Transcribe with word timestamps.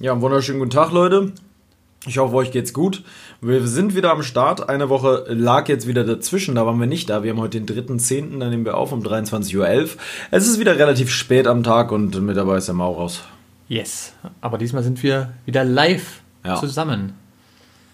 Ja, 0.00 0.12
einen 0.12 0.20
wunderschönen 0.20 0.60
guten 0.60 0.70
Tag, 0.70 0.92
Leute. 0.92 1.32
Ich 2.06 2.18
hoffe, 2.18 2.34
euch 2.36 2.52
geht's 2.52 2.72
gut. 2.72 3.02
Wir 3.40 3.66
sind 3.66 3.96
wieder 3.96 4.12
am 4.12 4.22
Start. 4.22 4.68
Eine 4.68 4.88
Woche 4.88 5.24
lag 5.28 5.68
jetzt 5.68 5.88
wieder 5.88 6.04
dazwischen, 6.04 6.54
da 6.54 6.64
waren 6.64 6.78
wir 6.78 6.86
nicht 6.86 7.10
da. 7.10 7.24
Wir 7.24 7.32
haben 7.32 7.40
heute 7.40 7.60
den 7.60 7.66
3.10., 7.98 8.38
dann 8.38 8.50
nehmen 8.50 8.64
wir 8.64 8.76
auf 8.76 8.92
um 8.92 9.02
23.11 9.02 9.56
Uhr. 9.56 9.88
Es 10.30 10.46
ist 10.46 10.60
wieder 10.60 10.78
relativ 10.78 11.10
spät 11.10 11.46
am 11.48 11.64
Tag 11.64 11.90
und 11.90 12.20
mit 12.22 12.36
dabei 12.36 12.58
ist 12.58 12.68
der 12.68 12.76
Maurus. 12.76 13.22
Yes, 13.68 14.14
aber 14.40 14.56
diesmal 14.56 14.82
sind 14.84 15.02
wir 15.02 15.32
wieder 15.44 15.64
live 15.64 16.20
Ja. 16.44 16.54
zusammen. 16.54 17.14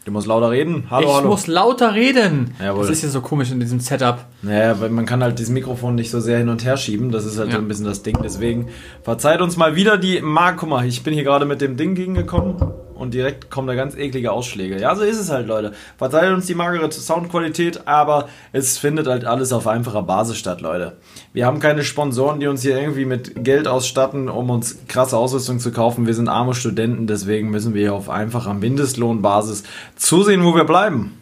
Du 0.04 0.12
musst 0.12 0.26
lauter 0.26 0.50
reden. 0.50 0.84
Hallo, 0.90 1.08
ich 1.08 1.14
hallo. 1.14 1.28
muss 1.28 1.46
lauter 1.46 1.94
reden. 1.94 2.54
Jawohl. 2.62 2.82
Das 2.82 2.90
ist 2.90 3.02
ja 3.04 3.08
so 3.08 3.22
komisch 3.22 3.50
in 3.50 3.58
diesem 3.60 3.80
Setup. 3.80 4.26
Naja, 4.42 4.78
weil 4.78 4.90
man 4.90 5.06
kann 5.06 5.22
halt 5.22 5.38
dieses 5.38 5.50
Mikrofon 5.50 5.94
nicht 5.94 6.10
so 6.10 6.20
sehr 6.20 6.36
hin 6.38 6.50
und 6.50 6.62
her 6.64 6.76
schieben. 6.76 7.10
Das 7.10 7.24
ist 7.24 7.38
halt 7.38 7.48
Ja. 7.48 7.54
so 7.56 7.62
ein 7.62 7.68
bisschen 7.68 7.86
das 7.86 8.02
Ding. 8.02 8.18
Deswegen 8.22 8.68
verzeiht 9.02 9.40
uns 9.40 9.56
mal 9.56 9.76
wieder 9.76 9.96
die 9.96 10.20
Mark. 10.20 10.58
Guck 10.58 10.68
mal, 10.68 10.84
ich 10.86 11.02
bin 11.02 11.14
hier 11.14 11.24
gerade 11.24 11.46
mit 11.46 11.62
dem 11.62 11.78
Ding 11.78 11.94
gegengekommen 11.94 12.56
und 12.94 13.14
direkt 13.14 13.50
kommen 13.50 13.66
da 13.66 13.74
ganz 13.74 13.96
eklige 13.96 14.32
Ausschläge. 14.32 14.80
Ja, 14.80 14.94
so 14.94 15.02
ist 15.02 15.18
es 15.18 15.30
halt, 15.30 15.46
Leute. 15.46 15.72
Verzeiht 15.98 16.32
uns 16.32 16.46
die 16.46 16.54
magere 16.54 16.90
Soundqualität, 16.90 17.86
aber 17.86 18.28
es 18.52 18.78
findet 18.78 19.06
halt 19.06 19.24
alles 19.24 19.52
auf 19.52 19.66
einfacher 19.66 20.02
Basis 20.02 20.38
statt, 20.38 20.60
Leute. 20.60 20.96
Wir 21.32 21.46
haben 21.46 21.60
keine 21.60 21.84
Sponsoren, 21.84 22.40
die 22.40 22.46
uns 22.46 22.62
hier 22.62 22.78
irgendwie 22.78 23.04
mit 23.04 23.44
Geld 23.44 23.68
ausstatten, 23.68 24.28
um 24.28 24.50
uns 24.50 24.78
krasse 24.88 25.16
Ausrüstung 25.16 25.58
zu 25.58 25.72
kaufen. 25.72 26.06
Wir 26.06 26.14
sind 26.14 26.28
arme 26.28 26.54
Studenten, 26.54 27.06
deswegen 27.06 27.50
müssen 27.50 27.74
wir 27.74 27.82
hier 27.82 27.94
auf 27.94 28.08
einfacher 28.08 28.54
Mindestlohnbasis 28.54 29.64
zusehen, 29.96 30.44
wo 30.44 30.54
wir 30.54 30.64
bleiben. 30.64 31.18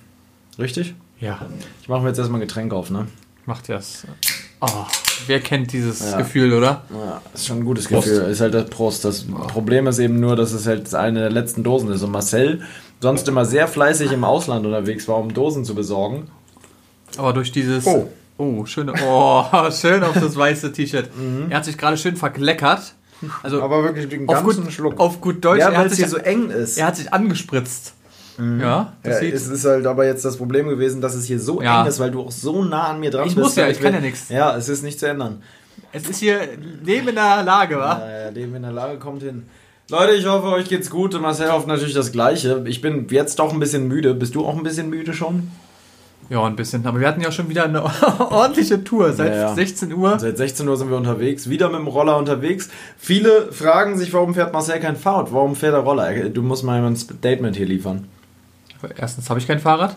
Richtig? 0.59 0.95
Ja, 1.21 1.41
Ich 1.81 1.89
mache 1.89 2.03
mir 2.03 2.09
jetzt 2.09 2.19
erstmal 2.19 2.41
ein 2.41 2.47
Getränk 2.47 2.73
auf, 2.73 2.91
ne? 2.91 3.07
macht 3.47 3.69
das. 3.69 4.07
Oh, 4.65 4.69
wer 5.27 5.41
kennt 5.41 5.73
dieses 5.73 6.13
Ja. 6.13 6.19
Gefühl, 6.19 6.53
oder? 6.53 6.83
Ja, 6.91 7.21
ist 7.35 7.47
schon 7.49 7.59
ein 7.59 7.65
gutes 7.65 7.89
Prost. 7.89 8.09
Gefühl. 8.09 8.31
Ist 8.31 8.41
halt 8.41 8.55
das 8.55 8.71
Prost. 8.71 9.05
Das 9.05 9.25
Problem 9.49 9.87
ist 9.89 9.99
eben 9.99 10.21
nur, 10.21 10.37
dass 10.37 10.53
es 10.53 10.67
halt 10.67 10.95
eine 10.95 11.19
der 11.21 11.31
letzten 11.31 11.65
Dosen 11.65 11.91
ist. 11.91 12.03
Und 12.03 12.13
Marcel, 12.13 12.63
sonst 13.01 13.27
immer 13.29 13.45
sehr 13.45 13.67
fleißig 13.67 14.13
im 14.13 14.23
Ausland 14.25 14.65
unterwegs 14.65 15.09
war, 15.09 15.17
um 15.19 15.35
Dosen 15.35 15.65
zu 15.65 15.75
besorgen. 15.75 16.29
Aber 17.19 17.33
durch 17.33 17.51
dieses. 17.53 17.87
Oh. 17.87 18.09
Oh, 18.39 18.65
schön, 18.65 18.91
oh, 18.91 19.45
schön 19.71 20.03
auf 20.03 20.15
das 20.15 20.35
weiße 20.37 20.73
T-Shirt. 20.73 21.11
Er 21.51 21.57
hat 21.59 21.65
sich 21.65 21.77
gerade 21.77 21.97
schön 21.97 22.17
verkleckert. 22.17 22.95
Also 23.43 23.59
Mhm. 23.59 23.63
Aber 23.63 23.85
wirklich 23.85 24.09
den 24.09 24.29
auf, 24.29 24.43
ganzen 24.43 24.63
gut, 24.65 24.73
Schluck. 24.73 24.99
auf 24.99 25.21
gut 25.21 25.45
Deutsch, 25.45 25.61
ja, 25.61 25.67
er, 25.67 25.73
weil 25.73 25.79
hat 25.79 25.87
es 25.87 25.93
sich, 25.93 25.99
hier 26.07 26.09
so 26.09 26.17
eng 26.17 26.51
ist. 26.51 26.77
er 26.79 26.87
hat 26.87 26.97
sich 26.97 27.13
angespritzt. 27.13 27.95
Ja, 28.39 28.93
das 29.03 29.21
ja, 29.23 29.29
es 29.29 29.47
ist 29.49 29.65
halt 29.65 29.87
aber 29.87 30.07
jetzt 30.07 30.25
das 30.25 30.37
Problem 30.37 30.69
gewesen, 30.69 31.01
dass 31.01 31.15
es 31.15 31.25
hier 31.27 31.39
so 31.39 31.61
Ja. 31.61 31.83
eng 31.83 31.89
ist, 31.89 32.01
weil 32.01 32.11
du 32.11 32.21
auch 32.23 32.31
so 32.31 32.65
nah 32.65 32.89
an 32.89 33.01
mir 33.01 33.11
dran 33.11 33.27
Ich 33.27 33.35
bist. 33.35 33.45
muss 33.45 33.57
ja, 33.57 33.69
ich 33.69 33.81
kann 33.81 33.93
ja 33.93 34.01
nichts. 34.01 34.29
Ja, 34.31 34.57
es 34.57 34.69
ist 34.69 34.83
nicht 34.83 34.99
zu 34.99 35.07
ändern. 35.07 35.43
Es 35.93 36.09
ist 36.09 36.19
hier 36.21 36.39
neben 36.85 37.15
der 37.15 37.43
Lage, 37.43 37.77
wa? 37.79 37.99
Naja, 37.99 38.29
Leben 38.31 38.55
in 38.55 38.63
der 38.63 38.73
Lage 38.73 38.99
kommt 38.99 39.23
hin. 39.23 39.45
Leute, 39.91 40.13
ich 40.15 40.27
hoffe, 40.27 40.47
euch 40.49 40.69
geht's 40.69 40.89
gut. 40.89 41.21
Marcel 41.21 41.53
hofft 41.53 41.67
natürlich 41.67 41.93
das 41.95 42.13
Gleiche. 42.13 42.63
Ich 42.67 42.81
bin 42.81 43.07
jetzt 43.11 43.39
doch 43.39 43.53
ein 43.53 43.61
bisschen 43.61 43.89
müde. 43.89 44.15
Bist 44.15 44.35
du 44.35 44.47
auch 44.47 44.57
ein 44.57 44.63
bisschen 44.63 44.89
müde 44.89 45.13
schon? 45.13 45.51
Ja, 46.31 46.43
ein 46.45 46.57
bisschen. 46.57 46.87
Aber 46.87 46.99
wir 47.01 47.09
hatten 47.09 47.21
ja 47.21 47.31
schon 47.31 47.51
wieder 47.51 47.65
eine 47.65 47.83
ordentliche 48.31 48.83
Tour. 48.85 49.13
Seit 49.13 49.35
Ja, 49.35 49.41
ja. 49.49 49.55
16 49.55 49.93
Uhr. 49.93 50.19
Seit 50.19 50.39
16 50.39 50.67
Uhr 50.67 50.79
sind 50.79 50.89
wir 50.89 50.97
unterwegs, 50.97 51.51
wieder 51.51 51.69
mit 51.69 51.81
dem 51.81 51.89
Roller 51.89 52.17
unterwegs. 52.17 52.71
Viele 52.97 53.53
fragen 53.53 53.99
sich, 53.99 54.15
warum 54.15 54.33
fährt 54.33 54.53
Marcel 54.55 54.81
kein 54.81 54.97
Fahrrad? 54.97 55.31
Warum 55.35 55.57
fährt 55.57 55.75
er 55.75 55.81
Roller? 55.81 56.11
Du 56.31 56.41
musst 56.41 56.65
mal 56.65 56.83
ein 56.83 56.97
Statement 56.97 57.57
hier 57.57 57.67
liefern. 57.67 58.07
Erstens 58.97 59.29
habe 59.31 59.41
ich 59.41 59.47
kein 59.47 59.59
Fahrrad. 59.61 59.97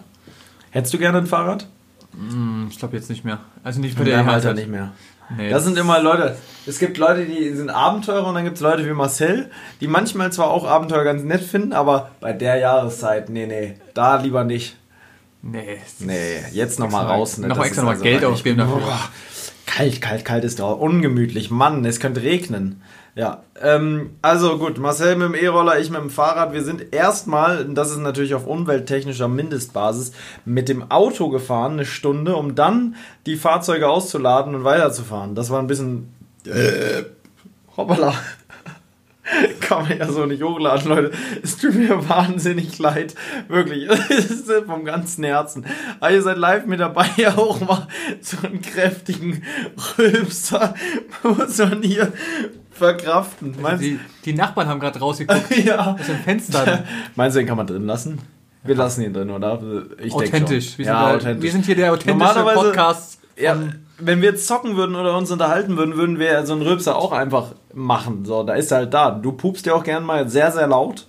Hättest 0.71 0.93
du 0.93 0.97
gerne 0.97 1.17
ein 1.19 1.27
Fahrrad? 1.27 1.67
Hm, 2.13 2.67
Ich 2.69 2.77
glaube 2.79 2.95
jetzt 2.95 3.09
nicht 3.09 3.25
mehr. 3.25 3.39
Also 3.63 3.79
nicht 3.79 3.97
den 3.97 4.05
deinem 4.05 4.29
Alter 4.29 4.49
Alter 4.49 4.53
nicht 4.53 4.69
mehr. 4.69 4.91
Nee, 5.35 5.49
Das 5.49 5.63
sind 5.63 5.77
immer 5.77 5.99
Leute, 6.01 6.37
es 6.67 6.77
gibt 6.77 6.97
Leute, 6.99 7.25
die 7.25 7.49
sind 7.55 7.71
Abenteurer 7.71 8.27
und 8.27 8.35
dann 8.35 8.43
gibt 8.43 8.57
es 8.57 8.61
Leute 8.61 8.85
wie 8.85 8.93
Marcel, 8.93 9.49
die 9.81 9.87
manchmal 9.87 10.31
zwar 10.31 10.51
auch 10.51 10.65
Abenteuer 10.67 11.03
ganz 11.03 11.23
nett 11.23 11.41
finden, 11.41 11.73
aber 11.73 12.11
bei 12.19 12.31
der 12.31 12.57
Jahreszeit, 12.57 13.29
nee, 13.29 13.47
nee, 13.47 13.73
da 13.95 14.17
lieber 14.17 14.43
nicht. 14.43 14.75
Nee. 15.41 15.77
Nee, 15.99 16.41
jetzt 16.51 16.79
nochmal 16.79 17.05
raus. 17.07 17.37
Ne? 17.39 17.47
noch 17.47 17.57
Das 17.57 17.67
extra 17.67 17.81
ist 17.81 17.87
noch 17.87 17.95
mal 17.95 18.01
Geld 18.01 18.23
ausgeben 18.23 18.57
dafür. 18.59 18.77
Boah, 18.77 18.99
Kalt, 19.65 19.99
kalt, 20.01 20.25
kalt 20.25 20.43
ist 20.43 20.59
doch 20.59 20.79
ungemütlich. 20.79 21.49
Mann, 21.51 21.83
es 21.85 21.99
könnte 21.99 22.21
regnen. 22.21 22.81
Ja, 23.15 23.43
ähm, 23.61 24.17
also 24.21 24.57
gut, 24.57 24.77
Marcel 24.77 25.15
mit 25.15 25.29
dem 25.29 25.35
E-Roller, 25.35 25.79
ich 25.79 25.89
mit 25.89 26.01
dem 26.01 26.09
Fahrrad. 26.09 26.51
Wir 26.51 26.63
sind 26.63 26.93
erstmal, 26.93 27.63
das 27.63 27.91
ist 27.91 27.99
natürlich 27.99 28.35
auf 28.35 28.45
umwelttechnischer 28.45 29.29
Mindestbasis, 29.29 30.11
mit 30.43 30.67
dem 30.67 30.91
Auto 30.91 31.29
gefahren, 31.29 31.73
eine 31.73 31.85
Stunde, 31.85 32.35
um 32.35 32.55
dann 32.55 32.95
die 33.25 33.37
Fahrzeuge 33.37 33.87
auszuladen 33.87 34.53
und 34.53 34.65
weiterzufahren. 34.65 35.33
Das 35.33 35.49
war 35.49 35.59
ein 35.59 35.67
bisschen... 35.67 36.13
Äh, 36.45 37.03
hoppala. 37.77 38.13
Kann 39.61 39.87
man 39.87 39.97
ja 39.97 40.11
so 40.11 40.25
nicht 40.25 40.43
hochladen, 40.43 40.89
Leute. 40.89 41.11
Es 41.41 41.57
tut 41.57 41.73
mir 41.73 42.07
wahnsinnig 42.09 42.77
leid. 42.79 43.15
Wirklich. 43.47 43.89
Vom 44.67 44.85
ganzen 44.85 45.23
Herzen. 45.23 45.65
Aber 45.99 46.11
ihr 46.11 46.21
seid 46.21 46.37
live 46.37 46.65
mit 46.65 46.79
dabei. 46.79 47.09
Ja, 47.17 47.35
auch 47.37 47.59
mal 47.61 47.87
so 48.21 48.37
einen 48.45 48.61
kräftigen 48.61 49.43
Rülpser 49.97 50.75
muss 51.23 51.57
man 51.57 51.81
hier 51.81 52.11
verkraften. 52.75 53.55
Meinst, 53.61 53.83
Die, 53.83 53.99
die 54.25 54.33
Nachbarn 54.33 54.67
haben 54.67 54.79
gerade 54.79 54.99
rausgeguckt 54.99 55.57
ja. 55.65 55.95
aus 55.99 56.05
dem 56.05 56.17
Fenster. 56.17 56.83
Meinst 57.15 57.35
du, 57.35 57.39
den 57.39 57.47
kann 57.47 57.57
man 57.57 57.67
drin 57.67 57.85
lassen? 57.85 58.19
Wir 58.63 58.75
lassen 58.75 59.01
ihn 59.03 59.13
drin, 59.13 59.29
oder? 59.29 59.61
Ich 60.01 60.13
authentisch. 60.13 60.71
schon. 60.71 60.77
Wir, 60.79 60.85
sind 60.85 60.93
ja, 60.93 61.07
der, 61.07 61.15
authentisch. 61.17 61.43
wir 61.43 61.51
sind 61.51 61.65
hier 61.65 61.75
der 61.75 61.93
authentische 61.93 62.17
Normalerweise- 62.17 62.59
Podcast. 62.65 63.19
Ja, 63.37 63.57
wenn 63.99 64.21
wir 64.21 64.29
jetzt 64.31 64.47
zocken 64.47 64.75
würden 64.75 64.95
oder 64.95 65.17
uns 65.17 65.29
unterhalten 65.31 65.77
würden, 65.77 65.95
würden 65.97 66.19
wir 66.19 66.27
ja 66.27 66.45
so 66.45 66.53
einen 66.53 66.61
Rülpser 66.61 66.95
auch 66.95 67.11
einfach 67.11 67.53
machen. 67.73 68.25
So, 68.25 68.43
da 68.43 68.53
ist 68.53 68.71
er 68.71 68.77
halt 68.79 68.93
da. 68.93 69.11
Du 69.11 69.33
pupst 69.33 69.65
ja 69.65 69.73
auch 69.73 69.83
gern 69.83 70.03
mal 70.03 70.27
sehr, 70.29 70.51
sehr 70.51 70.67
laut. 70.67 71.07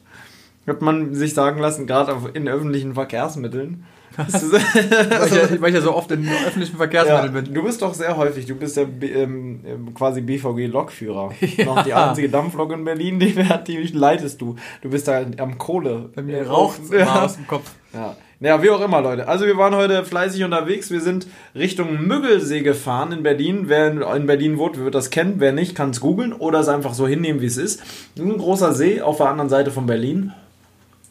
Hat 0.66 0.82
man 0.82 1.14
sich 1.14 1.32
sagen 1.34 1.60
lassen, 1.60 1.86
gerade 1.86 2.16
in 2.34 2.48
öffentlichen 2.48 2.94
Verkehrsmitteln. 2.94 3.84
Weil 4.18 5.26
ich, 5.28 5.34
ja, 5.34 5.60
weil 5.60 5.68
ich 5.70 5.74
ja 5.74 5.80
so 5.80 5.94
oft 5.94 6.10
in 6.10 6.28
öffentlichen 6.28 6.72
ja, 6.72 6.78
Verkehrsmitteln 6.78 7.32
bin. 7.44 7.54
du 7.54 7.62
bist 7.62 7.82
doch 7.82 7.94
sehr 7.94 8.16
häufig, 8.16 8.46
du 8.46 8.54
bist 8.54 8.76
der 8.76 8.84
B- 8.86 9.12
ähm, 9.12 9.60
ähm, 9.66 9.94
quasi 9.94 10.20
BVG-Lokführer. 10.20 11.32
Ja. 11.56 11.64
Noch 11.66 11.82
die 11.84 11.92
einzige 11.94 12.28
Dampflok 12.28 12.72
in 12.72 12.84
Berlin, 12.84 13.18
die, 13.20 13.34
die 13.66 13.76
leitest 13.92 14.40
du. 14.40 14.56
Du 14.82 14.90
bist 14.90 15.06
da 15.08 15.20
am 15.38 15.58
Kohle. 15.58 16.10
Bei 16.14 16.22
mir 16.22 16.46
raucht 16.46 16.80
es 16.84 16.90
ja. 16.90 17.24
aus 17.24 17.34
dem 17.36 17.46
Kopf. 17.46 17.70
Ja. 17.92 18.16
Naja, 18.38 18.62
wie 18.62 18.68
auch 18.70 18.82
immer, 18.82 19.00
Leute. 19.00 19.28
Also 19.28 19.46
wir 19.46 19.56
waren 19.56 19.74
heute 19.74 20.04
fleißig 20.04 20.44
unterwegs. 20.44 20.90
Wir 20.90 21.00
sind 21.00 21.26
Richtung 21.54 22.06
Müggelsee 22.06 22.60
gefahren 22.60 23.12
in 23.12 23.22
Berlin. 23.22 23.64
Wer 23.68 23.88
in- 23.90 24.02
in 24.02 24.26
Berlin 24.26 24.58
wohnt, 24.58 24.78
wird 24.78 24.94
das 24.94 25.08
kennen. 25.10 25.36
Wer 25.38 25.52
nicht, 25.52 25.74
kann 25.74 25.90
es 25.90 26.00
googeln 26.00 26.34
oder 26.34 26.60
es 26.60 26.68
einfach 26.68 26.92
so 26.92 27.06
hinnehmen, 27.06 27.40
wie 27.40 27.46
es 27.46 27.56
ist. 27.56 27.82
Ein 28.18 28.36
großer 28.36 28.74
See 28.74 29.00
auf 29.00 29.16
der 29.16 29.28
anderen 29.28 29.48
Seite 29.48 29.70
von 29.70 29.86
Berlin. 29.86 30.32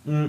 Mm. 0.06 0.26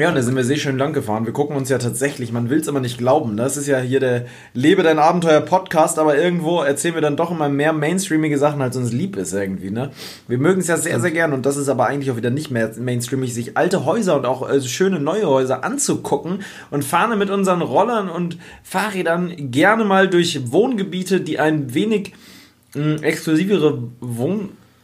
Ja, 0.00 0.08
und 0.08 0.14
da 0.14 0.22
sind 0.22 0.34
wir 0.34 0.44
sehr 0.44 0.56
schön 0.56 0.78
lang 0.78 0.94
gefahren. 0.94 1.26
Wir 1.26 1.34
gucken 1.34 1.54
uns 1.54 1.68
ja 1.68 1.76
tatsächlich, 1.76 2.32
man 2.32 2.48
will 2.48 2.58
es 2.58 2.68
aber 2.68 2.80
nicht 2.80 2.96
glauben. 2.96 3.36
Das 3.36 3.58
ist 3.58 3.66
ja 3.66 3.80
hier 3.80 4.00
der 4.00 4.24
Lebe 4.54 4.82
dein 4.82 4.98
Abenteuer 4.98 5.42
Podcast, 5.42 5.98
aber 5.98 6.16
irgendwo 6.16 6.62
erzählen 6.62 6.94
wir 6.94 7.02
dann 7.02 7.18
doch 7.18 7.30
immer 7.30 7.50
mehr 7.50 7.74
mainstreamige 7.74 8.38
Sachen, 8.38 8.62
als 8.62 8.78
uns 8.78 8.92
lieb 8.92 9.18
ist 9.18 9.34
irgendwie, 9.34 9.70
ne? 9.70 9.90
Wir 10.26 10.38
mögen 10.38 10.62
es 10.62 10.68
ja 10.68 10.78
sehr, 10.78 11.00
sehr 11.00 11.10
gern 11.10 11.34
und 11.34 11.44
das 11.44 11.58
ist 11.58 11.68
aber 11.68 11.84
eigentlich 11.84 12.10
auch 12.10 12.16
wieder 12.16 12.30
nicht 12.30 12.50
mehr 12.50 12.70
mainstreamig, 12.78 13.34
sich 13.34 13.58
alte 13.58 13.84
Häuser 13.84 14.16
und 14.16 14.24
auch 14.24 14.48
äh, 14.48 14.62
schöne 14.62 15.00
neue 15.00 15.26
Häuser 15.26 15.64
anzugucken 15.64 16.44
und 16.70 16.82
fahren 16.82 17.18
mit 17.18 17.28
unseren 17.28 17.60
Rollern 17.60 18.08
und 18.08 18.38
Fahrrädern 18.62 19.50
gerne 19.50 19.84
mal 19.84 20.08
durch 20.08 20.50
Wohngebiete, 20.50 21.20
die 21.20 21.38
ein 21.38 21.74
wenig 21.74 22.14
mh, 22.74 23.02
exklusivere 23.02 23.82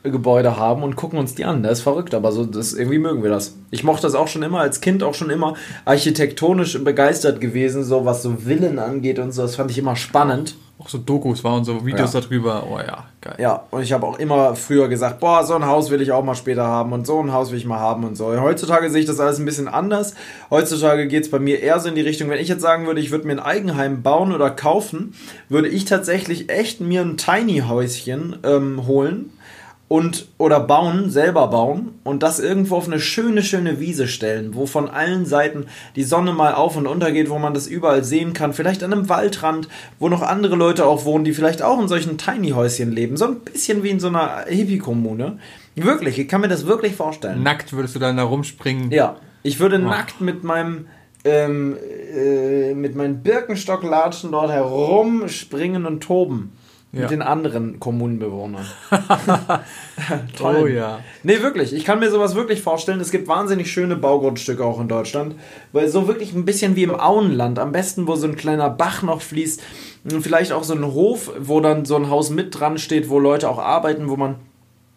Wohngebäude 0.07 0.57
haben 0.57 0.83
und 0.83 0.97
gucken 0.97 1.19
uns 1.19 1.35
die 1.35 1.45
an. 1.45 1.63
Das 1.63 1.79
ist 1.79 1.83
verrückt, 1.83 2.15
aber 2.15 2.33
so, 2.33 2.45
das, 2.45 2.73
irgendwie 2.73 2.99
mögen 2.99 3.23
wir 3.23 3.31
das. 3.31 3.57
Ich 3.71 3.83
mochte 3.85 4.03
das 4.03 4.15
auch 4.15 4.29
schon 4.29 4.43
immer, 4.43 4.61
als 4.61 4.81
Kind 4.81 5.03
auch 5.03 5.15
schon 5.15 5.31
immer 5.31 5.55
architektonisch 5.85 6.83
begeistert 6.83 7.41
gewesen, 7.41 7.85
so 7.85 8.05
was 8.05 8.23
so 8.23 8.37
Villen 8.45 8.79
angeht 8.79 9.19
und 9.19 9.33
so. 9.33 9.43
Das 9.43 9.57
fand 9.57 9.71
ich 9.71 9.79
immer 9.79 9.97
spannend. 9.97 10.57
Auch 10.79 10.91
so 10.91 10.99
Dokus 10.99 11.43
waren 11.43 11.65
so 11.65 11.87
Videos 11.87 12.13
Ja. 12.13 12.21
darüber. 12.21 12.67
Oh 12.71 12.79
ja, 12.79 13.05
geil. 13.23 13.35
Ja, 13.39 13.63
und 13.71 13.81
ich 13.83 13.95
habe 13.95 14.07
auch 14.07 14.19
immer 14.19 14.55
früher 14.55 14.89
gesagt, 14.89 15.21
boah, 15.21 15.43
so 15.43 15.55
ein 15.55 15.65
Haus 15.65 15.91
will 15.91 16.03
ich 16.03 16.13
auch 16.13 16.23
mal 16.23 16.35
später 16.35 16.67
haben 16.67 16.93
und 16.93 17.07
so 17.07 17.19
ein 17.19 17.33
Haus 17.33 17.51
will 17.51 17.57
ich 17.57 17.65
mal 17.65 17.81
haben 17.81 18.05
und 18.05 18.15
so. 18.15 18.39
Heutzutage 18.39 18.91
sehe 18.91 19.01
ich 19.01 19.07
das 19.07 19.19
alles 19.19 19.39
ein 19.39 19.47
bisschen 19.47 19.69
anders. 19.69 20.15
Heutzutage 20.51 21.09
geht 21.09 21.25
es 21.25 21.31
bei 21.31 21.39
mir 21.39 21.61
eher 21.61 21.81
so 21.81 21.89
in 21.89 21.95
die 21.95 22.03
Richtung, 22.03 22.29
wenn 22.29 22.41
ich 22.41 22.49
jetzt 22.49 22.61
sagen 22.61 22.87
würde, 22.87 23.01
ich 23.01 23.11
würde 23.11 23.27
mir 23.27 23.33
ein 23.33 23.41
Eigenheim 23.41 24.03
bauen 24.03 24.33
oder 24.35 24.51
kaufen, 24.51 25.15
würde 25.49 25.69
ich 25.69 25.87
tatsächlich 25.87 26.51
echt 26.51 26.83
mir 26.83 27.01
ein 27.01 27.17
Tiny-Häuschen 27.17 28.37
ähm, 28.45 28.87
holen 28.87 29.31
und 29.89 30.27
oder 30.37 30.59
bauen, 30.59 31.11
selber 31.11 31.47
bauen 31.47 31.95
und 32.03 32.23
das 32.25 32.41
irgendwo 32.41 32.77
auf 32.77 32.87
eine 32.89 32.99
schöne, 32.99 33.43
schöne 33.43 33.79
Wiese 33.79 34.09
stellen, 34.09 34.55
wo 34.57 34.67
von 34.67 34.91
allen 34.91 35.27
Seiten 35.27 35.67
die 35.95 36.03
Sonne 36.03 36.33
mal 36.33 36.55
auf 36.55 36.77
und 36.77 36.89
unter 36.89 37.13
geht, 37.13 37.31
wo 37.31 37.39
man 37.39 37.55
das 37.55 37.69
überall 37.69 38.03
sehen 38.03 38.33
kann. 38.33 38.53
Vielleicht 38.53 38.83
an 38.83 38.93
einem 38.93 39.09
Waldrand, 39.09 39.69
wo 40.01 40.09
noch 40.09 40.23
andere 40.23 40.57
Leute 40.57 40.87
auch 40.87 41.05
wohnen, 41.05 41.25
die 41.25 41.33
vielleicht 41.33 41.63
auch 41.63 41.81
in 41.81 41.87
solchen 41.87 42.19
Tiny-Häuschen 42.19 42.91
leben. 42.91 43.17
So 43.17 43.27
ein 43.27 43.41
bisschen 43.41 43.85
wie 43.85 43.91
in 43.91 44.01
so 44.01 44.09
einer 44.09 44.45
Hippie-Kommune. 44.49 45.39
Wirklich, 45.77 46.19
ich 46.19 46.27
kann 46.27 46.41
mir 46.41 46.49
das 46.49 46.67
wirklich 46.67 46.97
vorstellen. 46.97 47.43
Nackt 47.45 47.73
würdest 47.73 47.95
du 47.95 48.01
dann 48.01 48.17
da 48.17 48.25
rumspringen. 48.25 48.91
Ja, 48.91 49.17
ich 49.45 49.61
würde 49.61 49.77
Oh. 49.77 49.89
nackt 49.89 50.21
mit 50.21 50.43
meinem 50.43 50.87
ähm, 51.25 51.77
äh, 52.15 52.73
mit 52.75 52.95
meinen 52.95 53.23
Birkenstocklatschen 53.23 54.31
dort 54.33 54.51
herumspringen 54.51 55.85
und 55.87 56.01
toben. 56.01 56.53
Mit 56.97 57.05
Ja. 57.05 57.09
den 57.09 57.23
anderen 57.23 57.79
Kommunenbewohnern. 57.81 58.65
Toll. 60.37 60.57
Oh 60.63 60.67
ja. 60.67 61.01
Nee, 61.23 61.41
wirklich. 61.43 61.73
Ich 61.73 61.85
kann 61.85 61.99
mir 61.99 62.11
sowas 62.11 62.35
wirklich 62.35 62.63
vorstellen. 62.63 63.01
Es 63.01 63.11
gibt 63.11 63.29
wahnsinnig 63.29 63.71
schöne 63.71 63.97
Baugrundstücke 63.97 64.65
auch 64.65 64.81
in 64.81 64.89
Deutschland. 64.89 65.35
Weil 65.73 65.89
so 65.89 66.09
wirklich 66.09 66.33
ein 66.35 66.45
bisschen 66.45 66.77
wie 66.77 66.83
im 66.85 66.99
Auenland. 66.99 67.59
Am 67.59 67.73
besten, 67.73 68.07
wo 68.07 68.17
so 68.17 68.27
ein 68.27 68.37
kleiner 68.37 68.71
Bach 68.71 69.03
noch 69.03 69.21
fließt. 69.23 69.63
Und 70.13 70.23
vielleicht 70.23 70.53
auch 70.53 70.65
so 70.65 70.75
ein 70.75 70.85
Hof, 70.85 71.31
wo 71.39 71.61
dann 71.61 71.85
so 71.85 71.97
ein 71.97 72.11
Haus 72.11 72.31
mit 72.31 72.59
dran 72.59 72.79
steht, 72.79 73.09
wo 73.09 73.19
Leute 73.19 73.49
auch 73.49 73.59
arbeiten, 73.59 74.09
wo 74.09 74.17
man 74.17 74.37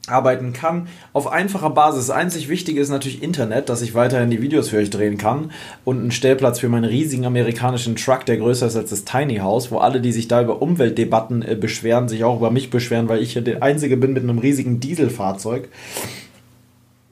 arbeiten 0.09 0.53
kann. 0.53 0.87
Auf 1.13 1.31
einfacher 1.31 1.69
Basis. 1.69 2.09
Einzig 2.09 2.49
Wichtige 2.49 2.81
ist 2.81 2.89
natürlich 2.89 3.23
Internet, 3.23 3.69
dass 3.69 3.81
ich 3.81 3.93
weiterhin 3.93 4.29
die 4.29 4.41
Videos 4.41 4.69
für 4.69 4.77
euch 4.77 4.89
drehen 4.89 5.17
kann. 5.17 5.51
Und 5.85 5.99
einen 5.99 6.11
Stellplatz 6.11 6.59
für 6.59 6.69
meinen 6.69 6.85
riesigen 6.85 7.25
amerikanischen 7.25 7.95
Truck, 7.95 8.25
der 8.25 8.37
größer 8.37 8.67
ist 8.67 8.75
als 8.75 8.89
das 8.89 9.05
Tiny 9.05 9.37
House, 9.37 9.71
wo 9.71 9.77
alle, 9.77 10.01
die 10.01 10.11
sich 10.11 10.27
da 10.27 10.41
über 10.41 10.61
Umweltdebatten 10.61 11.41
äh, 11.41 11.55
beschweren, 11.55 12.09
sich 12.09 12.23
auch 12.23 12.37
über 12.37 12.51
mich 12.51 12.69
beschweren, 12.69 13.09
weil 13.09 13.21
ich 13.21 13.33
hier 13.33 13.41
der 13.41 13.63
Einzige 13.63 13.97
bin 13.97 14.13
mit 14.13 14.23
einem 14.23 14.39
riesigen 14.39 14.79
Dieselfahrzeug. 14.79 15.69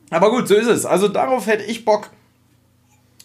Aber 0.09 0.31
gut, 0.31 0.47
so 0.47 0.55
ist 0.55 0.67
es. 0.67 0.85
Also 0.85 1.07
darauf 1.07 1.47
hätte 1.47 1.63
ich 1.63 1.85
Bock. 1.85 2.09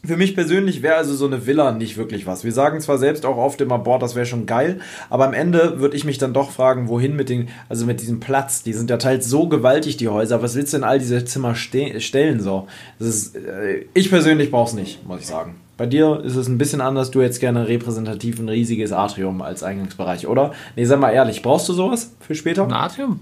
Für 0.04 0.16
mich 0.16 0.34
persönlich 0.34 0.82
wäre 0.82 0.96
also 0.96 1.14
so 1.14 1.26
eine 1.26 1.46
Villa 1.46 1.70
nicht 1.70 1.96
wirklich 1.96 2.26
was. 2.26 2.42
Wir 2.42 2.50
sagen 2.50 2.80
zwar 2.80 2.98
selbst 2.98 3.24
auch 3.24 3.36
oft 3.36 3.60
immer, 3.60 3.78
boah, 3.78 4.00
das 4.00 4.16
wäre 4.16 4.26
schon 4.26 4.46
geil, 4.46 4.80
aber 5.08 5.26
am 5.26 5.32
Ende 5.32 5.78
würde 5.78 5.96
ich 5.96 6.04
mich 6.04 6.18
dann 6.18 6.34
doch 6.34 6.50
fragen, 6.50 6.88
wohin 6.88 7.14
mit 7.14 7.28
den, 7.28 7.50
also 7.68 7.86
mit 7.86 8.00
diesem 8.00 8.18
Platz. 8.18 8.64
Die 8.64 8.72
sind 8.72 8.90
ja 8.90 8.96
teils 8.96 9.28
so 9.28 9.48
gewaltig, 9.48 9.98
die 9.98 10.08
Häuser. 10.08 10.42
Was 10.42 10.56
willst 10.56 10.72
du 10.72 10.78
in 10.78 10.84
all 10.84 10.98
diese 10.98 11.24
Zimmer 11.24 11.54
ste 11.54 12.00
stellen 12.00 12.40
so? 12.40 12.66
Das 12.98 13.06
ist, 13.06 13.36
äh, 13.36 13.84
ich 13.94 14.10
persönlich 14.10 14.50
brauche 14.50 14.70
es 14.70 14.74
nicht, 14.74 15.06
muss 15.06 15.20
ich 15.20 15.26
sagen. 15.26 15.54
Bei 15.76 15.86
dir 15.86 16.20
ist 16.24 16.34
es 16.34 16.48
ein 16.48 16.58
bisschen 16.58 16.80
anders. 16.80 17.12
Du 17.12 17.22
hättest 17.22 17.40
gerne 17.40 17.68
repräsentativ 17.68 18.40
ein 18.40 18.48
riesiges 18.48 18.92
Atrium 18.92 19.40
als 19.40 19.62
Eingangsbereich, 19.62 20.26
oder? 20.26 20.52
Nee, 20.74 20.84
sag 20.84 20.98
mal 20.98 21.10
ehrlich, 21.10 21.42
brauchst 21.42 21.68
du 21.68 21.74
sowas 21.74 22.12
für 22.20 22.34
später? 22.34 22.66
Natrium? 22.66 23.20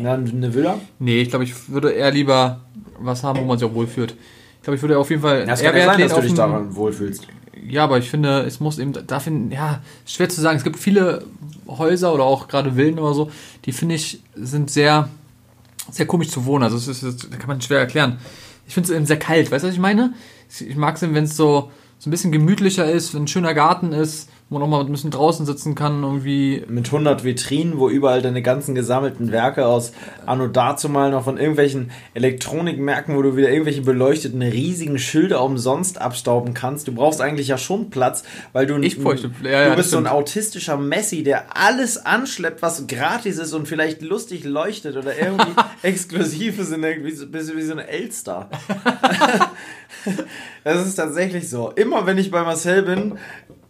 Na, 0.00 0.14
eine 0.14 0.54
Villa? 0.54 0.78
Nee, 1.00 1.20
ich 1.20 1.30
glaube, 1.30 1.44
ich 1.44 1.68
würde 1.68 1.90
eher 1.90 2.12
lieber 2.12 2.60
was 3.00 3.24
haben, 3.24 3.40
wo 3.40 3.44
man 3.44 3.58
sich 3.58 3.68
auch 3.68 3.74
wohlfühlt. 3.74 4.14
Ich 4.62 4.64
glaube, 4.64 4.76
ich 4.76 4.82
würde 4.82 4.96
auf 4.96 5.10
jeden 5.10 5.22
Fall 5.22 5.44
Ja, 5.44 5.54
es 5.54 5.60
kann 5.60 5.76
ja 5.76 5.86
sein, 5.86 6.00
dass 6.00 6.14
du 6.14 6.20
dich 6.20 6.34
daran 6.34 6.76
wohlfühlst. 6.76 7.26
Ja, 7.68 7.82
aber 7.82 7.98
ich 7.98 8.08
finde, 8.08 8.42
es 8.42 8.60
muss 8.60 8.78
eben, 8.78 8.92
da 8.92 9.18
finden, 9.18 9.50
ja, 9.50 9.82
schwer 10.06 10.28
zu 10.28 10.40
sagen. 10.40 10.56
Es 10.56 10.62
gibt 10.62 10.78
viele 10.78 11.24
Häuser 11.66 12.14
oder 12.14 12.22
auch 12.22 12.46
gerade 12.46 12.76
Villen 12.76 13.00
oder 13.00 13.12
so, 13.12 13.28
die 13.64 13.72
finde 13.72 13.96
ich, 13.96 14.22
sind 14.36 14.70
sehr, 14.70 15.08
sehr 15.90 16.06
komisch 16.06 16.28
zu 16.28 16.44
wohnen. 16.44 16.62
Also, 16.62 16.76
es 16.76 16.86
ist, 16.86 17.02
das 17.02 17.38
kann 17.40 17.48
man 17.48 17.60
schwer 17.60 17.80
erklären. 17.80 18.18
Ich 18.68 18.74
finde 18.74 18.88
es 18.88 18.96
eben 18.96 19.04
sehr 19.04 19.18
kalt, 19.18 19.50
weißt 19.50 19.64
du, 19.64 19.68
was 19.68 19.74
ich 19.74 19.80
meine? 19.80 20.14
Ich 20.48 20.76
mag 20.76 20.94
es 20.94 21.02
eben, 21.02 21.14
wenn 21.16 21.24
es 21.24 21.36
so, 21.36 21.72
so 21.98 22.08
ein 22.08 22.12
bisschen 22.12 22.30
gemütlicher 22.30 22.88
ist, 22.88 23.14
wenn 23.14 23.24
ein 23.24 23.28
schöner 23.28 23.54
Garten 23.54 23.92
ist, 23.92 24.28
wo 24.52 24.58
man 24.58 24.62
auch 24.64 24.68
mal 24.68 24.80
ein 24.84 24.92
bisschen 24.92 25.10
draußen 25.10 25.46
sitzen 25.46 25.74
kann, 25.74 26.02
irgendwie. 26.02 26.62
mit 26.68 26.86
100 26.86 27.24
Vitrinen, 27.24 27.78
wo 27.78 27.88
überall 27.88 28.20
deine 28.20 28.42
ganzen 28.42 28.74
gesammelten 28.74 29.32
Werke 29.32 29.66
aus 29.66 29.92
Anno 30.26 30.46
dazu 30.46 30.88
mal 30.90 31.10
noch 31.10 31.24
von 31.24 31.38
irgendwelchen 31.38 31.90
Elektronikmärkten, 32.12 33.16
wo 33.16 33.22
du 33.22 33.34
wieder 33.36 33.50
irgendwelche 33.50 33.80
beleuchteten 33.80 34.42
riesigen 34.42 34.98
Schilder 34.98 35.42
umsonst 35.42 36.00
abstauben 36.00 36.52
kannst. 36.52 36.86
Du 36.86 36.92
brauchst 36.92 37.20
eigentlich 37.22 37.48
ja 37.48 37.56
schon 37.56 37.88
Platz, 37.90 38.24
weil 38.52 38.66
du 38.66 38.78
Ich 38.80 39.02
bräuchte- 39.02 39.30
ja, 39.42 39.50
ja, 39.50 39.70
du 39.70 39.76
bist 39.76 39.90
so 39.90 39.96
ein 39.96 40.06
autistischer 40.06 40.76
Messi, 40.76 41.22
der 41.22 41.56
alles 41.56 41.96
anschleppt, 42.04 42.60
was 42.60 42.86
gratis 42.86 43.38
ist 43.38 43.54
und 43.54 43.66
vielleicht 43.66 44.02
lustig 44.02 44.44
leuchtet 44.44 44.96
oder 44.96 45.18
irgendwie 45.18 45.52
exklusiv 45.82 46.58
ist, 46.58 46.72
in 46.72 46.82
der, 46.82 47.02
wie, 47.02 47.12
so- 47.12 47.26
bist 47.26 47.50
du 47.50 47.56
wie 47.56 47.62
so 47.62 47.72
eine 47.72 47.88
Elster. 47.88 48.50
Das 50.64 50.86
ist 50.86 50.94
tatsächlich 50.94 51.48
so. 51.48 51.70
Immer 51.70 52.06
wenn 52.06 52.18
ich 52.18 52.30
bei 52.30 52.42
Marcel 52.42 52.82
bin 52.82 53.14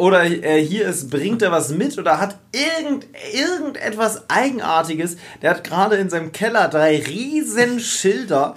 oder 0.03 0.25
er 0.25 0.59
hier 0.59 0.89
ist, 0.89 1.11
bringt 1.11 1.43
er 1.43 1.53
was 1.53 1.69
mit 1.69 1.97
oder 1.97 2.19
hat 2.19 2.37
irgend, 2.51 3.07
irgendetwas 3.33 4.29
Eigenartiges. 4.29 5.17
Der 5.41 5.51
hat 5.51 5.63
gerade 5.63 5.95
in 5.95 6.11
seinem 6.11 6.33
Keller 6.33 6.67
drei 6.67 7.01
riesen 7.01 7.79
Schilder 7.79 8.57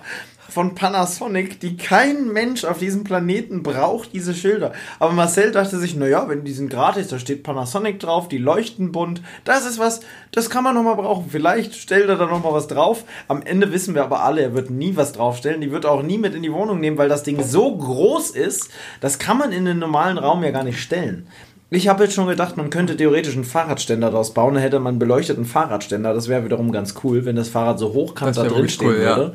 von 0.56 0.74
Panasonic, 0.74 1.60
die 1.60 1.76
kein 1.76 2.30
Mensch 2.32 2.64
auf 2.64 2.78
diesem 2.78 3.04
Planeten 3.04 3.62
braucht, 3.62 4.14
diese 4.14 4.34
Schilder. 4.34 4.72
Aber 5.00 5.12
Marcel 5.12 5.52
dachte 5.52 5.78
sich, 5.78 5.98
naja, 5.98 6.30
wenn 6.30 6.46
die 6.46 6.54
sind 6.54 6.70
gratis, 6.70 7.10
da 7.10 7.20
steht 7.20 7.44
Panasonic 7.44 8.00
drauf, 8.00 8.30
die 8.30 8.38
leuchten 8.38 8.94
bunt, 8.94 9.22
das 9.44 9.66
ist 9.66 9.80
was, 9.80 10.00
das 10.32 10.50
kann 10.50 10.64
man 10.64 10.74
nochmal 10.74 10.96
brauchen. 10.96 11.26
Vielleicht 11.30 11.76
stellt 11.76 12.08
er 12.08 12.16
da 12.16 12.26
nochmal 12.26 12.54
was 12.54 12.68
drauf. 12.68 13.04
Am 13.28 13.42
Ende 13.42 13.74
wissen 13.74 13.96
wir 13.96 14.06
aber 14.06 14.24
alle, 14.24 14.44
er 14.44 14.54
wird 14.54 14.70
nie 14.70 14.96
was 14.96 15.12
draufstellen, 15.12 15.60
die 15.60 15.74
wird 15.74 15.84
er 15.84 15.92
auch 15.92 16.04
nie 16.04 16.18
mit 16.18 16.34
in 16.34 16.42
die 16.42 16.54
Wohnung 16.54 16.80
nehmen, 16.80 16.98
weil 16.98 17.10
das 17.10 17.24
Ding 17.24 17.44
so 17.44 17.76
groß 17.76 18.30
ist, 18.30 18.70
das 19.02 19.20
kann 19.20 19.38
man 19.38 19.52
in 19.52 19.66
den 19.66 19.80
normalen 19.80 20.18
Raum 20.18 20.42
ja 20.42 20.52
gar 20.52 20.64
nicht 20.64 20.80
stellen. 20.80 21.28
Ich 21.70 21.90
habe 21.90 22.06
jetzt 22.06 22.14
schon 22.14 22.28
gedacht, 22.28 22.56
man 22.56 22.70
könnte 22.70 22.96
theoretisch 22.96 23.36
einen 23.36 23.44
Fahrradständer 23.44 24.10
daraus 24.10 24.34
bauen, 24.34 24.54
dann 24.54 24.64
hätte 24.64 24.80
man 24.80 25.00
beleuchteten 25.00 25.44
Fahrradständer. 25.44 26.14
Das 26.14 26.30
wäre 26.30 26.46
wiederum 26.46 26.72
ganz 26.72 26.94
cool, 27.04 27.26
wenn 27.26 27.36
das 27.36 27.50
Fahrrad 27.50 27.78
so 27.78 27.92
hochkant 27.92 28.38
da 28.38 28.46
drin 28.46 28.70
stehen 28.70 28.88
cool, 28.88 29.02
ja. 29.04 29.32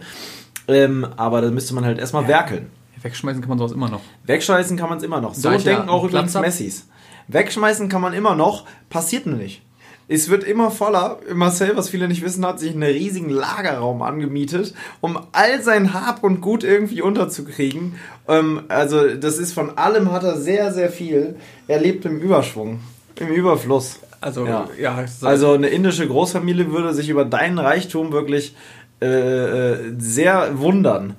Ähm, 0.71 1.07
aber 1.17 1.41
da 1.41 1.51
müsste 1.51 1.75
man 1.75 1.85
halt 1.85 1.99
erstmal 1.99 2.29
werkeln. 2.29 2.71
Wegschmeißen 3.03 3.41
kann 3.41 3.49
man 3.49 3.59
sowas 3.59 3.73
immer 3.73 3.89
noch. 3.89 4.01
Wegschmeißen 4.25 4.77
kann 4.77 4.89
man 4.89 4.99
es 4.99 5.05
immer 5.05 5.21
noch. 5.21 5.35
So 5.35 5.51
ja 5.51 5.59
denken 5.59 5.89
auch 5.89 6.05
übrigens 6.05 6.35
Messis. 6.35 6.87
Wegschmeißen 7.29 7.89
kann 7.89 8.03
man 8.03 8.13
immer 8.13 8.35
noch, 8.35 8.65
passiert 8.89 9.27
nur 9.27 9.37
nicht. 9.37 9.63
Es 10.09 10.29
wird 10.29 10.43
immer 10.43 10.73
voller. 10.73 11.21
Marcel, 11.33 11.77
was 11.77 11.89
viele 11.89 12.09
nicht 12.09 12.25
wissen, 12.25 12.45
hat 12.45 12.59
sich 12.59 12.73
einen 12.73 12.83
riesigen 12.83 13.31
Lagerraum 13.31 14.03
angemietet, 14.03 14.75
um 15.01 15.21
all 15.31 15.63
sein 15.63 15.95
Hab 15.95 16.25
und 16.25 16.41
Gut 16.41 16.65
irgendwie 16.65 17.01
unterzukriegen. 17.01 17.95
Ähm, 18.27 18.63
also 18.67 19.15
das 19.15 19.39
ist 19.39 19.53
von 19.53 19.79
allem 19.79 20.11
hat 20.11 20.25
er 20.25 20.37
sehr, 20.37 20.73
sehr 20.75 20.91
viel. 20.91 21.37
Er 21.69 21.81
lebt 21.81 22.05
im 22.07 22.19
Überschwung, 22.19 22.81
im 23.21 23.29
Überfluss. 23.29 24.01
Also, 24.21 24.45
Ja. 24.45 24.69
ja, 24.79 25.05
Also 25.23 25.53
eine 25.53 25.69
indische 25.69 26.07
Großfamilie 26.07 26.73
würde 26.73 26.93
sich 26.93 27.09
über 27.09 27.25
deinen 27.25 27.59
Reichtum 27.59 28.13
wirklich 28.13 28.55
äh, 29.01 29.07
äh, 29.07 29.95
sehr 29.99 30.59
wundern. 30.59 31.17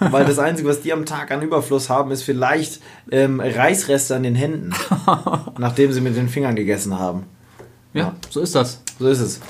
Weil 0.00 0.24
das 0.24 0.38
Einzige, 0.38 0.68
was 0.68 0.82
die 0.82 0.92
am 0.92 1.06
Tag 1.06 1.30
an 1.30 1.42
Überfluss 1.42 1.88
haben, 1.88 2.10
ist 2.10 2.22
vielleicht 2.22 2.80
ähm, 3.10 3.40
Reisreste 3.40 4.14
an 4.14 4.22
den 4.22 4.34
Händen, 4.34 4.74
nachdem 5.58 5.92
sie 5.92 6.00
mit 6.00 6.16
den 6.16 6.28
Fingern 6.28 6.56
gegessen 6.56 6.98
haben. 6.98 7.24
ja, 7.94 8.14
so 8.28 8.40
ist 8.40 8.54
das. 8.54 8.82
So 8.98 9.08
ist 9.08 9.20
es. 9.20 9.40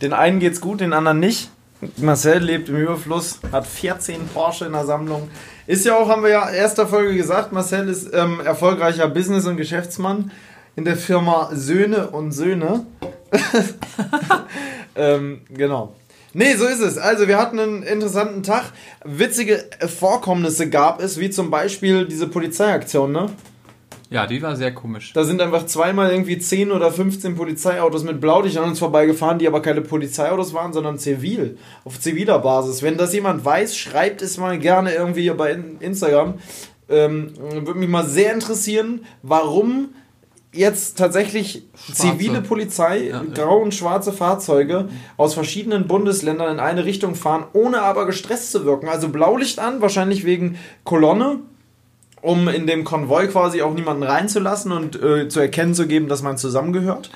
Den 0.00 0.12
einen 0.12 0.40
geht's 0.40 0.60
gut, 0.60 0.80
den 0.80 0.92
anderen 0.92 1.20
nicht. 1.20 1.50
Marcel 1.98 2.42
lebt 2.42 2.68
im 2.68 2.76
Überfluss, 2.76 3.40
hat 3.52 3.66
14 3.66 4.28
Porsche 4.28 4.64
in 4.64 4.72
der 4.72 4.86
Sammlung. 4.86 5.28
Ist 5.66 5.84
ja 5.84 5.96
auch, 5.96 6.08
haben 6.08 6.22
wir 6.22 6.30
ja 6.30 6.48
in 6.48 6.54
erster 6.54 6.86
Folge 6.86 7.14
gesagt, 7.14 7.52
Marcel 7.52 7.88
ist 7.88 8.08
ähm, 8.14 8.40
erfolgreicher 8.40 9.08
Business- 9.08 9.46
und 9.46 9.56
Geschäftsmann 9.56 10.30
in 10.74 10.84
der 10.84 10.96
Firma 10.96 11.50
Söhne 11.52 12.08
und 12.08 12.32
Söhne. 12.32 12.86
ähm, 14.94 15.42
genau. 15.50 15.94
Nee, 16.38 16.54
so 16.54 16.66
ist 16.66 16.80
es. 16.80 16.98
Also, 16.98 17.28
wir 17.28 17.38
hatten 17.38 17.58
einen 17.58 17.82
interessanten 17.82 18.42
Tag. 18.42 18.72
Witzige 19.06 19.64
Vorkommnisse 19.86 20.68
gab 20.68 21.00
es, 21.02 21.18
wie 21.18 21.30
zum 21.30 21.50
Beispiel 21.50 22.04
diese 22.04 22.28
Polizeiaktion, 22.28 23.10
ne? 23.10 23.30
Ja, 24.10 24.26
die 24.26 24.42
war 24.42 24.54
sehr 24.54 24.74
komisch. 24.74 25.14
Da 25.14 25.24
sind 25.24 25.40
einfach 25.40 25.64
zweimal 25.64 26.10
irgendwie 26.12 26.38
10 26.38 26.72
oder 26.72 26.92
15 26.92 27.36
Polizeiautos 27.36 28.04
mit 28.04 28.20
Blaulicht 28.20 28.58
an 28.58 28.64
uns 28.64 28.78
vorbeigefahren, 28.78 29.38
die 29.38 29.46
aber 29.48 29.62
keine 29.62 29.80
Polizeiautos 29.80 30.52
waren, 30.52 30.74
sondern 30.74 30.98
zivil. 30.98 31.56
Auf 31.86 31.98
ziviler 32.00 32.38
Basis. 32.38 32.82
Wenn 32.82 32.98
das 32.98 33.14
jemand 33.14 33.42
weiß, 33.44 33.74
schreibt 33.74 34.20
es 34.20 34.36
mal 34.36 34.58
gerne 34.58 34.92
irgendwie 34.94 35.22
hier 35.22 35.38
bei 35.38 35.52
In- 35.52 35.78
Instagram. 35.80 36.34
Ähm, 36.90 37.32
Würde 37.50 37.80
mich 37.80 37.88
mal 37.88 38.06
sehr 38.06 38.34
interessieren, 38.34 39.06
warum 39.22 39.88
jetzt 40.52 40.98
tatsächlich 40.98 41.64
Schwarze. 41.74 41.92
zivile 41.92 42.42
Polizei, 42.42 43.08
Ja, 43.08 43.22
grau 43.34 43.58
und 43.58 43.74
schwarze 43.74 44.12
Fahrzeuge 44.12 44.88
aus 45.16 45.34
verschiedenen 45.34 45.86
Bundesländern 45.86 46.54
in 46.54 46.60
eine 46.60 46.84
Richtung 46.84 47.14
fahren, 47.14 47.44
ohne 47.52 47.82
aber 47.82 48.06
gestresst 48.06 48.52
zu 48.52 48.64
wirken. 48.64 48.88
Also 48.88 49.08
Blaulicht 49.08 49.58
an, 49.58 49.80
wahrscheinlich 49.80 50.24
wegen 50.24 50.58
Kolonne, 50.84 51.40
um 52.22 52.48
in 52.48 52.66
dem 52.66 52.84
Konvoi 52.84 53.28
quasi 53.28 53.62
auch 53.62 53.74
niemanden 53.74 54.02
reinzulassen 54.02 54.72
und 54.72 55.00
äh, 55.02 55.28
zu 55.28 55.40
erkennen 55.40 55.74
zu 55.74 55.86
geben, 55.86 56.08
dass 56.08 56.22
man 56.22 56.38
zusammengehört. 56.38 57.10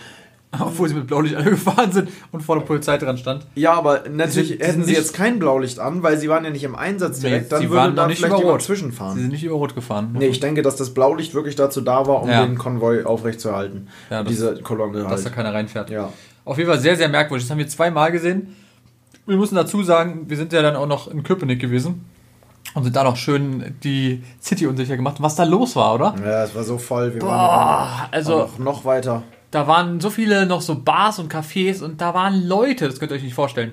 Obwohl 0.59 0.89
sie 0.89 0.95
mit 0.97 1.07
Blaulicht 1.07 1.37
angefahren 1.37 1.93
sind 1.93 2.09
und 2.33 2.41
vor 2.43 2.59
der 2.59 2.65
Polizei 2.67 2.99
dran 2.99 3.17
stand. 3.17 3.47
Ja, 3.55 3.73
aber 3.75 4.09
natürlich 4.11 4.49
sind- 4.49 4.63
hätten 4.63 4.85
sie 4.85 4.95
jetzt 4.95 5.15
kein 5.15 5.39
Blaulicht 5.39 5.79
an, 5.79 6.03
weil 6.03 6.19
sie 6.19 6.29
waren 6.29 6.43
ja 6.45 6.51
nicht 6.51 6.65
im 6.65 6.75
Einsatz 6.75 7.21
direkt. 7.21 7.53
Dann 7.53 7.61
sie 7.61 7.71
würde 7.71 7.81
waren 7.83 7.97
da 7.97 8.09
vielleicht 8.09 8.27
über 8.43 8.51
Rot. 8.53 8.63
zwischenfahren. 8.63 9.15
Sie 9.15 9.23
sind 9.23 9.31
nicht 9.31 9.45
über 9.45 9.55
Rot 9.55 9.77
gefahren. 9.77 10.11
Nee, 10.19 10.27
ich 10.27 10.41
denke, 10.41 10.63
dass 10.63 10.75
das 10.75 10.91
Blaulicht 10.93 11.35
wirklich 11.35 11.55
dazu 11.55 11.81
da 11.83 12.05
war, 12.09 12.23
um 12.23 12.29
Ja. 12.29 12.45
den 12.45 12.59
Konvoi 12.59 13.05
aufrechtzuerhalten. 13.05 13.87
Ja, 14.11 14.25
das- 14.25 14.33
Diese 14.33 14.55
Kolonne 14.63 15.05
dass 15.05 15.21
da 15.21 15.27
halt. 15.27 15.35
keiner 15.37 15.55
reinfährt. 15.55 15.89
Ja. 15.91 16.13
Auf 16.45 16.59
jeden 16.59 16.69
Fall 16.69 16.81
sehr, 16.81 16.97
sehr 16.97 17.09
merkwürdig. 17.09 17.45
Das 17.47 17.51
haben 17.53 17.59
wir 17.59 17.69
zweimal 17.69 18.11
gesehen. 18.11 18.57
Wir 19.27 19.37
müssen 19.37 19.55
dazu 19.55 19.85
sagen, 19.85 20.25
wir 20.29 20.37
sind 20.37 20.53
ja 20.53 20.63
dann 20.63 20.75
auch 20.75 20.87
noch 20.89 21.07
in 21.09 21.23
Köpenick 21.23 21.61
gewesen 21.61 22.05
und 22.75 22.83
sind 22.83 22.97
da 22.97 23.05
noch 23.05 23.17
schön 23.17 23.77
die 23.85 24.25
City 24.43 24.67
unsicher 24.67 24.97
gemacht, 24.97 25.17
was 25.21 25.37
da 25.37 25.45
los 25.45 25.77
war, 25.77 25.95
oder? 25.95 26.15
Ja, 26.25 26.43
es 26.43 26.55
war 26.57 26.65
so 26.65 26.77
voll. 26.79 27.13
Wir 27.15 27.21
Boah, 27.21 27.29
waren 27.29 28.09
also 28.11 28.49
noch 28.59 28.85
weiter. 28.85 29.23
Da 29.51 29.67
waren 29.67 30.01
so 30.01 30.11
viele 30.11 30.47
noch 30.47 30.61
so 30.61 30.77
Bars 30.77 31.19
und 31.19 31.33
Cafés 31.33 31.83
und 31.83 32.01
da 32.01 32.15
waren 32.15 32.47
Leute, 32.47 32.87
das 32.87 32.99
könnt 33.01 33.13
ihr 33.13 33.17
euch 33.17 33.23
nicht 33.23 33.35
vorstellen. 33.35 33.73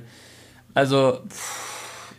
Also, 0.74 1.19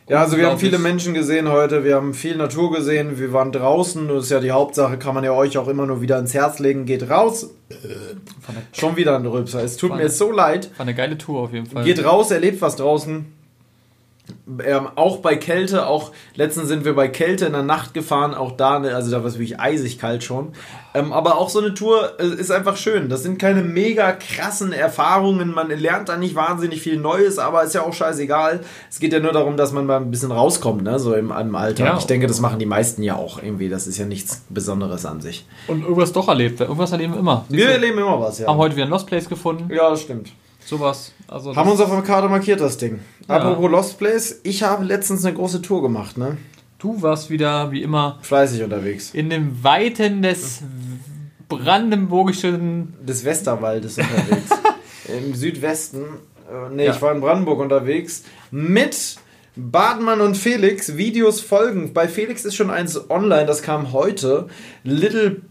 Ja, 0.09 0.21
also 0.21 0.37
wir 0.37 0.49
haben 0.49 0.59
viele 0.59 0.79
Menschen 0.79 1.12
gesehen 1.12 1.49
heute, 1.49 1.85
wir 1.85 1.97
haben 1.97 2.15
viel 2.15 2.37
Natur 2.37 2.73
gesehen, 2.73 3.19
wir 3.19 3.33
waren 3.33 3.53
draußen, 3.53 4.09
das 4.09 4.25
ist 4.25 4.31
ja 4.31 4.41
die 4.41 4.53
Hauptsache, 4.53 4.97
kann 4.97 5.15
man 5.15 5.23
ja 5.23 5.33
euch 5.33 5.59
auch 5.59 5.69
immer 5.69 5.87
nur 5.87 6.00
wieder 6.00 6.19
ins 6.19 6.35
Herz 6.35 6.59
legen, 6.61 6.87
geht 6.87 7.11
raus. 7.11 7.50
Schon 8.73 8.97
wieder 8.97 9.17
ein 9.17 9.27
Rülpser, 9.27 9.62
es 9.62 9.77
tut 9.77 9.95
mir 9.95 10.09
so 10.09 10.33
leid. 10.33 10.71
War 10.77 10.87
eine 10.87 10.95
geile 10.95 11.19
Tour 11.19 11.41
auf 11.41 11.53
jeden 11.53 11.67
Fall. 11.67 11.85
Geht 11.85 12.05
raus, 12.05 12.31
erlebt 12.31 12.62
was 12.62 12.77
draußen. 12.77 13.38
Ähm, 14.64 14.88
auch 14.94 15.18
bei 15.18 15.37
Kälte, 15.37 15.87
auch 15.87 16.12
letztens 16.35 16.68
sind 16.68 16.85
wir 16.85 16.94
bei 16.94 17.08
Kälte 17.08 17.47
in 17.47 17.52
der 17.52 17.62
Nacht 17.62 17.94
gefahren, 17.94 18.35
auch 18.35 18.52
da, 18.52 18.78
ne, 18.78 18.94
also 18.94 19.11
da 19.11 19.18
war 19.18 19.26
es 19.26 19.35
wirklich 19.35 19.61
eisig 19.61 19.99
kalt 19.99 20.25
schon. 20.25 20.52
Ähm, 20.94 21.12
aber 21.12 21.38
auch 21.38 21.49
so 21.49 21.61
eine 21.61 21.75
Tour 21.75 22.18
äh, 22.18 22.26
ist 22.26 22.50
einfach 22.50 22.76
schön. 22.76 23.08
Das 23.08 23.23
sind 23.23 23.38
keine 23.38 23.62
mega 23.62 24.12
krassen 24.12 24.73
Erfahrungen, 24.73 25.52
man 25.52 25.68
lernt 25.68 26.08
da 26.08 26.16
nicht 26.16 26.35
wahnsinnig 26.35 26.80
viel 26.80 26.99
Neues, 26.99 27.38
aber 27.38 27.62
ist 27.62 27.75
ja 27.75 27.82
auch 27.82 27.92
scheißegal. 27.92 28.61
Es 28.90 29.00
geht 29.00 29.12
ja 29.12 29.20
nur 29.20 29.32
darum, 29.32 29.56
dass 29.56 29.73
man 29.73 29.87
mal 29.87 29.99
ein 29.99 30.11
bisschen 30.11 30.32
rauskommt, 30.32 30.82
ne, 30.82 30.99
so 30.99 31.14
im, 31.14 31.30
im 31.30 31.54
Alter. 31.54 31.85
Ja. 31.85 31.99
Ich 31.99 32.06
denke, 32.06 32.26
das 32.26 32.40
machen 32.40 32.58
die 32.58 32.66
meisten 32.66 33.02
ja 33.02 33.16
auch 33.16 33.42
irgendwie. 33.42 33.68
Das 33.68 33.87
ist 33.87 33.99
ja 33.99 34.06
nichts 34.06 34.44
Besonderes 34.49 35.04
an 35.06 35.20
sich. 35.20 35.47
Und 35.66 35.82
irgendwas 35.82 36.12
doch 36.12 36.28
erlebt, 36.28 36.61
irgendwas 36.61 36.92
erleben 36.92 37.12
wir 37.14 37.20
immer. 37.20 37.44
Wir 37.49 37.68
erleben 37.70 37.99
immer 37.99 38.20
was, 38.20 38.38
ja. 38.38 38.49
Haben 38.49 38.58
heute 38.58 38.76
wieder 38.76 38.87
ein 38.87 38.90
Lost 38.90 39.06
Place 39.06 39.28
gefunden. 39.28 39.70
Ja, 39.73 39.90
das 39.90 40.02
stimmt. 40.02 40.32
Sowas. 40.64 41.12
Also 41.28 41.56
haben 41.56 41.70
uns 41.70 41.80
auf 41.80 41.90
der 41.90 42.02
Karte 42.02 42.28
markiert, 42.28 42.61
das 42.61 42.76
Ding. 42.76 43.00
Ja. 43.28 43.37
Apropos 43.37 43.70
Lost 43.70 43.99
Place, 43.99 44.40
ich 44.42 44.62
habe 44.62 44.85
letztens 44.85 45.25
eine 45.25 45.37
große 45.37 45.61
Tour 45.61 45.82
gemacht, 45.82 46.16
ne? 46.16 46.38
Du 46.78 47.02
warst 47.02 47.28
wieder, 47.28 47.70
wie 47.70 47.82
immer, 47.82 48.18
fleißig 48.23 48.62
unterwegs. 48.62 49.11
In 49.12 49.28
den 49.28 49.62
Weiten 49.62 50.23
des 50.23 50.62
brandenburgischen. 51.49 52.94
des 53.04 53.25
Westerwaldes 53.25 53.99
unterwegs. 53.99 54.50
Im 55.08 55.35
Südwesten. 55.35 56.04
Äh, 56.50 56.75
ne, 56.75 56.85
ja. 56.87 56.94
ich 56.94 57.02
war 57.02 57.12
in 57.12 57.20
Brandenburg 57.20 57.58
unterwegs 57.58 58.25
mit 58.50 59.16
Badmann 59.56 60.20
und 60.20 60.37
Felix. 60.37 60.97
Videos 60.97 61.40
folgen. 61.40 61.92
Bei 61.92 62.08
Felix 62.08 62.44
ist 62.44 62.54
schon 62.54 62.70
eins 62.70 63.11
online, 63.11 63.47
das 63.47 63.61
kam 63.61 63.92
heute. 63.92 64.47
Little 64.85 65.42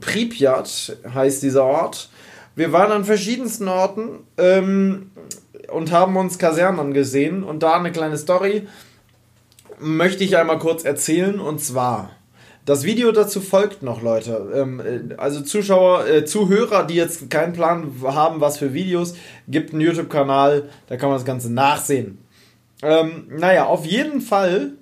Pripyat 0.00 0.96
heißt 1.14 1.42
dieser 1.42 1.64
Ort. 1.64 2.08
Wir 2.56 2.72
waren 2.72 2.90
an 2.90 3.04
verschiedensten 3.04 3.68
Orten 3.68 4.20
ähm, 4.38 5.10
und 5.72 5.92
haben 5.92 6.16
uns 6.16 6.38
Kasernen 6.38 6.80
angesehen. 6.80 7.42
Und 7.42 7.62
da 7.62 7.74
eine 7.74 7.92
kleine 7.92 8.18
Story 8.18 8.66
möchte 9.78 10.24
ich 10.24 10.36
einmal 10.36 10.58
kurz 10.58 10.84
erzählen. 10.84 11.40
Und 11.40 11.60
zwar, 11.60 12.10
das 12.66 12.84
Video 12.84 13.10
dazu 13.12 13.40
folgt 13.40 13.82
noch, 13.82 14.02
Leute. 14.02 14.52
Ähm, 14.54 14.80
äh, 14.80 15.14
also 15.16 15.40
Zuschauer, 15.40 16.06
äh, 16.06 16.24
Zuhörer, 16.24 16.84
die 16.84 16.94
jetzt 16.94 17.30
keinen 17.30 17.52
Plan 17.52 17.92
haben, 18.04 18.40
was 18.40 18.58
für 18.58 18.74
Videos, 18.74 19.14
gibt 19.48 19.72
einen 19.72 19.80
YouTube-Kanal, 19.80 20.68
da 20.86 20.96
kann 20.96 21.08
man 21.08 21.18
das 21.18 21.24
Ganze 21.24 21.52
nachsehen. 21.52 22.18
Ähm, 22.82 23.26
naja, 23.28 23.66
auf 23.66 23.84
jeden 23.84 24.20
Fall, 24.20 24.72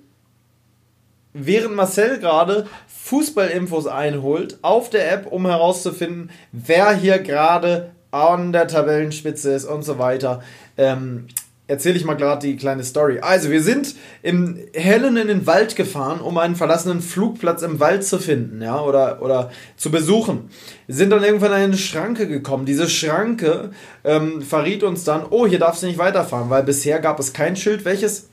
während 1.33 1.75
Marcel 1.75 2.19
gerade 2.19 2.67
Fußballinfos 2.87 3.87
einholt 3.87 4.59
auf 4.61 4.89
der 4.89 5.11
App, 5.11 5.31
um 5.31 5.45
herauszufinden, 5.45 6.29
wer 6.51 6.93
hier 6.93 7.19
gerade 7.19 7.91
an 8.11 8.51
der 8.51 8.67
Tabellenspitze 8.67 9.53
ist 9.53 9.65
und 9.65 9.83
so 9.83 9.99
weiter. 9.99 10.41
Ähm, 10.77 11.27
erzähle 11.69 11.97
ich 11.97 12.03
mal 12.03 12.15
gerade 12.15 12.47
die 12.47 12.57
kleine 12.57 12.83
Story. 12.83 13.19
Also, 13.19 13.51
wir 13.51 13.61
sind 13.61 13.95
im 14.23 14.57
Hellen 14.73 15.17
in 15.17 15.27
den 15.27 15.45
Wald 15.45 15.75
gefahren, 15.75 16.19
um 16.19 16.37
einen 16.39 16.55
verlassenen 16.55 16.99
Flugplatz 16.99 17.61
im 17.61 17.79
Wald 17.79 18.03
zu 18.03 18.17
finden, 18.17 18.61
ja, 18.61 18.81
oder, 18.81 19.21
oder 19.21 19.51
zu 19.77 19.91
besuchen. 19.91 20.49
Wir 20.87 20.95
sind 20.95 21.11
dann 21.11 21.23
irgendwann 21.23 21.53
an 21.53 21.61
eine 21.61 21.77
Schranke 21.77 22.27
gekommen. 22.27 22.65
Diese 22.65 22.89
Schranke 22.89 23.69
ähm, 24.03 24.41
verriet 24.41 24.83
uns 24.83 25.03
dann, 25.03 25.25
oh, 25.29 25.45
hier 25.45 25.59
darfst 25.59 25.83
du 25.83 25.87
nicht 25.87 25.99
weiterfahren, 25.99 26.49
weil 26.49 26.63
bisher 26.63 26.99
gab 26.99 27.19
es 27.19 27.33
kein 27.33 27.55
Schild, 27.55 27.85
welches 27.85 28.29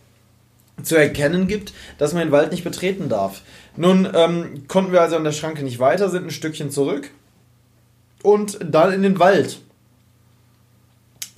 zu 0.82 0.96
erkennen 0.96 1.46
gibt, 1.46 1.72
dass 1.98 2.12
man 2.14 2.22
den 2.22 2.32
Wald 2.32 2.52
nicht 2.52 2.64
betreten 2.64 3.08
darf. 3.08 3.42
Nun 3.76 4.08
ähm, 4.14 4.64
konnten 4.66 4.92
wir 4.92 5.02
also 5.02 5.16
an 5.16 5.24
der 5.24 5.32
Schranke 5.32 5.62
nicht 5.62 5.78
weiter, 5.78 6.08
sind 6.08 6.24
ein 6.24 6.30
Stückchen 6.30 6.70
zurück 6.70 7.10
und 8.22 8.58
dann 8.62 8.92
in 8.92 9.02
den 9.02 9.18
Wald. 9.18 9.60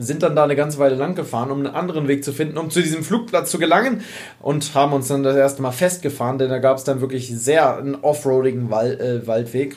Sind 0.00 0.23
dann 0.23 0.37
da 0.37 0.45
eine 0.45 0.55
ganze 0.55 0.78
Weile 0.78 0.95
lang 0.95 1.17
gefahren, 1.17 1.50
um 1.50 1.59
einen 1.59 1.75
anderen 1.75 2.07
Weg 2.07 2.25
zu 2.25 2.33
finden, 2.33 2.57
um 2.57 2.71
zu 2.71 2.81
diesem 2.81 3.02
Flugplatz 3.02 3.50
zu 3.50 3.59
gelangen 3.59 4.02
und 4.40 4.75
haben 4.75 4.93
uns 4.93 5.09
dann 5.09 5.25
das 5.25 5.37
erste 5.37 5.61
Mal 5.61 5.73
festgefahren, 5.73 6.38
denn 6.38 6.50
da 6.50 6.59
gab 6.59 6.76
es 6.78 6.85
dann 6.85 7.00
wirklich 7.00 7.28
sehr 7.28 7.76
einen 7.76 7.97
offroadigen 7.97 8.71
Wald, 8.71 9.00
äh, 9.00 9.26
Waldweg. 9.26 9.76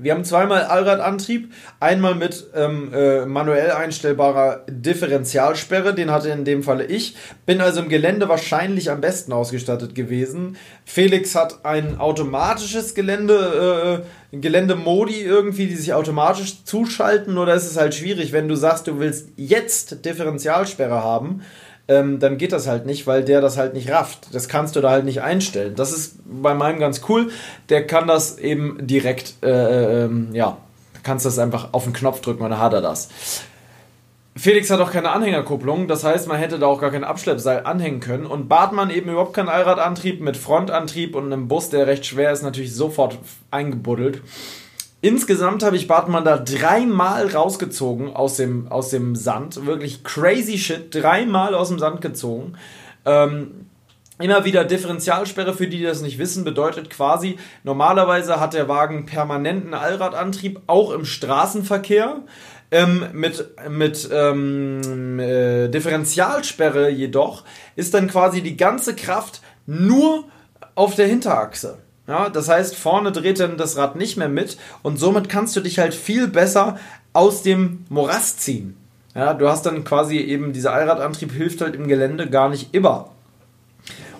Wir 0.00 0.12
haben 0.12 0.24
zweimal 0.24 0.62
Allradantrieb, 0.62 1.52
einmal 1.80 2.14
mit 2.14 2.46
ähm, 2.54 2.94
äh, 2.94 3.26
manuell 3.26 3.72
einstellbarer 3.72 4.64
Differentialsperre, 4.68 5.92
den 5.92 6.12
hatte 6.12 6.28
in 6.28 6.44
dem 6.44 6.62
Falle 6.62 6.84
ich. 6.84 7.16
Bin 7.46 7.60
also 7.60 7.80
im 7.80 7.88
Gelände 7.88 8.28
wahrscheinlich 8.28 8.92
am 8.92 9.00
besten 9.00 9.32
ausgestattet 9.32 9.96
gewesen. 9.96 10.56
Felix 10.84 11.34
hat 11.34 11.64
ein 11.64 11.98
automatisches 11.98 12.94
Gelände, 12.94 14.04
äh, 14.32 14.36
Geländemodi 14.36 15.20
irgendwie, 15.20 15.66
die 15.66 15.74
sich 15.74 15.92
automatisch 15.92 16.64
zuschalten 16.64 17.36
oder 17.36 17.54
ist 17.54 17.68
es 17.68 17.76
halt 17.76 17.96
schwierig, 17.96 18.32
wenn 18.32 18.46
du 18.46 18.54
sagst, 18.54 18.86
du 18.86 19.00
willst 19.00 19.30
jetzt 19.36 20.04
Differentialsperre 20.04 21.02
haben 21.02 21.42
ähm, 21.88 22.18
dann 22.18 22.36
geht 22.38 22.52
das 22.52 22.68
halt 22.68 22.86
nicht, 22.86 23.06
weil 23.06 23.24
der 23.24 23.40
das 23.40 23.56
halt 23.56 23.74
nicht 23.74 23.90
rafft. 23.90 24.28
Das 24.32 24.48
kannst 24.48 24.76
du 24.76 24.80
da 24.80 24.90
halt 24.90 25.04
nicht 25.04 25.22
einstellen. 25.22 25.74
Das 25.74 25.92
ist 25.92 26.18
bei 26.24 26.54
meinem 26.54 26.78
ganz 26.78 27.00
cool. 27.08 27.30
Der 27.70 27.86
kann 27.86 28.06
das 28.06 28.38
eben 28.38 28.86
direkt, 28.86 29.34
äh, 29.42 30.04
ähm, 30.04 30.28
ja, 30.32 30.58
kannst 31.02 31.24
das 31.24 31.38
einfach 31.38 31.72
auf 31.72 31.84
den 31.84 31.94
Knopf 31.94 32.20
drücken 32.20 32.42
und 32.42 32.50
dann 32.50 32.60
hat 32.60 32.74
er 32.74 32.82
das. 32.82 33.08
Felix 34.36 34.70
hat 34.70 34.78
auch 34.80 34.92
keine 34.92 35.10
Anhängerkupplung, 35.10 35.88
das 35.88 36.04
heißt, 36.04 36.28
man 36.28 36.36
hätte 36.36 36.60
da 36.60 36.66
auch 36.66 36.80
gar 36.80 36.92
kein 36.92 37.02
Abschleppseil 37.02 37.64
anhängen 37.64 37.98
können. 37.98 38.24
Und 38.24 38.48
Bartmann 38.48 38.90
eben 38.90 39.10
überhaupt 39.10 39.34
keinen 39.34 39.48
Allradantrieb 39.48 40.20
mit 40.20 40.36
Frontantrieb 40.36 41.16
und 41.16 41.24
einem 41.24 41.48
Bus, 41.48 41.70
der 41.70 41.88
recht 41.88 42.06
schwer 42.06 42.30
ist, 42.30 42.42
natürlich 42.42 42.72
sofort 42.72 43.18
eingebuddelt. 43.50 44.22
Insgesamt 45.00 45.62
habe 45.62 45.76
ich 45.76 45.86
Bartmann 45.86 46.24
da 46.24 46.38
dreimal 46.38 47.28
rausgezogen 47.28 48.16
aus 48.16 48.36
dem, 48.36 48.66
aus 48.68 48.90
dem 48.90 49.14
Sand. 49.14 49.64
Wirklich 49.64 50.02
crazy 50.02 50.58
shit. 50.58 50.92
Dreimal 50.92 51.54
aus 51.54 51.68
dem 51.68 51.78
Sand 51.78 52.00
gezogen. 52.00 52.54
Ähm, 53.04 53.66
immer 54.18 54.44
wieder 54.44 54.64
Differentialsperre, 54.64 55.54
für 55.54 55.68
die, 55.68 55.78
die 55.78 55.84
das 55.84 56.02
nicht 56.02 56.18
wissen, 56.18 56.42
bedeutet 56.42 56.90
quasi, 56.90 57.38
normalerweise 57.62 58.40
hat 58.40 58.54
der 58.54 58.68
Wagen 58.68 59.06
permanenten 59.06 59.72
Allradantrieb, 59.72 60.60
auch 60.66 60.90
im 60.90 61.04
Straßenverkehr. 61.04 62.22
Ähm, 62.70 63.04
mit 63.12 63.48
mit 63.70 64.10
ähm, 64.12 65.18
äh, 65.18 65.68
Differentialsperre 65.68 66.90
jedoch 66.90 67.44
ist 67.76 67.94
dann 67.94 68.08
quasi 68.08 68.42
die 68.42 68.58
ganze 68.58 68.94
Kraft 68.94 69.40
nur 69.64 70.24
auf 70.74 70.94
der 70.94 71.06
Hinterachse. 71.06 71.78
Ja, 72.08 72.30
das 72.30 72.48
heißt, 72.48 72.74
vorne 72.74 73.12
dreht 73.12 73.38
dann 73.38 73.58
das 73.58 73.76
Rad 73.76 73.94
nicht 73.94 74.16
mehr 74.16 74.30
mit 74.30 74.56
und 74.82 74.98
somit 74.98 75.28
kannst 75.28 75.54
du 75.54 75.60
dich 75.60 75.78
halt 75.78 75.94
viel 75.94 76.26
besser 76.26 76.78
aus 77.12 77.42
dem 77.42 77.84
Morast 77.90 78.40
ziehen. 78.40 78.76
Ja, 79.14 79.34
du 79.34 79.48
hast 79.48 79.66
dann 79.66 79.84
quasi 79.84 80.16
eben 80.16 80.54
dieser 80.54 80.72
Allradantrieb 80.72 81.32
hilft 81.32 81.60
halt 81.60 81.74
im 81.74 81.86
Gelände 81.86 82.30
gar 82.30 82.48
nicht 82.48 82.74
immer. 82.74 83.10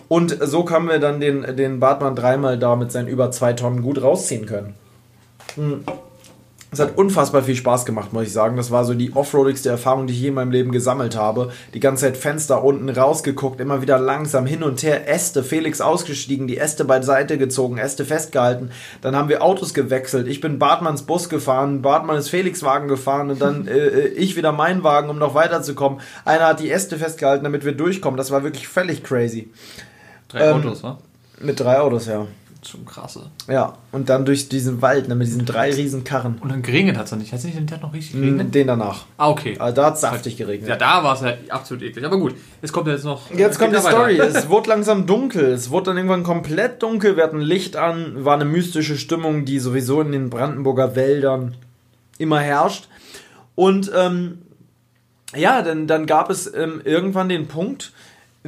Und 0.08 0.36
so 0.40 0.68
haben 0.70 0.88
wir 0.88 0.98
dann 0.98 1.20
den, 1.20 1.56
den 1.56 1.80
Bartmann 1.80 2.14
dreimal 2.14 2.58
da 2.58 2.76
mit 2.76 2.92
seinen 2.92 3.08
über 3.08 3.30
zwei 3.30 3.54
Tonnen 3.54 3.82
gut 3.82 4.02
rausziehen 4.02 4.46
können. 4.46 4.74
Hm. 5.54 5.84
Es 6.70 6.80
hat 6.80 6.98
unfassbar 6.98 7.42
viel 7.42 7.54
Spaß 7.54 7.86
gemacht, 7.86 8.12
muss 8.12 8.24
ich 8.24 8.32
sagen. 8.32 8.58
Das 8.58 8.70
war 8.70 8.84
so 8.84 8.92
die 8.92 9.16
offroadigste 9.16 9.70
Erfahrung, 9.70 10.06
die 10.06 10.12
ich 10.12 10.20
je 10.20 10.28
in 10.28 10.34
meinem 10.34 10.50
Leben 10.50 10.70
gesammelt 10.70 11.16
habe. 11.16 11.50
Die 11.72 11.80
ganze 11.80 12.04
Zeit 12.04 12.18
Fenster 12.18 12.62
unten 12.62 12.90
rausgeguckt, 12.90 13.58
immer 13.60 13.80
wieder 13.80 13.98
langsam 13.98 14.44
hin 14.44 14.62
und 14.62 14.82
her, 14.82 15.08
Äste, 15.08 15.42
Felix 15.42 15.80
ausgestiegen, 15.80 16.46
die 16.46 16.58
Äste 16.58 16.84
beiseite 16.84 17.38
gezogen, 17.38 17.78
Äste 17.78 18.04
festgehalten. 18.04 18.70
Dann 19.00 19.16
haben 19.16 19.30
wir 19.30 19.42
Autos 19.42 19.72
gewechselt. 19.72 20.28
Ich 20.28 20.42
bin 20.42 20.58
Bartmanns 20.58 21.02
Bus 21.02 21.30
gefahren, 21.30 21.80
Bartmann 21.80 22.18
ist 22.18 22.28
Felix 22.28 22.62
Wagen 22.62 22.88
gefahren 22.88 23.30
und 23.30 23.40
dann 23.40 23.66
äh, 23.68 23.78
äh, 23.78 24.08
ich 24.08 24.36
wieder 24.36 24.52
meinen 24.52 24.84
Wagen, 24.84 25.08
um 25.08 25.18
noch 25.18 25.34
weiterzukommen. 25.34 26.00
Einer 26.26 26.48
hat 26.48 26.60
die 26.60 26.70
Äste 26.70 26.98
festgehalten, 26.98 27.44
damit 27.44 27.64
wir 27.64 27.72
durchkommen. 27.72 28.18
Das 28.18 28.30
war 28.30 28.42
wirklich 28.42 28.68
völlig 28.68 29.02
crazy. 29.02 29.48
Drei 30.28 30.50
ähm, 30.50 30.56
Autos, 30.56 30.82
wa? 30.82 30.98
Mit 31.40 31.60
drei 31.60 31.78
Autos, 31.78 32.06
ja 32.06 32.26
schon 32.68 32.84
krasse. 32.84 33.30
Ja, 33.48 33.74
und 33.92 34.08
dann 34.08 34.24
durch 34.24 34.48
diesen 34.48 34.82
Wald, 34.82 35.08
ne, 35.08 35.14
mit 35.14 35.26
diesen 35.26 35.44
drei 35.44 35.72
riesen 35.72 36.04
Karren. 36.04 36.38
Und 36.40 36.50
dann 36.50 36.62
geregnet 36.62 36.96
hat 36.96 37.06
es 37.06 37.12
nicht. 37.12 37.32
Hat 37.32 37.38
es 37.38 37.44
nicht 37.44 37.56
den 37.56 37.66
Tag 37.66 37.82
noch 37.82 37.92
richtig 37.92 38.14
mm, 38.14 38.20
geregnet? 38.20 38.54
Den 38.54 38.66
danach. 38.66 39.06
Ah, 39.16 39.28
okay. 39.28 39.56
Also 39.58 39.76
da 39.76 39.86
hat 39.86 39.94
es 39.94 40.00
saftig 40.00 40.36
geregnet. 40.36 40.68
Ja, 40.68 40.76
da 40.76 41.02
war 41.02 41.14
es 41.14 41.22
ja 41.22 41.34
absolut 41.48 41.82
eklig. 41.82 42.04
Aber 42.04 42.18
gut, 42.18 42.34
jetzt 42.62 42.72
kommt 42.72 42.88
jetzt 42.88 43.04
noch. 43.04 43.30
Jetzt 43.30 43.58
kommt 43.58 43.74
die 43.74 43.80
Story. 43.80 44.18
es 44.18 44.48
wurde 44.48 44.70
langsam 44.70 45.06
dunkel. 45.06 45.46
Es 45.52 45.70
wurde 45.70 45.86
dann 45.86 45.96
irgendwann 45.96 46.22
komplett 46.22 46.82
dunkel. 46.82 47.16
Wir 47.16 47.24
hatten 47.24 47.40
Licht 47.40 47.76
an. 47.76 48.24
War 48.24 48.34
eine 48.34 48.44
mystische 48.44 48.96
Stimmung, 48.96 49.44
die 49.44 49.58
sowieso 49.58 50.00
in 50.00 50.12
den 50.12 50.30
Brandenburger 50.30 50.94
Wäldern 50.94 51.56
immer 52.18 52.40
herrscht. 52.40 52.88
Und 53.54 53.90
ähm, 53.96 54.38
ja, 55.34 55.62
dann, 55.62 55.86
dann 55.86 56.06
gab 56.06 56.30
es 56.30 56.52
ähm, 56.54 56.80
irgendwann 56.84 57.28
den 57.28 57.48
Punkt, 57.48 57.92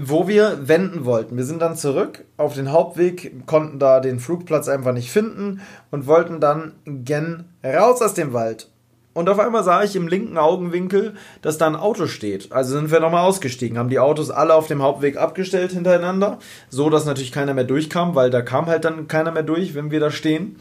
wo 0.08 0.28
wir 0.28 0.68
wenden 0.68 1.04
wollten. 1.04 1.36
Wir 1.36 1.44
sind 1.44 1.60
dann 1.62 1.76
zurück 1.76 2.24
auf 2.36 2.54
den 2.54 2.70
Hauptweg, 2.72 3.46
konnten 3.46 3.78
da 3.78 4.00
den 4.00 4.20
Flugplatz 4.20 4.68
einfach 4.68 4.92
nicht 4.92 5.10
finden 5.10 5.60
und 5.90 6.06
wollten 6.06 6.40
dann 6.40 6.74
gen 6.86 7.44
raus 7.64 8.00
aus 8.02 8.14
dem 8.14 8.32
Wald. 8.32 8.70
und 9.12 9.28
auf 9.28 9.38
einmal 9.38 9.64
sah 9.64 9.82
ich 9.82 9.96
im 9.96 10.08
linken 10.08 10.38
Augenwinkel, 10.38 11.14
dass 11.42 11.58
da 11.58 11.66
ein 11.66 11.76
Auto 11.76 12.06
steht. 12.06 12.52
Also 12.52 12.78
sind 12.78 12.90
wir 12.90 13.00
nochmal 13.00 13.24
ausgestiegen, 13.24 13.76
haben 13.76 13.90
die 13.90 13.98
Autos 13.98 14.30
alle 14.30 14.54
auf 14.54 14.66
dem 14.68 14.82
Hauptweg 14.82 15.16
abgestellt 15.16 15.72
hintereinander, 15.72 16.38
so 16.68 16.90
dass 16.90 17.04
natürlich 17.06 17.32
keiner 17.32 17.54
mehr 17.54 17.64
durchkam, 17.64 18.14
weil 18.14 18.30
da 18.30 18.40
kam 18.42 18.66
halt 18.66 18.84
dann 18.84 19.08
keiner 19.08 19.32
mehr 19.32 19.42
durch, 19.42 19.74
wenn 19.74 19.90
wir 19.90 20.00
da 20.00 20.10
stehen. 20.10 20.56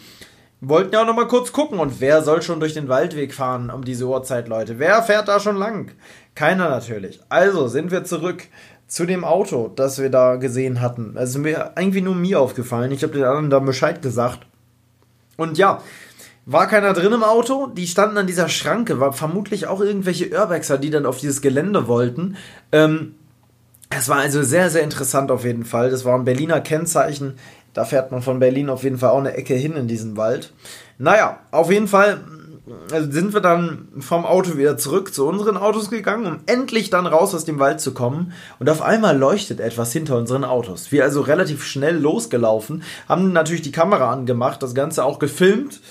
Wollten 0.62 0.94
ja 0.94 1.04
auch 1.04 1.06
nochmal 1.06 1.28
kurz 1.28 1.54
gucken 1.54 1.80
und 1.80 2.02
wer 2.02 2.22
soll 2.22 2.42
schon 2.42 2.60
durch 2.60 2.74
den 2.74 2.90
Waldweg 2.90 3.34
fahren 3.34 3.70
um 3.70 3.86
diese 3.86 4.06
Uhrzeit, 4.08 4.50
Leute? 4.50 4.78
Wer 4.78 5.02
fährt 5.04 5.30
da 5.30 5.40
schon 5.40 5.56
lang? 5.56 5.92
Keiner 6.36 6.70
natürlich. 6.70 7.22
Also 7.30 7.70
sind 7.70 7.92
wir 7.92 8.04
zurück 8.04 8.44
zu 8.90 9.06
dem 9.06 9.24
Auto, 9.24 9.72
das 9.74 10.00
wir 10.00 10.10
da 10.10 10.36
gesehen 10.36 10.82
hatten. 10.82 11.14
Also 11.16 11.40
mir 11.40 11.72
irgendwie 11.78 12.02
nur 12.02 12.16
mir 12.16 12.42
aufgefallen. 12.42 12.92
Ich 12.92 13.04
habe 13.04 13.14
den 13.14 13.24
anderen 13.24 13.50
da 13.50 13.60
Bescheid 13.60 14.02
gesagt. 14.02 14.40
Und 15.38 15.58
ja, 15.58 15.82
war 16.46 16.68
keiner 16.68 16.94
drin 16.94 17.14
im 17.14 17.24
Auto, 17.24 17.68
die 17.68 17.88
standen 17.88 18.18
an 18.18 18.28
dieser 18.28 18.50
Schranke, 18.50 19.00
war 19.00 19.14
vermutlich 19.14 19.68
auch 19.68 19.80
irgendwelche 19.80 20.30
Urbexer, 20.32 20.80
die 20.80 20.90
dann 20.90 21.06
auf 21.06 21.20
dieses 21.20 21.42
Gelände 21.42 21.88
wollten. 21.88 22.36
Ähm, 22.72 23.14
es 23.92 24.10
war 24.10 24.18
also 24.18 24.42
sehr, 24.42 24.72
sehr 24.72 24.82
interessant 24.82 25.30
auf 25.30 25.46
jeden 25.46 25.66
Fall. 25.66 25.92
Das 25.92 26.04
war 26.04 26.16
ein 26.16 26.26
Berliner 26.26 26.60
Kennzeichen. 26.60 27.36
Da 27.76 27.86
fährt 27.86 28.12
man 28.12 28.24
von 28.24 28.40
Berlin 28.40 28.70
auf 28.70 28.84
jeden 28.84 28.98
Fall 28.98 29.12
auch 29.12 29.20
eine 29.20 29.36
Ecke 29.36 29.54
hin 29.54 29.76
in 29.76 29.88
diesen 29.88 30.18
Wald. 30.18 30.52
Naja, 30.98 31.40
auf 31.52 31.72
jeden 31.72 31.88
Fall 31.88 32.20
also 32.92 33.12
sind 33.12 33.34
wir 33.34 33.42
dann 33.42 33.88
vom 34.00 34.26
Auto 34.26 34.58
wieder 34.58 34.78
zurück 34.78 35.14
zu 35.14 35.28
unseren 35.28 35.58
Autos 35.58 35.90
gegangen, 35.90 36.26
um 36.26 36.40
endlich 36.46 36.90
dann 36.90 37.08
raus 37.08 37.34
aus 37.34 37.46
dem 37.46 37.60
Wald 37.60 37.82
zu 37.82 37.94
kommen. 37.94 38.34
Und 38.60 38.70
auf 38.70 38.82
einmal 38.82 39.18
leuchtet 39.18 39.60
etwas 39.60 39.92
hinter 39.92 40.18
unseren 40.18 40.44
Autos. 40.44 40.92
Wir 40.92 41.04
also 41.04 41.22
relativ 41.22 41.64
schnell 41.64 41.98
losgelaufen, 41.98 42.84
haben 43.08 43.34
natürlich 43.34 43.62
die 43.62 43.72
Kamera 43.72 44.12
angemacht, 44.12 44.62
das 44.64 44.76
Ganze 44.76 45.04
auch 45.04 45.20
gefilmt 45.20 45.82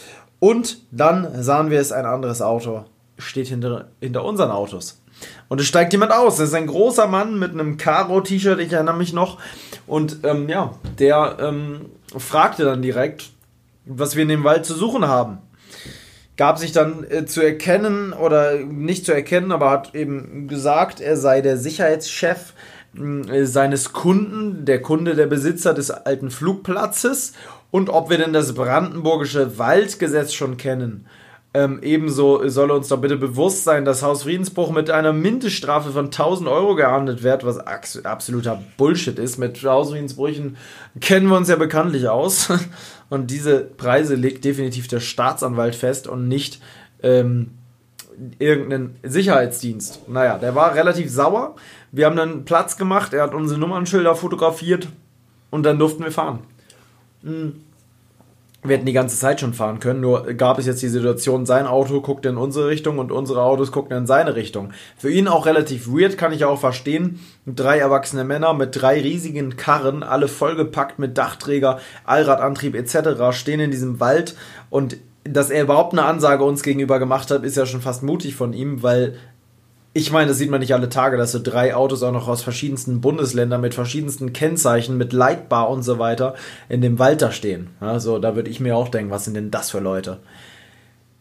und 0.40 0.78
dann 0.90 1.42
sahen 1.42 1.70
wir 1.70 1.80
es, 1.80 1.92
ein 1.92 2.06
anderes 2.06 2.42
Auto 2.42 2.84
steht 3.18 3.48
hinter, 3.48 3.88
hinter 4.00 4.24
unseren 4.24 4.50
Autos. 4.50 5.00
Und 5.48 5.60
es 5.60 5.66
steigt 5.66 5.92
jemand 5.92 6.12
aus. 6.12 6.36
Das 6.36 6.50
ist 6.50 6.54
ein 6.54 6.68
großer 6.68 7.08
Mann 7.08 7.38
mit 7.38 7.52
einem 7.52 7.76
Karo-T-Shirt, 7.76 8.60
ich 8.60 8.72
erinnere 8.72 8.96
mich 8.96 9.12
noch. 9.12 9.38
Und 9.86 10.18
ähm, 10.22 10.48
ja, 10.48 10.74
der 10.98 11.38
ähm, 11.40 11.86
fragte 12.16 12.64
dann 12.64 12.82
direkt, 12.82 13.30
was 13.84 14.14
wir 14.14 14.22
in 14.22 14.28
dem 14.28 14.44
Wald 14.44 14.64
zu 14.64 14.74
suchen 14.74 15.08
haben. 15.08 15.38
Gab 16.38 16.58
sich 16.58 16.72
dann 16.72 17.04
äh, 17.10 17.26
zu 17.26 17.42
erkennen 17.42 18.14
oder 18.14 18.54
nicht 18.60 19.04
zu 19.04 19.12
erkennen, 19.12 19.52
aber 19.52 19.70
hat 19.70 19.94
eben 19.94 20.46
gesagt, 20.46 21.00
er 21.00 21.16
sei 21.16 21.42
der 21.42 21.58
Sicherheitschef 21.58 22.54
äh, 22.96 23.44
seines 23.44 23.92
Kunden, 23.92 24.64
der 24.64 24.80
Kunde, 24.80 25.16
der 25.16 25.26
Besitzer 25.26 25.74
des 25.74 25.90
alten 25.90 26.30
Flugplatzes 26.30 27.32
und 27.72 27.90
ob 27.90 28.08
wir 28.08 28.18
denn 28.18 28.32
das 28.32 28.54
brandenburgische 28.54 29.58
Waldgesetz 29.58 30.32
schon 30.32 30.56
kennen. 30.56 31.06
Ähm, 31.54 31.80
ebenso 31.82 32.46
soll 32.48 32.70
uns 32.70 32.88
doch 32.88 33.00
bitte 33.00 33.16
bewusst 33.16 33.64
sein, 33.64 33.86
dass 33.86 34.02
Haus 34.02 34.24
Friedensbruch 34.24 34.70
mit 34.70 34.90
einer 34.90 35.14
Mindeststrafe 35.14 35.92
von 35.92 36.06
1000 36.06 36.46
Euro 36.48 36.74
geahndet 36.74 37.22
wird, 37.22 37.44
was 37.44 37.58
absoluter 37.58 38.62
Bullshit 38.76 39.18
ist. 39.18 39.38
Mit 39.38 39.62
Haus 39.64 39.90
Friedensbrüchen 39.90 40.58
kennen 41.00 41.28
wir 41.28 41.36
uns 41.36 41.48
ja 41.48 41.56
bekanntlich 41.56 42.08
aus. 42.08 42.52
Und 43.10 43.30
diese 43.30 43.60
Preise 43.60 44.14
legt 44.14 44.44
definitiv 44.44 44.88
der 44.88 45.00
Staatsanwalt 45.00 45.74
fest 45.74 46.06
und 46.06 46.28
nicht 46.28 46.60
ähm, 47.02 47.52
irgendeinen 48.38 48.96
Sicherheitsdienst. 49.02 50.08
Naja, 50.10 50.36
der 50.36 50.54
war 50.54 50.74
relativ 50.74 51.10
sauer. 51.10 51.56
Wir 51.90 52.04
haben 52.04 52.16
dann 52.16 52.44
Platz 52.44 52.76
gemacht, 52.76 53.14
er 53.14 53.22
hat 53.22 53.34
unsere 53.34 53.58
Nummernschilder 53.58 54.14
fotografiert 54.14 54.88
und 55.50 55.62
dann 55.62 55.78
durften 55.78 56.04
wir 56.04 56.12
fahren. 56.12 56.40
Hm. 57.22 57.64
Wir 58.64 58.76
hätten 58.76 58.86
die 58.86 58.92
ganze 58.92 59.16
Zeit 59.16 59.40
schon 59.40 59.54
fahren 59.54 59.78
können, 59.78 60.00
nur 60.00 60.34
gab 60.34 60.58
es 60.58 60.66
jetzt 60.66 60.82
die 60.82 60.88
Situation, 60.88 61.46
sein 61.46 61.68
Auto 61.68 62.00
guckt 62.00 62.26
in 62.26 62.36
unsere 62.36 62.66
Richtung 62.66 62.98
und 62.98 63.12
unsere 63.12 63.42
Autos 63.42 63.70
gucken 63.70 63.96
in 63.96 64.06
seine 64.06 64.34
Richtung. 64.34 64.72
Für 64.96 65.12
ihn 65.12 65.28
auch 65.28 65.46
relativ 65.46 65.86
weird, 65.86 66.18
kann 66.18 66.32
ich 66.32 66.44
auch 66.44 66.58
verstehen. 66.58 67.20
Drei 67.46 67.78
erwachsene 67.78 68.24
Männer 68.24 68.54
mit 68.54 68.70
drei 68.72 69.00
riesigen 69.00 69.56
Karren, 69.56 70.02
alle 70.02 70.26
vollgepackt 70.26 70.98
mit 70.98 71.16
Dachträger, 71.16 71.78
Allradantrieb 72.04 72.74
etc., 72.74 73.30
stehen 73.30 73.60
in 73.60 73.70
diesem 73.70 74.00
Wald 74.00 74.34
und 74.70 74.96
dass 75.24 75.50
er 75.50 75.62
überhaupt 75.62 75.92
eine 75.92 76.04
Ansage 76.04 76.42
uns 76.42 76.62
gegenüber 76.62 76.98
gemacht 76.98 77.30
hat, 77.30 77.44
ist 77.44 77.56
ja 77.56 77.66
schon 77.66 77.80
fast 77.82 78.02
mutig 78.02 78.34
von 78.34 78.52
ihm, 78.52 78.82
weil 78.82 79.14
ich 79.94 80.12
meine, 80.12 80.28
das 80.28 80.38
sieht 80.38 80.50
man 80.50 80.60
nicht 80.60 80.74
alle 80.74 80.88
Tage, 80.88 81.16
dass 81.16 81.32
so 81.32 81.40
drei 81.42 81.74
Autos 81.74 82.02
auch 82.02 82.12
noch 82.12 82.28
aus 82.28 82.42
verschiedensten 82.42 83.00
Bundesländern 83.00 83.60
mit 83.60 83.74
verschiedensten 83.74 84.32
Kennzeichen, 84.32 84.96
mit 84.96 85.12
Leitbar 85.12 85.70
und 85.70 85.82
so 85.82 85.98
weiter 85.98 86.34
in 86.68 86.80
dem 86.80 86.98
Wald 86.98 87.22
da 87.22 87.32
stehen. 87.32 87.70
Also 87.80 88.18
da 88.18 88.36
würde 88.36 88.50
ich 88.50 88.60
mir 88.60 88.76
auch 88.76 88.88
denken, 88.88 89.10
was 89.10 89.24
sind 89.24 89.34
denn 89.34 89.50
das 89.50 89.70
für 89.70 89.80
Leute? 89.80 90.18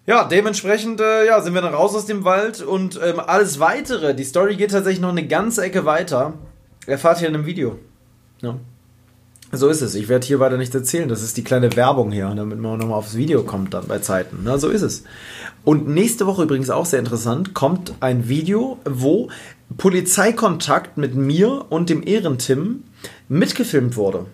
Ja, 0.05 0.23
dementsprechend 0.25 1.01
äh, 1.01 1.25
ja, 1.25 1.41
sind 1.41 1.53
wir 1.53 1.61
dann 1.61 1.73
raus 1.73 1.95
aus 1.95 2.05
dem 2.05 2.23
Wald 2.23 2.61
und 2.61 2.99
ähm, 3.03 3.19
alles 3.19 3.59
weitere, 3.59 4.15
die 4.15 4.23
Story 4.23 4.55
geht 4.55 4.71
tatsächlich 4.71 5.01
noch 5.01 5.09
eine 5.09 5.27
ganze 5.27 5.63
Ecke 5.63 5.85
weiter. 5.85 6.33
Erfahrt 6.85 7.21
ihr 7.21 7.27
in 7.27 7.35
einem 7.35 7.45
Video. 7.45 7.77
Ja. 8.41 8.57
So 9.51 9.69
ist 9.69 9.81
es. 9.81 9.95
Ich 9.95 10.09
werde 10.09 10.27
hier 10.27 10.39
weiter 10.39 10.57
nichts 10.57 10.75
erzählen. 10.75 11.07
Das 11.07 11.23
ist 11.23 11.37
die 11.37 11.43
kleine 11.43 11.75
Werbung 11.75 12.11
hier, 12.11 12.29
damit 12.35 12.59
man 12.59 12.77
nochmal 12.77 12.97
aufs 12.97 13.15
Video 13.15 13.43
kommt 13.43 13.73
dann 13.73 13.87
bei 13.87 13.99
Zeiten. 13.99 14.39
Na, 14.43 14.57
so 14.57 14.67
ist 14.67 14.81
es. 14.81 15.03
Und 15.63 15.87
nächste 15.87 16.25
Woche 16.25 16.43
übrigens 16.43 16.69
auch 16.69 16.85
sehr 16.85 16.99
interessant, 16.99 17.53
kommt 17.53 17.93
ein 18.01 18.27
Video, 18.27 18.77
wo 18.85 19.29
Polizeikontakt 19.77 20.97
mit 20.97 21.15
mir 21.15 21.65
und 21.69 21.89
dem 21.89 22.05
Ehrentim 22.05 22.83
mitgefilmt 23.29 23.95
wurde. 23.95 24.25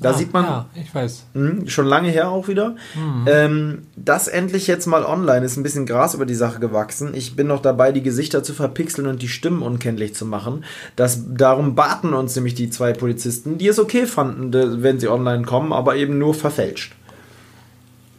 Da 0.00 0.10
ah, 0.10 0.14
sieht 0.14 0.32
man, 0.32 0.44
ja, 0.44 0.66
ich 0.74 0.94
weiß. 0.94 1.26
Mh, 1.34 1.68
schon 1.68 1.84
lange 1.84 2.08
her 2.08 2.30
auch 2.30 2.48
wieder, 2.48 2.70
mhm. 2.94 3.26
ähm, 3.26 3.82
das 3.96 4.28
endlich 4.28 4.66
jetzt 4.66 4.86
mal 4.86 5.04
online 5.04 5.44
ist 5.44 5.58
ein 5.58 5.62
bisschen 5.62 5.84
Gras 5.84 6.14
über 6.14 6.24
die 6.24 6.34
Sache 6.34 6.58
gewachsen. 6.58 7.14
Ich 7.14 7.36
bin 7.36 7.46
noch 7.46 7.60
dabei, 7.60 7.92
die 7.92 8.02
Gesichter 8.02 8.42
zu 8.42 8.54
verpixeln 8.54 9.06
und 9.06 9.20
die 9.20 9.28
Stimmen 9.28 9.60
unkenntlich 9.60 10.14
zu 10.14 10.24
machen. 10.24 10.64
Das, 10.96 11.20
darum 11.28 11.74
baten 11.74 12.14
uns 12.14 12.34
nämlich 12.34 12.54
die 12.54 12.70
zwei 12.70 12.94
Polizisten, 12.94 13.58
die 13.58 13.68
es 13.68 13.78
okay 13.78 14.06
fanden, 14.06 14.82
wenn 14.82 14.98
sie 14.98 15.08
online 15.08 15.44
kommen, 15.44 15.72
aber 15.72 15.96
eben 15.96 16.18
nur 16.18 16.32
verfälscht. 16.32 16.94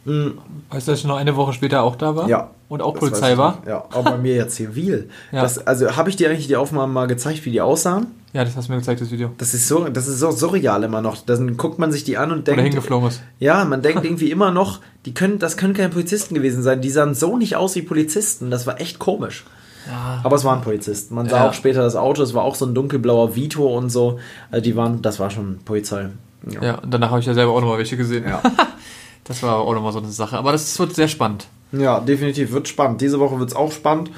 Mhm. 0.04 0.38
Weißt 0.70 0.86
du, 0.86 0.92
dass 0.92 1.00
ich 1.00 1.06
noch 1.06 1.16
eine 1.16 1.36
Woche 1.36 1.52
später 1.52 1.82
auch 1.82 1.96
da 1.96 2.14
war? 2.14 2.28
Ja. 2.28 2.50
Und 2.68 2.80
auch 2.80 2.94
Polizei 2.94 3.36
war? 3.36 3.62
Ja, 3.66 3.84
auch 3.92 4.04
bei 4.04 4.16
mir 4.16 4.34
ja 4.34 4.48
zivil. 4.48 5.10
ja. 5.30 5.42
Das, 5.42 5.66
also 5.66 5.96
habe 5.96 6.08
ich 6.08 6.16
dir 6.16 6.30
eigentlich 6.30 6.46
die 6.46 6.56
Aufnahmen 6.56 6.92
mal 6.92 7.06
gezeigt, 7.06 7.44
wie 7.44 7.50
die 7.50 7.60
aussahen? 7.60 8.06
Ja, 8.32 8.44
das 8.44 8.56
hast 8.56 8.68
du 8.68 8.72
mir 8.72 8.78
gezeigt, 8.78 9.00
das 9.00 9.10
Video. 9.10 9.30
Das 9.36 9.52
ist 9.52 9.68
so, 9.68 9.88
das 9.88 10.08
ist 10.08 10.18
so 10.18 10.30
surreal 10.30 10.82
immer 10.84 11.02
noch. 11.02 11.16
Dann 11.18 11.56
guckt 11.58 11.78
man 11.78 11.92
sich 11.92 12.04
die 12.04 12.16
an 12.16 12.32
und 12.32 12.46
denkt. 12.46 12.60
Oder 12.60 12.62
hingeflogen 12.62 13.08
ist. 13.08 13.22
Ja, 13.38 13.64
man 13.66 13.82
denkt 13.82 14.04
irgendwie 14.04 14.30
immer 14.30 14.50
noch, 14.50 14.80
die 15.04 15.12
können, 15.12 15.38
das 15.38 15.58
können 15.58 15.74
keine 15.74 15.90
Polizisten 15.90 16.34
gewesen 16.34 16.62
sein. 16.62 16.80
Die 16.80 16.88
sahen 16.88 17.14
so 17.14 17.36
nicht 17.36 17.56
aus 17.56 17.74
wie 17.76 17.82
Polizisten. 17.82 18.50
Das 18.50 18.66
war 18.66 18.80
echt 18.80 18.98
komisch. 18.98 19.44
Ja. 19.86 20.20
Aber 20.22 20.36
es 20.36 20.44
waren 20.44 20.62
Polizisten. 20.62 21.14
Man 21.14 21.28
sah 21.28 21.38
ja. 21.38 21.48
auch 21.48 21.54
später 21.54 21.82
das 21.82 21.96
Auto, 21.96 22.22
es 22.22 22.34
war 22.34 22.44
auch 22.44 22.54
so 22.54 22.64
ein 22.64 22.74
dunkelblauer 22.74 23.34
Vito 23.34 23.66
und 23.76 23.90
so. 23.90 24.18
Also 24.50 24.62
die 24.62 24.76
waren, 24.76 25.02
das 25.02 25.18
war 25.18 25.30
schon 25.30 25.58
Polizei. 25.64 26.08
Ja, 26.48 26.62
ja 26.62 26.74
und 26.78 26.92
danach 26.92 27.10
habe 27.10 27.20
ich 27.20 27.26
ja 27.26 27.34
selber 27.34 27.52
auch 27.52 27.60
nochmal 27.60 27.78
welche 27.78 27.96
gesehen. 27.96 28.24
Ja. 28.26 28.40
das 29.24 29.42
war 29.42 29.56
auch 29.56 29.74
nochmal 29.74 29.92
so 29.92 29.98
eine 29.98 30.08
Sache. 30.08 30.38
Aber 30.38 30.52
das 30.52 30.78
wird 30.78 30.94
sehr 30.94 31.08
spannend. 31.08 31.48
Ja, 31.72 32.00
definitiv. 32.00 32.52
Wird 32.52 32.68
spannend. 32.68 33.00
Diese 33.00 33.18
Woche 33.18 33.38
wird 33.38 33.50
es 33.50 33.56
auch 33.56 33.72
spannend. 33.72 34.10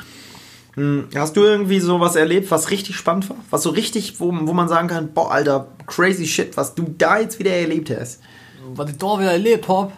Hm, 0.75 1.09
hast 1.15 1.37
du 1.37 1.43
irgendwie 1.43 1.81
sowas 1.81 2.17
erlebt, 2.17 2.51
was 2.51 2.71
richtig 2.71 2.97
spannend 2.97 3.31
war? 3.31 3.37
Was 3.51 3.63
so 3.63 3.71
richtig, 3.71 4.19
wo, 4.21 4.27
wo 4.33 4.53
man 4.53 4.69
sagen 4.69 4.89
kann, 4.89 5.13
boah, 5.13 5.31
Alter, 5.31 5.69
crazy 5.87 6.27
shit, 6.27 6.57
was 6.57 6.75
du 6.75 6.95
da 6.99 7.19
jetzt 7.19 7.39
wieder 7.39 7.53
erlebt 7.53 7.91
hast? 7.91 8.21
Was 8.75 8.91
ich 8.91 8.99
da 8.99 9.19
wieder 9.19 9.33
erlebt 9.33 9.69
habe? 9.69 9.93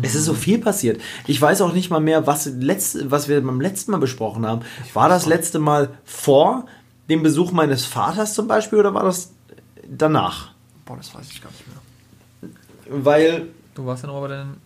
Es 0.00 0.14
ist 0.14 0.24
so 0.24 0.34
viel 0.34 0.58
passiert. 0.58 1.00
Ich 1.26 1.40
weiß 1.40 1.60
auch 1.60 1.72
nicht 1.72 1.90
mal 1.90 2.00
mehr, 2.00 2.26
was, 2.26 2.46
letzt, 2.46 3.10
was 3.10 3.28
wir 3.28 3.40
beim 3.42 3.60
letzten 3.60 3.92
Mal 3.92 3.98
besprochen 3.98 4.46
haben. 4.46 4.62
War 4.94 5.08
das 5.08 5.26
letzte 5.26 5.58
Mal 5.58 5.90
vor 6.04 6.66
dem 7.08 7.22
Besuch 7.22 7.52
meines 7.52 7.84
Vaters 7.84 8.34
zum 8.34 8.48
Beispiel 8.48 8.78
oder 8.78 8.94
war 8.94 9.04
das 9.04 9.32
danach? 9.86 10.52
Boah, 10.86 10.96
das 10.96 11.14
weiß 11.14 11.30
ich 11.30 11.42
gar 11.42 11.50
nicht 11.50 11.64
mehr. 11.68 12.50
Weil. 13.04 13.48
Du 13.74 13.86
warst 13.86 14.02
ja 14.02 14.08
noch 14.08 14.20
bei 14.20 14.28
deinen 14.28 14.56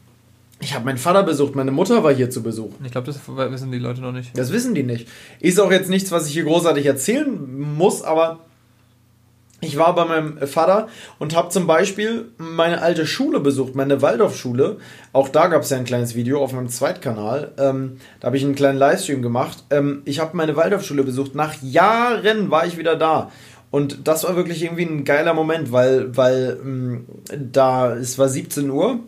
ich 0.60 0.74
habe 0.74 0.84
meinen 0.84 0.98
Vater 0.98 1.22
besucht, 1.22 1.54
meine 1.54 1.70
Mutter 1.70 2.02
war 2.02 2.14
hier 2.14 2.30
zu 2.30 2.42
Besuch. 2.42 2.72
Ich 2.84 2.90
glaube, 2.90 3.06
das 3.06 3.20
wissen 3.26 3.70
die 3.70 3.78
Leute 3.78 4.00
noch 4.00 4.12
nicht. 4.12 4.36
Das 4.36 4.52
wissen 4.52 4.74
die 4.74 4.82
nicht. 4.82 5.06
Ist 5.40 5.60
auch 5.60 5.70
jetzt 5.70 5.90
nichts, 5.90 6.10
was 6.12 6.26
ich 6.26 6.32
hier 6.32 6.44
großartig 6.44 6.86
erzählen 6.86 7.28
muss, 7.76 8.02
aber 8.02 8.40
ich 9.60 9.78
war 9.78 9.94
bei 9.94 10.04
meinem 10.04 10.46
Vater 10.46 10.88
und 11.18 11.34
habe 11.34 11.48
zum 11.48 11.66
Beispiel 11.66 12.26
meine 12.36 12.82
alte 12.82 13.06
Schule 13.06 13.40
besucht, 13.40 13.74
meine 13.74 14.02
Waldorfschule. 14.02 14.76
Auch 15.12 15.28
da 15.28 15.46
gab 15.46 15.62
es 15.62 15.70
ja 15.70 15.78
ein 15.78 15.84
kleines 15.84 16.14
Video 16.14 16.42
auf 16.42 16.52
meinem 16.52 16.68
Zweitkanal. 16.68 17.52
Ähm, 17.58 17.98
da 18.20 18.26
habe 18.26 18.36
ich 18.36 18.44
einen 18.44 18.54
kleinen 18.54 18.78
Livestream 18.78 19.22
gemacht. 19.22 19.64
Ähm, 19.70 20.02
ich 20.04 20.20
habe 20.20 20.36
meine 20.36 20.56
Waldorfschule 20.56 21.04
besucht. 21.04 21.34
Nach 21.34 21.54
Jahren 21.62 22.50
war 22.50 22.66
ich 22.66 22.76
wieder 22.76 22.96
da. 22.96 23.30
Und 23.70 24.06
das 24.06 24.24
war 24.24 24.36
wirklich 24.36 24.62
irgendwie 24.62 24.84
ein 24.84 25.04
geiler 25.04 25.32
Moment, 25.32 25.72
weil, 25.72 26.16
weil 26.16 26.58
ähm, 26.62 27.06
da, 27.52 27.94
es 27.94 28.18
war 28.18 28.28
17 28.28 28.70
Uhr 28.70 29.00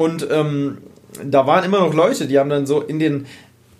und 0.00 0.26
ähm, 0.30 0.78
da 1.22 1.46
waren 1.46 1.62
immer 1.62 1.80
noch 1.80 1.92
Leute, 1.92 2.26
die 2.26 2.38
haben 2.38 2.48
dann 2.48 2.66
so 2.66 2.80
in 2.80 2.98
den 2.98 3.26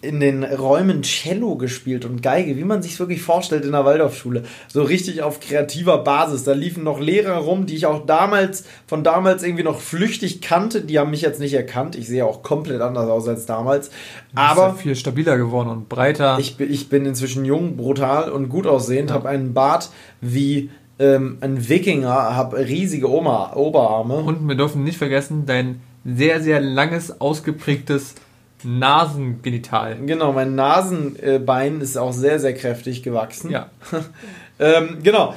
in 0.03 0.19
den 0.19 0.45
Räumen 0.45 1.03
Cello 1.03 1.57
gespielt 1.57 2.07
und 2.07 2.23
Geige, 2.23 2.57
wie 2.57 2.65
man 2.65 2.83
sich 2.83 2.99
wirklich 2.99 3.23
vorstellt 3.23 3.65
in 3.65 3.73
der 3.73 3.85
Waldorfschule. 3.85 4.45
So 4.69 4.83
richtig 4.83 5.23
auf 5.23 5.41
kreativer 5.41 5.99
Basis. 5.99 6.45
Da 6.45 6.53
liefen 6.53 6.85
noch 6.85 7.01
Lehrer 7.01 7.37
rum, 7.37 7.67
die 7.67 7.77
ich 7.77 7.85
auch 7.85 8.07
damals, 8.07 8.65
von 8.87 9.05
damals 9.05 9.43
irgendwie 9.43 9.63
noch 9.63 9.79
flüchtig 9.79 10.41
kannte. 10.41 10.81
Die 10.81 10.99
haben 10.99 11.11
mich 11.11 11.21
jetzt 11.21 11.39
nicht 11.39 11.53
erkannt. 11.53 11.97
Ich 11.97 12.07
sehe 12.07 12.25
auch 12.25 12.43
komplett 12.43 12.81
anders 12.81 13.11
aus 13.11 13.29
als 13.29 13.45
damals. 13.45 13.91
Aber 14.35 14.69
ja 14.69 14.75
viel 14.75 14.97
stabiler 14.97 15.37
geworden 15.37 15.69
und 15.69 15.91
breiter. 15.91 16.39
Ich, 16.39 16.59
ich 16.59 16.89
bin 16.89 17.05
inzwischen 17.05 17.45
jung, 17.45 17.77
brutal 17.77 18.31
und 18.31 18.49
gut 18.49 18.67
aussehend, 18.67 19.11
ja. 19.11 19.17
habe 19.17 19.29
einen 19.29 19.53
Bart 19.53 19.91
wie 20.23 20.71
ähm, 20.99 21.37
ein 21.43 21.69
Wikinger, 21.69 22.37
habe 22.37 22.57
riesige 22.57 23.11
Oma 23.11 23.53
Oberarme. 23.55 24.15
Und 24.15 24.49
wir 24.49 24.55
dürfen 24.55 24.83
nicht 24.83 24.97
vergessen, 24.97 25.45
dein 25.45 25.83
sehr, 26.05 26.41
sehr 26.41 26.61
langes, 26.61 27.21
ausgeprägtes 27.21 28.15
Nasengenital. 28.63 29.97
Genau, 30.05 30.33
mein 30.33 30.55
Nasenbein 30.55 31.81
ist 31.81 31.97
auch 31.97 32.13
sehr, 32.13 32.39
sehr 32.39 32.55
kräftig 32.55 33.03
gewachsen. 33.03 33.51
Ja. 33.51 33.71
ähm, 34.59 34.99
genau. 35.03 35.35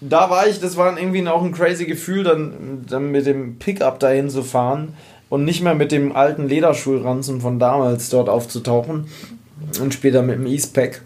Da 0.00 0.28
war 0.28 0.46
ich, 0.46 0.60
das 0.60 0.76
war 0.76 0.98
irgendwie 0.98 1.26
auch 1.26 1.42
ein 1.42 1.52
crazy 1.52 1.86
Gefühl, 1.86 2.24
dann, 2.24 2.84
dann 2.88 3.10
mit 3.10 3.26
dem 3.26 3.58
Pickup 3.58 3.98
dahin 3.98 4.28
zu 4.28 4.42
fahren 4.42 4.94
und 5.28 5.44
nicht 5.44 5.62
mehr 5.62 5.74
mit 5.74 5.90
dem 5.90 6.14
alten 6.14 6.48
Lederschulranzen 6.48 7.40
von 7.40 7.58
damals 7.58 8.10
dort 8.10 8.28
aufzutauchen. 8.28 9.06
Und 9.80 9.94
später 9.94 10.22
mit 10.22 10.38
dem 10.38 10.46
Eastpack. 10.46 11.02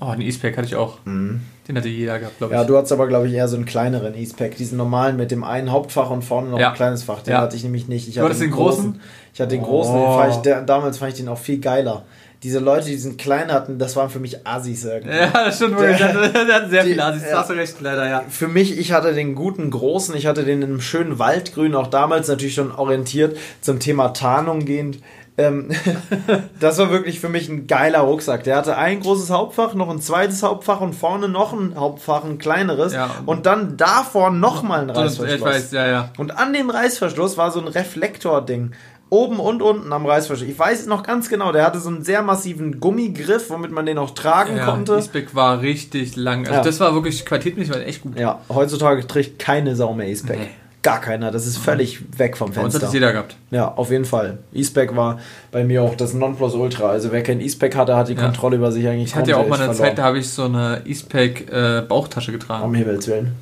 Oh, 0.00 0.06
ein 0.06 0.20
Eastpack 0.20 0.56
hatte 0.56 0.66
ich 0.66 0.76
auch. 0.76 0.98
Mhm. 1.04 1.40
Den 1.68 1.76
hatte 1.76 1.88
jeder 1.88 2.18
gehabt, 2.18 2.38
glaube 2.38 2.54
ich. 2.54 2.58
Ja, 2.58 2.64
du 2.64 2.76
hattest 2.78 2.92
aber, 2.92 3.06
glaube 3.06 3.28
ich, 3.28 3.34
eher 3.34 3.46
so 3.46 3.56
einen 3.56 3.66
kleineren 3.66 4.14
Eastpack. 4.14 4.56
Diesen 4.56 4.78
normalen 4.78 5.16
mit 5.18 5.30
dem 5.30 5.44
einen 5.44 5.70
Hauptfach 5.70 6.08
und 6.08 6.22
vorne 6.22 6.48
noch 6.48 6.58
ja. 6.58 6.70
ein 6.70 6.74
kleines 6.74 7.02
Fach. 7.02 7.22
Den 7.22 7.34
ja. 7.34 7.42
hatte 7.42 7.56
ich 7.56 7.62
nämlich 7.62 7.88
nicht. 7.88 8.08
Ich 8.08 8.14
du 8.14 8.22
hattest 8.22 8.40
den 8.40 8.50
großen? 8.50 8.84
großen? 8.84 9.00
Ich 9.34 9.40
hatte 9.40 9.50
den 9.50 9.62
großen. 9.62 9.94
Den 9.94 10.04
fand 10.04 10.32
ich, 10.32 10.36
der, 10.38 10.62
damals 10.62 10.96
fand 10.96 11.12
ich 11.12 11.18
den 11.18 11.28
auch 11.28 11.38
viel 11.38 11.60
geiler. 11.60 12.04
Diese 12.42 12.58
Leute, 12.58 12.86
die 12.86 12.92
diesen 12.92 13.16
kleinen 13.16 13.52
hatten, 13.52 13.78
das 13.78 13.96
waren 13.96 14.08
für 14.08 14.20
mich 14.20 14.46
Assis 14.46 14.84
irgendwie. 14.84 15.14
Ja, 15.16 15.30
das 15.30 15.56
stimmt 15.56 15.78
wirklich. 15.78 15.98
Der, 15.98 16.54
hat 16.54 16.70
sehr 16.70 16.84
die, 16.84 16.90
viele 16.90 17.04
Assis. 17.04 17.24
Ja. 17.28 17.38
Hast 17.38 17.50
du 17.50 17.54
recht, 17.54 17.80
leider, 17.80 18.08
ja. 18.08 18.24
Für 18.30 18.48
mich, 18.48 18.78
ich 18.78 18.92
hatte 18.92 19.12
den 19.12 19.34
guten 19.34 19.70
großen. 19.70 20.14
Ich 20.16 20.26
hatte 20.26 20.44
den 20.44 20.62
in 20.62 20.68
einem 20.70 20.80
schönen 20.80 21.18
Waldgrün. 21.18 21.74
Auch 21.74 21.88
damals 21.88 22.28
natürlich 22.28 22.54
schon 22.54 22.72
orientiert 22.72 23.36
zum 23.60 23.78
Thema 23.78 24.08
Tarnung 24.08 24.64
gehend. 24.64 25.00
Ähm, 25.38 25.70
das 26.60 26.78
war 26.78 26.90
wirklich 26.90 27.20
für 27.20 27.28
mich 27.28 27.48
ein 27.48 27.68
geiler 27.68 28.00
Rucksack. 28.00 28.42
Der 28.44 28.56
hatte 28.56 28.76
ein 28.76 29.00
großes 29.00 29.30
Hauptfach, 29.30 29.72
noch 29.74 29.88
ein 29.88 30.00
zweites 30.00 30.42
Hauptfach 30.42 30.80
und 30.80 30.94
vorne 30.94 31.28
noch 31.28 31.52
ein 31.52 31.76
Hauptfach, 31.76 32.24
ein 32.24 32.38
kleineres. 32.38 32.92
Ja. 32.92 33.08
Und 33.24 33.46
dann 33.46 33.76
davor 33.76 34.30
nochmal 34.30 34.80
ein 34.80 34.90
Reißverschluss. 34.90 35.36
Ich 35.36 35.40
weiß, 35.40 35.72
ja, 35.72 35.86
ja. 35.86 36.10
Und 36.18 36.36
an 36.36 36.52
dem 36.52 36.68
Reißverschluss 36.68 37.38
war 37.38 37.52
so 37.52 37.60
ein 37.60 37.68
Reflektording. 37.68 38.72
Oben 39.10 39.40
und 39.40 39.62
unten 39.62 39.90
am 39.92 40.04
Reißverschluss. 40.04 40.48
Ich 40.48 40.58
weiß 40.58 40.84
noch 40.86 41.02
ganz 41.02 41.30
genau, 41.30 41.50
der 41.52 41.64
hatte 41.64 41.78
so 41.78 41.88
einen 41.88 42.02
sehr 42.02 42.20
massiven 42.20 42.78
Gummigriff, 42.78 43.48
womit 43.48 43.70
man 43.70 43.86
den 43.86 43.96
auch 43.96 44.10
tragen 44.10 44.56
ja, 44.56 44.66
konnte. 44.66 44.98
E-Spec 44.98 45.34
war 45.34 45.62
richtig 45.62 46.16
lang. 46.16 46.40
Also 46.40 46.52
ja. 46.52 46.62
das 46.62 46.78
war 46.80 46.92
wirklich 46.92 47.24
qualitätmäßig 47.24 47.72
war 47.72 47.80
echt 47.80 48.02
gut. 48.02 48.18
Ja, 48.18 48.40
heutzutage 48.50 49.06
trägt 49.06 49.38
keine 49.38 49.76
Sau 49.76 49.94
mehr. 49.94 50.08
Nee. 50.08 50.48
Gar 50.82 51.00
keiner, 51.00 51.32
das 51.32 51.46
ist 51.46 51.58
völlig 51.58 52.18
weg 52.18 52.36
vom 52.36 52.52
Fenster. 52.52 52.64
Uns 52.64 52.74
hat 52.76 52.82
es 52.84 52.92
jeder 52.92 53.12
gehabt. 53.12 53.36
Ja, 53.50 53.68
auf 53.74 53.90
jeden 53.90 54.04
Fall. 54.04 54.38
E-Spec 54.52 54.94
war 54.94 55.18
bei 55.50 55.64
mir 55.64 55.82
auch 55.82 55.96
das 55.96 56.14
Nonplusultra. 56.14 56.88
Also 56.88 57.10
wer 57.10 57.22
kein 57.22 57.40
E-Spec 57.40 57.74
hatte, 57.74 57.96
hat 57.96 58.08
die 58.08 58.14
ja. 58.14 58.22
Kontrolle 58.22 58.56
über 58.56 58.70
sich 58.70 58.86
eigentlich 58.86 59.10
Ich 59.10 59.16
hatte 59.16 59.32
ja 59.32 59.38
auch 59.38 59.48
mal 59.48 59.56
eine 59.56 59.64
verloren. 59.64 59.76
Zeit, 59.76 59.98
da 59.98 60.04
habe 60.04 60.18
ich 60.18 60.30
so 60.30 60.44
eine 60.44 60.82
E-Spec 60.84 61.52
äh, 61.52 61.82
Bauchtasche 61.82 62.30
getragen. 62.30 62.64
Um 62.64 62.74
Himmels 62.74 63.08
Willen. 63.08 63.32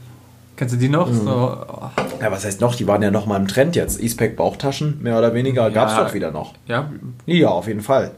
Kennst 0.57 0.75
du 0.75 0.79
die 0.79 0.89
noch? 0.89 1.11
Mhm. 1.11 1.25
So, 1.25 1.59
oh. 1.69 1.91
Ja, 2.23 2.33
was 2.33 2.47
heißt 2.47 2.63
noch? 2.63 2.75
Die 2.75 2.87
waren 2.87 3.03
ja 3.03 3.11
noch 3.11 3.27
mal 3.27 3.37
im 3.37 3.49
Trend 3.49 3.77
jetzt. 3.77 4.03
E-Spec 4.03 4.35
Bauchtaschen, 4.37 5.03
mehr 5.03 5.19
oder 5.19 5.35
weniger, 5.35 5.65
ja. 5.65 5.69
gab 5.69 5.91
es 5.91 5.97
doch 5.97 6.15
wieder 6.15 6.31
noch. 6.31 6.55
Ja? 6.67 6.91
Ja, 7.27 7.49
auf 7.49 7.69
jeden 7.69 7.83
Fall 7.83 8.13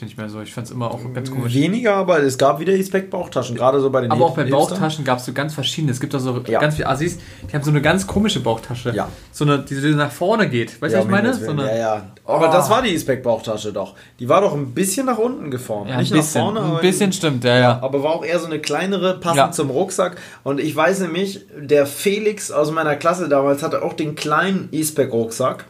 ja 0.00 0.06
nicht 0.06 0.16
mehr 0.16 0.28
so. 0.28 0.40
Ich 0.40 0.52
fand 0.52 0.66
es 0.66 0.72
immer 0.72 0.90
auch 0.90 1.00
ganz 1.12 1.30
komisch. 1.30 1.54
Weniger, 1.54 1.94
aber 1.94 2.20
es 2.22 2.38
gab 2.38 2.60
wieder 2.60 2.72
E-Spec-Bauchtaschen, 2.72 3.56
gerade 3.56 3.80
so 3.80 3.90
bei 3.90 4.00
den 4.00 4.10
Aber 4.10 4.26
auch 4.26 4.34
bei 4.34 4.44
Bauchtaschen 4.44 5.04
gab 5.04 5.18
es 5.18 5.26
so 5.26 5.32
ganz 5.32 5.54
verschiedene. 5.54 5.92
Es 5.92 6.00
gibt 6.00 6.14
auch 6.14 6.20
so 6.20 6.42
ja. 6.46 6.60
ganz 6.60 6.76
viele 6.76 6.88
Assis, 6.88 7.18
die 7.48 7.54
haben 7.54 7.62
so 7.62 7.70
eine 7.70 7.82
ganz 7.82 8.06
komische 8.06 8.40
Bauchtasche. 8.40 8.92
Ja. 8.94 9.08
So 9.30 9.44
eine, 9.44 9.58
die 9.58 9.74
nach 9.94 10.10
vorne 10.10 10.48
geht. 10.48 10.80
Weißt 10.80 10.94
du, 10.94 10.98
ja, 10.98 10.98
was 10.98 11.04
ich 11.04 11.10
meine? 11.10 11.34
So 11.34 11.50
eine, 11.50 11.66
ja, 11.66 11.76
ja. 11.76 12.12
Oh. 12.24 12.32
Aber 12.32 12.48
das 12.48 12.70
war 12.70 12.82
die 12.82 12.90
E-Spec-Bauchtasche 12.90 13.72
doch. 13.72 13.94
Die 14.18 14.28
war 14.28 14.40
doch 14.40 14.54
ein 14.54 14.72
bisschen 14.72 15.06
nach 15.06 15.18
unten 15.18 15.50
geformt. 15.50 15.90
Ja, 15.90 15.98
Nicht 15.98 16.12
bisschen, 16.12 16.54
nach 16.54 16.54
vorne, 16.54 16.76
Ein 16.76 16.80
bisschen 16.80 17.12
stimmt, 17.12 17.44
ja, 17.44 17.58
ja. 17.58 17.78
Aber 17.82 18.02
war 18.02 18.12
auch 18.12 18.24
eher 18.24 18.38
so 18.38 18.46
eine 18.46 18.60
kleinere, 18.60 19.18
passend 19.18 19.54
zum 19.54 19.70
Rucksack. 19.70 20.16
Und 20.42 20.60
ich 20.60 20.74
weiß 20.74 21.00
nämlich, 21.00 21.46
der 21.58 21.86
Felix 21.86 22.50
aus 22.50 22.70
meiner 22.70 22.96
Klasse 22.96 23.28
damals 23.28 23.62
hatte 23.62 23.82
auch 23.82 23.92
den 23.92 24.14
kleinen 24.14 24.68
E-Spec-Rucksack. 24.72 25.66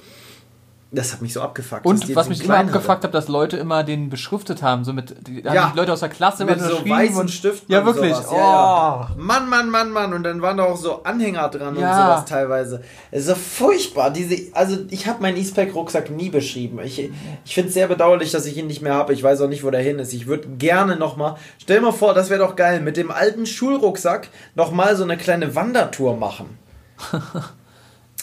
Das 0.95 1.15
hat 1.15 1.23
mich 1.23 1.33
so 1.33 1.41
abgefuckt. 1.41 1.87
Und 1.87 2.15
was 2.15 2.29
mich 2.29 2.45
immer 2.45 2.59
abgefuckt 2.59 3.03
hat, 3.03 3.15
dass 3.15 3.29
Leute 3.29 3.57
immer 3.57 3.83
den 3.83 4.11
beschriftet 4.11 4.63
haben. 4.63 4.85
So 4.85 4.93
mit, 4.93 5.27
die, 5.27 5.41
ja. 5.41 5.71
die 5.71 5.79
Leute 5.79 5.91
aus 5.91 6.01
der 6.01 6.11
Klasse 6.11 6.45
mit 6.45 6.61
so 6.61 6.87
weißen 6.87 7.29
Stiften. 7.29 7.73
Ja, 7.73 7.87
wirklich. 7.87 8.15
Oh. 8.31 8.35
Ja, 8.35 8.39
ja. 8.39 9.11
Mann, 9.17 9.49
Mann, 9.49 9.71
Mann, 9.71 9.91
Mann. 9.91 10.13
Und 10.13 10.23
dann 10.23 10.43
waren 10.43 10.59
da 10.59 10.65
auch 10.65 10.77
so 10.77 11.03
Anhänger 11.03 11.49
dran 11.49 11.79
ja. 11.79 11.89
und 11.89 11.97
sowas 11.97 12.25
teilweise. 12.27 12.83
Es 13.11 13.21
ist 13.21 13.29
so 13.29 13.35
furchtbar. 13.35 14.11
Diese, 14.11 14.55
also 14.55 14.77
ich 14.91 15.07
habe 15.07 15.23
meinen 15.23 15.39
E-Spec-Rucksack 15.39 16.11
nie 16.11 16.29
beschrieben. 16.29 16.79
Ich, 16.85 17.11
ich 17.45 17.55
finde 17.55 17.69
es 17.69 17.75
sehr 17.75 17.89
bedauerlich, 17.89 18.31
dass 18.31 18.45
ich 18.45 18.59
ihn 18.59 18.67
nicht 18.67 18.83
mehr 18.83 18.95
habe. 18.95 19.15
Ich 19.15 19.23
weiß 19.23 19.41
auch 19.41 19.49
nicht, 19.49 19.65
wo 19.65 19.71
der 19.71 19.81
hin 19.81 19.99
ist. 19.99 20.13
Ich 20.13 20.27
würde 20.27 20.47
gerne 20.59 20.97
nochmal, 20.97 21.37
stell 21.59 21.79
dir 21.79 21.87
mal 21.87 21.93
vor, 21.93 22.13
das 22.13 22.29
wäre 22.29 22.41
doch 22.41 22.55
geil, 22.55 22.81
mit 22.81 22.99
dem 22.99 23.11
alten 23.11 23.47
Schulrucksack 23.47 24.29
nochmal 24.55 24.95
so 24.95 25.05
eine 25.05 25.17
kleine 25.17 25.55
Wandertour 25.55 26.19
machen. 26.19 26.59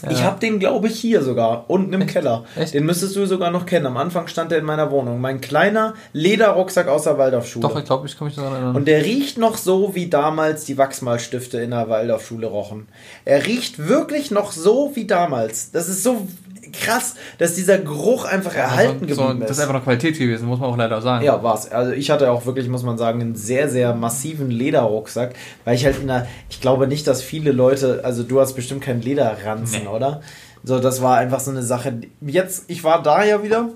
Ja. 0.02 0.12
Ich 0.12 0.24
habe 0.24 0.40
den, 0.40 0.60
glaube 0.60 0.88
ich, 0.88 1.00
hier 1.00 1.22
sogar, 1.22 1.66
unten 1.68 1.94
im 1.94 2.02
Echt? 2.02 2.12
Keller. 2.12 2.46
Echt? 2.56 2.74
Den 2.74 2.86
müsstest 2.86 3.16
du 3.16 3.26
sogar 3.26 3.52
noch 3.52 3.66
kennen. 3.66 3.86
Am 3.86 3.98
Anfang 3.98 4.28
stand 4.28 4.52
der 4.52 4.60
in 4.60 4.66
meiner 4.66 4.92
Wohnung. 4.92 5.20
Mein 5.20 5.42
kleiner 5.42 5.94
Lederrucksack 6.14 6.88
aus 6.88 7.04
der 7.04 7.18
Waldorfschule. 7.18 7.68
Doch, 7.68 7.78
ich 7.78 7.86
glaube, 7.86 8.08
ich 8.08 8.18
kann 8.18 8.28
mich 8.28 8.36
daran 8.36 8.54
erinnern. 8.54 8.76
Und 8.76 8.88
der 8.88 9.04
riecht 9.04 9.38
noch 9.38 9.58
so, 9.58 9.96
wie 9.96 10.08
damals 10.08 10.66
die 10.66 10.78
Wachsmalstifte 10.78 11.60
in 11.60 11.72
der 11.72 11.90
Waldorfschule 11.90 12.48
rochen. 12.48 12.88
Er 13.26 13.46
riecht 13.46 13.88
wirklich 13.88 14.32
noch 14.32 14.52
so 14.52 14.92
wie 14.96 15.06
damals. 15.06 15.72
Das 15.72 15.90
ist 15.90 16.04
so 16.04 16.28
krass, 16.72 17.16
dass 17.38 17.56
dieser 17.56 17.78
Geruch 17.78 18.26
einfach 18.26 18.54
ja, 18.54 18.62
erhalten 18.62 18.94
so, 18.94 19.00
geblieben 19.00 19.16
so, 19.16 19.32
ist. 19.32 19.50
Das 19.50 19.58
ist 19.58 19.60
einfach 19.60 19.76
noch 19.76 19.84
Qualität 19.84 20.18
gewesen, 20.18 20.48
muss 20.48 20.60
man 20.60 20.70
auch 20.70 20.78
leider 20.78 21.02
sagen. 21.02 21.24
Ja, 21.26 21.42
war's. 21.44 21.72
Also 21.72 21.92
ich 21.92 22.10
hatte 22.10 22.32
auch 22.32 22.46
wirklich, 22.46 22.68
muss 22.68 22.84
man 22.84 22.98
sagen, 22.98 23.22
einen 23.22 23.36
sehr, 23.36 23.70
sehr 23.70 23.94
massiven 23.94 24.52
Lederrucksack, 24.52 25.34
weil 25.66 25.76
ich 25.76 25.86
halt 25.86 26.00
in 26.00 26.08
der, 26.08 26.28
ich 26.50 26.62
glaube 26.62 26.88
nicht, 26.88 27.08
dass 27.08 27.22
viele 27.22 27.52
Leute, 27.52 28.02
also 28.04 28.24
du 28.24 28.40
hast 28.40 28.54
bestimmt 28.54 28.82
keinen 28.82 29.02
Lederranzen, 29.02 29.84
nee. 29.84 29.90
oder? 29.90 30.22
So, 30.64 30.80
das 30.80 31.02
war 31.02 31.18
einfach 31.18 31.40
so 31.40 31.52
eine 31.52 31.64
Sache. 31.64 32.02
Jetzt, 32.22 32.66
ich 32.68 32.84
war 32.84 33.02
da 33.02 33.24
ja 33.24 33.44
wieder 33.44 33.70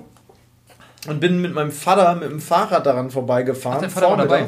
und 1.07 1.19
bin 1.19 1.41
mit 1.41 1.53
meinem 1.53 1.71
Vater 1.71 2.15
mit 2.15 2.29
dem 2.29 2.39
Fahrrad 2.39 2.85
daran 2.85 3.09
vorbeigefahren. 3.09 3.75
Hat 3.75 3.83
der 3.83 3.89
Vater 3.89 4.17
dabei? 4.17 4.45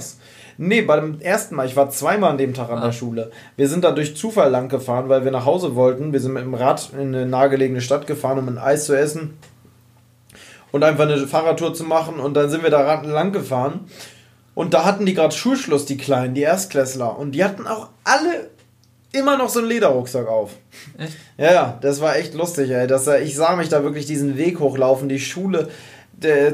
Nee, 0.58 0.82
beim 0.82 1.20
ersten 1.20 1.56
Mal. 1.56 1.66
Ich 1.66 1.76
war 1.76 1.90
zweimal 1.90 2.32
an 2.32 2.38
dem 2.38 2.54
Tag 2.54 2.70
an 2.70 2.80
ah. 2.80 2.86
der 2.86 2.92
Schule. 2.92 3.32
Wir 3.58 3.68
sind 3.68 3.84
da 3.84 3.92
durch 3.92 4.16
Zufall 4.16 4.50
lang 4.50 4.70
gefahren, 4.70 5.10
weil 5.10 5.24
wir 5.24 5.32
nach 5.32 5.46
Hause 5.46 5.76
wollten. 5.76 6.14
Wir 6.14 6.20
sind 6.20 6.34
mit 6.34 6.44
dem 6.44 6.54
Rad 6.54 6.92
in 6.94 7.14
eine 7.14 7.26
nahegelegene 7.26 7.82
Stadt 7.82 8.08
gefahren, 8.08 8.40
um 8.40 8.48
ein 8.48 8.58
Eis 8.58 8.86
zu 8.86 8.98
essen 8.98 9.38
und 10.72 10.84
einfach 10.84 11.04
eine 11.04 11.28
Fahrradtour 11.28 11.74
zu 11.74 11.84
machen. 11.84 12.20
Und 12.20 12.36
dann 12.36 12.50
sind 12.50 12.64
wir 12.64 12.70
da 12.70 13.02
lang 13.02 13.32
gefahren. 13.32 13.82
Und 14.54 14.74
da 14.74 14.86
hatten 14.86 15.06
die 15.06 15.14
gerade 15.14 15.36
Schulschluss, 15.36 15.86
die 15.86 15.98
Kleinen, 15.98 16.34
die 16.34 16.42
Erstklässler. 16.42 17.18
Und 17.18 17.34
die 17.34 17.44
hatten 17.44 17.68
auch 17.68 17.90
alle 18.04 18.50
immer 19.12 19.38
noch 19.38 19.50
so 19.50 19.60
einen 19.60 19.70
Lederrucksack 19.70 20.28
auf. 20.28 20.52
Echt? 20.98 21.14
Ja, 21.38 21.78
das 21.82 22.02
war 22.02 22.18
echt 22.18 22.34
lustig, 22.34 22.70
ey. 22.72 22.88
Das, 22.88 23.08
ich 23.08 23.36
sah 23.36 23.56
mich 23.56 23.70
da 23.70 23.84
wirklich 23.84 24.06
diesen 24.06 24.38
Weg 24.38 24.60
hochlaufen, 24.60 25.10
die 25.10 25.20
Schule 25.20 25.70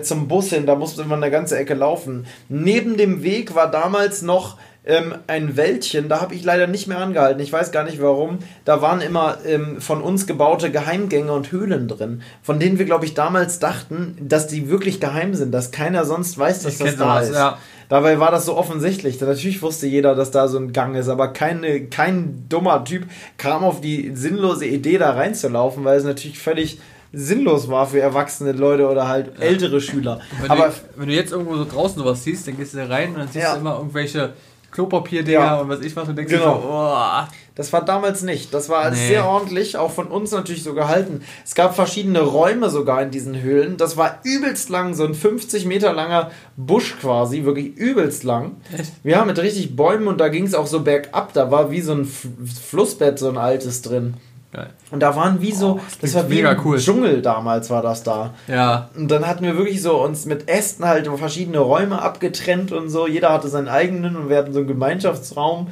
zum 0.02 0.28
Bus 0.28 0.50
hin, 0.50 0.66
da 0.66 0.76
musste 0.76 1.04
man 1.06 1.24
eine 1.24 1.32
ganze 1.32 1.58
Ecke 1.58 1.74
laufen. 1.74 2.26
Neben 2.50 2.98
dem 2.98 3.24
Weg 3.24 3.56
war 3.56 3.70
damals 3.70 4.22
noch 4.22 4.58
ähm, 4.84 5.14
ein 5.28 5.58
Wäldchen, 5.58 6.10
da 6.10 6.22
habe 6.22 6.34
ich 6.34 6.44
leider 6.44 6.66
nicht 6.66 6.88
mehr 6.88 6.98
angehalten. 6.98 7.42
Ich 7.42 7.54
weiß 7.54 7.72
gar 7.72 7.84
nicht 7.84 8.02
warum. 8.02 8.40
Da 8.66 8.82
waren 8.82 9.02
immer 9.02 9.38
ähm, 9.46 9.80
von 9.80 10.02
uns 10.02 10.26
gebaute 10.26 10.72
Geheimgänge 10.72 11.32
und 11.32 11.52
Höhlen 11.52 11.88
drin, 11.88 12.24
von 12.42 12.60
denen 12.60 12.80
wir, 12.80 12.86
glaube 12.86 13.06
ich, 13.06 13.14
damals 13.14 13.60
dachten, 13.60 14.18
dass 14.20 14.48
die 14.48 14.70
wirklich 14.70 15.00
geheim 15.00 15.36
sind, 15.36 15.52
dass 15.52 15.72
keiner 15.72 16.06
sonst 16.06 16.38
weiß, 16.38 16.64
dass 16.64 16.74
ich 16.74 16.80
das 16.80 16.98
da 16.98 17.20
das, 17.20 17.30
ist. 17.30 17.36
Ja. 17.36 17.58
Dabei 17.90 18.20
war 18.20 18.32
das 18.32 18.46
so 18.46 18.58
offensichtlich. 18.58 19.22
Natürlich 19.22 19.62
wusste 19.62 19.86
jeder, 19.86 20.16
dass 20.16 20.32
da 20.32 20.48
so 20.48 20.58
ein 20.58 20.74
Gang 20.74 20.96
ist, 20.96 21.10
aber 21.10 21.28
keine, 21.28 21.88
kein 21.88 22.46
dummer 22.50 22.84
Typ 22.84 23.06
kam 23.38 23.64
auf 23.64 23.82
die 23.82 24.16
sinnlose 24.16 24.66
Idee, 24.66 24.98
da 24.98 25.12
reinzulaufen, 25.12 25.84
weil 25.84 25.98
es 25.98 26.06
natürlich 26.06 26.40
völlig 26.40 26.80
sinnlos 27.14 27.70
war 27.70 27.88
für 27.88 28.00
erwachsene 28.00 28.54
Leute 28.54 28.88
oder 28.88 29.08
halt 29.08 29.38
ja. 29.38 29.46
ältere 29.46 29.82
Schüler. 29.82 30.22
Wenn 30.40 30.52
Aber 30.52 30.68
du, 30.68 30.74
wenn 30.96 31.08
du 31.10 31.14
jetzt 31.14 31.32
irgendwo 31.32 31.56
so 31.56 31.66
draußen 31.66 31.98
sowas 31.98 32.24
siehst, 32.24 32.48
dann 32.48 32.58
gehst 32.58 32.74
du 32.74 32.78
da 32.78 32.88
rein 32.88 33.10
und 33.10 33.20
dann 33.20 33.28
siehst 33.28 33.44
ja. 33.44 33.54
du 33.54 33.60
immer 33.60 33.78
irgendwelche 33.78 34.34
Klopapierdinger 34.72 35.40
ja. 35.40 35.60
und 35.60 35.70
was 35.70 35.82
ich 35.82 35.96
was 35.96 36.08
und 36.08 36.16
denkst 36.16 36.32
genau. 36.32 36.62
so, 36.62 36.68
oh. 36.70 37.28
Das 37.56 37.74
war 37.74 37.84
damals 37.84 38.22
nicht. 38.22 38.54
Das 38.54 38.70
war 38.70 38.90
nee. 38.90 38.96
sehr 38.96 39.28
ordentlich, 39.28 39.76
auch 39.76 39.92
von 39.92 40.08
uns 40.08 40.32
natürlich 40.32 40.64
so 40.64 40.74
gehalten. 40.74 41.22
Es 41.46 41.54
gab 41.54 41.76
verschiedene 41.76 42.22
Räume 42.22 42.70
sogar 42.70 43.04
in 43.04 43.12
diesen 43.12 43.42
Höhlen. 43.42 43.76
Das 43.76 43.98
war 43.98 44.20
übelst 44.24 44.70
lang, 44.70 44.94
so 44.94 45.04
ein 45.04 45.14
50 45.14 45.66
Meter 45.66 45.92
langer 45.92 46.32
Busch 46.56 46.96
quasi, 47.00 47.44
wirklich 47.44 47.76
übelst 47.76 48.24
lang. 48.24 48.56
Ja, 49.04 49.26
mit 49.26 49.38
richtig 49.38 49.76
Bäumen 49.76 50.08
und 50.08 50.20
da 50.20 50.30
ging 50.30 50.46
es 50.46 50.56
auch 50.56 50.68
so 50.68 50.80
bergab. 50.80 51.34
Da 51.34 51.52
war 51.52 51.72
wie 51.72 51.82
so 51.82 51.92
ein 51.92 52.06
Flussbett, 52.06 53.20
so 53.20 53.28
ein 53.28 53.38
altes 53.38 53.82
drin. 53.82 54.14
Geil. 54.54 54.70
Und 54.92 55.00
da 55.00 55.16
waren 55.16 55.42
wie 55.42 55.54
so, 55.54 55.76
das, 56.02 56.12
klingt 56.12 56.16
war 56.16 56.30
wie 56.30 56.36
cool. 56.66 56.78
Dschungel 56.78 57.22
damals 57.22 57.70
war 57.70 57.82
das 57.82 58.04
da. 58.04 58.34
Ja. 58.48 58.90
Und 58.98 59.10
dann 59.10 59.26
hatten 59.26 59.44
wir 59.46 59.56
wirklich 59.58 59.82
so 59.82 60.02
uns 60.04 60.26
mit 60.26 60.50
Ästen 60.50 60.86
halt 60.86 61.08
verschiedene 61.08 61.60
Räume 61.60 62.02
abgetrennt 62.02 62.72
und 62.74 62.90
so. 62.90 63.08
Jeder 63.08 63.32
hatte 63.32 63.48
seinen 63.48 63.70
eigenen 63.70 64.16
und 64.18 64.30
wir 64.30 64.38
hatten 64.38 64.52
so 64.52 64.60
einen 64.60 64.68
Gemeinschaftsraum. 64.68 65.68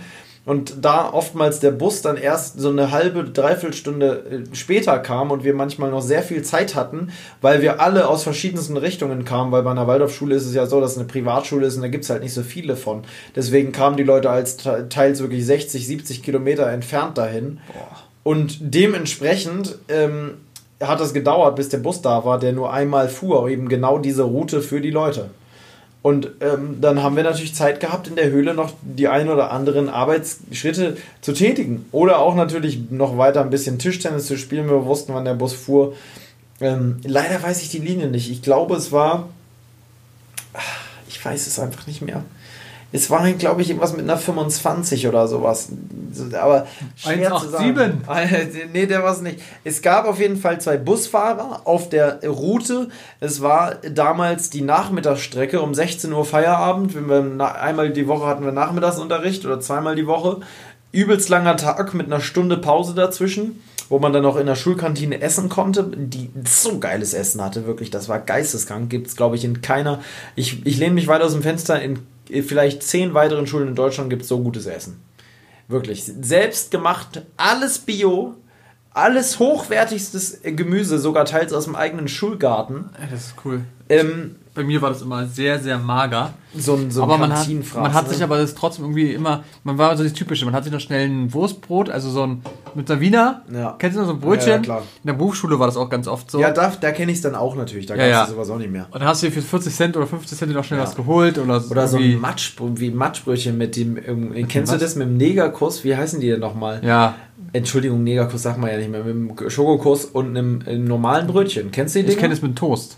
Und 0.46 0.84
da 0.84 1.12
oftmals 1.12 1.60
der 1.60 1.70
Bus 1.72 2.02
dann 2.02 2.16
erst 2.18 2.60
so 2.60 2.70
eine 2.70 2.90
halbe, 2.92 3.26
dreiviertel 3.26 3.74
Stunde 3.76 4.46
äh, 4.52 4.56
später 4.56 4.98
kam 4.98 5.30
und 5.30 5.44
wir 5.44 5.54
manchmal 5.54 5.92
noch 5.92 6.02
sehr 6.02 6.24
viel 6.24 6.42
Zeit 6.42 6.74
hatten, 6.74 7.10
weil 7.42 7.62
wir 7.62 7.82
alle 7.82 8.08
aus 8.08 8.24
verschiedensten 8.24 8.78
Richtungen 8.78 9.26
kamen, 9.26 9.52
weil 9.52 9.62
bei 9.62 9.70
einer 9.72 9.86
Waldorfschule 9.86 10.34
ist 10.34 10.46
es 10.46 10.56
ja 10.56 10.66
so, 10.66 10.80
dass 10.82 10.94
es 10.94 10.98
eine 10.98 11.06
Privatschule 11.08 11.68
ist 11.68 11.76
und 11.76 11.82
da 11.84 11.88
gibt 11.90 12.06
es 12.06 12.10
halt 12.10 12.24
nicht 12.24 12.34
so 12.34 12.42
viele 12.42 12.78
von. 12.78 13.04
Deswegen 13.36 13.74
kamen 13.74 13.98
die 13.98 14.04
Leute 14.04 14.30
als 14.32 14.58
te- 14.58 14.88
teils 14.90 15.20
wirklich 15.20 15.46
60, 15.46 15.86
70 15.86 16.24
Kilometer 16.24 16.68
entfernt 16.72 17.18
dahin. 17.20 17.60
Und 18.24 18.58
dementsprechend 18.60 19.76
ähm, 19.88 20.36
hat 20.82 21.02
es 21.02 21.14
gedauert, 21.14 21.56
bis 21.56 21.70
der 21.70 21.78
Bus 21.80 22.02
da 22.02 22.26
war, 22.26 22.40
der 22.40 22.54
nur 22.54 22.72
einmal 22.72 23.10
fuhr, 23.10 23.50
eben 23.50 23.70
genau 23.70 23.98
diese 23.98 24.24
Route 24.24 24.62
für 24.62 24.82
die 24.82 24.92
Leute. 24.92 25.30
Und 26.02 26.30
ähm, 26.40 26.78
dann 26.80 27.04
haben 27.04 27.18
wir 27.18 27.24
natürlich 27.24 27.54
Zeit 27.54 27.82
gehabt, 27.82 28.08
in 28.08 28.16
der 28.16 28.30
Höhle 28.30 28.54
noch 28.54 28.72
die 28.82 29.10
ein 29.10 29.30
oder 29.30 29.52
anderen 29.52 29.90
Arbeitsschritte 29.90 30.96
zu 31.20 31.34
tätigen. 31.34 31.86
Oder 31.92 32.20
auch 32.20 32.36
natürlich 32.36 32.90
noch 32.90 33.18
weiter 33.18 33.42
ein 33.42 33.50
bisschen 33.50 33.80
Tischtennis 33.80 34.26
zu 34.26 34.38
spielen. 34.38 34.70
Wir 34.70 34.86
wussten, 34.86 35.14
wann 35.14 35.26
der 35.26 35.34
Bus 35.34 35.54
fuhr. 35.54 35.94
Ähm, 36.62 36.98
leider 37.04 37.44
weiß 37.44 37.62
ich 37.64 37.70
die 37.70 37.80
Linie 37.80 38.08
nicht. 38.08 38.32
Ich 38.32 38.42
glaube, 38.42 38.76
es 38.76 38.94
war. 38.94 39.28
Ich 41.10 41.24
weiß 41.24 41.48
es 41.48 41.60
einfach 41.60 41.86
nicht 41.86 42.02
mehr. 42.02 42.24
Es 42.92 43.10
war, 43.12 43.30
glaube 43.34 43.62
ich, 43.62 43.70
irgendwas 43.70 43.94
mit 43.94 44.02
einer 44.02 44.18
25 44.18 45.08
oder 45.08 45.28
sowas. 45.28 45.70
Aber 46.40 46.66
schwer 46.96 47.36
zu 47.36 47.50
sagen. 47.50 48.02
187. 48.08 48.62
nee, 48.74 48.88
der 48.88 49.04
war 49.04 49.14
es 49.14 49.22
nicht. 49.22 49.40
Es 49.64 49.82
gab 49.82 50.06
auf 50.06 50.20
jeden 50.20 50.38
Fall 50.38 50.60
zwei 50.60 50.78
Busfahrer 50.78 51.62
auf 51.66 51.90
der 51.90 52.28
Route. 52.28 52.90
Es 53.20 53.42
war 53.42 53.76
damals 53.76 54.50
die 54.50 54.62
Nachmittagsstrecke 54.62 55.62
um 55.62 55.76
16 55.76 56.12
Uhr 56.12 56.26
Feierabend. 56.26 56.96
Wenn 56.96 57.38
wir 57.38 57.62
einmal 57.62 57.92
die 57.92 58.08
Woche 58.08 58.26
hatten 58.26 58.44
wir 58.44 58.52
Nachmittagsunterricht 58.52 59.46
oder 59.46 59.60
zweimal 59.60 59.96
die 59.96 60.08
Woche. 60.08 60.38
Übelst 60.92 61.30
langer 61.30 61.58
Tag 61.58 61.94
mit 61.94 62.08
einer 62.08 62.22
Stunde 62.22 62.58
Pause 62.58 62.96
dazwischen, 62.96 63.62
wo 63.90 64.00
man 64.00 64.12
dann 64.12 64.26
auch 64.26 64.38
in 64.38 64.48
der 64.48 64.56
Schulkantine 64.56 65.22
essen 65.22 65.48
konnte, 65.48 65.84
die 65.84 66.32
so 66.48 66.80
geiles 66.80 67.14
Essen 67.14 67.44
hatte, 67.44 67.68
wirklich. 67.68 67.92
Das 67.92 68.10
war 68.10 68.18
geisteskrank. 68.18 68.90
Gibt 68.90 69.06
es, 69.06 69.16
glaube 69.16 69.36
ich, 69.36 69.46
in 69.46 69.62
keiner. 69.62 70.00
Ich, 70.36 70.66
ich 70.66 70.78
lehne 70.78 70.96
mich 70.96 71.08
weit 71.08 71.22
aus 71.22 71.34
dem 71.34 71.44
Fenster. 71.44 71.80
In 71.80 72.00
vielleicht 72.30 72.84
zehn 72.84 73.14
weiteren 73.14 73.48
Schulen 73.48 73.70
in 73.70 73.76
Deutschland 73.76 74.10
gibt 74.10 74.24
es 74.24 74.28
so 74.28 74.40
gutes 74.40 74.66
Essen. 74.66 75.02
Wirklich. 75.68 76.04
Selbst 76.04 76.72
gemacht, 76.72 77.22
alles 77.38 77.80
Bio, 77.80 78.36
alles 78.94 79.40
hochwertigstes 79.40 80.40
Gemüse, 80.44 81.00
sogar 81.00 81.26
teils 81.26 81.54
aus 81.54 81.66
dem 81.66 81.76
eigenen 81.76 82.08
Schulgarten. 82.08 82.90
Das 83.12 83.22
ist 83.28 83.36
cool. 83.46 83.62
Ähm, 83.92 84.36
Bei 84.54 84.64
mir 84.64 84.82
war 84.84 84.90
das 84.90 85.02
immer 85.02 85.26
sehr, 85.26 85.58
sehr 85.60 85.80
mager. 85.80 86.34
so 86.56 86.76
ein, 86.76 86.92
so 86.92 87.02
ein 87.02 87.04
aber 87.10 87.18
man 87.18 87.34
hat, 87.34 87.48
man 87.76 87.94
hat 87.94 88.08
ne? 88.08 88.14
sich 88.14 88.22
aber 88.24 88.38
das 88.38 88.54
trotzdem 88.54 88.86
irgendwie 88.86 89.14
immer, 89.14 89.44
man 89.64 89.80
war 89.80 89.96
so 89.98 90.04
das 90.04 90.14
Typische, 90.14 90.46
man 90.46 90.54
hat 90.54 90.64
sich 90.64 90.72
noch 90.74 90.80
schnell 90.80 91.08
ein 91.10 91.34
Wurstbrot, 91.34 91.90
also 91.90 92.10
so 92.12 92.24
ein, 92.24 92.44
mit 92.76 92.90
einer 92.92 93.00
Wiener, 93.02 93.42
Ja. 93.52 93.76
kennst 93.80 93.96
du 93.98 94.02
noch 94.02 94.08
so 94.08 94.14
ein 94.14 94.20
Brötchen? 94.20 94.48
Ja, 94.50 94.56
ja, 94.58 94.62
klar. 94.62 94.82
In 95.04 95.08
der 95.08 95.14
Berufsschule 95.14 95.58
war 95.58 95.66
das 95.66 95.76
auch 95.78 95.90
ganz 95.90 96.08
oft 96.08 96.30
so. 96.30 96.40
Ja, 96.40 96.52
da, 96.52 96.72
da 96.80 96.92
kenne 96.92 97.12
ich 97.12 97.18
es 97.18 97.24
dann 97.24 97.34
auch 97.34 97.56
natürlich. 97.56 97.88
Da 97.88 97.96
Ja, 97.96 98.02
gab 98.10 98.24
es 98.26 98.30
ja. 98.30 98.36
sowas 98.36 98.50
auch 98.52 98.60
nicht 98.60 98.72
mehr. 98.72 98.86
Und 98.92 99.00
dann 99.00 99.08
hast 99.08 99.24
du 99.24 99.28
dir 99.28 99.34
für 99.34 99.42
40 99.42 99.74
Cent 99.74 99.98
oder 99.98 100.06
50 100.06 100.38
Cent 100.38 100.54
noch 100.54 100.64
schnell 100.64 100.80
was 100.80 100.96
geholt 100.96 101.40
oder, 101.40 101.64
Oder 101.70 101.88
so 101.88 101.98
ein 101.98 102.20
Matsch, 102.20 102.54
wie 102.76 102.92
Matschbrötchen 102.92 103.58
mit 103.58 103.76
dem. 103.76 103.98
ähm, 103.98 104.48
kennst 104.48 104.72
du 104.72 104.76
was? 104.76 104.82
das 104.84 104.96
mit 104.96 105.08
dem 105.08 105.18
Negerkuss? 105.18 105.84
Wie 105.84 105.96
heißen 105.96 106.20
die 106.20 106.28
denn 106.30 106.40
nochmal? 106.42 106.82
Ja, 106.86 107.16
Entschuldigung, 107.54 108.04
Negerkuss 108.04 108.44
sagt 108.44 108.60
man 108.60 108.70
ja 108.72 108.78
nicht 108.78 108.90
mehr. 108.92 109.04
Mit 109.04 109.40
dem 109.40 109.50
Schokokuss 109.50 110.06
und 110.06 110.38
einem, 110.38 110.62
einem 110.66 110.86
normalen 110.86 111.28
Brötchen. 111.28 111.72
Kennst 111.72 111.96
du 111.96 112.00
die 112.00 112.06
ich 112.06 112.10
Dinger? 112.12 112.22
kenne 112.22 112.34
es 112.34 112.42
mit 112.42 112.56
Toast. 112.56 112.98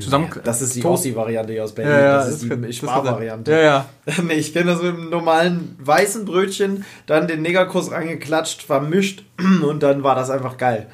Zusammen, 0.00 0.30
Das 0.44 0.62
ist 0.62 0.76
die 0.76 0.80
hier 0.80 1.64
aus 1.64 1.74
Berlin. 1.74 1.92
Ja, 1.92 2.00
ja, 2.00 2.16
das 2.18 2.28
ist 2.30 2.42
die 2.44 2.48
das 2.48 2.76
Sparvariante. 2.76 3.50
Ja, 3.50 3.58
ja. 3.60 3.86
nee, 4.22 4.34
ich 4.34 4.52
kenne 4.52 4.70
das 4.72 4.82
mit 4.82 4.94
einem 4.94 5.10
normalen 5.10 5.76
weißen 5.80 6.24
Brötchen, 6.24 6.84
dann 7.06 7.26
den 7.26 7.42
Negerkuss 7.42 7.90
angeklatscht, 7.90 8.62
vermischt 8.62 9.24
und 9.62 9.82
dann 9.82 10.02
war 10.04 10.14
das 10.14 10.30
einfach 10.30 10.56
geil. 10.56 10.86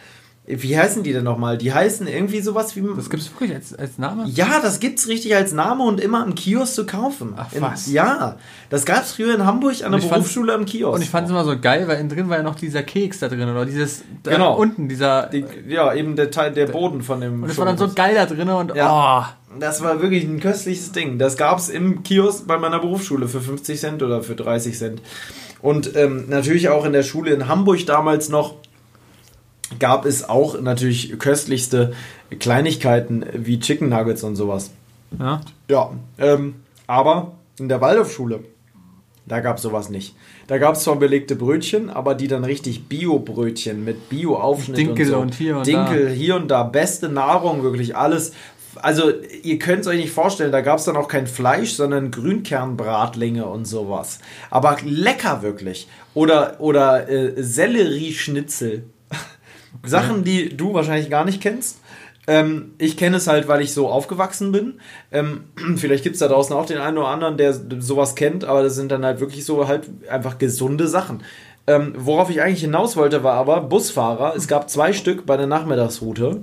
Wie 0.47 0.77
heißen 0.79 1.03
die 1.03 1.15
denn 1.15 1.25
nochmal? 1.25 1.57
Die 1.57 1.73
heißen 1.73 2.07
irgendwie 2.07 2.43
sowas 2.43 2.77
wie. 2.77 2.85
Das 2.95 3.09
gibt 3.09 3.23
es 3.23 3.33
wirklich 3.33 3.55
als, 3.55 3.75
als 3.75 3.97
Name? 3.97 4.25
ja, 4.29 4.61
das 4.61 4.79
gibt's 4.79 5.09
richtig 5.09 5.35
als 5.35 5.53
Name 5.53 5.85
und 5.85 6.01
immer 6.01 6.23
im 6.27 6.35
Kiosk 6.35 6.75
zu 6.75 6.85
kaufen. 6.85 7.33
Ach, 7.37 7.51
In- 7.53 7.63
was? 7.63 7.91
ja, 7.91 8.37
das 8.69 8.85
gab's 8.85 9.13
früher 9.13 9.35
in 9.35 9.47
Hamburg 9.47 9.83
an 9.83 9.93
der 9.93 9.99
Berufsschule 10.01 10.53
im 10.53 10.67
Kiosk. 10.67 10.97
Und 10.97 11.03
ich 11.03 11.09
fand 11.09 11.25
es 11.27 11.31
immer 11.31 11.45
so 11.45 11.59
geil, 11.59 11.89
weil 11.89 11.99
innen 11.99 12.11
drin 12.11 12.29
war 12.29 12.37
ja 12.37 12.43
noch 12.43 12.57
dieser 12.57 12.83
Keks 12.83 13.21
da 13.21 13.29
drin 13.29 13.49
oder 13.49 13.65
dieses 13.65 14.03
da 14.23 14.33
Genau. 14.33 14.55
unten, 14.59 14.87
dieser. 14.89 15.29
Die, 15.29 15.47
ja, 15.67 15.95
eben 15.95 16.15
der 16.15 16.31
Teil, 16.31 16.53
der 16.53 16.67
Boden 16.67 17.01
von 17.03 17.23
dem. 17.23 17.43
und 17.43 17.49
es 17.49 17.57
war 17.57 17.65
dann 17.65 17.79
so 17.79 17.89
geil 17.95 18.15
da 18.15 18.27
drin 18.27 18.49
und 18.51 18.75
Ja. 18.75 19.31
oh. 19.51 19.59
Das 19.61 19.83
war 19.83 20.03
wirklich 20.03 20.25
ein 20.25 20.41
köstliches 20.41 20.91
Ding. 20.93 21.17
Das 21.19 21.37
gab 21.39 21.59
es 21.59 21.69
im 21.71 22.03
Kiosk 22.03 22.47
bei 22.47 22.59
meiner 22.59 22.81
Berufsschule 22.81 23.29
für 23.29 23.41
50 23.41 23.79
Cent 23.81 24.03
oder 24.03 24.23
für 24.23 24.35
30 24.35 24.77
Cent. 24.77 25.01
Und 25.63 25.97
ähm, 25.97 26.25
natürlich 26.29 26.69
auch 26.69 26.85
in 26.85 26.93
der 26.93 27.05
Schule 27.05 27.31
in 27.33 27.47
Hamburg 27.49 27.87
damals 27.87 28.29
noch 28.29 28.57
gab 29.79 30.07
es 30.07 30.29
auch 30.29 30.61
natürlich 30.61 31.19
köstlichste 31.19 31.93
Kleinigkeiten 32.39 33.25
wie 33.33 33.61
Chicken 33.61 33.89
Nuggets 33.89 34.23
und 34.23 34.37
sowas. 34.37 34.71
Ja. 35.19 35.41
Ja, 35.69 35.91
ähm, 36.19 36.57
aber 36.87 37.33
in 37.59 37.69
der 37.69 37.81
Waldorfschule, 37.81 38.41
da 39.27 39.41
gab 39.41 39.57
es 39.57 39.63
sowas 39.63 39.89
nicht. 39.89 40.15
Da 40.47 40.59
gab 40.59 40.75
es 40.75 40.83
zwar 40.83 40.97
belegte 40.97 41.37
Brötchen, 41.37 41.89
aber 41.89 42.15
die 42.15 42.29
dann 42.29 42.45
richtig 42.45 42.89
Bio-Brötchen 42.89 43.85
mit 43.85 44.11
Bio-Aufschnitt 44.11 44.77
Dinkel 44.77 45.07
und 45.07 45.11
so. 45.13 45.19
und 45.21 45.35
hier 45.35 45.57
und 45.57 45.67
Dinkel 45.67 46.11
hier 46.11 46.37
und 46.37 46.49
da, 46.49 46.63
beste 46.65 47.09
Nahrung, 47.09 47.63
wirklich 47.63 47.97
alles. 47.97 48.33
Also 48.77 49.13
ihr 49.43 49.59
könnt 49.59 49.83
es 49.83 49.87
euch 49.87 49.99
nicht 49.99 50.13
vorstellen, 50.13 50.53
da 50.53 50.61
gab 50.61 50.79
es 50.79 50.85
dann 50.85 50.97
auch 50.97 51.09
kein 51.09 51.27
Fleisch, 51.27 51.73
sondern 51.73 52.11
Grünkernbratlinge 52.11 53.47
und 53.47 53.67
sowas. 53.67 54.19
Aber 54.51 54.77
lecker 54.85 55.43
wirklich. 55.43 55.89
Oder, 56.13 56.57
oder 56.59 57.09
äh, 57.09 57.43
Sellerieschnitzel. 57.43 58.85
Sachen, 59.85 60.25
die 60.25 60.57
du 60.57 60.75
wahrscheinlich 60.75 61.11
gar 61.11 61.25
nicht 61.25 61.41
kennst. 61.41 61.81
Ähm, 62.27 62.73
ich 62.79 62.97
kenne 62.97 63.19
es 63.19 63.27
halt, 63.27 63.49
weil 63.49 63.61
ich 63.61 63.75
so 63.75 63.89
aufgewachsen 63.89 64.53
bin. 64.53 64.75
Ähm, 65.13 65.45
vielleicht 65.77 66.05
gibt 66.05 66.15
es 66.15 66.21
da 66.21 66.29
draußen 66.29 66.55
auch 66.57 66.67
den 66.67 66.79
einen 66.79 66.99
oder 66.99 67.09
anderen, 67.09 67.37
der 67.37 67.55
sowas 67.81 68.15
kennt, 68.15 68.45
aber 68.45 68.63
das 68.63 68.75
sind 68.75 68.91
dann 68.91 69.05
halt 69.05 69.21
wirklich 69.21 69.45
so 69.45 69.69
halt 69.69 69.91
einfach 70.09 70.39
gesunde 70.39 70.89
Sachen. 70.89 71.23
Ähm, 71.67 71.95
worauf 71.97 72.31
ich 72.31 72.43
eigentlich 72.43 72.61
hinaus 72.61 72.97
wollte, 72.97 73.23
war 73.23 73.35
aber 73.35 73.63
Busfahrer. 73.63 74.35
Es 74.37 74.49
gab 74.49 74.69
zwei 74.69 74.93
Stück 74.93 75.25
bei 75.27 75.37
der 75.37 75.47
Nachmittagsroute. 75.47 76.43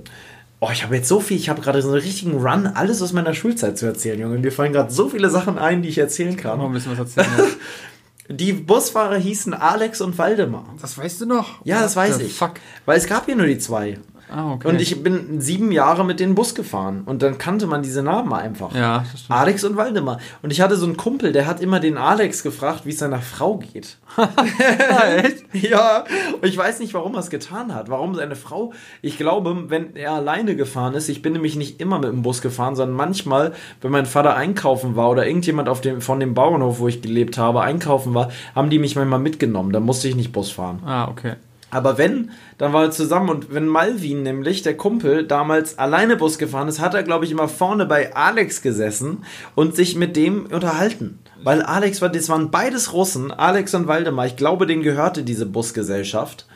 Oh, 0.58 0.68
ich 0.72 0.84
habe 0.84 0.94
jetzt 0.94 1.08
so 1.08 1.18
viel, 1.18 1.36
ich 1.36 1.48
habe 1.48 1.60
gerade 1.60 1.82
so 1.82 1.88
einen 1.88 1.98
richtigen 1.98 2.38
Run, 2.38 2.68
alles 2.68 3.02
aus 3.02 3.12
meiner 3.12 3.34
Schulzeit 3.34 3.76
zu 3.78 3.86
erzählen, 3.86 4.20
Junge. 4.20 4.38
Mir 4.38 4.52
fallen 4.52 4.72
gerade 4.72 4.92
so 4.92 5.08
viele 5.08 5.28
Sachen 5.28 5.58
ein, 5.58 5.82
die 5.82 5.88
ich 5.88 5.98
erzählen 5.98 6.36
Noch 6.36 6.52
ein 6.52 6.60
kann. 6.60 6.72
bisschen 6.72 6.92
was 6.92 7.16
erzählen. 7.16 7.48
Die 8.36 8.52
Busfahrer 8.52 9.16
hießen 9.16 9.52
Alex 9.54 10.00
und 10.00 10.16
Waldemar. 10.18 10.64
das 10.80 10.96
weißt 10.96 11.20
du 11.20 11.26
noch? 11.26 11.64
Ja, 11.64 11.82
das 11.82 11.96
weiß 11.96 12.18
ich. 12.20 12.32
Fuck. 12.32 12.54
Weil 12.86 12.98
es 12.98 13.06
gab 13.06 13.26
hier 13.26 13.36
nur 13.36 13.46
die 13.46 13.58
zwei. 13.58 13.98
Ah, 14.30 14.52
okay. 14.52 14.68
Und 14.68 14.80
ich 14.80 15.02
bin 15.02 15.40
sieben 15.40 15.72
Jahre 15.72 16.04
mit 16.04 16.20
den 16.20 16.34
Bus 16.34 16.54
gefahren. 16.54 17.02
Und 17.04 17.22
dann 17.22 17.38
kannte 17.38 17.66
man 17.66 17.82
diese 17.82 18.02
Namen 18.02 18.32
einfach. 18.32 18.74
Ja, 18.74 19.04
das 19.10 19.20
stimmt. 19.20 19.38
Alex 19.38 19.64
und 19.64 19.76
Waldemar. 19.76 20.18
Und 20.42 20.50
ich 20.50 20.60
hatte 20.60 20.76
so 20.76 20.86
einen 20.86 20.96
Kumpel, 20.96 21.32
der 21.32 21.46
hat 21.46 21.60
immer 21.60 21.80
den 21.80 21.98
Alex 21.98 22.42
gefragt, 22.42 22.86
wie 22.86 22.90
es 22.90 22.98
seiner 22.98 23.20
Frau 23.20 23.58
geht. 23.58 23.98
echt? 25.16 25.44
ja, 25.52 26.04
und 26.40 26.48
ich 26.48 26.56
weiß 26.56 26.80
nicht, 26.80 26.94
warum 26.94 27.14
er 27.14 27.20
es 27.20 27.30
getan 27.30 27.74
hat. 27.74 27.90
Warum 27.90 28.14
seine 28.14 28.36
Frau, 28.36 28.72
ich 29.02 29.18
glaube, 29.18 29.64
wenn 29.68 29.96
er 29.96 30.12
alleine 30.12 30.56
gefahren 30.56 30.94
ist, 30.94 31.08
ich 31.08 31.22
bin 31.22 31.34
nämlich 31.34 31.56
nicht 31.56 31.80
immer 31.80 31.98
mit 31.98 32.10
dem 32.10 32.22
Bus 32.22 32.40
gefahren, 32.40 32.74
sondern 32.74 32.96
manchmal, 32.96 33.52
wenn 33.80 33.90
mein 33.90 34.06
Vater 34.06 34.34
einkaufen 34.34 34.96
war 34.96 35.10
oder 35.10 35.26
irgendjemand 35.26 35.68
auf 35.68 35.80
dem, 35.80 36.00
von 36.00 36.20
dem 36.20 36.34
Bauernhof, 36.34 36.78
wo 36.78 36.88
ich 36.88 37.02
gelebt 37.02 37.38
habe, 37.38 37.60
einkaufen 37.62 38.14
war, 38.14 38.30
haben 38.54 38.70
die 38.70 38.78
mich 38.78 38.96
manchmal 38.96 39.18
mitgenommen. 39.18 39.72
Da 39.72 39.80
musste 39.80 40.08
ich 40.08 40.16
nicht 40.16 40.32
Bus 40.32 40.50
fahren. 40.50 40.80
Ah, 40.84 41.08
okay. 41.08 41.34
Aber 41.72 41.96
wenn, 41.96 42.32
dann 42.58 42.74
war 42.74 42.84
er 42.84 42.90
zusammen 42.90 43.30
und 43.30 43.54
wenn 43.54 43.66
Malvin 43.66 44.22
nämlich, 44.22 44.60
der 44.60 44.76
Kumpel, 44.76 45.26
damals 45.26 45.78
alleine 45.78 46.16
Bus 46.16 46.36
gefahren 46.36 46.68
ist, 46.68 46.80
hat 46.80 46.92
er, 46.92 47.02
glaube 47.02 47.24
ich, 47.24 47.30
immer 47.30 47.48
vorne 47.48 47.86
bei 47.86 48.14
Alex 48.14 48.60
gesessen 48.60 49.24
und 49.54 49.74
sich 49.74 49.96
mit 49.96 50.14
dem 50.14 50.44
unterhalten. 50.44 51.18
Weil 51.42 51.62
Alex 51.62 52.02
war, 52.02 52.10
das 52.10 52.28
waren 52.28 52.50
beides 52.50 52.92
Russen, 52.92 53.30
Alex 53.30 53.74
und 53.74 53.88
Waldemar. 53.88 54.26
Ich 54.26 54.36
glaube, 54.36 54.66
denen 54.66 54.82
gehörte 54.82 55.22
diese 55.22 55.46
Busgesellschaft. 55.46 56.46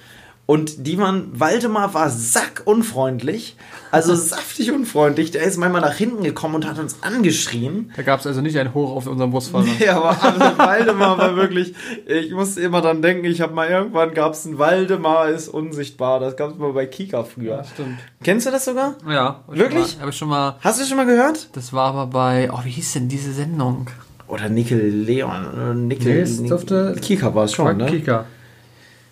Und 0.47 0.87
die 0.87 0.97
waren, 0.99 1.29
Waldemar 1.39 1.93
war 1.93 2.09
sackunfreundlich, 2.09 3.57
also 3.91 4.15
saftig 4.15 4.71
unfreundlich. 4.73 5.31
Der 5.33 5.43
ist 5.43 5.57
manchmal 5.57 5.81
nach 5.81 5.95
hinten 5.95 6.23
gekommen 6.23 6.55
und 6.57 6.67
hat 6.69 6.79
uns 6.79 6.99
angeschrien. 7.03 7.91
Da 7.97 8.03
gab 8.03 8.21
es 8.21 8.27
also 8.27 8.41
nicht 8.41 8.57
ein 8.59 8.73
Hoch 8.75 8.95
auf 8.95 9.07
unserem 9.07 9.31
Busfahrer. 9.33 9.67
Ja, 9.79 9.97
aber 9.97 10.23
also 10.23 10.59
Waldemar 10.59 11.19
war 11.19 11.37
wirklich, 11.37 11.75
ich 12.07 12.31
musste 12.33 12.61
immer 12.61 12.81
dann 12.81 13.03
denken, 13.03 13.25
ich 13.25 13.41
habe 13.41 13.55
mal 13.55 13.69
irgendwann 13.69 14.15
gab 14.15 14.35
es 14.35 14.45
ein 14.45 14.59
Waldemar 14.59 15.29
ist 15.31 15.49
unsichtbar. 15.49 16.21
Das 16.21 16.37
gab 16.37 16.53
es 16.53 16.59
mal 16.59 16.73
bei 16.73 16.87
Kika 16.87 17.25
früher. 17.25 17.65
stimmt. 17.73 17.99
Kennst 18.23 18.47
du 18.47 18.51
das 18.51 18.65
sogar? 18.65 18.95
Ja. 19.09 19.43
Wirklich? 19.49 19.89
schon 19.91 19.99
mal- 19.99 20.03
Hab 20.03 20.09
ich 20.11 20.17
schon 20.17 20.29
mal. 20.29 20.57
Hast 20.61 20.81
du 20.81 20.85
schon 20.87 20.97
mal 20.97 21.07
gehört? 21.07 21.49
Das 21.55 21.73
war 21.73 21.89
aber 21.89 22.07
bei. 22.07 22.51
Oh, 22.53 22.61
wie 22.65 22.71
hieß 22.71 22.93
denn 22.95 23.09
diese 23.09 23.33
Sendung? 23.33 23.87
Oder 24.29 24.49
Nickel 24.49 24.79
Leon. 24.91 25.47
oder 25.53 25.75
Nickel. 25.75 26.15
Nee, 26.15 26.21
es 26.21 26.43
dürfte- 26.43 26.97
Kika 27.01 27.35
war 27.35 27.45
es 27.45 27.53
schon, 27.53 27.77
ne? 27.77 27.87
Kika. 27.87 28.27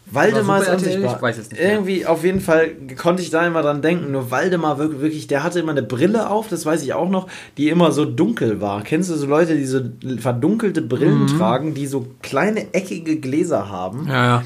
Waldemar 0.06 0.62
ist 0.62 0.68
unsichtbar. 0.68 1.16
Ich 1.16 1.22
weiß 1.22 1.38
es 1.38 1.50
nicht 1.50 1.60
mehr. 1.60 1.72
Irgendwie, 1.72 2.06
auf 2.06 2.24
jeden 2.24 2.40
Fall 2.40 2.70
konnte 2.96 3.22
ich 3.22 3.30
da 3.30 3.46
immer 3.46 3.62
dran 3.62 3.82
denken. 3.82 4.12
Nur 4.12 4.30
Waldemar 4.30 4.78
wirklich, 4.78 5.00
wirklich, 5.00 5.26
der 5.26 5.42
hatte 5.42 5.60
immer 5.60 5.72
eine 5.72 5.82
Brille 5.82 6.28
auf, 6.30 6.48
das 6.48 6.66
weiß 6.66 6.82
ich 6.82 6.92
auch 6.94 7.08
noch, 7.08 7.26
die 7.56 7.68
immer 7.68 7.90
so 7.92 8.04
dunkel 8.04 8.60
war. 8.60 8.82
Kennst 8.82 9.10
du 9.10 9.14
so 9.14 9.26
Leute, 9.26 9.56
die 9.56 9.64
so 9.64 9.80
verdunkelte 10.18 10.82
Brillen 10.82 11.22
Mhm. 11.22 11.38
tragen, 11.38 11.74
die 11.74 11.86
so 11.86 12.06
kleine 12.22 12.72
eckige 12.74 13.18
Gläser 13.18 13.68
haben? 13.70 14.06
Ja, 14.08 14.26
ja. 14.26 14.42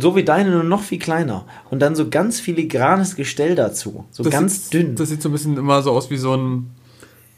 So 0.00 0.16
wie 0.16 0.24
deine, 0.24 0.50
nur 0.50 0.64
noch 0.64 0.82
viel 0.82 0.98
kleiner. 0.98 1.44
Und 1.70 1.80
dann 1.80 1.94
so 1.94 2.08
ganz 2.08 2.40
filigranes 2.40 3.14
Gestell 3.14 3.54
dazu. 3.54 4.04
So 4.10 4.24
ganz 4.24 4.64
sieht, 4.70 4.72
dünn. 4.74 4.94
Das 4.96 5.10
sieht 5.10 5.22
so 5.22 5.28
ein 5.28 5.32
bisschen 5.32 5.56
immer 5.56 5.80
so 5.82 5.92
aus 5.92 6.10
wie 6.10 6.16
so 6.16 6.34
ein. 6.34 6.70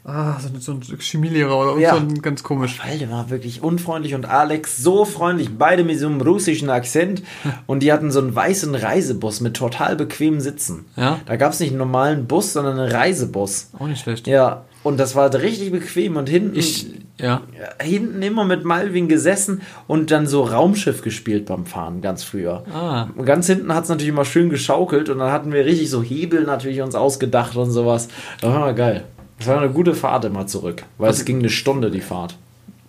Ah, 0.05 0.39
so, 0.39 0.47
ein- 0.49 0.59
so 0.59 0.71
ein 0.93 0.99
Chemielehrer 0.99 1.55
oder 1.73 1.79
Ja. 1.79 1.91
so 1.91 1.97
ein 1.97 2.21
ganz 2.21 2.41
komisch. 2.41 2.79
Waldemar 2.83 3.29
wirklich 3.29 3.61
unfreundlich 3.61 4.15
und 4.15 4.25
Alex 4.25 4.77
so 4.77 5.05
freundlich, 5.05 5.49
beide 5.57 5.83
mit 5.83 5.99
so 5.99 6.07
einem 6.07 6.21
russischen 6.21 6.69
Akzent. 6.69 7.21
Und 7.67 7.83
die 7.83 7.91
hatten 7.91 8.09
so 8.09 8.19
einen 8.19 8.33
weißen 8.33 8.73
Reisebus 8.73 9.41
mit 9.41 9.55
total 9.55 9.95
bequemen 9.95 10.39
Sitzen. 10.41 10.85
Ja. 10.95 11.19
Da 11.25 11.35
gab 11.35 11.51
es 11.53 11.59
nicht 11.59 11.69
einen 11.69 11.77
normalen 11.79 12.25
Bus, 12.27 12.53
sondern 12.53 12.79
einen 12.79 12.91
Reisebus. 12.91 13.69
Auch 13.77 13.87
nicht 13.87 14.01
schlecht. 14.01 14.25
Ja, 14.25 14.63
und 14.83 14.99
das 14.99 15.15
war 15.15 15.31
richtig 15.33 15.71
bequem 15.71 16.15
und 16.15 16.29
hinten, 16.29 16.57
Ich, 16.57 16.87
ja. 17.19 17.41
ja, 17.59 17.83
hinten 17.85 18.21
immer 18.23 18.45
mit 18.45 18.63
Malvin 18.63 19.09
gesessen 19.09 19.61
und 19.87 20.09
dann 20.09 20.25
so 20.25 20.43
Raumschiff 20.43 21.01
gespielt 21.01 21.45
beim 21.47 21.65
Fahren, 21.65 22.01
ganz 22.01 22.23
früher. 22.23 22.63
Ah. 22.73 23.07
Und 23.15 23.25
ganz 23.25 23.45
hinten 23.47 23.75
hat 23.75 23.83
es 23.83 23.89
natürlich 23.89 24.09
immer 24.09 24.25
schön 24.25 24.49
geschaukelt 24.49 25.09
und 25.09 25.19
dann 25.19 25.31
hatten 25.31 25.51
wir 25.51 25.65
richtig 25.65 25.89
so 25.89 26.01
Hebel 26.01 26.43
natürlich 26.45 26.81
uns 26.81 26.95
ausgedacht 26.95 27.55
und 27.57 27.69
sowas. 27.71 28.07
Das 28.41 28.49
war 28.51 28.59
mal 28.61 28.73
geil. 28.73 29.03
Das 29.39 29.47
war 29.47 29.57
eine 29.59 29.71
gute 29.71 29.95
Fahrt 29.95 30.25
immer 30.25 30.45
zurück, 30.47 30.83
weil 30.97 31.09
es 31.11 31.25
ging 31.25 31.39
eine 31.39 31.49
Stunde 31.49 31.89
die 31.91 32.01
Fahrt. 32.01 32.37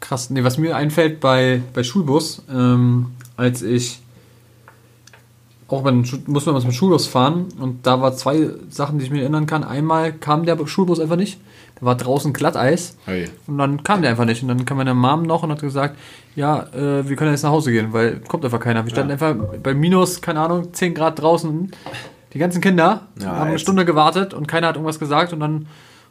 Krass. 0.00 0.30
Nee, 0.30 0.44
was 0.44 0.58
mir 0.58 0.76
einfällt 0.76 1.20
bei, 1.20 1.62
bei 1.74 1.82
Schulbus, 1.82 2.42
ähm, 2.52 3.12
als 3.36 3.62
ich 3.62 4.00
auch 5.68 5.82
bei 5.82 5.90
Schu- 6.04 6.18
muss 6.26 6.46
man 6.46 6.56
mit 6.56 6.64
dem 6.64 6.72
Schulbus 6.72 7.06
fahren 7.06 7.46
und 7.60 7.86
da 7.86 8.00
war 8.00 8.14
zwei 8.16 8.50
Sachen, 8.70 8.98
die 8.98 9.04
ich 9.04 9.10
mir 9.10 9.20
erinnern 9.20 9.46
kann. 9.46 9.62
Einmal 9.62 10.12
kam 10.12 10.44
der 10.44 10.58
Schulbus 10.66 10.98
einfach 10.98 11.16
nicht. 11.16 11.38
Da 11.78 11.86
war 11.86 11.94
draußen 11.96 12.32
Glatteis 12.32 12.96
Hey. 13.06 13.28
und 13.46 13.56
dann 13.58 13.82
kam 13.84 14.02
der 14.02 14.10
einfach 14.10 14.24
nicht. 14.24 14.42
Und 14.42 14.48
dann 14.48 14.64
kam 14.64 14.78
meine 14.78 14.94
Mom 14.94 15.22
noch 15.22 15.44
und 15.44 15.50
hat 15.52 15.60
gesagt, 15.60 15.96
ja, 16.34 16.64
äh, 16.74 17.08
wir 17.08 17.14
können 17.14 17.30
jetzt 17.30 17.44
nach 17.44 17.50
Hause 17.50 17.70
gehen, 17.70 17.92
weil 17.92 18.18
kommt 18.26 18.44
einfach 18.44 18.58
keiner. 18.58 18.84
Wir 18.84 18.90
standen 18.90 19.12
einfach 19.12 19.34
bei 19.62 19.72
minus, 19.74 20.20
keine 20.20 20.40
Ahnung, 20.40 20.74
10 20.74 20.92
Grad 20.94 21.20
draußen. 21.20 21.70
Die 22.32 22.38
ganzen 22.38 22.60
Kinder 22.60 23.02
Ja, 23.20 23.36
haben 23.36 23.48
eine 23.50 23.58
Stunde 23.60 23.84
gewartet 23.84 24.34
und 24.34 24.48
keiner 24.48 24.68
hat 24.68 24.74
irgendwas 24.74 24.98
gesagt 24.98 25.32
und 25.32 25.38
dann 25.40 25.66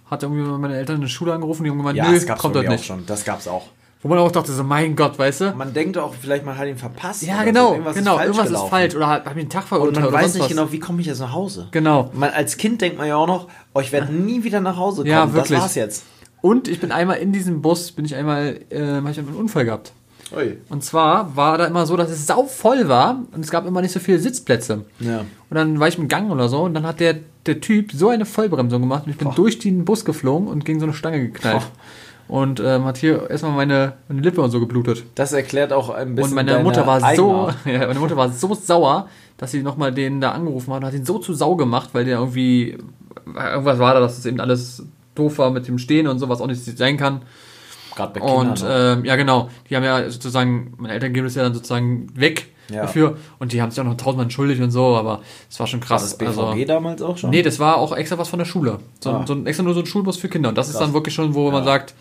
hat 0.09 0.23
irgendwie 0.23 0.41
meine 0.43 0.75
Eltern 0.77 0.95
in 0.95 1.01
der 1.01 1.07
Schule 1.07 1.33
angerufen, 1.33 1.63
die 1.63 1.69
haben 1.69 1.77
gemeint, 1.77 1.97
Ja, 1.97 2.07
nö, 2.07 2.15
das 2.15 2.25
gab's 2.25 2.41
kommt 2.41 2.55
dort 2.55 2.67
nicht. 2.67 2.79
auch 2.79 2.83
schon. 2.83 3.05
Das 3.05 3.23
gab's 3.25 3.47
auch. 3.47 3.67
Wo 4.01 4.07
man 4.07 4.17
auch 4.19 4.31
dachte, 4.31 4.53
so, 4.53 4.63
mein 4.63 4.95
Gott, 4.95 5.19
weißt 5.19 5.41
du? 5.41 5.51
Man 5.57 5.73
denkt 5.73 5.97
auch, 5.97 6.13
vielleicht 6.13 6.45
man 6.45 6.57
hat 6.57 6.67
ihn 6.67 6.77
verpasst. 6.77 7.21
Ja, 7.23 7.35
oder 7.35 7.45
genau, 7.45 7.67
so. 7.67 7.73
Irgendwas 7.73 7.95
genau, 7.95 8.11
ist 8.11 8.17
falsch 8.17 8.25
irgendwas 8.27 8.47
gelaufen. 8.47 8.65
ist 8.65 8.69
falsch 8.69 8.95
oder 8.95 9.07
hat, 9.07 9.25
hat 9.25 9.35
mir 9.35 9.41
den 9.43 9.49
Tag 9.49 9.61
Und 9.63 9.67
verurteilt 9.67 9.95
man 9.95 10.05
oder 10.05 10.13
weiß 10.23 10.33
nicht 10.35 10.43
was. 10.43 10.49
genau, 10.49 10.71
wie 10.71 10.79
komme 10.79 11.01
ich 11.01 11.07
jetzt 11.07 11.19
nach 11.19 11.33
Hause. 11.33 11.67
Genau. 11.71 12.09
Man, 12.13 12.29
als 12.29 12.55
Kind 12.55 12.79
denkt 12.81 12.97
man 12.97 13.07
ja 13.09 13.17
auch 13.17 13.27
noch, 13.27 13.47
oh, 13.73 13.81
ich 13.81 13.91
werde 13.91 14.13
nie 14.13 14.43
wieder 14.45 14.61
nach 14.61 14.77
Hause 14.77 15.01
kommen. 15.01 15.09
Ja, 15.11 15.33
wirklich. 15.33 15.51
Das 15.57 15.61
war's 15.61 15.75
jetzt. 15.75 16.03
Und 16.41 16.69
ich 16.69 16.79
bin 16.79 16.93
einmal 16.93 17.17
in 17.17 17.33
diesem 17.33 17.61
Bus, 17.61 17.91
bin 17.91 18.05
ich 18.05 18.15
einmal, 18.15 18.61
äh, 18.69 18.79
habe 18.81 19.11
ich 19.11 19.19
einen 19.19 19.35
Unfall 19.35 19.65
gehabt. 19.65 19.91
Ui. 20.35 20.57
Und 20.69 20.83
zwar 20.83 21.35
war 21.35 21.57
da 21.57 21.65
immer 21.65 21.85
so, 21.85 21.97
dass 21.97 22.09
es 22.09 22.27
sau 22.27 22.43
voll 22.43 22.87
war 22.87 23.23
und 23.31 23.43
es 23.43 23.49
gab 23.49 23.65
immer 23.65 23.81
nicht 23.81 23.91
so 23.91 23.99
viele 23.99 24.19
Sitzplätze. 24.19 24.85
Ja. 24.99 25.19
Und 25.19 25.55
dann 25.55 25.79
war 25.79 25.87
ich 25.87 25.97
im 25.97 26.07
Gang 26.07 26.31
oder 26.31 26.49
so 26.49 26.61
und 26.61 26.73
dann 26.73 26.85
hat 26.85 26.99
der, 26.99 27.15
der 27.45 27.61
Typ 27.61 27.91
so 27.91 28.09
eine 28.09 28.25
Vollbremsung 28.25 28.81
gemacht 28.81 29.03
und 29.05 29.11
ich 29.11 29.17
bin 29.17 29.31
durch 29.35 29.59
den 29.59 29.85
Bus 29.85 30.05
geflogen 30.05 30.47
und 30.47 30.65
gegen 30.65 30.79
so 30.79 30.85
eine 30.85 30.93
Stange 30.93 31.19
geknallt. 31.19 31.63
Und 32.27 32.59
ähm, 32.59 32.85
hat 32.85 32.97
hier 32.97 33.27
erstmal 33.27 33.53
meine, 33.53 33.93
meine 34.07 34.21
Lippe 34.21 34.39
und 34.41 34.51
so 34.51 34.59
geblutet. 34.59 35.03
Das 35.15 35.33
erklärt 35.33 35.73
auch 35.73 35.89
ein 35.89 36.13
bisschen 36.13 36.37
Und 36.37 36.45
meine 36.45 36.63
Mutter 36.63 36.85
war 36.85 37.15
so, 37.15 37.49
ja, 37.65 37.87
meine 37.87 37.99
Mutter 37.99 38.15
war 38.15 38.31
so 38.31 38.53
sauer, 38.53 39.07
dass 39.37 39.51
sie 39.51 39.63
nochmal 39.63 39.91
den 39.91 40.21
da 40.21 40.33
angerufen 40.33 40.71
hat 40.71 40.81
und 40.81 40.85
hat 40.85 40.93
ihn 40.93 41.05
so 41.05 41.17
zu 41.17 41.33
Sau 41.33 41.55
gemacht, 41.55 41.89
weil 41.93 42.05
der 42.05 42.19
irgendwie, 42.19 42.77
irgendwas 43.25 43.79
war 43.79 43.95
da, 43.95 43.99
dass 43.99 44.19
es 44.19 44.27
eben 44.27 44.39
alles 44.39 44.83
doof 45.15 45.39
war 45.39 45.49
mit 45.49 45.67
dem 45.67 45.79
Stehen 45.79 46.05
und 46.05 46.19
so, 46.19 46.29
was 46.29 46.39
auch 46.39 46.45
nicht 46.45 46.63
sein 46.77 46.97
kann. 46.97 47.23
Gerade 47.95 48.19
bei 48.19 48.25
Und 48.25 48.55
Kindern. 48.59 48.99
ähm, 48.99 49.05
ja, 49.05 49.15
genau, 49.15 49.49
die 49.69 49.75
haben 49.75 49.83
ja 49.83 50.09
sozusagen, 50.09 50.73
meine 50.77 50.93
Eltern 50.93 51.13
geben 51.13 51.25
das 51.27 51.35
ja 51.35 51.43
dann 51.43 51.53
sozusagen 51.53 52.07
weg 52.15 52.47
Ja. 52.69 52.83
dafür 52.83 53.17
und 53.39 53.51
die 53.51 53.61
haben 53.61 53.71
sich 53.71 53.79
auch 53.79 53.85
noch 53.85 53.97
tausendmal 53.97 54.25
entschuldigt 54.25 54.61
und 54.61 54.71
so, 54.71 54.95
aber 54.95 55.21
es 55.49 55.59
war 55.59 55.67
schon 55.67 55.81
war 55.81 55.87
krass. 55.87 56.01
das 56.03 56.17
BVG 56.17 56.27
also, 56.39 56.65
damals 56.65 57.01
auch 57.01 57.17
schon? 57.17 57.29
nee, 57.31 57.41
das 57.41 57.57
war 57.59 57.77
auch 57.77 57.95
extra 57.95 58.17
was 58.17 58.29
von 58.29 58.39
der 58.39 58.45
Schule. 58.45 58.79
So, 58.99 59.09
Ah. 59.11 59.25
so 59.27 59.35
extra 59.45 59.63
nur 59.63 59.73
so 59.73 59.79
ein 59.79 59.85
Schulbus 59.87 60.17
für 60.17 60.29
Kinder 60.29 60.49
und 60.49 60.57
das 60.57 60.67
ist 60.67 60.73
Krass. 60.73 60.83
dann 60.85 60.93
wirklich 60.93 61.13
schon, 61.15 61.33
wo 61.33 61.49
man 61.51 61.63
sagt, 61.65 61.93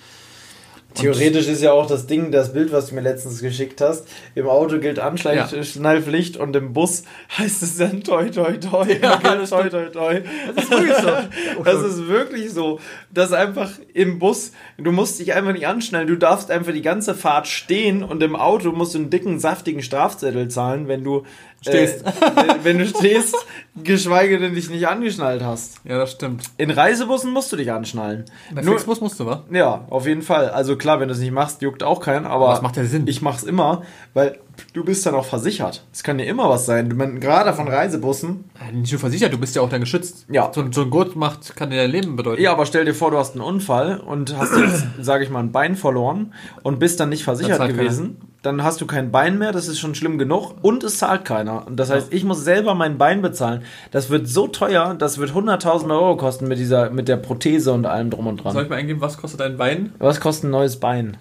Theoretisch 0.99 1.49
ist 1.49 1.63
ja 1.63 1.73
auch 1.73 1.87
das 1.87 2.07
Ding, 2.07 2.31
das 2.31 2.53
Bild, 2.53 2.73
was 2.73 2.89
du 2.89 2.95
mir 2.95 3.01
letztens 3.01 3.41
geschickt 3.41 3.81
hast. 3.81 4.07
Im 4.35 4.49
Auto 4.49 4.79
gilt 4.79 4.99
Anschnallpflicht 4.99 6.37
und 6.37 6.55
im 6.57 6.73
Bus 6.73 7.05
heißt 7.37 7.63
es 7.63 7.77
dann 7.79 8.03
toi 8.03 8.29
toi 8.31 8.57
toi. 8.59 8.87
Ja, 9.01 9.17
toi 9.17 9.69
toi 9.69 9.87
toi. 9.87 10.21
das 10.55 10.65
ist 10.65 10.71
wirklich 10.71 10.97
so. 10.97 11.09
Das 11.65 11.83
ist 11.83 12.09
wirklich 12.09 12.53
so, 12.53 12.81
dass 13.13 13.33
einfach 13.33 13.71
im 13.93 14.19
Bus, 14.19 14.53
du 14.79 14.93
musst 14.93 15.19
dich 15.19 15.35
einfach 15.35 15.53
nicht 15.53 15.67
anschnallen, 15.67 16.09
du 16.09 16.17
darfst 16.17 16.51
einfach 16.51 16.73
die 16.73 16.83
ganze 16.83 17.15
Fahrt 17.15 17.47
stehen 17.47 18.03
und 18.03 18.23
im 18.23 18.37
Auto 18.37 18.73
musst 18.73 18.95
du 18.95 18.99
einen 18.99 19.11
dicken, 19.11 19.39
saftigen 19.39 19.83
Strafzettel 19.83 20.49
zahlen, 20.49 20.89
wenn 20.89 21.05
du 21.05 21.25
Stehst. 21.61 22.07
Äh, 22.07 22.13
wenn- 22.37 22.65
wenn 22.65 22.79
du 22.79 22.87
stehst, 22.87 23.35
geschweige 23.83 24.39
denn 24.39 24.55
dich 24.55 24.71
nicht 24.71 24.87
angeschnallt 24.87 25.43
hast. 25.43 25.81
Ja, 25.85 25.99
das 25.99 26.13
stimmt. 26.13 26.45
In 26.57 26.71
Reisebussen 26.71 27.33
musst 27.33 27.53
du 27.53 27.57
dich 27.57 27.73
anschnallen. 27.73 28.25
Bei 28.53 28.63
Nur- 28.63 28.75
Flixbus 28.75 29.01
musst 29.01 29.19
du, 29.21 29.27
wa? 29.27 29.45
ja, 29.51 29.85
auf 29.91 30.07
jeden 30.07 30.23
Fall. 30.23 30.51
Also 30.51 30.77
klar, 30.77 31.01
wenn 31.01 31.09
du 31.09 31.15
es 31.15 31.21
nicht 31.21 31.33
machst, 31.33 31.61
juckt 31.63 31.83
auch 31.83 32.01
keinen, 32.01 32.27
aber 32.27 32.53
es 32.55 32.63
macht 32.63 32.77
ja 32.77 32.85
Sinn. 32.85 33.07
ich 33.07 33.23
mach's 33.23 33.43
immer, 33.43 33.83
weil 34.15 34.39
du 34.73 34.85
bist 34.85 35.05
dann 35.07 35.15
auch 35.15 35.25
versichert. 35.25 35.85
Es 35.93 36.03
kann 36.03 36.19
ja 36.19 36.25
immer 36.27 36.49
was 36.49 36.67
sein. 36.67 36.89
Du 36.91 36.97
mein, 36.97 37.21
gerade 37.21 37.53
von 37.53 37.69
Reisebussen. 37.69 38.45
Nicht 38.73 38.93
nur 38.93 39.01
versichert, 39.01 39.33
du 39.33 39.39
bist 39.39 39.55
ja 39.57 39.63
auch 39.63 39.69
dann 39.69 39.81
geschützt. 39.81 40.27
Ja. 40.31 40.51
So, 40.55 40.61
ein- 40.63 40.73
so 40.73 40.83
ein 40.83 40.91
Gurt 40.91 41.17
macht, 41.17 41.57
kann 41.57 41.71
dir 41.71 41.77
dein 41.77 41.91
Leben 41.91 42.17
bedeuten. 42.17 42.43
Ja, 42.43 42.53
aber 42.53 42.67
stell 42.67 42.85
dir 42.85 42.95
vor, 42.95 43.11
du 43.11 43.19
hast 43.19 43.33
einen 43.33 43.41
Unfall 43.43 43.99
und 43.99 44.37
hast 44.37 44.53
jetzt, 44.57 44.87
sage 45.01 45.25
ich 45.25 45.31
mal, 45.31 45.41
ein 45.41 45.53
Bein 45.53 45.77
verloren 45.77 46.33
und 46.63 46.79
bist 46.79 47.01
dann 47.01 47.09
nicht 47.09 47.25
versichert 47.25 47.59
gewesen. 47.69 48.17
Dann 48.43 48.63
hast 48.63 48.81
du 48.81 48.87
kein 48.87 49.11
Bein 49.11 49.37
mehr, 49.39 49.51
das 49.51 49.67
ist 49.67 49.81
schon 49.81 49.97
schlimm 49.97 50.17
genug 50.17 50.55
und 50.63 50.85
es 50.85 50.99
zahlt 50.99 51.25
keiner. 51.25 51.67
Und 51.67 51.77
das 51.77 51.91
heißt, 51.91 52.13
ich 52.13 52.23
muss 52.25 52.45
selber 52.45 52.75
mein 52.77 52.97
Bein 52.97 53.21
bezahlen. 53.21 53.63
Das 53.91 54.11
wird 54.11 54.29
so 54.29 54.47
teuer, 54.47 54.95
das 54.97 55.19
wird 55.19 55.33
100.000 55.33 55.91
Euro 55.91 56.17
kosten 56.17 56.47
mit 56.47 56.59
dieser, 56.59 56.91
mit 56.91 57.09
der 57.09 57.17
Prothese 57.17 57.73
und 57.73 57.85
allem 57.85 58.11
drum 58.11 58.29
und 58.29 58.37
dran. 58.45 58.53
Soll 58.53 58.63
ich 58.63 58.69
mal 58.71 58.77
eingeben, 58.77 59.01
was 59.01 59.17
kostet 59.19 59.41
dein 59.41 59.57
Bein? 59.57 59.93
Was 59.99 60.21
kostet 60.21 60.45
ein 60.45 60.51
neues 60.53 60.77
Bein? 60.79 61.17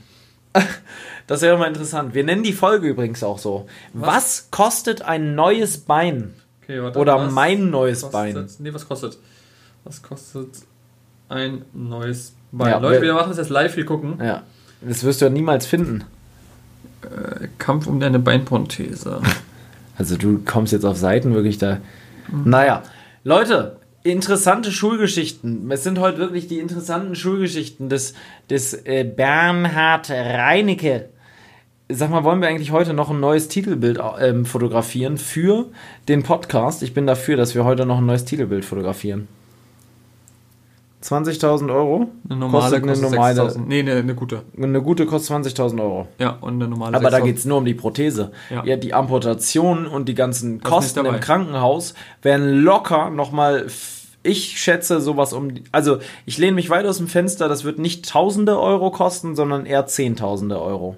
Das 1.28 1.42
wäre 1.42 1.58
mal 1.58 1.68
interessant. 1.68 2.14
Wir 2.16 2.24
nennen 2.24 2.44
die 2.44 2.54
Folge 2.54 2.88
übrigens 2.88 3.22
auch 3.24 3.38
so. 3.38 3.68
Was, 3.94 4.48
kostet 4.52 5.02
ein 5.02 5.36
neues 5.36 5.78
Bein? 5.80 6.34
Okay, 6.64 6.82
warte, 6.82 6.98
Oder 7.00 7.18
was 7.18 7.32
mein 7.34 7.70
neues 7.70 8.02
kostet, 8.02 8.34
Bein? 8.34 8.48
Nee, 8.60 8.74
was 8.74 8.88
kostet? 8.88 9.18
Was 9.84 10.02
kostet 10.02 10.50
ein 11.30 11.64
neues 11.74 12.34
Bein? 12.52 12.70
Ja, 12.70 12.78
Leute, 12.80 13.02
wir- 13.02 13.08
wir 13.10 13.14
machen 13.14 13.30
das 13.30 13.38
jetzt 13.38 13.50
live, 13.50 13.76
wir 13.76 13.86
gucken. 13.86 14.20
Ja. 14.24 14.44
Das 14.82 15.04
wirst 15.04 15.22
du 15.22 15.26
ja 15.26 15.30
niemals 15.32 15.66
finden. 15.66 16.04
Äh, 17.04 17.48
Kampf 17.58 17.88
um 17.88 18.00
deine 18.00 18.20
Beinprothese. 18.20 19.22
Also 20.00 20.16
du 20.16 20.44
kommst 20.46 20.74
jetzt 20.74 20.86
auf 20.86 20.96
Seiten 20.96 21.34
wirklich 21.34 21.58
da. 21.58 21.80
Naja, 22.32 22.84
Leute, 23.24 23.78
interessante 24.04 24.72
Schulgeschichten. 24.72 25.72
Es 25.72 25.82
sind 25.84 25.98
heute 25.98 26.20
wirklich 26.20 26.48
die 26.48 26.60
interessanten 26.60 27.16
Schulgeschichten 27.16 27.90
des, 27.90 28.14
des 28.48 28.76
äh, 28.86 29.04
Bernhard 29.04 30.12
Reinecke. 30.12 31.10
Sag 31.90 32.10
mal, 32.10 32.24
wollen 32.26 32.42
wir 32.42 32.50
eigentlich 32.50 32.72
heute 32.72 32.94
noch 32.94 33.10
ein 33.10 33.20
neues 33.22 33.48
Titelbild 33.48 34.00
ähm, 34.20 34.46
fotografieren 34.46 35.18
für 35.18 35.68
den 36.10 36.22
Podcast? 36.22 36.84
Ich 36.84 36.94
bin 36.94 37.08
dafür, 37.08 37.38
dass 37.38 37.56
wir 37.56 37.64
heute 37.64 37.86
noch 37.86 38.00
ein 38.00 38.06
neues 38.06 38.26
Titelbild 38.26 38.66
fotografieren. 38.66 39.30
20.000 41.02 41.74
Euro? 41.74 42.10
Eine 42.28 42.40
normale 42.40 42.62
Kostet 42.64 42.84
eine 42.84 42.92
kostet 42.92 43.12
normale- 43.12 43.42
6.000. 43.44 43.60
Nee, 43.68 43.80
eine, 43.80 43.94
eine 43.96 44.16
gute. 44.16 44.42
Eine 44.62 44.82
gute 44.82 45.06
kostet 45.06 45.38
20.000 45.46 45.80
Euro. 45.82 46.08
Ja, 46.20 46.32
und 46.42 46.56
eine 46.56 46.68
normale 46.68 46.98
Aber 46.98 47.10
da 47.10 47.20
6.000. 47.20 47.24
geht 47.24 47.38
es 47.38 47.46
nur 47.46 47.58
um 47.60 47.66
die 47.66 47.74
Prothese. 47.76 48.32
Ja. 48.50 48.66
Ja. 48.66 48.76
die 48.76 48.94
Amputation 48.94 49.86
und 49.86 50.10
die 50.10 50.16
ganzen 50.16 50.58
ist 50.58 50.66
Kosten 50.66 51.06
im 51.06 51.20
Krankenhaus 51.22 51.94
werden 52.22 52.64
locker 52.64 53.12
nochmal, 53.12 53.68
ich 54.24 54.60
schätze 54.60 55.00
sowas 55.00 55.32
um, 55.32 55.54
also 55.72 56.00
ich 56.26 56.38
lehne 56.38 56.54
mich 56.54 56.70
weit 56.70 56.86
aus 56.86 56.98
dem 56.98 57.08
Fenster, 57.08 57.48
das 57.48 57.64
wird 57.64 57.80
nicht 57.80 58.10
tausende 58.10 58.60
Euro 58.60 58.92
kosten, 58.92 59.38
sondern 59.38 59.66
eher 59.66 59.86
zehntausende 59.86 60.60
Euro. 60.60 60.98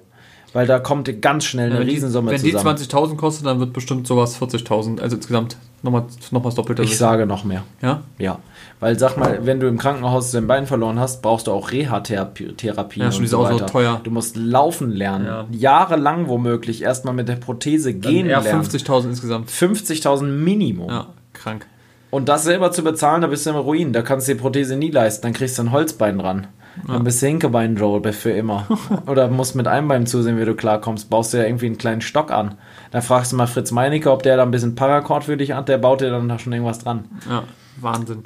Weil 0.52 0.66
da 0.66 0.80
kommt 0.80 1.22
ganz 1.22 1.44
schnell 1.44 1.70
eine 1.70 1.80
wenn 1.80 1.86
die, 1.86 1.94
Riesensumme 1.94 2.32
wenn 2.32 2.42
die 2.42 2.52
zusammen. 2.52 2.76
20.000 2.76 3.16
kostet, 3.16 3.46
dann 3.46 3.60
wird 3.60 3.72
bestimmt 3.72 4.06
sowas 4.06 4.40
40.000. 4.40 5.00
Also 5.00 5.16
insgesamt 5.16 5.56
nochmal 5.82 6.04
noch 6.32 6.42
das 6.42 6.54
Doppelte. 6.56 6.82
ich 6.82 6.98
sage 6.98 7.24
noch 7.24 7.44
mehr. 7.44 7.62
Ja? 7.80 8.02
Ja. 8.18 8.38
Weil 8.80 8.98
sag 8.98 9.16
mal, 9.16 9.46
wenn 9.46 9.60
du 9.60 9.68
im 9.68 9.78
Krankenhaus 9.78 10.32
dein 10.32 10.46
Bein 10.46 10.66
verloren 10.66 10.98
hast, 10.98 11.22
brauchst 11.22 11.46
du 11.46 11.52
auch 11.52 11.70
Reha-Therapie 11.70 12.54
Ja, 12.96 13.12
schon, 13.12 13.20
die 13.20 13.26
ist 13.26 13.34
auch 13.34 13.50
so 13.50 13.58
teuer. 13.60 14.00
Du 14.02 14.10
musst 14.10 14.36
laufen 14.36 14.90
lernen. 14.90 15.26
Ja. 15.26 15.46
Jahrelang 15.52 16.28
womöglich 16.28 16.82
erstmal 16.82 17.14
mit 17.14 17.28
der 17.28 17.36
Prothese 17.36 17.92
Dann 17.92 18.00
gehen 18.00 18.26
eher 18.26 18.40
lernen. 18.40 18.64
50.000 18.64 19.04
insgesamt. 19.04 19.50
50.000 19.50 20.24
Minimum. 20.24 20.88
Ja, 20.88 21.06
krank. 21.32 21.66
Und 22.10 22.28
das 22.28 22.42
selber 22.42 22.72
zu 22.72 22.82
bezahlen, 22.82 23.22
da 23.22 23.28
bist 23.28 23.46
du 23.46 23.50
im 23.50 23.56
Ruin. 23.56 23.92
Da 23.92 24.02
kannst 24.02 24.26
du 24.26 24.34
die 24.34 24.40
Prothese 24.40 24.76
nie 24.76 24.90
leisten. 24.90 25.22
Dann 25.22 25.32
kriegst 25.32 25.58
du 25.58 25.62
ein 25.62 25.70
Holzbein 25.70 26.18
dran. 26.18 26.48
Dann 26.86 27.04
bist 27.04 27.20
du 27.22 27.26
Hinkebein 27.26 27.76
Joe 27.76 28.12
für 28.12 28.30
immer. 28.30 28.66
Oder 29.06 29.28
musst 29.28 29.54
mit 29.54 29.66
einem 29.66 29.88
Bein 29.88 30.06
zusehen, 30.06 30.38
wie 30.38 30.44
du 30.44 30.54
klarkommst. 30.54 31.10
Baust 31.10 31.32
du 31.32 31.38
ja 31.38 31.44
irgendwie 31.44 31.66
einen 31.66 31.78
kleinen 31.78 32.00
Stock 32.00 32.30
an. 32.30 32.54
Dann 32.90 33.02
fragst 33.02 33.32
du 33.32 33.36
mal 33.36 33.46
Fritz 33.46 33.70
Meinecke, 33.70 34.10
ob 34.10 34.22
der 34.22 34.36
da 34.36 34.42
ein 34.42 34.50
bisschen 34.50 34.74
Paracord 34.74 35.24
für 35.24 35.36
dich 35.36 35.52
hat. 35.52 35.68
Der 35.68 35.78
baut 35.78 36.00
dir 36.00 36.10
dann 36.10 36.28
da 36.28 36.38
schon 36.38 36.52
irgendwas 36.52 36.78
dran. 36.78 37.04
Ja, 37.28 37.44
Wahnsinn. 37.80 38.24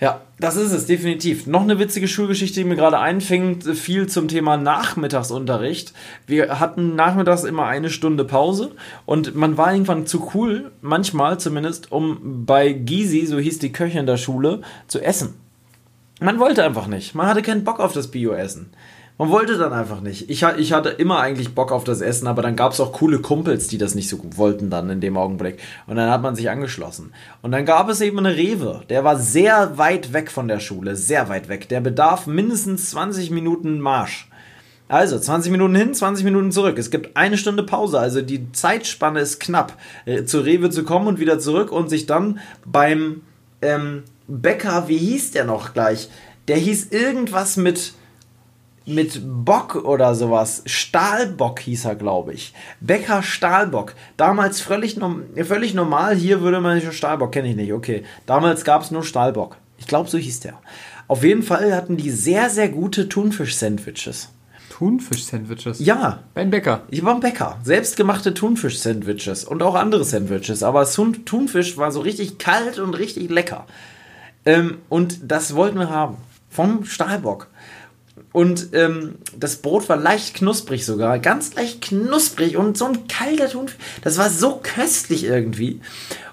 Ja, 0.00 0.22
das 0.40 0.56
ist 0.56 0.72
es, 0.72 0.86
definitiv. 0.86 1.46
Noch 1.46 1.62
eine 1.62 1.78
witzige 1.78 2.08
Schulgeschichte, 2.08 2.60
die 2.60 2.64
mir 2.66 2.74
gerade 2.74 2.98
einfängt, 2.98 3.64
viel 3.64 4.08
zum 4.08 4.26
Thema 4.26 4.56
Nachmittagsunterricht. 4.56 5.94
Wir 6.26 6.58
hatten 6.58 6.96
nachmittags 6.96 7.44
immer 7.44 7.66
eine 7.66 7.90
Stunde 7.90 8.24
Pause 8.24 8.72
und 9.06 9.36
man 9.36 9.56
war 9.56 9.72
irgendwann 9.72 10.06
zu 10.06 10.30
cool, 10.34 10.72
manchmal 10.82 11.38
zumindest, 11.38 11.92
um 11.92 12.44
bei 12.44 12.72
Gysi, 12.72 13.24
so 13.24 13.38
hieß 13.38 13.60
die 13.60 13.72
Köchin 13.72 14.06
der 14.06 14.16
Schule, 14.16 14.62
zu 14.88 15.00
essen. 15.00 15.34
Man 16.20 16.38
wollte 16.38 16.64
einfach 16.64 16.86
nicht. 16.86 17.14
Man 17.14 17.26
hatte 17.26 17.42
keinen 17.42 17.64
Bock 17.64 17.80
auf 17.80 17.92
das 17.92 18.08
Bio-Essen. 18.08 18.70
Man 19.16 19.30
wollte 19.30 19.56
dann 19.58 19.72
einfach 19.72 20.00
nicht. 20.00 20.28
Ich, 20.28 20.42
ich 20.42 20.72
hatte 20.72 20.88
immer 20.88 21.20
eigentlich 21.20 21.54
Bock 21.54 21.70
auf 21.70 21.84
das 21.84 22.00
Essen, 22.00 22.26
aber 22.26 22.42
dann 22.42 22.56
gab 22.56 22.72
es 22.72 22.80
auch 22.80 22.92
coole 22.92 23.20
Kumpels, 23.20 23.68
die 23.68 23.78
das 23.78 23.94
nicht 23.94 24.08
so 24.08 24.18
wollten 24.36 24.70
dann 24.70 24.90
in 24.90 25.00
dem 25.00 25.16
Augenblick. 25.16 25.60
Und 25.86 25.94
dann 25.96 26.10
hat 26.10 26.22
man 26.22 26.34
sich 26.34 26.50
angeschlossen. 26.50 27.12
Und 27.40 27.52
dann 27.52 27.64
gab 27.64 27.88
es 27.88 28.00
eben 28.00 28.18
eine 28.18 28.36
Rewe. 28.36 28.82
Der 28.88 29.04
war 29.04 29.16
sehr 29.16 29.78
weit 29.78 30.12
weg 30.12 30.32
von 30.32 30.48
der 30.48 30.58
Schule, 30.58 30.96
sehr 30.96 31.28
weit 31.28 31.48
weg. 31.48 31.68
Der 31.68 31.80
bedarf 31.80 32.26
mindestens 32.26 32.90
20 32.90 33.30
Minuten 33.30 33.78
Marsch. 33.78 34.28
Also 34.88 35.18
20 35.18 35.52
Minuten 35.52 35.76
hin, 35.76 35.94
20 35.94 36.24
Minuten 36.24 36.50
zurück. 36.50 36.76
Es 36.76 36.90
gibt 36.90 37.16
eine 37.16 37.38
Stunde 37.38 37.62
Pause, 37.62 37.98
also 37.98 38.20
die 38.20 38.52
Zeitspanne 38.52 39.20
ist 39.20 39.40
knapp, 39.40 39.78
äh, 40.04 40.24
zur 40.24 40.44
Rewe 40.44 40.70
zu 40.70 40.84
kommen 40.84 41.06
und 41.06 41.18
wieder 41.18 41.38
zurück 41.38 41.72
und 41.72 41.88
sich 41.88 42.06
dann 42.06 42.38
beim 42.66 43.22
ähm, 43.62 44.02
Bäcker, 44.26 44.88
wie 44.88 44.98
hieß 44.98 45.32
der 45.32 45.44
noch 45.44 45.74
gleich? 45.74 46.08
Der 46.48 46.56
hieß 46.56 46.88
irgendwas 46.90 47.56
mit 47.56 47.94
mit 48.86 49.22
Bock 49.24 49.76
oder 49.76 50.14
sowas. 50.14 50.62
Stahlbock 50.66 51.60
hieß 51.60 51.86
er, 51.86 51.94
glaube 51.94 52.34
ich. 52.34 52.52
Bäcker 52.80 53.22
Stahlbock. 53.22 53.94
Damals 54.16 54.60
völlig, 54.60 54.98
völlig 55.44 55.74
normal. 55.74 56.14
Hier 56.14 56.42
würde 56.42 56.60
man 56.60 56.76
nicht 56.76 56.92
Stahlbock, 56.92 57.32
kenne 57.32 57.48
ich 57.48 57.56
nicht. 57.56 57.72
Okay. 57.72 58.04
Damals 58.26 58.64
gab 58.64 58.82
es 58.82 58.90
nur 58.90 59.02
Stahlbock. 59.02 59.56
Ich 59.78 59.86
glaube, 59.86 60.10
so 60.10 60.18
hieß 60.18 60.40
der. 60.40 60.60
Auf 61.08 61.24
jeden 61.24 61.42
Fall 61.42 61.74
hatten 61.74 61.96
die 61.96 62.10
sehr, 62.10 62.50
sehr 62.50 62.68
gute 62.68 63.08
Thunfisch-Sandwiches. 63.08 64.30
Thunfisch-Sandwiches? 64.70 65.78
Ja. 65.80 66.20
Beim 66.34 66.50
Bäcker? 66.50 66.82
Ich 66.90 67.04
war 67.04 67.14
beim 67.14 67.20
Bäcker. 67.20 67.58
Selbstgemachte 67.62 68.34
Thunfisch-Sandwiches 68.34 69.44
und 69.44 69.62
auch 69.62 69.74
andere 69.74 70.04
Sandwiches. 70.04 70.62
Aber 70.62 70.86
Thunfisch 70.86 71.76
war 71.76 71.90
so 71.90 72.00
richtig 72.00 72.38
kalt 72.38 72.78
und 72.78 72.94
richtig 72.94 73.30
lecker. 73.30 73.66
Ähm, 74.46 74.78
und 74.88 75.18
das 75.30 75.54
wollten 75.54 75.78
wir 75.78 75.90
haben. 75.90 76.16
Vom 76.50 76.84
Stahlbock. 76.84 77.48
Und 78.32 78.70
ähm, 78.72 79.16
das 79.38 79.56
Brot 79.56 79.88
war 79.88 79.96
leicht 79.96 80.34
knusprig 80.34 80.84
sogar, 80.84 81.18
ganz 81.18 81.54
leicht 81.54 81.82
knusprig 81.82 82.56
und 82.56 82.76
so 82.76 82.86
ein 82.86 83.06
kalter 83.06 83.48
Thunfisch. 83.48 83.78
Das 84.02 84.18
war 84.18 84.28
so 84.28 84.60
köstlich 84.62 85.24
irgendwie. 85.24 85.80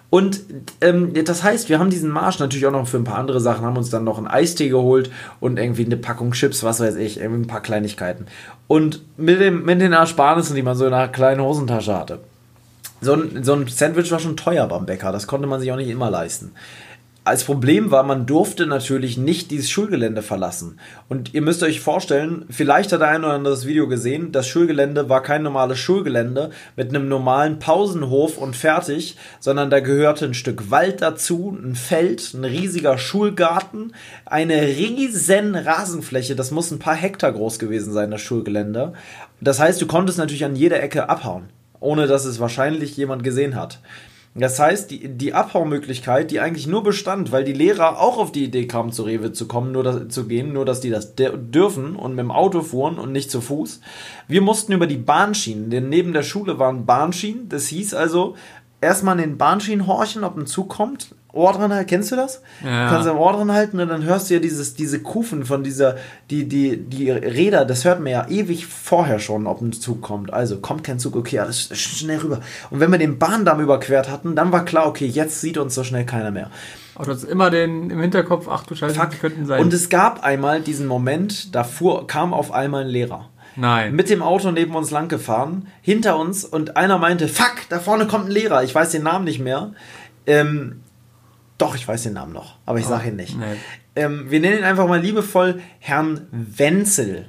Und 0.10 0.42
ähm, 0.82 1.14
das 1.26 1.44
heißt, 1.44 1.70
wir 1.70 1.80
haben 1.80 1.90
diesen 1.90 2.10
Marsch 2.10 2.40
natürlich 2.40 2.66
auch 2.66 2.72
noch 2.72 2.88
für 2.88 2.98
ein 2.98 3.04
paar 3.04 3.18
andere 3.20 3.40
Sachen, 3.40 3.66
haben 3.66 3.78
uns 3.78 3.92
dann 3.92 4.04
noch 4.04 4.18
einen 4.18 4.28
Eistee 4.28 4.68
geholt 4.68 5.10
und 5.40 5.58
irgendwie 5.58 5.86
eine 5.86 5.96
Packung 5.96 6.34
Chips, 6.34 6.64
was 6.64 6.80
weiß 6.80 6.96
ich, 6.96 7.20
irgendwie 7.20 7.44
ein 7.44 7.48
paar 7.48 7.62
Kleinigkeiten. 7.62 8.26
Und 8.68 9.02
mit, 9.18 9.40
dem, 9.40 9.64
mit 9.64 9.80
den 9.80 9.94
Ersparnissen, 9.94 10.56
die 10.56 10.64
man 10.64 10.76
so 10.76 10.86
in 10.86 10.94
einer 10.94 11.08
kleinen 11.08 11.42
Hosentasche 11.42 11.98
hatte. 11.98 12.20
So 13.00 13.14
ein, 13.14 13.44
so 13.44 13.54
ein 13.54 13.68
Sandwich 13.68 14.12
war 14.12 14.20
schon 14.20 14.38
teuer 14.38 14.68
beim 14.68 14.86
Bäcker, 14.86 15.12
das 15.12 15.28
konnte 15.28 15.48
man 15.48 15.60
sich 15.60 15.72
auch 15.72 15.78
nicht 15.78 15.90
immer 15.90 16.10
leisten 16.10 16.52
als 17.24 17.44
Problem 17.44 17.92
war, 17.92 18.02
man 18.02 18.26
durfte 18.26 18.66
natürlich 18.66 19.16
nicht 19.16 19.52
dieses 19.52 19.70
Schulgelände 19.70 20.24
verlassen. 20.24 20.80
Und 21.08 21.36
ihr 21.36 21.44
müsst 21.44 21.62
euch 21.62 21.80
vorstellen, 21.80 22.46
vielleicht 22.50 22.92
hat 22.92 23.04
ein 23.04 23.24
oder 23.24 23.34
andere 23.34 23.54
das 23.54 23.68
Video 23.68 23.88
gesehen, 23.88 24.32
das 24.32 24.48
Schulgelände 24.48 25.08
war 25.08 25.22
kein 25.22 25.44
normales 25.44 25.78
Schulgelände 25.78 26.50
mit 26.76 26.90
einem 26.90 27.08
normalen 27.08 27.60
Pausenhof 27.60 28.40
und 28.40 28.56
fertig, 28.56 29.18
sondern 29.40 29.70
da 29.70 29.82
gehörte 29.82 30.26
ein 30.26 30.34
Stück 30.34 30.72
Wald 30.72 31.04
dazu, 31.04 31.56
ein 31.64 31.76
Feld, 31.76 32.34
ein 32.34 32.44
riesiger 32.44 32.98
Schulgarten, 32.98 33.94
eine 34.26 34.60
riesen 34.60 35.54
Rasenfläche, 35.54 36.36
das 36.36 36.50
muss 36.50 36.72
ein 36.72 36.80
paar 36.80 36.96
Hektar 36.96 37.34
groß 37.34 37.60
gewesen 37.60 37.94
sein, 37.94 38.10
das 38.10 38.22
Schulgelände. 38.22 38.94
Das 39.42 39.60
heißt, 39.60 39.80
du 39.80 39.86
konntest 39.86 40.18
natürlich 40.18 40.46
an 40.46 40.56
jeder 40.56 40.82
Ecke 40.82 41.08
abhauen, 41.08 41.50
ohne 41.80 42.08
dass 42.08 42.26
es 42.26 42.40
wahrscheinlich 42.40 42.98
jemand 42.98 43.24
gesehen 43.24 43.56
hat. 43.56 43.80
Das 44.34 44.60
heißt, 44.60 44.92
die, 44.92 45.10
die 45.10 45.34
Abhaumöglichkeit, 45.34 46.32
die 46.32 46.40
eigentlich 46.40 46.66
nur 46.66 46.84
bestand, 46.84 47.34
weil 47.34 47.44
die 47.44 47.52
Lehrer 47.52 48.00
auch 48.00 48.18
auf 48.18 48.32
die 48.32 48.46
Idee 48.46 48.66
kamen, 48.66 48.94
zu 48.94 49.04
Rewe 49.04 49.34
zu 49.34 49.46
kommen, 49.46 49.74
nur 49.74 49.84
das, 49.84 50.08
zu 50.08 50.26
gehen, 50.26 50.54
nur 50.54 50.64
dass 50.64 50.80
die 50.80 50.90
das 50.90 51.16
dürfen 51.16 51.98
und 51.98 52.12
mit 52.12 52.24
dem 52.24 52.32
Auto 52.32 52.62
fuhren 52.62 52.98
und 52.98 53.12
nicht 53.12 53.30
zu 53.30 53.42
Fuß. 53.42 53.82
Wir 54.30 54.42
mussten 54.42 54.72
über 54.72 54.88
die 54.88 54.98
Bahnschienen, 54.98 55.70
denn 55.70 55.90
neben 55.90 56.14
der 56.14 56.24
Schule 56.24 56.60
waren 56.60 56.86
Bahnschienen. 56.86 57.50
Das 57.50 57.68
hieß 57.68 57.94
also, 57.94 58.36
erstmal 58.80 59.14
an 59.14 59.22
den 59.22 59.38
Bahnschienen 59.38 59.86
horchen, 59.86 60.24
ob 60.24 60.38
ein 60.38 60.48
Zug 60.48 60.70
kommt, 60.70 61.14
Ohr 61.34 61.54
dran 61.54 61.74
halten, 61.74 61.88
kennst 61.88 62.12
du 62.12 62.16
das? 62.16 62.42
Ja. 62.64 62.90
Kannst 62.90 63.08
du 63.08 63.12
am 63.12 63.18
Ohr 63.18 63.34
dran 63.34 63.52
halten 63.52 63.80
und 63.80 63.88
dann 63.88 64.04
hörst 64.04 64.30
du 64.30 64.34
ja 64.34 64.40
dieses, 64.40 64.74
diese 64.74 65.02
Kufen 65.02 65.46
von 65.46 65.64
dieser, 65.64 65.96
die, 66.30 66.48
die, 66.48 66.78
die 66.78 67.10
Räder, 67.10 67.64
das 67.64 67.86
hört 67.86 68.00
man 68.00 68.12
ja 68.12 68.28
ewig 68.28 68.66
vorher 68.66 69.20
schon, 69.20 69.48
ob 69.48 69.62
ein 69.62 69.72
Zug 69.72 70.02
kommt. 70.02 70.34
Also 70.34 70.60
kommt 70.60 70.84
kein 70.84 71.00
Zug, 71.00 71.16
okay, 71.16 71.40
alles 71.40 71.70
schnell 71.78 72.20
rüber. 72.20 72.42
Und 72.70 72.80
wenn 72.82 72.92
wir 72.92 72.98
den 72.98 73.18
Bahndamm 73.18 73.62
überquert 73.62 74.10
hatten, 74.10 74.36
dann 74.36 74.52
war 74.52 74.66
klar, 74.66 74.88
okay, 74.88 75.06
jetzt 75.06 75.40
sieht 75.40 75.58
uns 75.58 75.74
so 75.74 75.84
schnell 75.84 76.06
keiner 76.06 76.32
mehr. 76.32 76.52
Aber 76.96 77.06
du 77.06 77.12
hast 77.12 77.24
immer 77.24 77.50
den 77.50 77.90
im 77.90 78.02
Hinterkopf, 78.02 78.48
ach 78.50 78.64
du 78.66 78.76
Scheiße, 78.76 78.96
Fuck. 78.96 79.20
könnten 79.22 79.46
sein. 79.46 79.62
Und 79.62 79.74
es 79.74 79.90
gab 79.90 80.24
einmal 80.24 80.62
diesen 80.62 80.88
Moment, 80.88 81.56
da 81.56 81.64
fuhr, 81.64 82.08
kam 82.08 82.34
auf 82.34 82.52
einmal 82.52 82.84
ein 82.84 82.90
Lehrer. 82.90 83.30
Nein. 83.56 83.96
Mit 83.96 84.10
dem 84.10 84.22
Auto 84.22 84.52
neben 84.52 84.76
uns 84.76 84.92
lang 84.92 85.08
gefahren, 85.08 85.68
hinter 85.82 86.18
uns 86.18 86.46
und 86.46 86.78
einer 86.78 86.98
meinte, 86.98 87.28
fuck, 87.28 87.56
da 87.70 87.80
vorne 87.80 88.08
kommt 88.08 88.26
ein 88.26 88.32
Lehrer, 88.32 88.64
ich 88.64 88.74
weiß 88.74 88.92
den 88.92 89.04
Namen 89.04 89.26
nicht 89.26 89.40
mehr. 89.40 89.74
Ähm, 90.28 90.82
doch, 91.62 91.76
ich 91.76 91.88
weiß 91.88 92.04
den 92.04 92.14
Namen 92.14 92.34
noch, 92.34 92.58
aber 92.66 92.80
ich 92.80 92.86
oh, 92.86 92.90
sage 92.90 93.10
ihn 93.10 93.16
nicht. 93.16 93.38
Nee. 93.38 93.56
Ähm, 93.96 94.30
wir 94.30 94.40
nennen 94.40 94.60
ihn 94.60 94.64
einfach 94.64 94.88
mal 94.88 95.00
liebevoll 95.00 95.62
Herrn 95.80 96.28
Wenzel. 96.32 97.28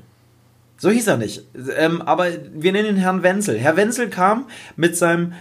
So 0.78 0.90
hieß 0.90 1.06
er 1.06 1.16
nicht. 1.16 1.42
Ähm, 1.76 2.02
aber 2.02 2.28
wir 2.54 2.72
nennen 2.72 2.96
ihn 2.96 2.96
Herrn 2.96 3.22
Wenzel. 3.22 3.58
Herr 3.58 3.76
Wenzel 3.76 4.08
kam 4.08 4.46
mit 4.76 4.96
seinem 4.96 5.34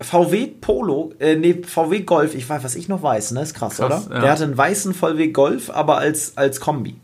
VW 0.00 0.46
Polo, 0.46 1.12
äh, 1.20 1.36
nee, 1.36 1.62
VW 1.62 2.00
Golf, 2.00 2.34
ich 2.34 2.48
weiß, 2.48 2.64
was 2.64 2.74
ich 2.74 2.88
noch 2.88 3.02
weiß, 3.02 3.32
ne? 3.32 3.42
Ist 3.42 3.54
krass, 3.54 3.76
krass 3.76 4.06
oder? 4.06 4.14
Ja. 4.16 4.20
Der 4.22 4.32
hatte 4.32 4.44
einen 4.44 4.56
weißen 4.56 4.94
VW 4.94 5.28
Golf, 5.28 5.70
aber 5.70 5.98
als, 5.98 6.36
als 6.36 6.58
Kombi. 6.58 6.96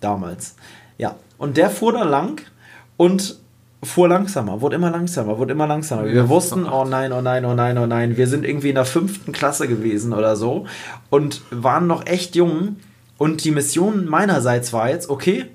Damals. 0.00 0.56
Ja. 0.98 1.16
Und 1.38 1.56
der 1.56 1.70
fuhr 1.70 1.92
da 1.92 2.02
lang 2.02 2.40
und 2.96 3.41
fuhr 3.82 4.08
langsamer, 4.08 4.60
wurde 4.60 4.76
immer 4.76 4.90
langsamer, 4.90 5.38
wurde 5.38 5.52
immer 5.52 5.66
langsamer. 5.66 6.06
Wir 6.06 6.28
wussten, 6.28 6.66
oh 6.66 6.84
nein, 6.84 7.12
oh 7.12 7.20
nein, 7.20 7.44
oh 7.44 7.54
nein, 7.54 7.76
oh 7.78 7.86
nein, 7.86 8.16
wir 8.16 8.28
sind 8.28 8.44
irgendwie 8.44 8.68
in 8.68 8.76
der 8.76 8.84
fünften 8.84 9.32
Klasse 9.32 9.66
gewesen 9.66 10.12
oder 10.12 10.36
so 10.36 10.66
und 11.10 11.42
waren 11.50 11.86
noch 11.86 12.06
echt 12.06 12.36
jung. 12.36 12.76
Und 13.18 13.44
die 13.44 13.50
Mission 13.50 14.06
meinerseits 14.06 14.72
war 14.72 14.88
jetzt, 14.90 15.08
okay, 15.08 15.46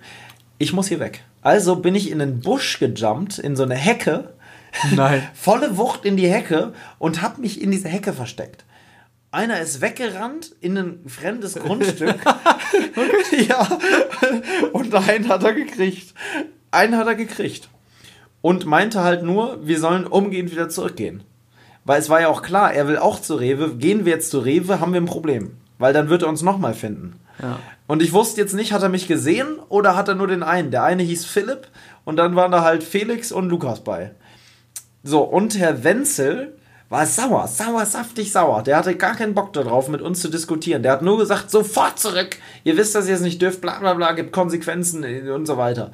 ich 0.58 0.74
muss 0.74 0.88
hier 0.88 1.00
weg. 1.00 1.24
Also 1.42 1.78
bin 1.78 1.96
ich 1.96 2.12
in 2.12 2.22
einen 2.22 2.42
Busch 2.42 2.80
gejumpt, 2.80 3.40
in 3.40 3.56
so 3.56 3.64
eine 3.64 3.76
Hecke. 3.76 4.34
Nein. 4.96 5.24
Volle 5.34 5.78
Wucht 5.78 6.04
in 6.04 6.18
die 6.18 6.30
Hecke 6.30 6.74
und 7.00 7.22
hab 7.22 7.38
mich 7.38 7.62
in 7.62 7.72
diese 7.72 7.88
Hecke 7.88 8.12
versteckt. 8.14 8.66
Einer 9.32 9.60
ist 9.60 9.82
weggerannt 9.82 10.56
in 10.60 10.78
ein 10.78 11.00
fremdes 11.08 11.56
Grundstück. 11.64 12.18
ja. 13.48 13.80
Und 14.74 14.94
einen 14.94 15.30
hat 15.30 15.44
er 15.44 15.54
gekriegt. 15.54 16.14
Einen 16.72 16.98
hat 16.98 17.08
er 17.08 17.16
gekriegt 17.16 17.70
und 18.42 18.66
meinte 18.66 19.04
halt 19.04 19.24
nur, 19.24 19.60
wir 19.66 19.80
sollen 19.80 20.06
umgehend 20.06 20.52
wieder 20.52 20.70
zurückgehen. 20.70 21.24
Weil 21.86 22.00
es 22.00 22.10
war 22.10 22.20
ja 22.22 22.28
auch 22.28 22.42
klar, 22.42 22.74
er 22.74 22.88
will 22.88 22.98
auch 22.98 23.22
zu 23.22 23.36
Rewe. 23.36 23.76
Gehen 23.76 24.06
wir 24.06 24.14
jetzt 24.14 24.32
zu 24.32 24.40
Rewe, 24.40 24.80
haben 24.80 24.94
wir 24.94 25.02
ein 25.02 25.06
Problem. 25.06 25.58
Weil 25.80 25.94
dann 25.94 26.10
wird 26.10 26.24
er 26.24 26.30
uns 26.30 26.42
nochmal 26.42 26.74
finden. 26.74 27.20
Ja. 27.42 27.60
Und 27.88 28.02
ich 28.02 28.14
wusste 28.14 28.42
jetzt 28.42 28.54
nicht, 28.54 28.74
hat 28.74 28.84
er 28.84 28.90
mich 28.90 29.08
gesehen 29.08 29.60
oder 29.70 29.96
hat 29.96 30.08
er 30.08 30.16
nur 30.16 30.28
den 30.28 30.44
einen? 30.44 30.72
Der 30.72 30.84
eine 30.84 31.04
hieß 31.04 31.26
Philipp 31.26 31.68
und 32.04 32.18
dann 32.18 32.36
waren 32.36 32.52
da 32.52 32.64
halt 32.64 32.84
Felix 32.84 33.32
und 33.32 33.50
Lukas 33.50 33.82
bei. 33.84 34.12
So, 35.04 35.22
und 35.22 35.58
Herr 35.58 35.84
Wenzel 35.84 36.58
war 36.90 37.06
sauer, 37.06 37.48
sauer, 37.48 37.86
saftig 37.86 38.32
sauer. 38.32 38.64
Der 38.64 38.78
hatte 38.78 38.96
gar 38.96 39.16
keinen 39.16 39.34
Bock 39.34 39.54
darauf, 39.54 39.88
mit 39.88 40.02
uns 40.02 40.22
zu 40.22 40.30
diskutieren. 40.30 40.84
Der 40.84 40.94
hat 40.94 41.02
nur 41.02 41.18
gesagt, 41.18 41.52
sofort 41.52 42.00
zurück. 42.00 42.38
Ihr 42.64 42.76
wisst, 42.78 42.96
dass 42.96 43.08
ihr 43.08 43.16
es 43.16 43.22
nicht 43.22 43.42
dürft, 43.42 43.62
bla 43.62 43.80
bla 43.80 43.94
bla, 43.94 44.14
gibt 44.14 44.32
Konsequenzen 44.32 45.06
und 45.30 45.46
so 45.46 45.58
weiter. 45.58 45.92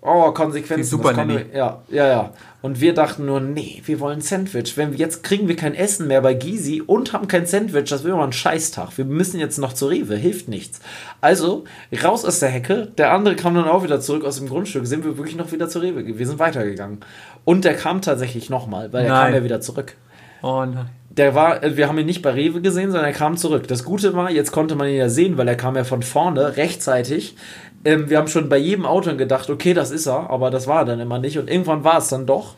Oh, 0.00 0.30
Konsequenzen. 0.32 0.76
Die 0.76 0.84
super 0.84 1.16
wir, 1.28 1.46
Ja, 1.52 1.82
ja, 1.88 2.06
ja. 2.06 2.32
Und 2.60 2.80
wir 2.80 2.94
dachten 2.94 3.26
nur, 3.26 3.40
nee, 3.40 3.82
wir 3.84 4.00
wollen 4.00 4.20
Sandwich. 4.20 4.76
Wenn 4.76 4.92
wir, 4.92 4.98
jetzt 4.98 5.22
kriegen 5.22 5.48
wir 5.48 5.56
kein 5.56 5.74
Essen 5.74 6.08
mehr 6.08 6.20
bei 6.20 6.34
Gysi 6.34 6.82
und 6.84 7.12
haben 7.12 7.28
kein 7.28 7.46
Sandwich, 7.46 7.88
das 7.88 8.04
wäre 8.04 8.16
mal 8.16 8.24
ein 8.24 8.32
Scheißtag. 8.32 8.96
Wir 8.96 9.04
müssen 9.04 9.38
jetzt 9.38 9.58
noch 9.58 9.72
zur 9.72 9.90
Rewe, 9.90 10.16
hilft 10.16 10.48
nichts. 10.48 10.80
Also, 11.20 11.64
raus 12.04 12.24
aus 12.24 12.40
der 12.40 12.48
Hecke. 12.48 12.88
Der 12.98 13.12
andere 13.12 13.36
kam 13.36 13.54
dann 13.54 13.68
auch 13.68 13.84
wieder 13.84 14.00
zurück 14.00 14.24
aus 14.24 14.38
dem 14.38 14.48
Grundstück. 14.48 14.86
Sind 14.86 15.04
wir 15.04 15.16
wirklich 15.16 15.36
noch 15.36 15.52
wieder 15.52 15.68
zur 15.68 15.82
Rewe? 15.82 16.18
Wir 16.18 16.26
sind 16.26 16.38
weitergegangen. 16.38 17.00
Und 17.44 17.64
der 17.64 17.74
kam 17.74 18.02
tatsächlich 18.02 18.50
nochmal, 18.50 18.92
weil 18.92 19.04
er 19.04 19.10
kam 19.10 19.34
ja 19.34 19.44
wieder 19.44 19.60
zurück. 19.60 19.96
Oh 20.42 20.64
nein 20.64 20.90
der 21.18 21.34
war, 21.34 21.62
äh, 21.62 21.76
wir 21.76 21.88
haben 21.88 21.98
ihn 21.98 22.06
nicht 22.06 22.22
bei 22.22 22.30
Rewe 22.30 22.60
gesehen, 22.60 22.90
sondern 22.90 23.06
er 23.06 23.16
kam 23.16 23.36
zurück. 23.36 23.68
Das 23.68 23.84
Gute 23.84 24.14
war, 24.14 24.30
jetzt 24.30 24.52
konnte 24.52 24.76
man 24.76 24.88
ihn 24.88 24.96
ja 24.96 25.08
sehen, 25.08 25.36
weil 25.36 25.48
er 25.48 25.56
kam 25.56 25.76
ja 25.76 25.84
von 25.84 26.02
vorne 26.02 26.56
rechtzeitig 26.56 27.36
Ähm, 27.84 28.10
wir 28.10 28.18
haben 28.18 28.28
schon 28.28 28.48
bei 28.48 28.58
jedem 28.58 28.84
Auto 28.86 29.14
gedacht, 29.16 29.48
okay, 29.50 29.72
das 29.74 29.90
ist 29.90 30.06
er, 30.06 30.30
aber 30.30 30.50
das 30.50 30.66
war 30.66 30.80
er 30.80 30.84
dann 30.86 31.00
immer 31.00 31.18
nicht. 31.18 31.38
Und 31.38 31.48
irgendwann 31.50 31.84
war 31.84 31.98
es 31.98 32.08
dann 32.08 32.26
doch. 32.26 32.54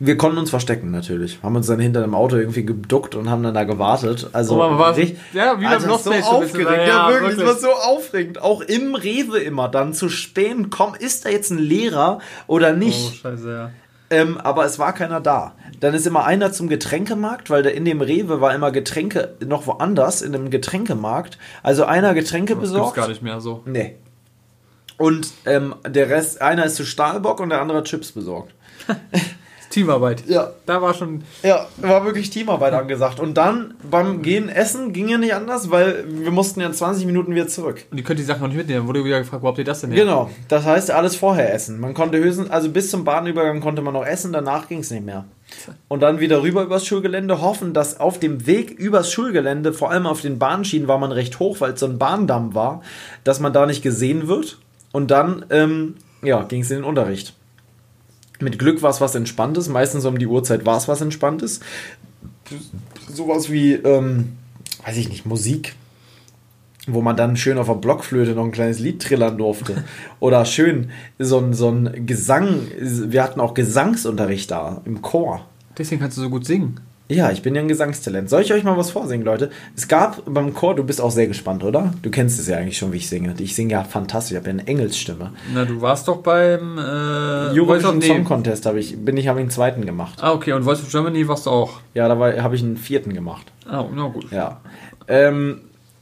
Wir 0.00 0.16
konnten 0.16 0.38
uns 0.38 0.50
verstecken 0.50 0.90
natürlich. 0.90 1.38
Haben 1.42 1.54
uns 1.54 1.68
dann 1.68 1.78
hinter 1.78 2.00
dem 2.00 2.14
Auto 2.14 2.36
irgendwie 2.36 2.64
geduckt 2.66 3.14
und 3.14 3.30
haben 3.30 3.44
dann 3.44 3.54
da 3.54 3.62
gewartet. 3.62 4.28
Also 4.32 4.56
Oh, 4.56 4.58
war- 4.58 4.96
richtig- 4.96 5.18
ja, 5.32 5.58
wie 5.60 5.64
beim 5.64 5.72
also 5.74 5.86
Lost 5.86 6.04
so 6.04 6.10
bisschen. 6.10 6.24
aufgeregt. 6.24 6.70
Ja, 6.70 6.86
Ja, 6.86 7.08
wirklich, 7.10 7.38
es 7.38 7.46
war 7.46 7.54
so 7.56 7.70
aufregend. 7.70 8.42
Auch 8.42 8.60
im 8.62 8.96
Rewe 8.96 9.38
immer 9.38 9.68
dann 9.68 9.94
zu 9.94 10.08
spähen, 10.08 10.70
komm, 10.70 10.94
ist 10.98 11.24
da 11.24 11.30
jetzt 11.30 11.50
ein 11.50 11.58
Lehrer 11.58 12.18
oder 12.48 12.72
nicht? 12.72 13.12
Oh, 13.12 13.14
scheiße, 13.22 13.48
ja. 13.52 13.70
Ähm, 14.10 14.38
aber 14.38 14.64
es 14.64 14.78
war 14.78 14.92
keiner 14.92 15.20
da. 15.20 15.54
Dann 15.80 15.94
ist 15.94 16.06
immer 16.06 16.24
einer 16.24 16.52
zum 16.52 16.68
Getränkemarkt, 16.68 17.50
weil 17.50 17.64
in 17.66 17.84
dem 17.84 18.00
Rewe 18.00 18.40
war 18.40 18.54
immer 18.54 18.70
Getränke 18.70 19.34
noch 19.44 19.66
woanders, 19.66 20.22
in 20.22 20.34
einem 20.34 20.50
Getränkemarkt. 20.50 21.38
Also 21.62 21.84
einer 21.84 22.14
Getränke 22.14 22.54
Das 22.54 22.62
besorgt. 22.62 22.96
gar 22.96 23.08
nicht 23.08 23.22
mehr 23.22 23.40
so. 23.40 23.62
Nee. 23.64 23.96
Und 24.98 25.32
ähm, 25.46 25.74
der 25.86 26.08
Rest, 26.10 26.40
einer 26.40 26.64
ist 26.66 26.76
zu 26.76 26.84
Stahlbock 26.84 27.40
und 27.40 27.50
der 27.50 27.60
andere 27.60 27.82
Chips 27.82 28.12
besorgt. 28.12 28.54
Teamarbeit. 29.74 30.24
Ja. 30.28 30.52
Da 30.66 30.80
war 30.80 30.94
schon. 30.94 31.24
Ja, 31.42 31.66
war 31.78 32.04
wirklich 32.04 32.30
Teamarbeit 32.30 32.72
angesagt. 32.72 33.18
Und 33.18 33.34
dann 33.34 33.74
beim 33.90 34.22
Gehen 34.22 34.48
essen 34.48 34.92
ging 34.92 35.08
ja 35.08 35.18
nicht 35.18 35.34
anders, 35.34 35.70
weil 35.70 36.04
wir 36.06 36.30
mussten 36.30 36.60
ja 36.60 36.66
in 36.68 36.72
20 36.72 37.06
Minuten 37.06 37.34
wieder 37.34 37.48
zurück. 37.48 37.84
Und 37.90 37.96
die 37.96 38.04
könnt 38.04 38.20
die 38.20 38.24
Sachen 38.24 38.40
noch 38.40 38.48
nicht 38.48 38.56
mitnehmen. 38.56 38.80
Dann 38.80 38.88
wurde 38.88 39.04
wieder 39.04 39.18
gefragt, 39.18 39.42
wo 39.42 39.48
habt 39.48 39.58
ihr 39.58 39.64
das 39.64 39.80
denn 39.80 39.90
her? 39.90 40.04
Genau, 40.04 40.30
das 40.48 40.64
heißt 40.64 40.92
alles 40.92 41.16
vorher 41.16 41.52
essen. 41.52 41.80
Man 41.80 41.92
konnte 41.92 42.18
höchstens, 42.18 42.50
also 42.50 42.70
bis 42.70 42.88
zum 42.90 43.04
Bahnübergang 43.04 43.60
konnte 43.60 43.82
man 43.82 43.94
noch 43.94 44.06
essen, 44.06 44.32
danach 44.32 44.68
ging 44.68 44.78
es 44.78 44.90
nicht 44.90 45.04
mehr. 45.04 45.24
Und 45.88 46.00
dann 46.00 46.20
wieder 46.20 46.42
rüber 46.42 46.62
übers 46.62 46.86
Schulgelände, 46.86 47.40
hoffen, 47.40 47.74
dass 47.74 47.98
auf 47.98 48.18
dem 48.18 48.46
Weg 48.46 48.70
übers 48.70 49.12
Schulgelände, 49.12 49.72
vor 49.72 49.90
allem 49.90 50.06
auf 50.06 50.20
den 50.20 50.38
Bahnschienen, 50.38 50.88
war 50.88 50.98
man 50.98 51.12
recht 51.12 51.38
hoch, 51.38 51.60
weil 51.60 51.72
es 51.72 51.80
so 51.80 51.86
ein 51.86 51.98
Bahndamm 51.98 52.54
war, 52.54 52.82
dass 53.24 53.40
man 53.40 53.52
da 53.52 53.66
nicht 53.66 53.82
gesehen 53.82 54.28
wird. 54.28 54.58
Und 54.92 55.10
dann, 55.10 55.44
ähm, 55.50 55.96
ja, 56.22 56.44
ging 56.44 56.62
es 56.62 56.70
in 56.70 56.78
den 56.78 56.84
Unterricht. 56.84 57.34
Mit 58.40 58.58
Glück 58.58 58.82
war 58.82 58.90
es 58.90 59.00
was 59.00 59.14
Entspanntes, 59.14 59.68
meistens 59.68 60.04
um 60.04 60.18
die 60.18 60.26
Uhrzeit 60.26 60.66
war 60.66 60.76
es 60.76 60.88
was 60.88 61.00
Entspanntes. 61.00 61.60
Sowas 63.12 63.50
wie, 63.50 63.74
ähm, 63.74 64.32
weiß 64.84 64.96
ich 64.96 65.08
nicht, 65.08 65.24
Musik 65.26 65.74
wo 66.86 67.00
man 67.00 67.16
dann 67.16 67.36
schön 67.36 67.58
auf 67.58 67.66
der 67.66 67.74
Blockflöte 67.74 68.32
noch 68.32 68.44
ein 68.44 68.52
kleines 68.52 68.78
Lied 68.78 69.02
trillern 69.02 69.38
durfte. 69.38 69.84
Oder 70.20 70.44
schön 70.44 70.90
so 71.18 71.38
ein, 71.38 71.54
so 71.54 71.70
ein 71.70 72.06
Gesang. 72.06 72.60
Wir 72.78 73.22
hatten 73.22 73.40
auch 73.40 73.54
Gesangsunterricht 73.54 74.50
da 74.50 74.82
im 74.84 75.02
Chor. 75.02 75.46
Deswegen 75.78 76.00
kannst 76.00 76.18
du 76.18 76.22
so 76.22 76.30
gut 76.30 76.44
singen. 76.44 76.80
Ja, 77.08 77.30
ich 77.30 77.42
bin 77.42 77.54
ja 77.54 77.60
ein 77.60 77.68
Gesangstalent. 77.68 78.30
Soll 78.30 78.40
ich 78.42 78.52
euch 78.54 78.64
mal 78.64 78.78
was 78.78 78.90
vorsingen, 78.90 79.26
Leute? 79.26 79.50
Es 79.76 79.88
gab 79.88 80.22
beim 80.24 80.54
Chor, 80.54 80.74
du 80.74 80.84
bist 80.84 81.02
auch 81.02 81.10
sehr 81.10 81.26
gespannt, 81.26 81.62
oder? 81.62 81.92
Du 82.00 82.10
kennst 82.10 82.40
es 82.40 82.48
ja 82.48 82.56
eigentlich 82.56 82.78
schon, 82.78 82.92
wie 82.92 82.96
ich 82.96 83.10
singe. 83.10 83.34
Ich 83.38 83.54
singe 83.54 83.72
ja 83.72 83.84
fantastisch, 83.84 84.32
ich 84.32 84.36
habe 84.38 84.46
ja 84.46 84.54
eine 84.54 84.66
Engelsstimme. 84.66 85.32
Na, 85.52 85.66
du 85.66 85.82
warst 85.82 86.08
doch 86.08 86.18
beim. 86.22 86.78
Äh, 86.78 86.80
Eurovision 87.60 87.98
of- 87.98 88.04
Song 88.04 88.18
nee. 88.18 88.24
Contest 88.24 88.64
habe 88.64 88.80
ich, 88.80 88.96
bin 88.96 89.18
ich, 89.18 89.28
habe 89.28 89.40
einen 89.40 89.50
zweiten 89.50 89.84
gemacht. 89.84 90.18
Ah, 90.22 90.32
okay. 90.32 90.52
Und 90.52 90.64
Voice 90.64 90.80
of 90.82 90.90
Germany 90.90 91.28
warst 91.28 91.44
du 91.44 91.50
auch. 91.50 91.80
Ja, 91.92 92.08
da 92.08 92.42
habe 92.42 92.56
ich 92.56 92.62
einen 92.62 92.78
vierten 92.78 93.12
gemacht. 93.12 93.52
Ah, 93.68 93.84
na 93.94 94.08
gut. 94.08 94.30
Ja. 94.30 94.62
Ähm, 95.06 95.60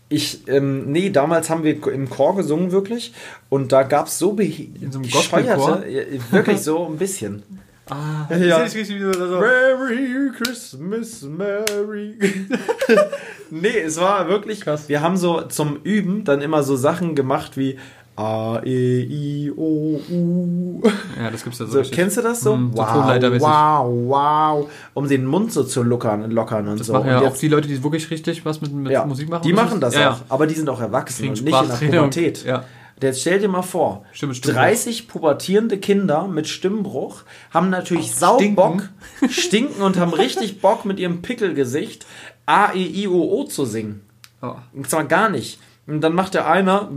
ich, 0.09 0.47
ähm, 0.47 0.93
nee, 0.93 1.11
damals 1.11 1.51
haben 1.51 1.65
wir 1.65 1.85
im 1.93 2.11
Chor 2.11 2.37
gesungen, 2.37 2.71
wirklich. 2.71 3.13
Und 3.49 3.73
da 3.73 3.83
gab 3.83 4.07
es 4.07 4.19
so 4.21 4.35
be 4.35 4.45
In 4.45 4.93
so 4.93 4.99
einem 5.01 5.11
bescheuerte, 5.11 5.85
wirklich 6.31 6.61
so 6.61 6.87
ein 6.87 6.97
bisschen. 6.97 7.43
Ah, 7.91 8.26
Ja. 8.35 8.64
ich 8.64 8.74
richtig, 8.74 8.97
wie 8.97 9.01
du 9.01 9.12
so. 9.12 9.41
Merry 9.41 10.30
Christmas, 10.41 11.22
Merry. 11.22 12.14
nee, 13.51 13.78
es 13.85 14.01
war 14.01 14.28
wirklich 14.28 14.61
Krass. 14.61 14.89
Wir 14.89 15.01
haben 15.03 15.16
so 15.16 15.43
zum 15.43 15.78
Üben 15.83 16.24
dann 16.24 16.41
immer 16.41 16.62
so 16.62 16.76
Sachen 16.76 17.14
gemacht 17.14 17.57
wie 17.57 17.78
A, 18.14 18.61
E, 18.62 19.01
I, 19.03 19.51
O, 19.57 19.99
U. 20.11 20.83
Ja, 21.18 21.30
das 21.30 21.43
gibt's 21.43 21.59
ja 21.59 21.66
so. 21.66 21.72
So, 21.72 21.78
richtig. 21.78 21.97
kennst 21.97 22.18
du 22.18 22.22
das 22.22 22.41
so? 22.43 22.53
So 22.53 22.70
wow, 22.76 22.93
Tonleitermäßig. 22.93 23.43
wow, 23.49 23.87
wow. 24.07 24.70
Um 24.95 25.09
den 25.09 25.24
Mund 25.24 25.51
so 25.53 25.64
zu 25.64 25.83
lockern, 25.83 26.30
lockern 26.30 26.68
und 26.68 26.78
Das 26.78 26.87
so. 26.89 26.93
machen 26.93 27.09
ja 27.09 27.20
und 27.20 27.26
auch 27.26 27.37
die 27.37 27.49
Leute, 27.49 27.68
die 27.68 27.83
wirklich 27.83 28.11
richtig 28.11 28.45
was 28.45 28.61
mit, 28.61 28.72
mit 28.72 28.93
ja, 28.93 29.05
Musik 29.07 29.30
machen. 29.30 29.43
Die 29.45 29.53
machen 29.55 29.80
das 29.80 29.95
ja, 29.95 30.12
auch, 30.12 30.18
aber 30.28 30.47
die 30.47 30.55
sind 30.55 30.68
auch 30.68 30.80
erwachsen 30.80 31.30
und 31.30 31.43
nicht 31.43 31.83
in 31.83 31.91
der. 31.91 31.99
Pubertät. 32.01 32.45
Ja. 32.45 32.64
Jetzt 33.03 33.21
stell 33.21 33.41
dir 33.41 33.49
mal 33.49 33.63
vor, 33.63 34.05
Stimmt, 34.13 34.37
stimmt. 34.37 34.57
30 34.57 35.09
pubertierende 35.09 35.79
Kinder 35.79 36.29
mit 36.29 36.49
Stimmbruch 36.49 37.23
haben 37.51 37.71
natürlich 37.71 38.15
Saubock, 38.15 38.89
stinken 39.29 39.83
und 39.83 39.99
haben 39.99 40.13
richtig 40.15 40.61
Bock 40.61 40.85
mit 40.85 40.99
ihrem 40.99 41.23
Pickelgesicht 41.23 42.07
A, 42.47 42.73
E, 42.73 42.85
I, 42.85 43.09
O, 43.09 43.23
O 43.23 43.45
zu 43.45 43.65
singen. 43.65 44.03
Ja. 44.41 44.63
Und 44.73 44.89
zwar 44.89 45.05
gar 45.05 45.29
nicht. 45.29 45.59
Und 45.87 46.01
dann 46.01 46.15
macht 46.15 46.35
der 46.35 46.49
einer 46.49 46.89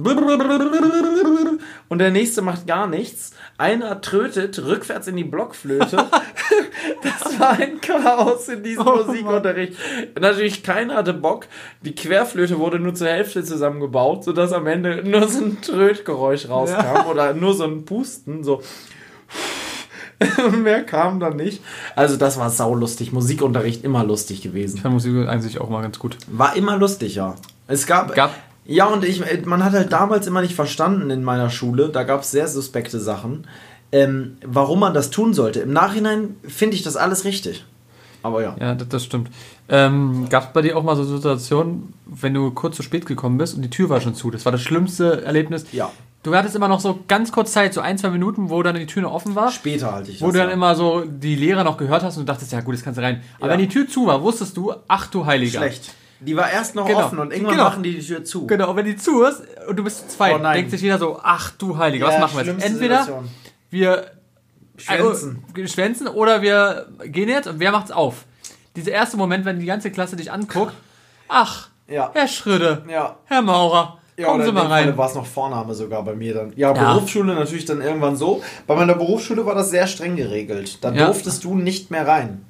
und 1.89 1.99
der 1.99 2.11
nächste 2.11 2.41
macht 2.41 2.67
gar 2.67 2.87
nichts. 2.87 3.31
Einer 3.57 4.01
trötet 4.01 4.59
rückwärts 4.63 5.07
in 5.07 5.15
die 5.15 5.23
Blockflöte. 5.23 5.97
das 7.03 7.39
war 7.39 7.51
ein 7.51 7.79
Chaos 7.81 8.47
in 8.49 8.63
diesem 8.63 8.87
Oh 8.87 9.03
Musikunterricht. 9.03 9.73
Natürlich 10.19 10.63
keiner 10.63 10.95
hatte 10.95 11.13
Bock. 11.13 11.47
Die 11.81 11.95
Querflöte 11.95 12.59
wurde 12.59 12.79
nur 12.79 12.95
zur 12.95 13.07
Hälfte 13.07 13.43
zusammengebaut, 13.43 14.23
sodass 14.23 14.51
am 14.51 14.67
Ende 14.67 15.03
nur 15.07 15.27
so 15.27 15.43
ein 15.43 15.61
Trötgeräusch 15.61 16.49
rauskam 16.49 17.07
oder 17.09 17.33
nur 17.33 17.53
so 17.53 17.65
ein 17.65 17.85
Pusten, 17.85 18.43
so. 18.43 18.61
Mehr 20.63 20.83
kam 20.83 21.19
dann 21.19 21.35
nicht. 21.35 21.61
Also 21.95 22.15
das 22.15 22.37
war 22.39 22.49
saulustig. 22.49 23.11
Musikunterricht 23.11 23.83
immer 23.83 24.03
lustig 24.03 24.41
gewesen. 24.41 24.77
Ich 24.77 24.81
fand 24.81 24.93
Musik 24.93 25.27
eigentlich 25.27 25.59
auch 25.59 25.69
mal 25.69 25.81
ganz 25.81 25.99
gut. 25.99 26.17
War 26.27 26.55
immer 26.55 26.77
lustig, 26.77 27.15
ja. 27.15 27.35
Es 27.67 27.85
gab. 27.85 28.15
Gab- 28.15 28.33
ja, 28.65 28.85
und 28.87 29.03
ich, 29.03 29.21
man 29.45 29.63
hat 29.63 29.73
halt 29.73 29.91
damals 29.91 30.27
immer 30.27 30.41
nicht 30.41 30.55
verstanden 30.55 31.09
in 31.09 31.23
meiner 31.23 31.49
Schule, 31.49 31.89
da 31.89 32.03
gab 32.03 32.21
es 32.21 32.31
sehr 32.31 32.47
suspekte 32.47 32.99
Sachen, 32.99 33.47
ähm, 33.91 34.37
warum 34.45 34.79
man 34.79 34.93
das 34.93 35.09
tun 35.09 35.33
sollte. 35.33 35.59
Im 35.61 35.73
Nachhinein 35.73 36.35
finde 36.47 36.75
ich 36.75 36.83
das 36.83 36.95
alles 36.97 37.25
richtig. 37.25 37.65
Aber 38.23 38.41
ja. 38.41 38.55
Ja, 38.59 38.73
das, 38.73 38.89
das 38.89 39.03
stimmt. 39.05 39.29
Ähm, 39.69 40.25
Gab 40.29 40.45
es 40.47 40.53
bei 40.53 40.63
dir 40.63 40.75
auch 40.77 40.83
mal 40.83 40.95
so 40.95 41.03
Situationen, 41.03 41.93
wenn 42.07 42.33
du 42.33 42.49
kurz 42.51 42.75
zu 42.75 42.81
spät 42.81 43.05
gekommen 43.05 43.37
bist 43.37 43.55
und 43.55 43.61
die 43.61 43.69
Tür 43.69 43.89
war 43.89 44.01
schon 44.01 44.15
zu? 44.15 44.31
Das 44.31 44.45
war 44.45 44.51
das 44.51 44.61
schlimmste 44.61 45.23
Erlebnis. 45.23 45.65
Ja. 45.71 45.91
Du 46.23 46.33
hattest 46.35 46.55
immer 46.55 46.67
noch 46.67 46.79
so 46.79 46.99
ganz 47.07 47.31
kurz 47.31 47.51
Zeit, 47.51 47.75
so 47.75 47.81
ein, 47.81 47.99
zwei 47.99 48.09
Minuten, 48.09 48.49
wo 48.49 48.63
dann 48.63 48.75
die 48.75 48.87
Tür 48.87 49.03
noch 49.03 49.13
offen 49.13 49.35
war. 49.35 49.51
Später 49.51 49.91
halte 49.93 50.09
ich 50.09 50.21
Wo 50.21 50.25
das. 50.25 50.33
du 50.33 50.39
dann 50.39 50.47
ja. 50.49 50.53
immer 50.55 50.73
so 50.75 51.03
die 51.05 51.35
Lehrer 51.35 51.63
noch 51.63 51.77
gehört 51.77 52.01
hast 52.01 52.17
und 52.17 52.27
du 52.27 52.33
dachtest, 52.33 52.51
ja 52.51 52.61
gut, 52.61 52.73
jetzt 52.73 52.83
kannst 52.83 52.97
du 52.97 53.03
rein. 53.03 53.21
Aber 53.37 53.45
Ja. 53.45 53.53
wenn 53.53 53.59
die 53.59 53.67
Tür 53.69 53.87
zu 53.87 54.07
war, 54.07 54.23
wusstest 54.23 54.57
du, 54.57 54.73
ach 54.87 55.05
du 55.05 55.27
Heiliger. 55.27 55.59
Schlecht. 55.59 55.93
Die 56.21 56.35
war 56.35 56.49
erst 56.49 56.75
noch 56.75 56.87
Genau. 56.87 56.99
offen 57.05 57.19
und 57.19 57.31
irgendwann 57.31 57.55
Genau. 57.55 57.63
machen 57.65 57.83
die 57.83 57.95
die 57.99 58.05
Tür 58.05 58.23
zu. 58.23 58.47
Genau, 58.47 58.69
und 58.71 58.75
wenn 58.77 58.85
die 58.85 58.95
zu 58.95 59.23
ist 59.23 59.43
und 59.67 59.75
du 59.75 59.83
bist 59.83 60.09
zu 60.09 60.17
zweit, 60.17 60.35
Oh 60.39 60.53
denkt 60.53 60.71
sich 60.71 60.81
jeder 60.81 60.97
so, 60.97 61.19
ach 61.21 61.51
du 61.57 61.77
Heiliger, 61.77 62.07
Ja, 62.07 62.13
was 62.13 62.19
machen 62.33 62.37
wir 62.45 62.53
jetzt? 62.53 62.65
Entweder 62.65 62.99
Situation. 63.03 63.29
wir 63.69 64.11
Schwänzen. 64.77 65.43
äh, 65.55 65.67
schwänzen 65.67 66.07
oder 66.07 66.41
wir 66.41 66.87
gehen 67.05 67.29
jetzt 67.29 67.47
und 67.47 67.59
wer 67.59 67.71
macht's 67.71 67.91
auf? 67.91 68.25
Dieser 68.75 68.91
erste 68.91 69.17
Moment, 69.17 69.45
wenn 69.45 69.59
die 69.59 69.65
ganze 69.65 69.91
Klasse 69.91 70.15
dich 70.15 70.31
anguckt, 70.31 70.73
ach, 71.27 71.69
Ja. 71.87 72.09
Herr 72.13 72.27
Schröde, 72.27 72.83
Ja. 72.89 73.17
Herr 73.25 73.41
Maurer, 73.41 73.99
Ja, 74.17 74.27
kommen 74.27 74.43
Sie 74.45 74.51
mal 74.51 74.65
rein. 74.67 74.97
war 74.97 75.07
es 75.07 75.15
noch 75.15 75.25
Vorname 75.25 75.73
sogar 75.75 76.03
bei 76.03 76.15
mir 76.15 76.33
dann. 76.33 76.53
Ja, 76.55 76.73
Ja. 76.73 76.93
Berufsschule 76.93 77.35
natürlich 77.35 77.65
dann 77.65 77.81
irgendwann 77.81 78.15
so. 78.15 78.41
Bei 78.67 78.75
meiner 78.75 78.95
Berufsschule 78.95 79.45
war 79.45 79.55
das 79.55 79.69
sehr 79.69 79.87
streng 79.87 80.15
geregelt. 80.15 80.83
Da 80.83 80.91
Ja. 80.91 81.05
durftest 81.07 81.43
du 81.43 81.55
nicht 81.55 81.91
mehr 81.91 82.07
rein. 82.07 82.45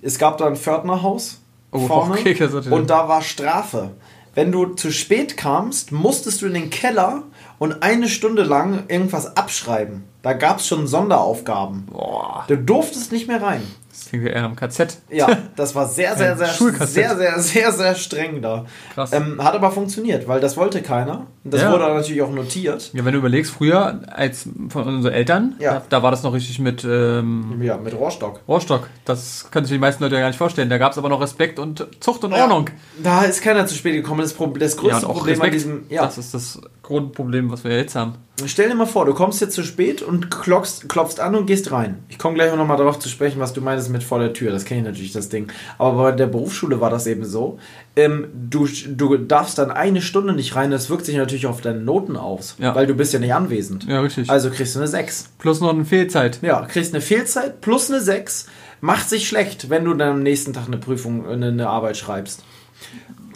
Es 0.00 0.18
gab 0.18 0.38
da 0.38 0.46
ein 0.46 0.56
Pförtnerhaus 0.56 1.40
Oh, 1.70 1.80
vorne 1.80 2.12
okay, 2.12 2.36
und 2.70 2.90
da 2.90 3.08
war 3.08 3.22
Strafe. 3.22 3.90
Wenn 4.34 4.52
du 4.52 4.66
zu 4.66 4.92
spät 4.92 5.36
kamst, 5.36 5.92
musstest 5.92 6.42
du 6.42 6.46
in 6.46 6.54
den 6.54 6.70
Keller 6.70 7.24
und 7.58 7.82
eine 7.82 8.08
Stunde 8.08 8.42
lang 8.42 8.84
irgendwas 8.88 9.36
abschreiben. 9.36 10.04
Da 10.22 10.32
gab 10.32 10.58
es 10.58 10.68
schon 10.68 10.86
Sonderaufgaben. 10.86 11.86
Boah, 11.86 12.44
Du 12.48 12.56
durftest 12.56 13.12
nicht 13.12 13.26
mehr 13.26 13.42
rein. 13.42 13.62
Das 14.08 14.10
klingt 14.10 14.24
ja 14.24 14.30
eher 14.32 14.44
am 14.44 14.56
KZ. 14.56 14.98
Ja, 15.10 15.28
das 15.54 15.74
war 15.74 15.86
sehr, 15.86 16.16
sehr, 16.16 16.32
Ein 16.32 16.38
sehr, 16.38 16.86
sehr, 16.86 17.16
sehr, 17.16 17.38
sehr, 17.40 17.72
sehr 17.72 17.94
streng 17.94 18.40
da. 18.40 18.64
Krass. 18.94 19.12
Ähm, 19.12 19.42
hat 19.44 19.54
aber 19.54 19.70
funktioniert, 19.70 20.26
weil 20.26 20.40
das 20.40 20.56
wollte 20.56 20.80
keiner. 20.80 21.26
Das 21.44 21.60
Ja. 21.60 21.72
wurde 21.72 21.84
natürlich 21.84 22.22
auch 22.22 22.30
notiert. 22.30 22.90
Ja, 22.94 23.04
wenn 23.04 23.12
du 23.12 23.18
überlegst, 23.18 23.52
früher 23.52 24.00
als 24.10 24.48
von 24.70 24.84
unseren 24.86 25.12
Eltern, 25.12 25.56
Ja. 25.58 25.74
da, 25.74 25.82
da 25.88 26.02
war 26.02 26.10
das 26.10 26.22
noch 26.22 26.32
richtig 26.32 26.58
mit 26.58 26.84
ähm, 26.88 27.60
Ja, 27.62 27.76
mit 27.76 27.94
Rohrstock. 27.94 28.40
Rohrstock. 28.48 28.88
Das 29.04 29.48
können 29.50 29.66
sich 29.66 29.74
die 29.74 29.78
meisten 29.80 30.02
Leute 30.02 30.14
ja 30.14 30.22
gar 30.22 30.28
nicht 30.28 30.38
vorstellen. 30.38 30.70
Da 30.70 30.78
gab 30.78 30.92
es 30.92 30.98
aber 30.98 31.10
noch 31.10 31.20
Respekt 31.20 31.58
und 31.58 31.86
Zucht 32.00 32.24
und 32.24 32.32
Ordnung. 32.32 32.70
Da 33.02 33.22
ist 33.24 33.42
keiner 33.42 33.66
zu 33.66 33.74
spät 33.74 33.92
gekommen. 33.94 34.22
Das, 34.22 34.32
Problem, 34.32 34.60
das 34.60 34.76
größte 34.76 35.04
Problem 35.06 35.42
an 35.42 35.50
diesem. 35.50 35.82
Ja, 35.90 36.02
Das 36.06 36.16
ist 36.16 36.32
das 36.32 36.60
Grundproblem, 36.88 37.50
was 37.50 37.64
wir 37.64 37.76
jetzt 37.76 37.94
haben. 37.94 38.14
stell 38.46 38.70
dir 38.70 38.74
mal 38.74 38.86
vor, 38.86 39.04
du 39.04 39.12
kommst 39.12 39.42
jetzt 39.42 39.52
zu 39.52 39.62
spät 39.62 40.00
und 40.00 40.30
klopfst, 40.30 40.88
klopfst 40.88 41.20
an 41.20 41.34
und 41.34 41.44
gehst 41.44 41.70
rein. 41.70 41.98
Ich 42.08 42.18
komme 42.18 42.34
gleich 42.34 42.50
auch 42.50 42.56
nochmal 42.56 42.78
darauf 42.78 42.98
zu 42.98 43.10
sprechen, 43.10 43.40
was 43.40 43.52
du 43.52 43.60
meinst 43.60 43.90
mit 43.90 44.02
vor 44.02 44.18
der 44.18 44.32
Tür. 44.32 44.52
Das 44.52 44.64
kenne 44.64 44.80
ich 44.80 44.86
natürlich, 44.86 45.12
das 45.12 45.28
Ding. 45.28 45.52
Aber 45.76 46.02
bei 46.02 46.12
der 46.12 46.28
Berufsschule 46.28 46.80
war 46.80 46.88
das 46.88 47.06
eben 47.06 47.26
so. 47.26 47.58
Ähm, 47.94 48.28
du, 48.32 48.66
du 48.88 49.18
darfst 49.18 49.58
dann 49.58 49.70
eine 49.70 50.00
Stunde 50.00 50.32
nicht 50.32 50.56
rein. 50.56 50.70
Das 50.70 50.88
wirkt 50.88 51.04
sich 51.04 51.16
natürlich 51.16 51.46
auf 51.46 51.60
deine 51.60 51.80
Noten 51.80 52.16
aus. 52.16 52.56
Ja. 52.58 52.74
Weil 52.74 52.86
du 52.86 52.94
bist 52.94 53.12
ja 53.12 53.18
nicht 53.18 53.34
anwesend. 53.34 53.84
Ja, 53.84 54.00
richtig. 54.00 54.30
Also 54.30 54.48
kriegst 54.48 54.74
du 54.74 54.78
eine 54.78 54.88
6. 54.88 55.32
Plus 55.38 55.60
noch 55.60 55.68
eine 55.68 55.84
Fehlzeit. 55.84 56.38
Ja, 56.40 56.62
kriegst 56.62 56.94
eine 56.94 57.02
Fehlzeit 57.02 57.60
plus 57.60 57.90
eine 57.90 58.00
6. 58.00 58.46
Macht 58.80 59.10
sich 59.10 59.28
schlecht, 59.28 59.68
wenn 59.68 59.84
du 59.84 59.92
dann 59.92 60.08
am 60.08 60.22
nächsten 60.22 60.54
Tag 60.54 60.68
eine 60.68 60.78
Prüfung, 60.78 61.28
eine, 61.28 61.48
eine 61.48 61.68
Arbeit 61.68 61.98
schreibst. 61.98 62.44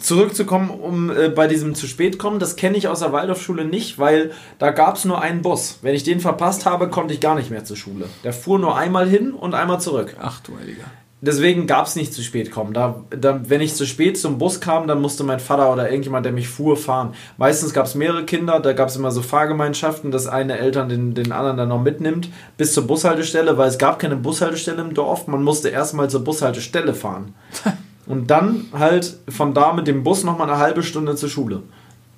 Zurückzukommen, 0.03 0.69
um 0.69 1.09
äh, 1.09 1.29
bei 1.29 1.47
diesem 1.47 1.75
zu 1.75 1.87
spät 1.87 2.19
kommen, 2.19 2.39
das 2.39 2.55
kenne 2.55 2.77
ich 2.77 2.87
aus 2.87 2.99
der 2.99 3.11
Waldorfschule 3.11 3.65
nicht, 3.65 3.97
weil 3.99 4.31
da 4.59 4.71
gab 4.71 4.97
es 4.97 5.05
nur 5.05 5.21
einen 5.21 5.41
Bus. 5.41 5.79
Wenn 5.81 5.95
ich 5.95 6.03
den 6.03 6.19
verpasst 6.19 6.65
habe, 6.65 6.89
konnte 6.89 7.13
ich 7.13 7.19
gar 7.19 7.35
nicht 7.35 7.49
mehr 7.49 7.65
zur 7.65 7.77
Schule. 7.77 8.05
Der 8.23 8.33
fuhr 8.33 8.59
nur 8.59 8.77
einmal 8.77 9.07
hin 9.07 9.31
und 9.33 9.53
einmal 9.53 9.79
zurück. 9.79 10.15
Ach 10.19 10.39
du 10.41 10.57
Heiliger. 10.57 10.85
Deswegen 11.25 11.67
gab 11.67 11.85
es 11.87 11.95
nicht 11.95 12.13
zu 12.13 12.21
spät 12.21 12.51
kommen. 12.51 12.73
Da, 12.73 13.05
da, 13.09 13.39
wenn 13.47 13.61
ich 13.61 13.75
zu 13.75 13.85
spät 13.85 14.17
zum 14.17 14.39
Bus 14.39 14.59
kam, 14.59 14.87
dann 14.87 15.01
musste 15.01 15.23
mein 15.23 15.39
Vater 15.39 15.71
oder 15.71 15.89
irgendjemand, 15.89 16.25
der 16.25 16.33
mich 16.33 16.49
fuhr, 16.49 16.75
fahren. 16.75 17.13
Meistens 17.37 17.73
gab 17.73 17.85
es 17.85 17.95
mehrere 17.95 18.25
Kinder, 18.25 18.59
da 18.59 18.73
gab 18.73 18.89
es 18.89 18.97
immer 18.97 19.09
so 19.09 19.21
Fahrgemeinschaften, 19.21 20.11
dass 20.11 20.27
eine 20.27 20.57
Eltern 20.57 20.89
den, 20.89 21.13
den 21.13 21.31
anderen 21.31 21.55
dann 21.55 21.69
noch 21.69 21.81
mitnimmt 21.81 22.27
bis 22.57 22.73
zur 22.73 22.87
Bushaltestelle, 22.87 23.57
weil 23.57 23.69
es 23.69 23.77
gab 23.77 23.99
keine 23.99 24.17
Bushaltestelle 24.17 24.81
im 24.81 24.93
Dorf. 24.93 25.27
Man 25.27 25.43
musste 25.43 25.69
erstmal 25.69 26.09
zur 26.09 26.25
Bushaltestelle 26.25 26.93
fahren. 26.93 27.33
Und 28.05 28.29
dann 28.29 28.65
halt 28.73 29.17
von 29.29 29.53
da 29.53 29.73
mit 29.73 29.87
dem 29.87 30.03
Bus 30.03 30.23
nochmal 30.23 30.49
eine 30.49 30.59
halbe 30.59 30.83
Stunde 30.83 31.15
zur 31.15 31.29
Schule. 31.29 31.63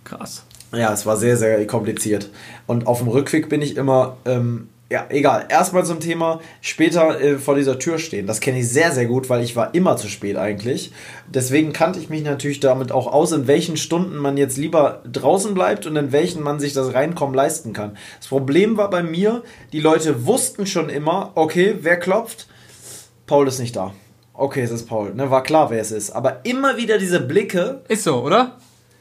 Krass. 0.03 0.43
Ja, 0.71 0.91
es 0.91 1.05
war 1.05 1.17
sehr, 1.17 1.38
sehr 1.38 1.65
kompliziert. 1.67 2.29
Und 2.67 2.88
auf 2.88 2.99
dem 2.99 3.07
Rückweg 3.07 3.49
bin 3.49 3.61
ich 3.61 3.77
immer, 3.77 4.17
ähm, 4.25 4.69
ja, 4.89 5.05
egal. 5.09 5.45
Erstmal 5.49 5.86
zum 5.86 5.99
Thema 5.99 6.39
später 6.61 7.19
äh, 7.19 7.38
vor 7.38 7.55
dieser 7.55 7.79
Tür 7.79 7.97
stehen. 7.97 8.27
Das 8.27 8.39
kenne 8.39 8.59
ich 8.59 8.69
sehr, 8.69 8.91
sehr 8.91 9.05
gut, 9.05 9.29
weil 9.29 9.43
ich 9.43 9.55
war 9.55 9.73
immer 9.73 9.97
zu 9.97 10.07
spät 10.07 10.38
eigentlich. 10.38 10.91
Deswegen 11.27 11.73
kannte 11.73 11.99
ich 11.99 12.09
mich 12.09 12.23
natürlich 12.23 12.59
damit 12.59 12.91
auch 12.91 13.07
aus, 13.07 13.31
in 13.31 13.47
welchen 13.47 13.77
Stunden 13.77 14.17
man 14.17 14.38
jetzt 14.38 14.57
lieber 14.57 15.01
draußen 15.11 15.53
bleibt 15.53 15.88
und 15.88 15.95
in 15.95 16.11
welchen 16.11 16.43
man 16.43 16.59
sich 16.59 16.73
das 16.73 16.93
Reinkommen 16.93 17.36
leisten 17.36 17.73
kann. 17.73 17.97
Das 18.19 18.27
Problem 18.27 18.77
war 18.77 18.89
bei 18.89 19.01
mir, 19.01 19.43
die 19.71 19.81
Leute 19.81 20.25
wussten 20.25 20.67
schon 20.67 20.89
immer, 20.89 21.31
okay, 21.36 21.75
wer 21.81 21.97
klopft? 21.97 22.47
Paul 23.27 23.47
ist 23.47 23.59
nicht 23.59 23.75
da. 23.75 23.93
Okay, 24.38 24.61
es 24.61 24.71
ist 24.71 24.88
Paul. 24.88 25.13
Ne, 25.15 25.31
war 25.31 25.43
klar, 25.43 25.69
wer 25.69 25.79
es 25.81 25.91
ist. 25.91 26.11
Aber 26.11 26.41
immer 26.43 26.77
wieder 26.77 26.97
diese 26.97 27.19
Blicke, 27.21 27.81
Ist 27.88 28.03
so, 28.03 28.21
oder? 28.21 28.57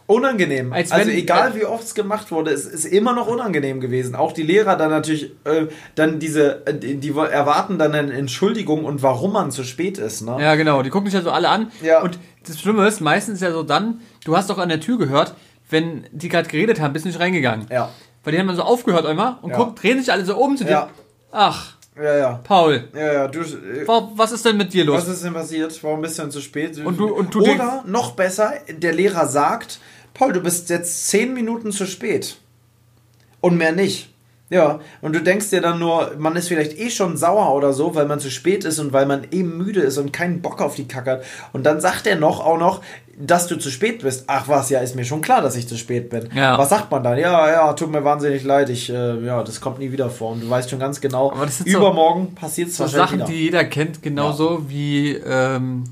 unangenehm. 0.07 0.73
Als 0.73 0.93
also 0.93 1.09
wenn- 1.11 1.17
egal 1.17 1.53
äh, 1.53 1.55
wie 1.61 1.65
oft 1.65 1.83
es 1.85 1.95
gemacht 1.95 2.31
wurde, 2.31 2.51
es 2.51 2.67
ist 2.67 2.85
immer 2.85 3.15
noch 3.15 3.27
unangenehm 3.27 3.81
gewesen. 3.81 4.15
Auch 4.15 4.33
die 4.33 4.43
Lehrer 4.43 4.77
dann 4.77 4.91
natürlich 4.91 5.33
äh, 5.45 5.67
dann 5.95 6.19
diese, 6.19 6.67
äh, 6.67 6.75
die, 6.75 6.97
die 6.97 7.09
erwarten 7.11 7.79
dann 7.79 7.95
eine 7.95 8.13
Entschuldigung 8.13 8.85
und 8.85 9.03
warum 9.03 9.33
man 9.33 9.51
zu 9.51 9.65
spät 9.65 9.97
ist. 9.99 10.21
Ne? 10.23 10.37
Ja, 10.41 10.57
genau. 10.57 10.83
Die 10.83 10.91
gucken 10.91 11.07
sich 11.11 11.15
ja 11.19 11.23
so 11.23 11.31
alle 11.31 11.49
an. 11.49 11.73
Ja. 11.83 12.03
Und 12.03 12.19
das 12.47 12.61
Schlimme 12.61 12.87
ist, 12.87 13.01
meistens 13.01 13.41
ja 13.41 13.51
so 13.51 13.63
dann, 13.63 14.01
du 14.27 14.37
hast 14.37 14.51
doch 14.51 14.59
an 14.59 14.69
der 14.69 14.81
Tür 14.81 14.99
gehört, 14.99 15.35
wenn 15.71 16.05
die 16.13 16.29
gerade 16.29 16.49
geredet 16.49 16.81
haben, 16.81 16.93
bist 16.93 17.07
du 17.07 17.09
nicht 17.09 17.19
reingegangen. 17.21 17.67
Ja. 17.71 17.89
Weil 18.23 18.35
die 18.35 18.39
haben 18.39 18.47
dann 18.47 18.57
so 18.57 18.63
aufgehört 18.63 19.07
einmal 19.07 19.39
und 19.41 19.51
Ja. 19.51 19.57
gucken, 19.57 19.75
drehen 19.75 19.99
sich 19.99 20.13
alle 20.13 20.25
so 20.27 20.37
um 20.37 20.57
zu 20.59 20.65
dir. 20.65 20.71
Ja. 20.71 20.89
Ach, 21.33 21.77
Ja, 21.97 22.17
ja. 22.17 22.41
Paul, 22.43 22.89
Ja, 22.95 23.13
ja, 23.13 23.29
du, 23.29 23.41
äh, 23.41 23.87
wa- 23.87 24.11
was 24.17 24.33
ist 24.33 24.45
denn 24.45 24.57
mit 24.57 24.73
dir 24.73 24.85
los? 24.85 24.97
was 25.03 25.09
ist 25.09 25.25
denn 25.25 25.33
passiert? 25.35 25.81
Warum 25.85 26.01
bist 26.03 26.19
du 26.19 26.23
denn 26.23 26.31
zu 26.33 26.41
spät? 26.41 26.77
Und 26.85 26.99
du- 26.99 27.15
und 27.15 27.33
du 27.35 27.41
Oder 27.43 27.85
noch 27.87 28.13
besser, 28.13 28.55
der 28.69 28.93
Lehrer 28.93 29.29
sagt, 29.29 29.79
Paul, 30.13 30.33
du 30.33 30.41
bist 30.41 30.71
jetzt 30.71 31.07
zehn 31.09 31.35
Minuten 31.35 31.71
zu 31.73 31.87
spät. 31.87 32.37
Und 33.41 33.57
mehr 33.59 33.73
nicht. 33.73 34.14
Ja, 34.55 34.79
und 35.01 35.17
du 35.17 35.21
denkst 35.21 35.51
dir 35.51 35.61
dann 35.61 35.81
nur, 35.81 36.13
man 36.17 36.37
ist 36.37 36.47
vielleicht 36.47 36.79
eh 36.79 36.89
schon 36.89 37.17
sauer 37.17 37.53
oder 37.57 37.73
so, 37.73 37.97
weil 37.97 38.07
man 38.07 38.21
zu 38.21 38.31
spät 38.31 38.65
ist 38.65 38.79
und 38.79 38.93
weil 38.93 39.05
man 39.05 39.27
eben 39.33 39.59
müde 39.59 39.81
ist 39.81 39.99
und 39.99 40.13
keinen 40.13 40.43
Bock 40.43 40.63
auf 40.63 40.77
die 40.77 40.87
Kacke 40.87 41.11
hat. 41.11 41.25
Und 41.53 41.67
dann 41.67 41.81
sagt 41.81 42.07
er 42.07 42.15
noch 42.15 42.39
auch 42.39 42.57
noch, 42.57 42.81
dass 43.19 43.49
du 43.49 43.57
zu 43.57 43.69
spät 43.69 44.03
bist. 44.03 44.25
Ach 44.29 44.47
was, 44.47 44.71
ja, 44.71 44.79
ist 44.79 44.95
mir 44.95 45.05
schon 45.05 45.23
klar, 45.23 45.43
dass 45.43 45.57
ich 45.57 45.67
zu 45.67 45.77
spät 45.77 46.09
bin. 46.09 46.29
Ja. 46.37 46.57
Was 46.57 46.69
sagt 46.69 46.89
man 46.93 47.03
dann? 47.03 47.19
Ja, 47.19 47.51
ja, 47.51 47.73
tut 47.73 47.91
mir 47.91 48.05
wahnsinnig 48.05 48.45
leid. 48.45 48.71
Ich, 48.71 48.91
äh, 48.91 49.25
ja, 49.25 49.43
das 49.43 49.61
kommt 49.61 49.81
nie 49.81 49.91
wieder 49.91 50.09
vor. 50.09 50.31
Und 50.31 50.45
du 50.45 50.49
weißt 50.49 50.71
schon 50.71 50.79
ganz 50.79 51.01
genau, 51.01 51.35
übermorgen 51.65 52.37
passiert 52.37 52.69
es 52.69 52.77
so 52.77 52.85
wahrscheinlich 52.85 53.09
Sachen, 53.09 53.19
wieder. 53.19 53.27
die 53.27 53.43
jeder 53.43 53.65
kennt, 53.65 54.03
genauso 54.05 54.69
wie 54.69 55.15
ähm, 55.15 55.83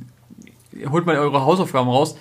holt 0.89 1.05
mal 1.05 1.19
eure 1.19 1.45
Hausaufgaben 1.45 1.89
raus. 1.89 2.15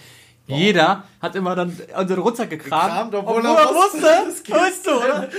Jeder 0.48 1.04
hat 1.22 1.36
immer 1.36 1.56
dann 1.56 1.78
unseren 1.98 2.20
Rucksack 2.20 2.50
gekramt, 2.50 3.12
Gekramt, 3.12 3.16
obwohl 3.16 3.38
obwohl 3.46 3.58
er 3.58 3.76
wusste, 3.76 4.54
weißt 4.54 4.88
du, 4.88 4.92
oder? 4.92 5.30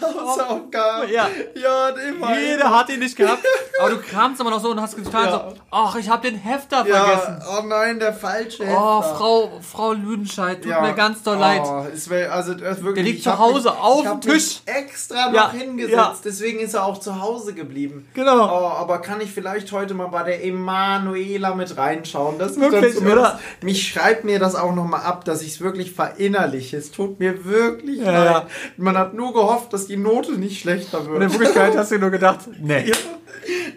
Hausaufgaben. 0.00 1.08
Ja. 1.12 1.28
Ja, 1.54 1.88
immer. 2.08 2.38
Jeder 2.38 2.70
hat 2.70 2.88
ihn 2.90 3.00
nicht 3.00 3.16
gehabt, 3.16 3.42
aber 3.80 3.90
du 3.90 3.98
kramst 3.98 4.40
immer 4.40 4.50
noch 4.50 4.60
so 4.62 4.70
und 4.70 4.80
hast 4.80 4.96
getan 4.96 5.24
Ja. 5.26 5.30
so, 5.50 5.54
ach, 5.70 5.96
ich 5.96 6.08
habe 6.08 6.30
den 6.30 6.38
Hefter 6.38 6.84
vergessen. 6.84 7.38
Ja, 7.40 7.58
oh 7.58 7.62
nein, 7.66 7.98
der 7.98 8.12
falsche 8.12 8.62
Oh, 8.62 9.00
Hefter. 9.02 9.14
Frau, 9.16 9.50
Frau 9.60 9.92
Lüdenscheid, 9.92 10.62
tut 10.62 10.70
Ja. 10.70 10.80
mir 10.80 10.94
ganz 10.94 11.22
doll 11.22 11.36
leid. 11.36 11.62
Oh, 11.64 11.84
es 11.92 12.08
wär, 12.08 12.32
also, 12.32 12.58
wirklich, 12.60 12.94
Der 12.94 13.02
liegt 13.04 13.22
zu 13.24 13.38
Hause 13.38 13.70
mich, 13.70 13.78
auf 13.78 14.02
dem 14.02 14.20
Tisch. 14.20 14.32
Mich 14.32 14.62
extra 14.66 15.30
noch 15.30 15.52
hingesetzt, 15.52 16.22
deswegen 16.24 16.60
ist 16.60 16.74
er 16.74 16.84
auch 16.86 16.98
zu 16.98 17.20
Hause 17.20 17.52
geblieben. 17.54 18.08
Genau. 18.14 18.44
Oh, 18.44 18.68
aber 18.78 18.98
kann 19.00 19.20
ich 19.20 19.32
vielleicht 19.32 19.72
heute 19.72 19.94
mal 19.94 20.06
bei 20.06 20.22
der 20.22 20.44
Emanuela 20.44 21.54
mit 21.54 21.76
reinschauen? 21.76 22.38
Das 22.38 22.52
ist 22.52 22.60
Wirklich, 22.60 22.96
oder? 23.00 23.38
Mich 23.60 23.88
schreibt 23.88 24.24
mir 24.24 24.38
das 24.38 24.54
auch 24.54 24.74
nochmal 24.74 25.02
ab, 25.02 25.24
dass 25.32 25.42
ich 25.42 25.48
es 25.52 25.60
wirklich 25.60 25.92
verinnerliche. 25.92 26.76
Es 26.76 26.90
tut 26.90 27.18
mir 27.18 27.44
wirklich 27.44 28.00
Ja, 28.00 28.24
leid. 28.24 28.46
Man 28.76 28.98
hat 28.98 29.14
nur 29.14 29.32
gehofft, 29.32 29.72
dass 29.72 29.86
die 29.86 29.96
Note 29.96 30.32
nicht 30.32 30.60
schlechter 30.60 31.06
wird. 31.06 31.16
Und 31.16 31.22
in 31.22 31.32
Wirklichkeit 31.32 31.74
hast 31.76 31.90
du 31.90 31.98
nur 31.98 32.10
gedacht, 32.10 32.40
nee. 32.60 32.92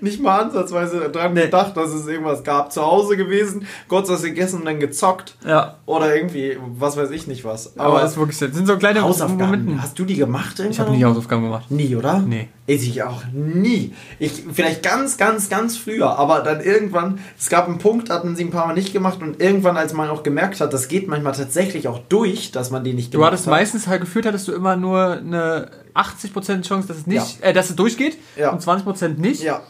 Nicht 0.02 0.22
mal 0.22 0.42
ansatzweise 0.42 1.10
dran 1.10 1.36
gedacht, 1.36 1.76
dass 1.78 1.92
es 1.94 2.08
irgendwas 2.08 2.44
gab. 2.44 2.72
Zu 2.72 2.82
Hause 2.82 3.18
gewesen, 3.18 3.68
Gott 3.88 4.08
sei 4.08 4.14
Dank 4.14 4.26
gegessen 4.26 4.60
und 4.60 4.66
dann 4.66 4.80
gezockt. 4.80 5.36
Ja. 5.46 5.76
Oder 5.86 6.16
irgendwie, 6.16 6.58
was 6.78 6.98
weiß 6.98 7.12
ich 7.12 7.28
nicht 7.28 7.46
was. 7.46 7.78
Aber 7.78 8.02
das 8.02 8.12
ist 8.12 8.18
wirklich, 8.18 8.38
das 8.38 8.54
sind 8.54 8.68
so 8.68 8.78
kleine 8.78 9.02
Hausaufgaben. 9.02 9.82
Hast 9.82 9.98
du 10.00 10.06
die 10.06 10.16
gemacht? 10.16 10.60
Ich 10.60 10.80
habe 10.80 10.92
nie 10.92 11.04
Hausaufgaben 11.04 11.44
gemacht. 11.44 11.70
Nie, 11.72 11.96
oder? 11.96 12.20
Nee. 12.20 12.50
Ich 12.68 13.04
auch 13.04 13.22
nie. 13.32 13.94
Ich, 14.18 14.44
vielleicht 14.52 14.82
ganz, 14.82 15.18
ganz, 15.18 15.50
ganz 15.50 15.78
früher, 15.78 16.18
aber 16.18 16.40
dann 16.40 16.62
irgendwann, 16.62 17.20
es 17.38 17.50
gab 17.50 17.68
einen 17.68 17.78
Punkt, 17.78 18.10
hatten 18.10 18.36
sie 18.36 18.44
ein 18.44 18.50
paar 18.50 18.66
Mal 18.66 18.74
nicht 18.74 18.92
gemacht 18.92 19.22
und 19.22 19.40
irgendwann, 19.40 19.78
als 19.78 19.94
man 19.94 20.10
auch 20.10 20.24
gemerkt 20.24 20.60
hat, 20.60 20.74
das 20.74 20.88
geht 20.88 21.08
manchmal 21.08 21.34
tatsächlich 21.34 21.88
auch 21.88 22.00
durch, 22.10 22.52
dass 22.52 22.72
man 22.72 22.84
die 22.84 22.94
nicht 22.94 23.14
Du 23.14 23.20
gemacht 23.20 23.34
hattest 23.34 23.46
hat. 23.46 23.52
meistens 23.52 23.88
halt 23.88 24.02
gefühlt, 24.02 24.26
hattest 24.26 24.48
du 24.48 24.54
immer 24.54 24.76
nur 24.76 25.12
eine 25.18 25.70
80% 25.96 26.62
Chance, 26.68 26.88
dass 26.88 26.98
es 26.98 27.08
nicht, 27.08 27.42
äh, 27.42 27.54
dass 27.54 27.70
es 27.70 27.76
durchgeht 27.76 28.18
Ja. 28.36 28.52
und 28.52 28.62
20% 28.62 29.18
nicht. 29.20 29.42
Ja. 29.44 29.62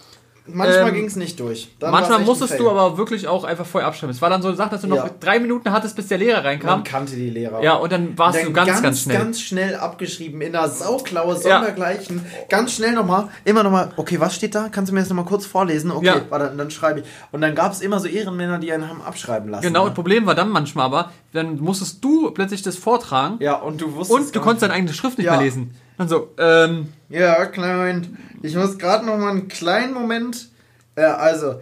Manchmal 0.48 0.90
Ähm, 0.90 0.94
ging 0.94 1.06
es 1.06 1.16
nicht 1.16 1.40
durch. 1.40 1.74
Dann 1.80 1.90
Manchmal 1.90 2.20
musstest 2.20 2.60
du 2.60 2.70
aber 2.70 3.00
wirklich 3.00 3.28
auch 3.28 3.44
einfach 3.46 3.66
vorher 3.66 3.88
abschreiben. 3.88 4.12
Es 4.14 4.22
war 4.22 4.30
dann 4.30 4.44
so 4.44 4.50
eine 4.50 4.56
Sache, 4.56 4.70
dass 4.70 4.82
du 4.82 4.88
noch 4.88 4.98
Ja. 4.98 5.10
drei 5.20 5.40
Minuten 5.40 5.72
hattest, 5.72 5.96
bis 5.96 6.06
der 6.08 6.20
Lehrer 6.20 6.36
Man 6.38 6.46
reinkam. 6.46 6.84
kannte 6.84 7.16
die 7.16 7.32
Lehrer. 7.32 7.64
Ja, 7.64 7.74
und 7.78 7.92
dann 7.92 8.16
warst 8.16 8.38
Dann 8.38 8.46
du 8.46 8.54
ganz, 8.54 8.80
ganz, 8.84 9.02
schnell. 9.02 9.18
ganz 9.18 9.42
schnell 9.42 9.74
abgeschrieben 9.76 10.42
in 10.42 10.56
einer 10.56 10.70
Sauklaue, 10.70 11.34
Ja. 11.34 11.40
sondergleichen. 11.40 12.24
Ganz 12.48 12.74
schnell 12.74 12.92
nochmal, 12.92 13.28
immer 13.44 13.64
nochmal, 13.64 13.92
okay, 13.98 14.20
was 14.20 14.36
steht 14.36 14.54
da? 14.54 14.70
Kannst 14.72 14.92
du 14.92 14.94
mir 14.94 15.00
das 15.00 15.10
nochmal 15.10 15.26
kurz 15.26 15.48
vorlesen? 15.48 15.90
Okay, 15.90 16.06
Ja. 16.06 16.22
warte, 16.30 16.54
dann 16.56 16.70
schreibe 16.70 17.00
ich. 17.00 17.08
Und 17.32 17.42
dann 17.42 17.56
gab 17.56 17.72
es 17.72 17.82
immer 17.82 18.00
so 18.00 18.08
Ehrenmänner, 18.08 18.60
die 18.60 18.72
einen 18.72 18.88
haben 18.88 19.02
abschreiben 19.02 19.50
lassen. 19.50 19.64
Genau, 19.64 19.86
ne? 19.86 19.90
das 19.90 19.96
Problem 19.96 20.28
war 20.28 20.36
dann 20.36 20.50
manchmal 20.50 20.86
aber, 20.86 21.12
dann 21.34 21.58
musstest 21.60 22.04
du 22.04 22.30
plötzlich 22.30 22.62
das 22.62 22.76
vortragen 22.78 23.38
Ja, 23.40 23.56
und 23.56 23.82
du 23.82 23.96
wusstest. 23.96 24.12
und 24.28 24.36
du 24.36 24.42
konntest 24.42 24.62
deine 24.62 24.74
eigene 24.76 24.94
Schrift 24.94 25.18
nicht 25.18 25.26
Ja. 25.26 25.32
mehr 25.38 25.42
lesen. 25.42 25.74
Dann 25.98 26.08
so, 26.10 26.30
ähm, 26.38 26.92
Ja, 27.10 27.38
Moment. 27.56 28.10
Ich 28.42 28.56
muss 28.56 28.78
gerade 28.78 29.06
noch 29.06 29.18
mal 29.18 29.32
einen 29.32 29.48
kleinen 29.48 29.94
Moment. 29.94 30.50
Äh, 30.96 31.04
also, 31.04 31.60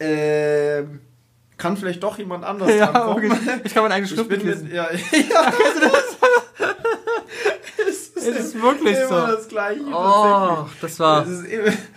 ähm, 0.00 1.00
kann 1.56 1.76
vielleicht 1.76 2.02
doch 2.02 2.18
jemand 2.18 2.44
anders 2.44 2.70
ja, 2.76 3.08
okay. 3.08 3.30
ich 3.64 3.74
kann 3.74 3.82
meine 3.82 3.94
eigene 3.94 4.08
Ich 4.10 4.14
Schrift 4.16 4.28
bin 4.28 4.38
nicht 4.38 4.46
lesen. 4.48 4.64
mit, 4.64 4.72
ja, 4.74 4.88
ja. 5.32 5.52
es 7.88 8.08
ist, 8.08 8.16
Es 8.16 8.26
ist 8.46 8.62
wirklich 8.62 8.96
immer 8.96 9.26
so. 9.28 9.36
das 9.36 9.48
Gleiche. 9.48 9.80
Oh, 9.92 10.66
das 10.80 10.98
war. 11.00 11.26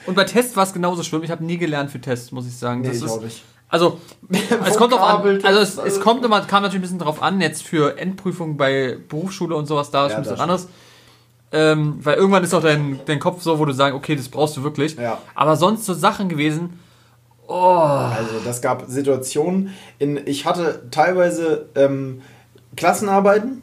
Und 0.05 0.15
bei 0.15 0.23
Tests 0.23 0.55
war 0.55 0.63
es 0.63 0.73
genauso 0.73 1.03
schlimm. 1.03 1.23
Ich 1.23 1.32
habe 1.32 1.43
nie 1.43 1.57
gelernt 1.57 1.91
für 1.91 2.01
Tests, 2.01 2.32
muss 2.32 2.47
ich 2.47 2.57
sagen. 2.57 2.82
nee, 2.82 2.88
das 2.88 2.97
ich 2.97 3.03
ist, 3.03 3.11
auch 3.11 3.21
nicht. 3.21 3.43
Also, 3.69 3.99
es 4.65 4.75
kommt 4.77 4.91
drauf 4.93 5.01
an. 5.01 5.39
Also, 5.45 5.59
es, 5.61 5.69
es 5.73 5.79
also- 5.79 5.99
kommt 6.01 6.25
immer, 6.25 6.41
kam 6.41 6.63
natürlich 6.63 6.79
ein 6.79 6.82
bisschen 6.82 6.99
drauf 6.99 7.21
an, 7.21 7.39
jetzt 7.39 7.63
für 7.63 7.97
Endprüfungen 7.97 8.57
bei 8.57 8.97
Berufsschule 9.07 9.55
und 9.55 9.65
sowas, 9.65 9.91
da 9.91 10.07
ist 10.07 10.11
Ja, 10.11 10.17
ein 10.17 10.23
bisschen 10.23 10.36
das 10.36 10.41
anderes. 10.41 10.67
Ähm, 11.54 11.99
weil 12.02 12.16
irgendwann 12.16 12.43
ist 12.43 12.54
auch 12.54 12.62
dein, 12.62 12.99
dein 13.06 13.20
Kopf 13.20 13.41
so, 13.41 13.60
wo 13.60 13.66
du 13.66 13.74
sagst, 13.74 13.93
okay, 13.93 14.16
das 14.16 14.30
brauchst 14.30 14.56
du 14.56 14.64
wirklich. 14.64 14.95
Ja. 14.95 15.18
Aber 15.36 15.56
sonst 15.58 15.86
so 15.86 15.93
Sachen 15.93 16.30
gewesen, 16.30 16.80
oh, 17.47 17.54
Also 17.54 18.39
das 18.45 18.62
gab 18.62 18.86
Situationen, 18.88 19.74
in, 19.99 20.20
ich 20.26 20.45
hatte 20.45 20.84
teilweise 20.91 21.68
ähm, 21.76 22.22
Klassenarbeiten, 22.78 23.62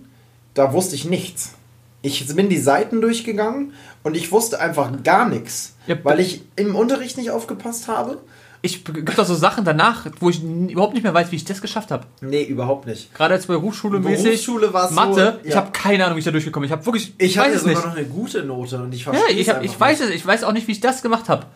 da 0.55 0.73
wusste 0.73 0.95
ich 0.95 1.05
nichts. 1.07 1.55
Ich 2.03 2.27
bin 2.35 2.49
die 2.49 2.59
Seiten 2.59 3.01
durchgegangen 3.01 3.73
und 4.03 4.17
ich 4.17 4.31
wusste 4.31 4.61
einfach 4.61 4.91
gar 5.03 5.29
nichts, 5.29 5.75
Ja, 5.87 5.97
weil 6.05 6.21
ich 6.21 6.43
im 6.57 6.77
Unterricht 6.77 7.17
nicht 7.17 7.31
aufgepasst 7.31 7.89
habe. 7.89 8.19
Ich 8.61 8.85
gibt 8.85 9.17
doch 9.19 9.25
so 9.25 9.35
Sachen 9.35 9.65
danach, 9.65 10.07
wo 10.21 10.31
ich 10.31 10.43
überhaupt 10.43 10.95
nicht 10.95 11.03
mehr 11.03 11.15
weiß, 11.15 11.31
wie 11.31 11.37
ich 11.37 11.45
das 11.45 11.61
geschafft 11.61 11.91
habe. 11.91 12.05
Nee, 12.21 12.43
überhaupt 12.45 12.87
nicht. 12.87 13.15
Gerade 13.15 13.35
als 13.35 13.47
Berufsschule 13.47 14.01
mäßig. 14.01 14.25
Berufsschule 14.25 14.73
war's 14.73 14.91
so, 14.91 14.95
Mathe, 14.97 15.41
ich 15.45 15.51
ja. 15.51 15.57
habe 15.57 15.71
keine 15.73 16.05
Ahnung, 16.05 16.17
wie 16.17 16.21
ich 16.21 16.25
da 16.25 16.31
durchgekommen 16.33 16.69
bin. 16.69 16.73
Ich 16.75 16.77
habe 16.77 16.87
wirklich, 16.87 17.15
Ich, 17.19 17.37
weiß 17.37 17.45
hatte 17.45 17.55
es 17.55 17.61
sogar 17.63 17.77
nicht. 17.77 17.87
noch 17.87 17.97
eine 17.97 18.07
gute 18.07 18.43
Note 18.45 18.79
und 18.83 18.93
ich 18.95 19.05
Ja, 19.05 19.13
verstehe 19.13 19.37
ich, 19.37 19.49
hab, 19.49 19.63
ich 19.63 19.79
weiß 19.79 20.01
es, 20.01 20.11
ich 20.11 20.27
weiß 20.27 20.45
auch 20.45 20.53
nicht, 20.53 20.67
wie 20.67 20.73
ich 20.73 20.81
das 20.81 21.03
gemacht 21.03 21.29
habe. 21.29 21.47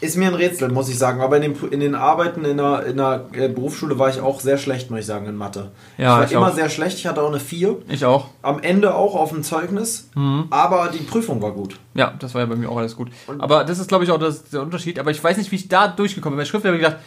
Ist 0.00 0.16
mir 0.16 0.28
ein 0.28 0.34
Rätsel, 0.34 0.70
muss 0.70 0.88
ich 0.88 0.98
sagen. 0.98 1.20
Aber 1.20 1.36
in 1.36 1.42
den, 1.42 1.70
in 1.70 1.80
den 1.80 1.94
Arbeiten 1.94 2.44
in 2.44 2.56
der, 2.56 2.86
in 2.86 2.96
der 2.96 3.26
äh, 3.32 3.48
Berufsschule 3.48 3.98
war 3.98 4.08
ich 4.08 4.20
auch 4.20 4.40
sehr 4.40 4.56
schlecht, 4.56 4.90
muss 4.90 5.00
ich 5.00 5.06
sagen, 5.06 5.26
in 5.26 5.36
Mathe. 5.36 5.72
Ja, 5.98 6.04
ich 6.04 6.18
war 6.18 6.24
ich 6.24 6.32
immer 6.32 6.48
auch. 6.48 6.54
sehr 6.54 6.70
schlecht. 6.70 6.98
Ich 6.98 7.06
hatte 7.06 7.22
auch 7.22 7.28
eine 7.28 7.40
4. 7.40 7.76
Ich 7.88 8.04
auch. 8.04 8.28
Am 8.42 8.62
Ende 8.62 8.94
auch 8.94 9.14
auf 9.14 9.30
dem 9.30 9.42
Zeugnis. 9.42 10.08
Mhm. 10.14 10.46
Aber 10.50 10.88
die 10.88 11.02
Prüfung 11.02 11.42
war 11.42 11.52
gut. 11.52 11.76
Ja, 11.94 12.14
das 12.18 12.34
war 12.34 12.40
ja 12.40 12.46
bei 12.46 12.56
mir 12.56 12.70
auch 12.70 12.78
alles 12.78 12.96
gut. 12.96 13.08
Aber 13.38 13.64
das 13.64 13.78
ist, 13.78 13.88
glaube 13.88 14.04
ich, 14.04 14.10
auch 14.10 14.18
das, 14.18 14.44
der 14.44 14.62
Unterschied. 14.62 14.98
Aber 14.98 15.10
ich 15.10 15.22
weiß 15.22 15.36
nicht, 15.36 15.50
wie 15.52 15.56
ich 15.56 15.68
da 15.68 15.88
durchgekommen 15.88 16.36
bin. 16.36 16.44
Bei 16.44 16.48
Schrift 16.48 16.64
habe 16.64 16.76
ich 16.76 16.82
gedacht, 16.82 16.98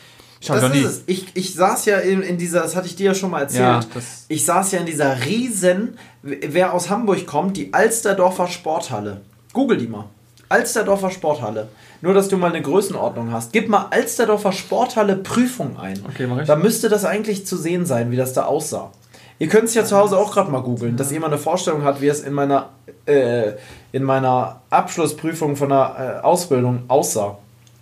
ich 0.44 0.48
das 0.50 0.76
ist 0.76 0.86
es. 0.86 1.04
Ich, 1.06 1.28
ich 1.36 1.54
saß 1.54 1.86
ja 1.86 2.00
in, 2.00 2.22
in 2.22 2.38
dieser, 2.38 2.62
das 2.62 2.76
hatte 2.76 2.88
ich 2.88 2.98
dir 2.98 3.08
ja 3.08 3.16
schon 3.16 3.32
mal 3.32 3.42
erzählt. 3.42 3.88
Ja, 3.96 4.02
ich 4.28 4.44
saß 4.44 4.74
ja 4.74 4.80
in 4.80 4.86
dieser 4.86 5.26
riesen, 5.26 5.98
wer 6.22 6.74
aus 6.74 6.90
Hamburg 6.90 7.26
kommt, 7.26 7.56
die 7.56 7.74
Alsterdorfer 7.74 8.48
Sporthalle. 8.48 9.22
Google 9.54 9.78
die 9.78 9.88
mal. 9.88 10.06
Alsterdorfer 10.50 11.12
Sporthalle. 11.12 11.70
Nur, 12.04 12.14
dass 12.14 12.28
du 12.28 12.36
mal 12.36 12.50
eine 12.52 12.62
Größenordnung 12.62 13.32
hast. 13.32 13.54
Gib 13.54 13.70
mal 13.70 13.88
Alsterdorfer 13.90 14.52
Sporthalle 14.52 15.16
Prüfung 15.16 15.78
ein. 15.80 16.04
Okay, 16.10 16.28
mach 16.28 16.42
ich. 16.42 16.48
Da 16.48 16.58
müsste 16.58 16.90
das 16.90 17.06
eigentlich 17.06 17.46
zu 17.48 17.56
sehen 17.56 17.86
sein, 17.86 18.12
wie 18.12 18.18
das 18.18 18.34
da 18.34 18.44
aussah. 18.44 18.92
Ihr 19.40 19.48
könnt 19.48 19.66
es 19.70 19.74
ja 19.74 19.86
zu 19.86 19.96
Hause 19.96 20.18
auch 20.18 20.34
gerade 20.34 20.52
mal 20.52 20.60
googeln, 20.62 20.98
dass 20.98 21.14
ihr 21.14 21.22
mal 21.22 21.28
eine 21.28 21.38
Vorstellung 21.38 21.86
hat, 21.86 22.02
wie 22.02 22.08
es 22.10 22.20
in 22.20 22.34
meiner, 22.34 22.72
äh, 23.06 23.54
in 23.94 24.04
meiner 24.04 24.60
Abschlussprüfung 24.70 25.56
von 25.56 25.70
der 25.70 26.20
äh, 26.22 26.26
Ausbildung 26.26 26.84
aussah. 26.90 27.38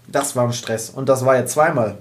Das 0.08 0.36
war 0.36 0.44
ein 0.46 0.54
Stress. 0.54 0.92
Und 0.92 1.10
das 1.10 1.26
war 1.26 1.36
ja 1.36 1.48
zweimal. 1.48 1.98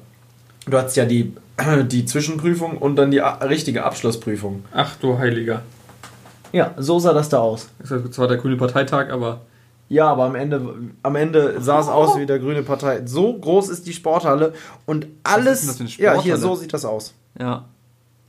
Du 0.68 0.76
hattest 0.76 0.98
ja 0.98 1.06
die, 1.06 1.34
die 1.84 2.04
Zwischenprüfung 2.04 2.76
und 2.76 2.96
dann 2.96 3.10
die 3.10 3.22
a- 3.22 3.38
richtige 3.44 3.82
Abschlussprüfung. 3.84 4.62
Ach 4.74 4.94
du 5.00 5.16
Heiliger. 5.16 5.62
Ja, 6.52 6.72
so 6.76 6.98
sah 6.98 7.14
das 7.14 7.30
da 7.30 7.38
aus. 7.38 7.68
Das 7.78 7.90
ist 7.92 8.12
zwar 8.12 8.28
der 8.28 8.36
grüne 8.36 8.56
Parteitag, 8.58 9.08
aber. 9.10 9.40
Ja, 9.91 10.07
aber 10.07 10.24
am 10.24 10.36
Ende, 10.36 10.93
am 11.03 11.16
Ende 11.16 11.61
sah 11.61 11.80
es 11.80 11.88
aus 11.88 12.16
wie 12.16 12.24
der 12.24 12.38
Grüne 12.38 12.62
Partei. 12.62 13.03
So 13.07 13.36
groß 13.36 13.68
ist 13.68 13.88
die 13.88 13.93
Sporthalle 13.93 14.55
und 14.86 15.09
alles. 15.24 15.66
das 15.66 15.80
eine 15.80 15.88
ja, 15.88 16.12
hier, 16.12 16.36
Sporthalle? 16.36 16.38
so 16.38 16.55
sieht 16.55 16.72
das 16.72 16.84
aus. 16.84 17.12
Ja. 17.38 17.64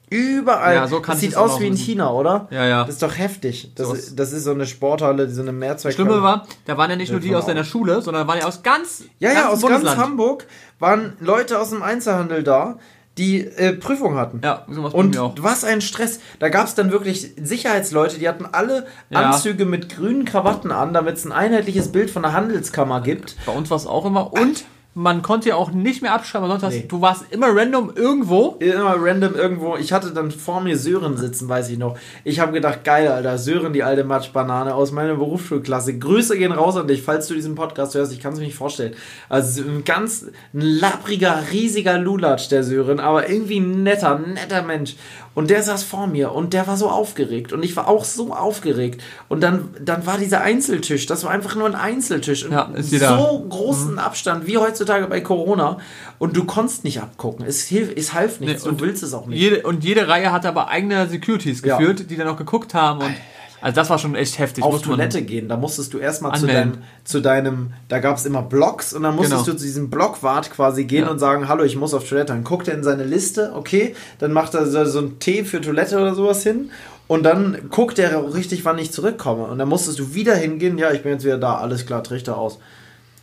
Überall. 0.10 0.74
Ja, 0.74 0.88
so 0.88 0.98
das 0.98 1.06
kann 1.06 1.16
ich 1.18 1.22
sieht 1.22 1.38
aus 1.38 1.60
wie 1.60 1.68
in. 1.68 1.78
China, 1.78 2.12
oder? 2.12 2.48
Ja, 2.50 2.66
ja. 2.66 2.80
Das 2.84 2.96
ist 2.96 3.04
doch 3.04 3.16
heftig. 3.16 3.72
Das, 3.76 3.88
So 3.88 3.94
ist, 3.94 4.20
das 4.20 4.34
ist 4.34 4.44
so 4.44 4.52
eine 4.52 4.66
Sporthalle, 4.66 5.30
so 5.30 5.42
eine 5.42 5.52
Mehrzweck. 5.52 5.96
Das 5.96 5.96
Schlimme 5.96 6.24
war, 6.24 6.48
da 6.66 6.78
waren 6.78 6.90
ja 6.90 6.96
nicht 6.96 7.12
nur 7.12 7.22
die 7.22 7.28
von 7.30 7.38
aus 7.38 7.46
deiner 7.46 7.64
Schule, 7.64 8.02
sondern 8.02 8.28
waren 8.28 8.40
ja 8.40 8.46
aus 8.46 8.64
ganz. 8.64 9.04
Ja, 9.20 9.32
ja, 9.32 9.50
aus 9.50 9.62
Bundesland. 9.62 9.98
ganz 9.98 9.98
Hamburg 9.98 10.48
waren 10.80 11.14
Leute 11.20 11.60
aus 11.60 11.70
dem 11.70 11.84
Einzelhandel 11.84 12.42
da, 12.44 12.80
die 13.18 13.42
äh, 13.46 13.74
Prüfung 13.74 14.16
hatten. 14.16 14.42
Ja, 14.44 14.66
sowas 14.70 14.94
Und 14.94 15.16
mir 15.16 15.24
auch. 15.24 15.36
was 15.40 15.64
ein 15.64 15.82
Stress. 15.82 16.20
Da 16.40 16.50
gab 16.50 16.68
es 16.68 16.76
dann 16.76 16.92
wirklich 16.92 17.32
Sicherheitsleute, 17.42 18.20
die 18.20 18.28
hatten 18.30 18.46
alle 18.46 18.86
Ja. 19.10 19.20
Anzüge 19.32 19.66
mit 19.66 19.90
grünen 19.94 20.24
Krawatten 20.26 20.72
an, 20.72 20.94
damit 20.94 21.18
es 21.18 21.26
ein 21.26 21.32
einheitliches 21.32 21.92
Bild 21.92 22.10
von 22.10 22.22
der 22.24 22.34
Handelskammer 22.34 23.02
gibt. 23.02 23.36
Bei 23.46 23.52
uns 23.52 23.70
war 23.70 23.78
es 23.78 23.86
auch 23.86 24.06
immer. 24.06 24.32
Und 24.34 24.64
man 24.94 25.22
konnte 25.22 25.50
ja 25.50 25.56
auch 25.56 25.72
nicht 25.72 26.02
mehr 26.02 26.14
abschreiben, 26.14 26.50
sonst 26.50 26.64
hast 26.64 26.74
Nee. 26.74 26.86
du 26.88 27.00
warst 27.00 27.24
immer 27.32 27.48
random 27.56 27.94
irgendwo. 27.96 28.58
Immer 28.60 28.96
random 28.98 29.36
irgendwo. 29.36 29.78
Ich 29.78 29.94
hatte 29.94 30.12
dann 30.12 30.32
vor 30.32 30.60
mir 30.60 30.78
Sören 30.78 31.16
sitzen, 31.16 31.48
weiß 31.48 31.70
ich 31.70 31.78
noch. 31.78 31.98
Ich 32.26 32.42
habe 32.42 32.52
gedacht, 32.52 32.84
geil, 32.84 33.08
Alter, 33.08 33.38
Sören, 33.38 33.72
die 33.72 33.84
alte 33.84 34.04
Matschbanane 34.04 34.76
aus 34.76 34.92
meiner 34.92 35.16
Berufsschulklasse. 35.16 35.98
Grüße 35.98 36.38
gehen 36.38 36.52
raus 36.52 36.76
an 36.76 36.88
dich, 36.88 37.04
falls 37.04 37.28
du 37.28 37.34
diesen 37.36 37.56
Podcast 37.56 37.96
hörst. 37.96 38.12
Ich 38.12 38.20
kann 38.20 38.34
es 38.34 38.40
mir 38.40 38.46
nicht 38.46 38.58
vorstellen. 38.58 38.94
Also 39.30 39.62
ein 39.64 39.86
ganz 39.86 40.26
ein 40.54 40.60
lappriger, 40.62 41.42
riesiger 41.54 41.98
Lulatsch, 41.98 42.50
der 42.50 42.64
Sören, 42.66 43.00
aber 43.00 43.30
irgendwie 43.30 43.60
ein 43.60 43.84
netter, 43.84 44.20
netter 44.20 44.62
Mensch. 44.62 44.96
Und 45.34 45.50
der 45.50 45.64
saß 45.64 45.84
vor 45.84 46.08
mir 46.08 46.34
und 46.34 46.52
der 46.54 46.68
war 46.68 46.76
so 46.76 46.90
aufgeregt 46.90 47.54
und 47.54 47.64
ich 47.64 47.76
war 47.78 47.88
auch 47.88 48.04
so 48.04 48.34
aufgeregt. 48.34 49.02
Und 49.30 49.42
dann, 49.42 49.70
dann 49.80 50.06
war 50.06 50.18
dieser 50.18 50.42
Einzeltisch, 50.42 51.06
das 51.06 51.24
war 51.24 51.32
einfach 51.32 51.56
nur 51.56 51.68
ein 51.68 51.76
Einzeltisch. 51.76 52.44
Und 52.44 52.52
Ja, 52.52 52.64
ist 52.76 52.92
jeder- 52.92 53.18
so 53.18 53.46
großen 53.48 53.98
Abstand 53.98 54.46
wie 54.46 54.58
heutzutage 54.58 55.08
bei 55.08 55.22
Corona. 55.22 55.78
Und 56.20 56.36
du 56.36 56.44
konntest 56.44 56.84
nicht 56.84 57.02
abgucken. 57.02 57.46
Es, 57.46 57.64
hilf, 57.64 57.92
es 57.96 58.14
half 58.14 58.42
nichts. 58.42 58.66
Nee, 58.66 58.72
du 58.72 58.80
willst 58.82 59.04
es 59.04 59.14
auch 59.14 59.26
nicht. 59.26 59.40
Jede, 59.40 59.62
und 59.64 59.86
jede 59.86 60.08
Reihe 60.10 60.34
hatte 60.34 60.50
aber 60.50 60.68
eigene 60.68 61.08
Securities 61.08 61.62
Ja. 61.64 61.78
geführt, 61.78 62.10
die 62.10 62.18
dann 62.18 62.28
auch 62.28 62.38
geguckt 62.38 62.74
haben. 62.74 63.00
Und, 63.00 63.16
also 63.62 63.76
das 63.76 63.90
war 63.90 63.98
schon 64.00 64.16
echt 64.16 64.40
heftig. 64.40 64.64
auf 64.64 64.74
muss 64.74 64.82
Toilette 64.82 65.22
gehen, 65.22 65.48
da 65.48 65.58
musstest 65.58 65.94
du 65.94 65.98
erstmal 66.00 66.38
zu 66.40 66.48
deinem, 66.48 66.74
zu 67.04 67.22
deinem, 67.22 67.74
da 67.88 68.00
gab 68.00 68.18
es 68.18 68.26
immer 68.26 68.42
Blocks 68.42 68.94
und 68.94 69.04
dann 69.04 69.16
musstest 69.16 69.46
Genau. 69.46 69.54
du 69.54 69.58
zu 69.58 69.64
diesem 69.66 69.90
Blockwart 69.90 70.52
quasi 70.52 70.84
gehen 70.86 71.06
Ja. 71.06 71.12
und 71.12 71.20
sagen, 71.20 71.48
hallo, 71.48 71.64
ich 71.64 71.76
muss 71.76 71.94
auf 71.94 72.08
Toilette. 72.08 72.34
Dann 72.34 72.44
guckt 72.44 72.68
er 72.68 72.74
in 72.74 72.84
seine 72.84 73.04
Liste, 73.04 73.54
okay, 73.56 73.96
dann 74.20 74.34
macht 74.34 74.54
er 74.56 74.66
so, 74.66 75.00
ein 75.00 75.20
Tee 75.20 75.44
für 75.44 75.62
Toilette 75.62 75.98
oder 75.98 76.16
sowas 76.16 76.44
hin 76.44 76.72
und 77.08 77.24
dann 77.24 77.70
guckt 77.70 78.00
er 78.00 78.34
richtig, 78.34 78.64
wann 78.66 78.78
ich 78.80 78.92
zurückkomme. 78.92 79.44
Und 79.46 79.60
dann 79.60 79.68
musstest 79.70 80.00
du 80.00 80.14
wieder 80.14 80.36
hingehen, 80.36 80.78
ja, 80.78 80.92
ich 80.92 81.04
bin 81.04 81.12
jetzt 81.14 81.24
wieder 81.26 81.38
da, 81.38 81.56
alles 81.58 81.86
klar, 81.86 82.04
Trichter 82.04 82.38
aus. 82.38 82.58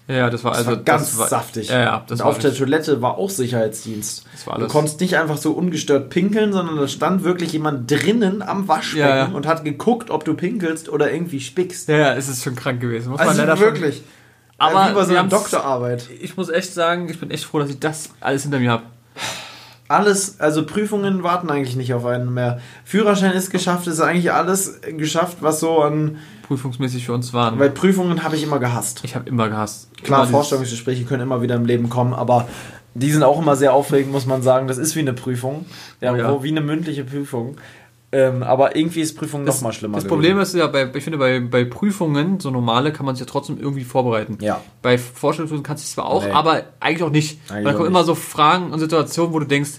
Ja, 0.09 0.31
das 0.31 0.43
war 0.43 0.53
Das 0.53 0.59
also 0.61 0.71
war 0.71 0.77
ganz 0.79 1.19
war, 1.19 1.29
saftig. 1.29 1.69
Ja, 1.69 1.81
ja, 1.81 2.05
das 2.07 2.19
und 2.21 2.25
war 2.25 2.31
auf 2.33 2.39
der 2.39 2.55
Toilette 2.55 3.03
war 3.03 3.19
auch 3.19 3.29
Sicherheitsdienst. 3.29 4.25
Das 4.33 4.47
war 4.47 4.55
du 4.55 4.63
alles- 4.63 4.73
konntest 4.73 5.01
nicht 5.01 5.17
einfach 5.19 5.37
so 5.37 5.53
ungestört 5.53 6.09
pinkeln, 6.09 6.53
sondern 6.55 6.77
da 6.79 6.89
stand 6.89 7.25
wirklich 7.25 7.53
jemand 7.53 7.91
drinnen 7.91 8.41
am 8.41 8.69
Waschbecken 8.69 9.07
Ja, 9.07 9.17
ja. 9.17 9.25
und 9.27 9.47
hat 9.47 9.65
geguckt, 9.65 10.11
ob 10.11 10.25
du 10.25 10.33
pinkelst 10.35 10.89
oder 10.89 11.13
irgendwie 11.13 11.41
spickst. 11.41 11.89
Ja, 11.89 12.15
es 12.15 12.29
ist 12.29 12.43
schon 12.43 12.57
krank 12.57 12.81
gewesen. 12.81 13.11
Muss 13.11 13.19
man 13.19 13.29
Also 13.39 13.61
wirklich. 13.61 13.97
Schon, 13.97 14.05
aber 14.57 14.87
äh, 14.87 14.91
wie 14.91 14.95
bei 14.95 15.05
so 15.05 15.17
haben's- 15.17 15.31
Doktorarbeit. 15.35 16.09
Ich 16.21 16.37
muss 16.39 16.49
echt 16.49 16.73
sagen, 16.73 17.09
ich 17.11 17.21
bin 17.21 17.31
echt 17.31 17.45
froh, 17.45 17.59
dass 17.59 17.69
ich 17.69 17.79
das 17.79 18.11
alles 18.21 18.43
hinter 18.45 18.59
mir 18.61 18.71
habe. 18.71 18.85
Alles, 19.89 20.39
also 20.39 20.67
Prüfungen 20.67 21.23
warten 21.23 21.51
eigentlich 21.51 21.77
nicht 21.77 21.95
auf 21.95 22.05
einen 22.05 22.33
mehr. 22.35 22.61
Führerschein 22.85 23.33
ist 23.33 23.51
geschafft, 23.51 23.87
ist 23.87 24.01
eigentlich 24.01 24.33
alles 24.33 24.81
geschafft, 24.97 25.39
was 25.41 25.61
so 25.61 25.81
an. 25.83 26.19
Prüfungsmäßig 26.49 27.05
für 27.07 27.13
uns 27.13 27.33
waren. 27.35 27.59
Weil 27.59 27.71
Prüfungen 27.71 28.23
habe 28.25 28.35
ich 28.37 28.43
immer 28.43 28.59
gehasst. 28.59 29.03
ich 29.05 29.15
habe 29.15 29.29
immer 29.29 29.49
gehasst. 29.49 29.91
Klar, 30.03 30.23
immer 30.23 30.31
Vorstellungsgespräche 30.31 31.05
können 31.05 31.23
immer 31.23 31.43
wieder 31.43 31.55
im 31.55 31.67
Leben 31.67 31.89
kommen, 31.91 32.15
aber 32.15 32.49
die 32.95 33.13
sind 33.13 33.23
auch 33.23 33.39
immer 33.41 33.55
sehr 33.55 33.75
aufregend, 33.75 34.11
muss 34.13 34.27
man 34.27 34.43
sagen. 34.43 34.67
Das 34.67 34.79
ist 34.79 34.97
wie 34.97 35.01
eine 35.01 35.13
Prüfung. 35.13 35.67
Ja, 36.01 36.13
Oh 36.13 36.17
ja. 36.17 36.43
Wie 36.43 36.49
eine 36.49 36.63
mündliche 36.63 37.05
Prüfung. 37.05 37.57
Ähm, 38.11 38.43
aber 38.43 38.75
irgendwie 38.75 39.03
ist 39.03 39.19
Prüfung 39.19 39.45
noch 39.45 39.61
mal 39.61 39.73
schlimmer. 39.73 39.97
Das 39.97 40.05
gewesen. 40.05 40.15
Problem 40.15 40.39
ist 40.41 40.55
ja, 40.55 40.67
bei, 40.67 40.91
ich 40.95 41.05
finde, 41.05 41.19
bei, 41.19 41.41
bei 41.41 41.65
Prüfungen, 41.67 42.41
so 42.41 42.51
normale, 42.51 42.91
kann 42.91 43.05
man 43.05 43.15
sich 43.15 43.27
ja 43.27 43.31
trotzdem 43.31 43.59
irgendwie 43.61 43.85
vorbereiten. 43.85 44.39
Ja. 44.41 44.63
Bei 44.81 44.97
Vorstellungsprüfungen 44.97 45.63
kannst 45.63 45.85
du 45.85 45.87
es 45.89 45.93
zwar 45.93 46.07
auch, 46.07 46.25
Nee. 46.25 46.31
aber 46.31 46.63
eigentlich 46.81 47.03
auch 47.03 47.11
nicht. 47.11 47.39
Eigentlich 47.51 47.57
Weil 47.57 47.65
da 47.65 47.73
kommen 47.75 47.89
immer 47.89 48.05
so 48.05 48.15
Fragen 48.15 48.73
und 48.73 48.79
Situationen, 48.79 49.35
wo 49.35 49.39
du 49.41 49.45
denkst, 49.47 49.73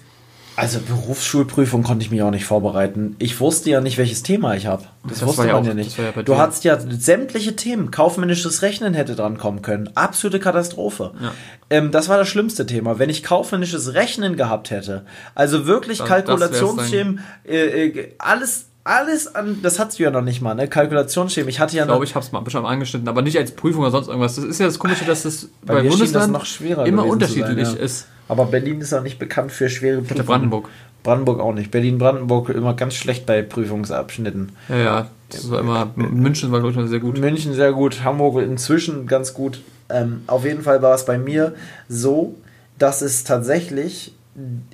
Also 0.60 0.80
Berufsschulprüfung 0.80 1.84
konnte 1.84 2.04
ich 2.04 2.12
mich 2.12 2.22
auch 2.22 2.32
nicht 2.32 2.46
vorbereiten. 2.46 3.16
Ich 3.20 3.40
wusste 3.40 3.70
ja 3.70 3.82
nicht, 3.82 3.98
welches 3.98 4.24
Thema 4.24 4.56
ich 4.56 4.68
habe. 4.68 4.84
Das, 5.04 5.20
Das 5.20 5.28
wusste 5.28 5.38
war 5.40 5.48
ja 5.48 5.54
man 5.54 5.64
auch- 5.64 5.68
ja 5.68 5.74
nicht. 5.74 5.98
das 5.98 6.16
ja 6.16 6.22
du 6.22 6.38
hattest 6.38 6.64
ja 6.64 6.78
sämtliche 6.80 7.56
Themen. 7.56 7.92
Kaufmännisches 7.92 8.62
Rechnen 8.62 8.94
hätte 8.94 9.16
dran 9.16 9.38
kommen 9.38 9.62
können. 9.62 9.90
Absolute 9.96 10.40
Katastrophe. 10.40 11.12
Ja. 11.22 11.32
Ähm, 11.70 11.92
das 11.92 12.10
war 12.10 12.18
das 12.18 12.28
schlimmste 12.28 12.66
Thema. 12.66 13.00
Wenn 13.00 13.10
ich 13.10 13.24
kaufmännisches 13.24 13.94
Rechnen 13.94 14.36
gehabt 14.36 14.72
hätte, 14.72 15.06
also 15.36 15.66
wirklich 15.66 16.00
Das- 16.00 16.08
das 16.08 16.18
wär's 16.18 16.26
Kalkulationsschemen, 16.26 17.20
äh, 17.48 17.58
äh, 17.88 18.08
alles, 18.20 18.66
alles 18.84 19.34
an, 19.36 19.60
das 19.62 19.78
hattest 19.80 20.00
du 20.00 20.04
ja 20.04 20.12
noch 20.12 20.22
nicht 20.24 20.42
mal, 20.42 20.56
ne? 20.56 20.68
Kalkulationsschemen. 20.68 21.50
Ich 21.50 21.60
hatte 21.60 21.76
ja 21.76 21.84
ich 21.84 21.88
glaube, 21.88 22.04
noch, 22.04 22.10
ich 22.10 22.16
habe 22.16 22.26
es 22.26 22.32
mal 22.32 22.40
bestimmt 22.42 22.66
angeschnitten, 22.66 23.08
aber 23.08 23.22
nicht 23.22 23.38
als 23.38 23.52
Prüfung 23.52 23.82
oder 23.82 23.92
sonst 23.92 24.08
irgendwas. 24.08 24.36
Das 24.36 24.46
ist 24.46 24.60
ja 24.60 24.66
das 24.66 24.80
Komische, 24.80 25.06
dass 25.06 25.24
das 25.24 25.48
Bei 25.66 25.76
bei, 25.76 25.82
das 25.84 25.92
Bundesland 25.92 26.34
noch 26.34 26.46
schwerer 26.46 26.86
immer 26.86 27.04
zu 27.04 27.08
sein, 27.08 27.12
unterschiedlich 27.14 27.68
ja. 27.70 27.76
ist. 27.76 28.08
Aber 28.30 28.46
Berlin 28.46 28.80
ist 28.80 28.94
auch 28.94 29.04
nicht 29.04 29.20
bekannt 29.20 29.52
für 29.52 29.70
schwere 29.70 29.98
Hätte 29.98 30.08
Prüfungen. 30.08 30.28
Brandenburg. 30.28 30.70
Brandenburg 31.04 31.40
auch 31.40 31.54
nicht. 31.54 31.72
Berlin-Brandenburg 31.72 32.50
immer 32.50 32.74
ganz 32.74 32.94
schlecht 32.94 33.26
bei 33.26 33.42
Prüfungsabschnitten. 33.42 34.52
Ja, 34.70 34.78
ja. 34.78 35.08
Das 35.30 35.50
war 35.52 35.60
immer, 35.60 35.92
München 35.96 36.52
war, 36.52 36.60
glaube 36.60 36.72
ich, 36.72 36.78
mal 36.78 36.88
sehr 36.88 37.00
gut. 37.00 37.20
München 37.20 37.54
sehr 37.54 37.74
gut, 37.74 38.04
Hamburg 38.04 38.42
inzwischen 38.42 39.06
ganz 39.08 39.34
gut. 39.34 39.62
Ähm, 39.90 40.24
auf 40.28 40.46
jeden 40.46 40.64
Fall 40.64 40.82
war 40.82 40.96
es 40.96 41.06
bei 41.06 41.18
mir 41.18 41.56
so, 41.88 42.36
dass 42.78 43.02
es 43.02 43.24
tatsächlich, 43.24 44.14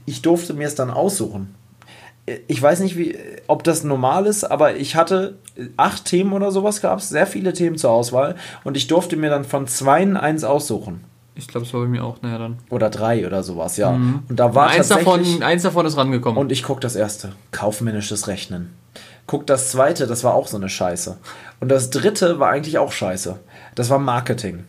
ich 0.05 0.21
durfte 0.21 0.53
mir 0.53 0.67
es 0.67 0.75
dann 0.75 0.89
aussuchen. 0.89 1.55
Ich 2.47 2.61
weiß 2.61 2.79
nicht, 2.79 2.97
wie, 2.97 3.17
ob 3.47 3.63
das 3.63 3.83
normal 3.83 4.25
ist, 4.25 4.45
aber 4.45 4.77
ich 4.77 4.95
hatte 4.95 5.37
acht 5.77 6.05
Themen 6.05 6.33
oder 6.33 6.51
sowas 6.51 6.81
gab 6.81 6.99
es, 6.99 7.09
sehr 7.09 7.27
viele 7.27 7.53
Themen 7.53 7.77
zur 7.77 7.91
Auswahl 7.91 8.35
und 8.63 8.75
ich 8.75 8.87
durfte 8.87 9.15
mir 9.15 9.29
dann 9.29 9.43
von 9.43 9.67
zweien 9.67 10.17
eins 10.17 10.43
aussuchen. 10.43 11.03
Ich 11.37 11.47
glaube, 11.47 11.65
es 11.65 11.73
war 11.73 11.81
bei 11.81 11.87
mir 11.87 12.03
auch, 12.03 12.21
naja, 12.21 12.37
dann. 12.37 12.57
Oder 12.69 12.89
drei 12.89 13.27
oder 13.27 13.43
sowas, 13.43 13.75
ja. 13.75 13.89
Und 13.89 14.25
da 14.29 14.55
war 14.55 14.67
eins, 14.67 14.87
tatsächlich... 14.87 15.33
davon, 15.33 15.43
eins 15.43 15.63
davon 15.63 15.85
ist 15.85 15.97
rangekommen. 15.97 16.39
Und 16.39 16.51
ich 16.51 16.63
guck 16.63 16.79
das 16.79 16.95
erste, 16.95 17.33
kaufmännisches 17.51 18.27
Rechnen. 18.27 18.73
Guck 19.27 19.45
das 19.45 19.71
zweite, 19.71 20.07
das 20.07 20.23
war 20.23 20.33
auch 20.33 20.47
so 20.47 20.55
eine 20.55 20.69
Scheiße. 20.69 21.17
Und 21.59 21.69
das 21.69 21.89
dritte 21.89 22.39
war 22.39 22.49
eigentlich 22.49 22.77
auch 22.77 22.91
scheiße. 22.91 23.37
Das 23.75 23.89
war 23.89 23.99
Marketing. 23.99 24.63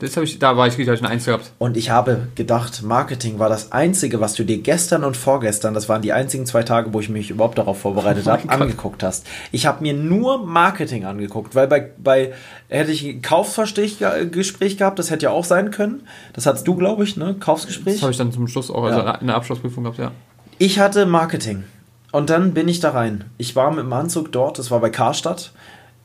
Das 0.00 0.16
ich, 0.16 0.38
da 0.38 0.56
war 0.56 0.68
ich, 0.68 0.74
hab 0.74 0.80
ich 0.80 0.88
eine 0.88 1.08
Eins 1.08 1.24
gehabt. 1.24 1.50
Und 1.58 1.76
ich 1.76 1.90
habe 1.90 2.28
gedacht, 2.36 2.82
Marketing 2.82 3.40
war 3.40 3.48
das 3.48 3.72
Einzige, 3.72 4.20
was 4.20 4.34
du 4.34 4.44
dir 4.44 4.58
gestern 4.58 5.02
und 5.02 5.16
vorgestern, 5.16 5.74
das 5.74 5.88
waren 5.88 6.02
die 6.02 6.12
einzigen 6.12 6.46
zwei 6.46 6.62
Tage, 6.62 6.92
wo 6.94 7.00
ich 7.00 7.08
mich 7.08 7.30
überhaupt 7.30 7.58
darauf 7.58 7.80
vorbereitet 7.80 8.24
Oh 8.26 8.30
habe, 8.30 8.48
angeguckt 8.48 9.02
hast. 9.02 9.26
Ich 9.50 9.66
habe 9.66 9.82
mir 9.82 9.94
nur 9.94 10.46
Marketing 10.46 11.04
angeguckt, 11.04 11.56
weil 11.56 11.66
bei, 11.66 11.90
bei 11.98 12.32
hätte 12.68 12.92
ich 12.92 13.04
ein 13.04 13.22
Kaufgespräch 13.22 13.98
gehabt, 13.98 14.98
das 15.00 15.10
hätte 15.10 15.24
ja 15.24 15.30
auch 15.30 15.44
sein 15.44 15.72
können. 15.72 16.06
Das 16.32 16.46
hattest 16.46 16.68
du, 16.68 16.76
glaube 16.76 17.02
ich, 17.02 17.16
ne? 17.16 17.34
Kaufsgespräch. 17.40 17.94
Das 17.94 18.02
habe 18.02 18.12
ich 18.12 18.18
dann 18.18 18.30
zum 18.30 18.46
Schluss 18.46 18.70
auch, 18.70 18.84
also 18.84 19.00
Ja. 19.00 19.16
in 19.16 19.26
der 19.26 19.36
Abschlussprüfung 19.36 19.82
gehabt, 19.82 19.98
ja. 19.98 20.12
Ich 20.58 20.78
hatte 20.78 21.06
Marketing. 21.06 21.64
Und 22.12 22.30
dann 22.30 22.54
bin 22.54 22.68
ich 22.68 22.80
da 22.80 22.90
rein. 22.90 23.24
Ich 23.36 23.54
war 23.56 23.70
mit 23.70 23.80
dem 23.80 23.92
Anzug 23.92 24.32
dort, 24.32 24.58
das 24.58 24.70
war 24.70 24.80
bei 24.80 24.90
Karstadt. 24.90 25.52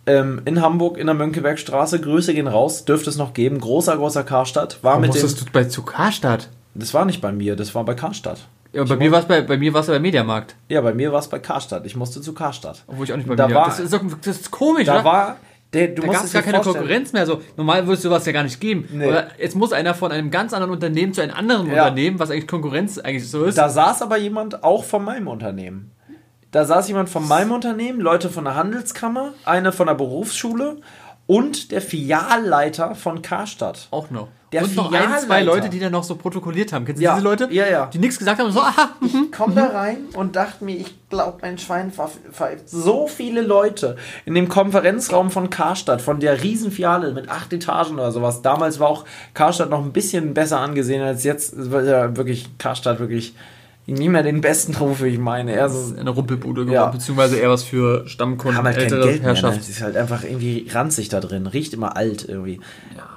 Ähm, 0.05 0.41
in 0.45 0.61
Hamburg, 0.61 0.97
in 0.97 1.05
der 1.07 1.13
Mönckebergstraße. 1.15 2.01
Grüße 2.01 2.33
gehen 2.33 2.47
raus, 2.47 2.85
dürfte 2.85 3.09
es 3.09 3.17
noch 3.17 3.33
geben. 3.33 3.59
Großer, 3.59 3.95
großer 3.95 4.23
Karstadt. 4.23 4.83
War 4.83 4.99
mit 4.99 5.13
dem, 5.13 5.21
Musstest 5.21 5.41
du 5.47 5.51
bei 5.51 5.63
zu 5.65 5.83
Karstadt? 5.83 6.49
das 6.75 6.93
war 6.93 7.05
nicht 7.05 7.21
bei 7.21 7.31
mir, 7.31 7.55
das 7.55 7.73
war 7.75 7.83
bei 7.85 7.93
Karstadt. 7.93 8.39
Ja, 8.73 8.83
bei 8.83 8.95
mir 8.97 9.11
war 9.11 9.19
es 9.19 9.25
bei, 9.27 9.41
bei 9.41 9.57
mir 9.57 9.71
war's 9.73 9.85
ja 9.87 9.93
bei 9.93 9.99
Mediamarkt. 9.99 10.55
Ja, 10.67 10.81
bei 10.81 10.93
mir 10.93 11.11
war 11.13 11.19
es 11.19 11.27
bei 11.27 11.37
Karstadt. 11.39 11.85
Ich 11.85 11.95
musste 11.95 12.19
zu 12.21 12.33
Karstadt. 12.33 12.83
Obwohl 12.87 13.05
ich 13.05 13.13
auch 13.13 13.17
nicht 13.17 13.29
bei 13.29 13.35
Da 13.35 13.43
Mediamarkt. 13.47 13.77
war- 13.79 13.85
Das 13.85 13.93
ist, 13.93 14.27
das 14.27 14.37
ist 14.39 14.51
komisch, 14.51 14.87
Da 14.87 14.95
oder? 14.95 15.03
war, 15.05 15.37
Der, 15.73 15.87
du 15.89 16.01
Da 16.01 16.07
gab 16.07 16.15
es 16.17 16.23
es 16.25 16.33
gar 16.33 16.41
keine 16.41 16.55
vorstellen. 16.57 16.77
Konkurrenz 16.85 17.13
mehr. 17.13 17.25
So, 17.27 17.41
normal 17.55 17.83
würde 17.85 17.93
es 17.93 18.01
sowas 18.01 18.25
ja 18.25 18.31
gar 18.31 18.43
nicht 18.43 18.59
geben. 18.59 18.87
Nee. 18.91 19.05
Oder 19.07 19.27
jetzt 19.39 19.55
muss 19.55 19.71
einer 19.73 19.93
von 19.93 20.11
einem 20.11 20.31
ganz 20.31 20.53
anderen 20.53 20.71
Unternehmen 20.73 21.13
zu 21.13 21.21
einem 21.21 21.33
anderen 21.35 21.67
Ja. 21.67 21.83
Unternehmen, 21.83 22.17
was 22.19 22.29
eigentlich 22.31 22.47
Konkurrenz 22.47 22.97
eigentlich 22.97 23.29
so 23.29 23.43
ist. 23.45 23.57
Da 23.59 23.69
saß 23.69 24.01
aber 24.01 24.17
jemand 24.17 24.63
auch 24.63 24.83
von 24.83 25.03
meinem 25.05 25.27
Unternehmen. 25.27 25.91
Da 26.53 26.65
saß 26.65 26.87
jemand 26.87 27.09
von 27.09 27.27
meinem 27.27 27.51
Unternehmen, 27.51 27.99
Leute 27.99 28.29
von 28.29 28.45
der 28.45 28.55
Handelskammer, 28.55 29.33
eine 29.43 29.71
von 29.71 29.87
der 29.87 29.95
Berufsschule 29.95 30.77
und 31.25 31.71
der 31.71 31.81
Filialleiter 31.81 32.95
von 32.95 33.21
Karstadt. 33.21 33.87
auch 33.91 34.09
noch. 34.09 34.27
Der 34.51 34.61
und 34.63 34.75
noch 34.75 34.91
ein, 34.93 35.19
zwei. 35.19 35.41
Leute, 35.41 35.67
die 35.67 35.79
dann 35.79 35.91
noch 35.93 36.03
so 36.03 36.15
protokolliert 36.15 36.71
haben. 36.73 36.85
Kennst 36.85 37.01
du 37.01 37.03
Ja. 37.03 37.13
diese 37.15 37.23
Leute? 37.23 37.47
Ja, 37.49 37.65
ja. 37.67 37.87
Die 37.87 37.97
nichts 37.97 38.19
gesagt 38.19 38.39
haben 38.39 38.51
so, 38.51 38.59
aha, 38.59 38.89
mhm. 38.99 39.29
Komm 39.35 39.55
da 39.55 39.65
rein 39.65 39.97
und 40.15 40.35
dachte 40.35 40.63
mir, 40.63 40.75
ich 40.77 40.93
glaube, 41.09 41.39
mein 41.41 41.57
Schwein 41.57 41.91
ver- 41.91 42.11
pfeift. 42.31 42.69
So 42.69 43.07
viele 43.07 43.41
Leute 43.41 43.95
in 44.25 44.35
dem 44.35 44.47
Konferenzraum 44.49 45.31
von 45.31 45.49
Karstadt, 45.49 46.03
von 46.03 46.19
der 46.19 46.43
Riesenfiliale 46.43 47.13
mit 47.13 47.29
acht 47.29 47.51
Etagen 47.51 47.95
oder 47.95 48.11
sowas. 48.11 48.43
Damals 48.43 48.79
war 48.79 48.89
auch 48.89 49.05
Karstadt 49.33 49.71
noch 49.71 49.83
ein 49.83 49.91
bisschen 49.91 50.35
besser 50.35 50.59
angesehen 50.59 51.01
als 51.01 51.23
jetzt. 51.23 51.55
Ja 51.57 52.15
wirklich 52.15 52.55
Karstadt 52.59 52.99
wirklich 52.99 53.33
nie 53.85 54.07
mehr 54.09 54.23
den 54.23 54.39
besten 54.41 54.75
Ruf, 54.75 55.01
wie 55.01 55.07
ich 55.07 55.19
meine. 55.19 55.53
Er 55.53 55.67
so, 55.69 55.93
eine 55.95 56.09
Rumpelbude 56.09 56.61
geworden, 56.61 56.73
Ja. 56.75 56.85
beziehungsweise 56.87 57.37
eher 57.37 57.49
was 57.49 57.63
für 57.63 58.07
Stammkunden, 58.07 58.57
haben 58.57 58.65
halt 58.65 58.77
ältere 58.77 59.01
Geld 59.01 59.23
mehr. 59.23 59.33
Ne? 59.33 59.39
Herrschaft. 59.39 59.59
Es 59.59 59.69
ist 59.69 59.81
halt 59.81 59.97
einfach 59.97 60.23
irgendwie 60.23 60.67
ranzig 60.71 61.09
da 61.09 61.19
drin. 61.19 61.47
Riecht 61.47 61.73
immer 61.73 61.97
alt 61.97 62.25
irgendwie. 62.27 62.59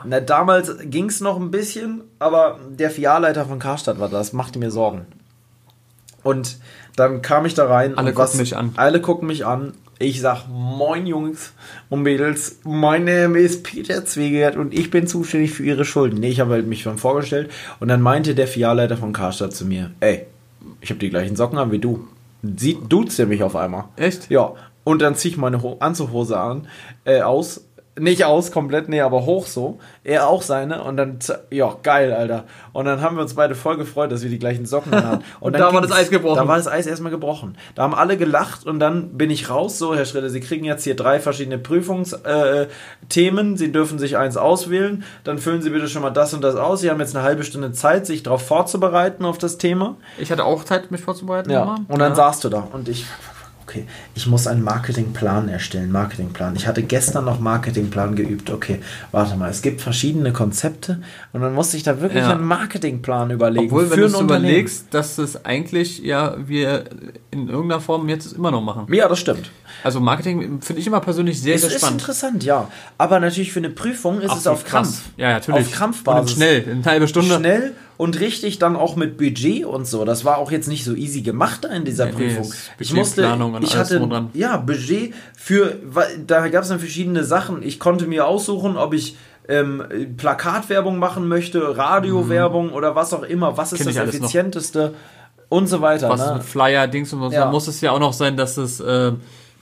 Na, 0.05 0.21
damals 0.21 0.73
ging 0.85 1.07
es 1.09 1.21
noch 1.21 1.39
ein 1.39 1.51
bisschen, 1.51 2.03
aber 2.19 2.59
der 2.71 2.91
Filialleiter 2.91 3.45
von 3.47 3.59
Karstadt 3.59 3.99
war 4.01 4.09
das. 4.09 4.33
Machte 4.33 4.59
mir 4.59 4.71
Sorgen. 4.71 5.07
Und 6.23 6.59
dann 6.97 7.23
kam 7.23 7.47
ich 7.47 7.55
da 7.55 7.67
rein. 7.67 7.97
Alle 7.97 8.11
und 8.11 8.17
was- 8.17 8.31
gucken 8.33 8.41
mich 8.41 8.57
an. 8.57 8.73
Alle 8.77 9.01
gucken 9.01 9.29
mich 9.29 9.47
an. 9.47 9.73
Ich 9.99 10.21
sag, 10.21 10.45
moin 10.51 11.07
Jungs 11.07 11.55
und 11.89 12.03
Mädels, 12.03 12.59
mein 12.65 13.05
Name 13.05 13.39
ist 13.39 13.63
Peter 13.65 14.05
Zwegert 14.05 14.57
und 14.57 14.75
ich 14.75 14.91
bin 14.91 15.07
zuständig 15.07 15.53
für 15.53 15.63
ihre 15.63 15.87
Schulden. 15.87 16.21
Nee, 16.21 16.29
ich 16.29 16.41
habe 16.41 16.53
halt 16.53 16.67
mich 16.67 16.83
schon 16.83 16.99
vorgestellt 16.99 17.51
und 17.81 17.89
dann 17.89 18.03
meinte 18.03 18.35
der 18.35 18.47
Filialleiter 18.47 18.99
von 18.99 19.15
Karstadt 19.15 19.55
zu 19.55 19.65
mir, 19.65 19.93
ey, 20.01 20.27
ich 20.87 20.91
habe 20.91 21.01
die 21.01 21.11
gleichen 21.11 21.35
Socken 21.35 21.59
an 21.59 21.73
wie 21.73 21.81
du. 21.81 22.07
Sieht, 22.43 22.79
duzt 22.89 23.19
er 23.19 23.27
mich 23.27 23.43
auf 23.43 23.57
einmal. 23.57 23.87
Echt? 23.97 24.31
Ja, 24.31 24.53
und 24.85 25.03
dann 25.03 25.17
ziehe 25.17 25.33
ich 25.33 25.37
meine 25.37 25.61
Ho 25.63 25.79
Anzughose 25.81 26.39
an, 26.39 26.69
äh, 27.05 27.23
aus. 27.23 27.66
Nicht 27.99 28.25
aus 28.25 28.53
komplett, 28.53 28.91
nee, 28.91 29.01
aber 29.01 29.25
hoch 29.25 29.47
so. 29.47 29.79
Er 30.05 30.29
auch 30.29 30.43
seine 30.43 30.83
und 30.85 30.99
dann, 30.99 31.19
ja, 31.51 31.75
geil, 31.83 32.13
Alter. 32.13 32.45
Und 32.75 32.85
dann 32.85 33.01
haben 33.01 33.17
wir 33.17 33.23
uns 33.23 33.35
beide 33.35 33.55
voll 33.55 33.79
gefreut, 33.79 34.13
dass 34.13 34.23
wir 34.23 34.29
die 34.29 34.39
gleichen 34.39 34.67
Socken 34.67 34.93
hatten. 35.05 35.25
Und 35.41 35.55
dann 35.55 35.63
da 35.63 35.73
war 35.73 35.81
das 35.81 35.93
Eis 35.93 36.11
gebrochen. 36.11 36.37
Da 36.37 36.47
war 36.47 36.59
das 36.59 36.69
Eis 36.69 36.87
erstmal 36.87 37.11
gebrochen. 37.11 37.57
Da 37.75 37.85
haben 37.85 37.95
alle 37.95 38.19
gelacht 38.19 38.67
und 38.67 38.81
dann 38.81 39.17
bin 39.17 39.31
ich 39.31 39.49
raus. 39.49 39.79
So, 39.79 39.95
Herr 39.95 40.05
Schritter, 40.05 40.29
Sie 40.29 40.41
kriegen 40.41 40.67
jetzt 40.67 40.85
hier 40.85 40.95
drei 40.95 41.21
verschiedene 41.21 41.57
Prüfungsthemen. 41.57 43.55
Äh. 43.55 43.57
Sie 43.57 43.73
dürfen 43.73 43.99
sich 43.99 44.19
eins 44.19 44.37
auswählen. 44.37 45.05
Dann 45.25 45.39
füllen 45.39 45.63
Sie 45.63 45.71
bitte 45.71 45.89
schon 45.89 46.03
mal 46.03 46.11
das 46.11 46.35
und 46.35 46.43
das 46.43 46.57
aus. 46.57 46.81
Sie 46.81 46.91
haben 46.91 47.01
jetzt 47.01 47.17
eine 47.17 47.25
halbe 47.25 47.45
Stunde 47.45 47.73
Zeit, 47.73 48.05
sich 48.07 48.23
darauf 48.23 48.47
vorzubereiten 48.47 49.25
auf 49.25 49.39
das 49.39 49.57
Thema. 49.57 49.97
Ich 50.19 50.31
hatte 50.31 50.45
auch 50.45 50.65
Zeit, 50.65 50.91
mich 50.91 51.01
vorzubereiten. 51.01 51.51
Ja, 51.51 51.77
und 51.89 51.99
dann 51.99 52.13
ja. 52.13 52.17
saßt 52.17 52.45
du 52.45 52.51
da 52.51 52.69
und 52.73 52.91
ich, 52.91 53.07
okay, 53.67 53.85
ich 54.15 54.29
muss 54.29 54.47
einen 54.47 54.63
Marketingplan 54.63 55.49
erstellen, 55.49 55.91
Marketingplan. 55.91 56.55
Ich 56.55 56.69
hatte 56.69 56.85
gestern 56.85 57.25
noch 57.25 57.41
Marketingplan 57.41 58.15
geübt. 58.15 58.49
Okay, 58.49 58.79
warte 59.11 59.35
mal, 59.37 59.51
es 59.51 59.61
gibt 59.61 59.81
verschiedene 59.81 60.33
Konzepte 60.33 61.01
und 61.33 61.41
dann 61.41 61.53
musste 61.53 61.77
ich 61.77 61.83
da 61.83 62.01
wirklich 62.01 62.23
Ja. 62.23 62.31
einen 62.31 62.45
Marketingplan 62.45 63.31
überlegen 63.33 63.67
Obwohl, 63.67 63.91
wenn 63.91 64.01
du 64.01 64.21
überlegst, 64.21 64.87
dass 64.93 65.19
es 65.19 65.45
eigentlich 65.45 65.99
ja 65.99 66.37
wir 66.47 66.85
in 67.33 67.49
irgendeiner 67.49 67.81
Form 67.81 68.09
jetzt 68.09 68.33
immer 68.35 68.53
noch 68.53 68.63
machen. 68.63 68.87
Ja, 68.95 69.09
das 69.09 69.19
stimmt. 69.19 69.51
Also 69.83 69.99
Marketing 69.99 70.61
finde 70.63 70.81
ich 70.81 70.87
immer 70.87 71.01
persönlich 71.01 71.41
sehr, 71.43 71.57
Es 71.57 71.63
sehr 71.63 71.71
ist 71.71 71.79
spannend. 71.79 72.01
interessant, 72.03 72.45
ja. 72.45 72.69
Aber 72.99 73.19
natürlich 73.19 73.53
für 73.53 73.59
eine 73.59 73.71
Prüfung 73.71 74.21
ist 74.21 74.33
es 74.33 74.47
auf 74.47 74.65
Krass. 74.65 74.71
Krampf. 74.71 75.01
Ja, 75.17 75.33
natürlich. 75.33 75.67
Auf 75.67 75.73
Krampfbasis. 75.73 76.31
Und 76.33 76.37
schnell, 76.37 76.63
in 76.63 76.71
einer 76.79 76.85
halben 76.85 77.09
Stunde. 77.09 77.35
Schnell 77.37 77.75
und 77.97 78.21
richtig 78.21 78.59
dann 78.59 78.77
auch 78.77 78.97
mit 78.97 79.17
Budget 79.17 79.65
und 79.65 79.87
so. 79.87 80.05
Das 80.05 80.25
war 80.25 80.39
auch 80.39 80.51
jetzt 80.51 80.69
nicht 80.69 80.85
so 80.85 80.95
easy 80.95 81.23
gemacht 81.23 81.65
da 81.65 81.69
in 81.69 81.85
dieser 81.85 82.07
Nee, 82.07 82.13
nee, 82.19 82.27
Prüfung. 82.35 82.45
ist 82.53 82.71
ich 82.79 82.93
musste, 82.93 83.23
ich 83.63 83.77
hatte 83.77 84.29
ja 84.35 84.57
Budget 84.59 85.15
für, 85.37 85.77
da 86.27 86.49
gab 86.49 86.63
es 86.63 86.69
dann 86.69 86.79
verschiedene 86.79 87.25
Sachen. 87.25 87.63
Ich 87.63 87.79
konnte 87.79 88.07
mir 88.07 88.27
aussuchen, 88.27 88.77
ob 88.77 88.93
ich 88.95 89.17
ähm, 89.49 89.85
Plakatwerbung 90.17 90.99
machen 90.99 91.29
möchte, 91.29 91.77
Radiowerbung 91.77 92.73
oder 92.73 92.95
was 92.95 93.15
auch 93.15 93.23
immer. 93.23 93.57
Was 93.57 93.73
ist 93.73 93.81
Mhm. 93.81 93.85
Das 93.87 93.97
alles 93.97 94.15
noch. 94.15 94.21
effizienteste 94.21 94.95
und 95.49 95.69
so 95.69 95.81
weiter. 95.81 96.09
Was 96.09 96.21
ist 96.21 96.27
ne? 96.29 96.35
mit 96.35 96.43
Flyer, 96.45 96.89
Dings 96.89 97.13
und 97.13 97.21
so. 97.21 97.31
Ja. 97.31 97.45
Da 97.45 97.51
muss 97.51 97.69
es 97.69 97.81
ja 97.81 97.93
auch 97.93 98.01
noch 98.01 98.13
sein, 98.13 98.37
dass 98.37 98.57
es 98.57 98.81
äh, 98.81 99.13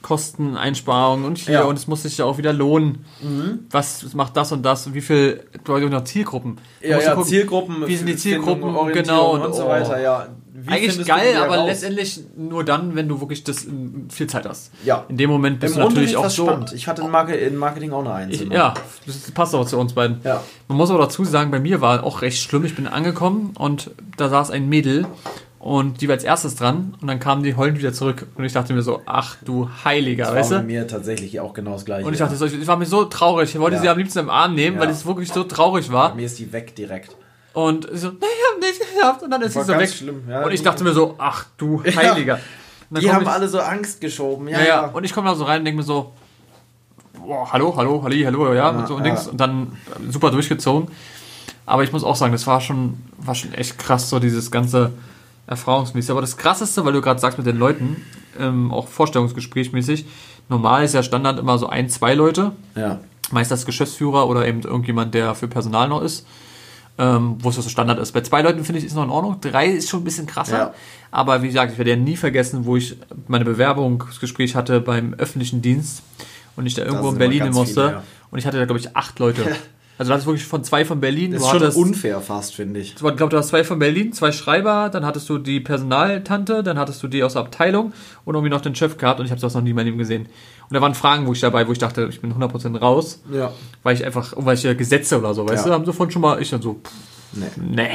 Kosteneinsparungen 0.04 1.24
und 1.24 1.38
hier 1.38 1.54
Ja. 1.54 1.62
Mhm. 1.64 1.70
und 1.70 1.78
es 1.78 1.86
muss 1.86 2.02
sich 2.02 2.18
ja 2.18 2.24
auch 2.26 2.38
wieder 2.38 2.52
lohnen. 2.52 3.04
Was 3.70 4.14
macht 4.14 4.36
das 4.36 4.52
und 4.52 4.62
das? 4.62 4.92
Wie 4.94 5.00
viel, 5.00 5.42
du 5.64 5.74
hast 5.74 5.80
ja 5.82 5.88
noch 5.88 6.04
Zielgruppen. 6.04 6.58
Ja, 6.82 7.00
ja, 7.00 7.14
gucken, 7.14 7.28
Zielgruppen, 7.28 7.86
Wie 7.86 7.96
sind 7.96 8.06
die 8.06 8.16
Zielgruppen? 8.16 8.64
Orientierung 8.64 8.92
Genau. 9.04 9.34
und, 9.34 9.40
Und, 9.42 9.54
so 9.54 9.64
oh. 9.64 9.68
weiter. 9.68 10.00
Ja. 10.00 10.28
Wie 10.56 10.70
Eigentlich 10.70 11.06
geil, 11.06 11.36
aber 11.36 11.56
raus? 11.56 11.66
letztendlich 11.68 12.20
nur 12.36 12.64
dann, 12.64 12.94
wenn 12.94 13.08
du 13.08 13.20
wirklich 13.20 13.44
das 13.44 13.64
in 13.64 14.06
viel 14.10 14.26
Zeit 14.28 14.46
hast. 14.46 14.70
Ja. 14.84 15.04
In 15.08 15.16
dem 15.16 15.28
Moment 15.28 15.58
bist 15.60 15.74
Im 15.76 15.82
du 15.82 15.88
natürlich 15.88 16.16
auch 16.16 16.30
so. 16.30 16.44
spannend. 16.46 16.72
Ich 16.72 16.86
hatte 16.86 17.02
in, 17.02 17.10
Marke, 17.10 17.34
in 17.34 17.56
Marketing 17.56 17.92
auch 17.92 18.00
eine 18.00 18.12
Eins. 18.12 18.40
Ich, 18.40 18.48
ja, 18.50 18.72
das 19.04 19.30
passt 19.32 19.54
auch 19.54 19.66
zu 19.66 19.76
uns 19.78 19.94
beiden. 19.94 20.20
Ja. 20.24 20.42
Man 20.68 20.78
muss 20.78 20.90
aber 20.90 21.00
dazu 21.00 21.24
sagen, 21.24 21.50
bei 21.50 21.60
mir 21.60 21.80
war 21.80 22.04
auch 22.04 22.22
recht 22.22 22.40
schlimm. 22.42 22.64
Ich 22.64 22.76
bin 22.76 22.86
angekommen 22.86 23.52
und 23.58 23.90
da 24.16 24.28
saß 24.28 24.50
ein 24.52 24.68
Mädel 24.68 25.06
und 25.66 26.02
die 26.02 26.08
war 26.08 26.12
als 26.12 26.24
erstes 26.24 26.56
dran 26.56 26.94
und 27.00 27.08
dann 27.08 27.18
kamen 27.18 27.42
die 27.42 27.56
heulend 27.56 27.78
wieder 27.78 27.94
zurück 27.94 28.26
und 28.34 28.44
ich 28.44 28.52
dachte 28.52 28.74
mir 28.74 28.82
so, 28.82 29.00
ach 29.06 29.36
du 29.46 29.70
Heiliger, 29.82 30.26
Das 30.26 30.34
weißt 30.34 30.50
war 30.50 30.58
bei 30.58 30.64
mir 30.66 30.86
tatsächlich 30.86 31.40
auch 31.40 31.54
genau 31.54 31.72
das 31.72 31.86
gleiche. 31.86 32.06
Und 32.06 32.12
ich 32.12 32.18
dachte 32.18 32.36
so, 32.36 32.44
ich 32.44 32.52
ich 32.52 32.66
war 32.66 32.76
mir 32.76 32.84
so 32.84 33.06
traurig. 33.06 33.54
Ich 33.54 33.58
wollte 33.58 33.76
Ja. 33.76 33.82
sie 33.82 33.88
am 33.88 33.96
liebsten 33.96 34.18
im 34.18 34.28
Arm 34.28 34.54
nehmen, 34.54 34.76
Ja. 34.76 34.82
weil 34.82 34.90
es 34.90 35.06
wirklich 35.06 35.32
so 35.32 35.42
traurig 35.42 35.90
war. 35.90 36.10
bei 36.10 36.16
mir 36.16 36.26
ist 36.26 36.38
die 36.38 36.52
weg 36.52 36.76
direkt. 36.76 37.16
Und 37.54 37.88
ich 37.90 37.98
so, 38.00 38.08
nein, 38.08 38.18
ich 38.20 38.52
hab 38.52 38.60
nicht 38.60 38.78
geschafft. 38.94 39.22
Und 39.22 39.30
dann 39.30 39.40
ist 39.40 39.56
War 39.56 39.64
sie 39.64 39.72
so 39.72 39.78
weg. 39.78 39.88
schlimm, 39.88 40.24
ja. 40.28 40.44
und 40.44 40.52
ich 40.52 40.62
dachte 40.62 40.84
mir 40.84 40.92
so, 40.92 41.14
ach 41.16 41.46
du 41.56 41.82
Heiliger. 41.96 42.38
Die 42.90 43.10
haben 43.10 43.22
ich, 43.22 43.28
alle 43.28 43.48
so 43.48 43.58
Angst 43.60 44.02
geschoben. 44.02 44.48
Ja, 44.48 44.62
ja. 44.62 44.84
Und 44.88 45.04
ich 45.04 45.14
komme 45.14 45.28
da 45.30 45.34
so 45.34 45.44
rein 45.44 45.60
und 45.60 45.64
denke 45.64 45.78
mir 45.78 45.82
so, 45.84 46.12
boah, 47.18 47.50
hallo, 47.50 47.74
hallo, 47.74 48.02
halli, 48.02 48.22
hallo, 48.22 48.52
ja, 48.52 48.68
und 48.68 48.86
so 48.86 48.96
und. 48.96 49.04
Dings. 49.04 49.26
Und 49.28 49.38
dann 49.40 49.78
äh, 50.08 50.12
super 50.12 50.30
durchgezogen. 50.30 50.88
Aber 51.64 51.82
ich 51.84 51.90
muss 51.92 52.04
auch 52.04 52.16
sagen, 52.16 52.32
das 52.32 52.46
war 52.46 52.60
schon, 52.60 52.98
war 53.16 53.34
schon 53.34 53.54
echt 53.54 53.78
krass, 53.78 54.10
so 54.10 54.18
dieses 54.18 54.50
ganze 54.50 54.90
erfahrungsmäßig. 55.46 56.10
Aber 56.10 56.20
das 56.20 56.36
krasseste, 56.36 56.84
weil 56.84 56.92
du 56.92 57.00
gerade 57.00 57.20
sagst 57.20 57.38
mit 57.38 57.46
den 57.46 57.58
Leuten, 57.58 57.96
ähm, 58.38 58.72
auch 58.72 58.88
vorstellungsgesprächmäßig, 58.88 60.06
normal 60.48 60.84
ist 60.84 60.94
ja 60.94 61.02
Standard 61.02 61.38
immer 61.38 61.58
so 61.58 61.68
ein, 61.68 61.88
zwei 61.88 62.14
Leute. 62.14 62.52
ja. 62.76 63.00
Meist 63.30 63.50
das 63.50 63.64
Geschäftsführer 63.64 64.28
oder 64.28 64.46
eben 64.46 64.60
irgendjemand, 64.60 65.14
der 65.14 65.34
für 65.34 65.48
Personal 65.48 65.88
noch 65.88 66.02
ist. 66.02 66.26
Ähm, 66.96 67.38
wo 67.40 67.48
es 67.48 67.56
so 67.56 67.62
Standard 67.62 67.98
ist. 67.98 68.12
Bei 68.12 68.20
zwei 68.20 68.42
Leuten 68.42 68.64
finde 68.64 68.78
ich, 68.78 68.84
ist 68.84 68.94
noch 68.94 69.02
in 69.02 69.10
Ordnung. 69.10 69.40
Drei 69.40 69.66
ist 69.66 69.88
schon 69.88 70.02
ein 70.02 70.04
bisschen 70.04 70.26
krasser. 70.26 70.58
Ja. 70.58 70.74
Aber 71.10 71.42
wie 71.42 71.48
gesagt, 71.48 71.72
ich 71.72 71.78
werde 71.78 71.90
ja 71.90 71.96
nie 71.96 72.16
vergessen, 72.16 72.66
wo 72.66 72.76
ich 72.76 72.96
meine 73.26 73.44
Bewerbungsgespräch 73.44 74.54
hatte 74.54 74.80
beim 74.80 75.14
öffentlichen 75.14 75.60
Dienst 75.60 76.02
und 76.54 76.66
ich 76.66 76.74
da 76.74 76.84
irgendwo 76.84 77.08
in 77.08 77.18
Berlin 77.18 77.50
musste. 77.50 77.82
viele, 77.82 77.92
ja. 77.92 78.02
Und 78.30 78.38
ich 78.38 78.46
hatte 78.46 78.58
da, 78.58 78.66
glaube 78.66 78.78
ich, 78.78 78.94
acht 78.94 79.18
Leute. 79.18 79.56
Also 79.96 80.10
das 80.12 80.22
ist 80.22 80.26
wirklich 80.26 80.44
von 80.44 80.64
zwei 80.64 80.84
von 80.84 81.00
Berlin. 81.00 81.30
Das 81.32 81.40
du 81.40 81.46
ist 81.46 81.50
schon 81.52 81.60
hattest, 81.62 81.76
unfair 81.78 82.20
fast, 82.20 82.54
finde 82.56 82.80
ich. 82.80 82.94
ich 82.94 82.96
glaube, 82.98 83.28
du 83.28 83.36
hast 83.36 83.48
zwei 83.48 83.62
von 83.62 83.78
Berlin, 83.78 84.12
zwei 84.12 84.32
Schreiber, 84.32 84.88
dann 84.90 85.06
hattest 85.06 85.28
du 85.28 85.38
die 85.38 85.60
Personaltante, 85.60 86.62
dann 86.64 86.78
hattest 86.78 87.00
du 87.02 87.06
die 87.08 87.22
aus 87.22 87.34
der 87.34 87.42
Abteilung 87.42 87.92
und 88.24 88.34
irgendwie 88.34 88.50
noch 88.50 88.60
den 88.60 88.74
Chef 88.74 88.96
gehabt 88.98 89.20
und 89.20 89.26
ich 89.26 89.30
habe 89.30 89.40
das 89.40 89.54
noch 89.54 89.62
nie 89.62 89.70
in 89.70 89.76
meinem 89.76 89.86
Leben 89.86 89.98
gesehen. 89.98 90.22
Und 90.68 90.74
da 90.74 90.80
waren 90.80 90.94
Fragen, 90.94 91.26
wo 91.28 91.32
ich 91.32 91.40
dabei, 91.40 91.68
wo 91.68 91.72
ich 91.72 91.78
dachte, 91.78 92.08
ich 92.10 92.20
bin 92.20 92.32
100% 92.34 92.76
raus, 92.80 93.22
Ja. 93.32 93.52
weil 93.84 93.94
ich 93.94 94.04
einfach, 94.04 94.32
irgendwelche 94.32 94.74
Gesetze 94.74 95.18
oder 95.18 95.32
so, 95.32 95.48
weißt 95.48 95.64
Ja. 95.64 95.68
du, 95.70 95.74
haben 95.74 95.84
sofort 95.84 96.12
schon 96.12 96.22
mal, 96.22 96.42
ich 96.42 96.50
dann 96.50 96.62
so, 96.62 96.74
pff, 96.82 96.92
Nee. 97.36 97.46
nee. 97.56 97.88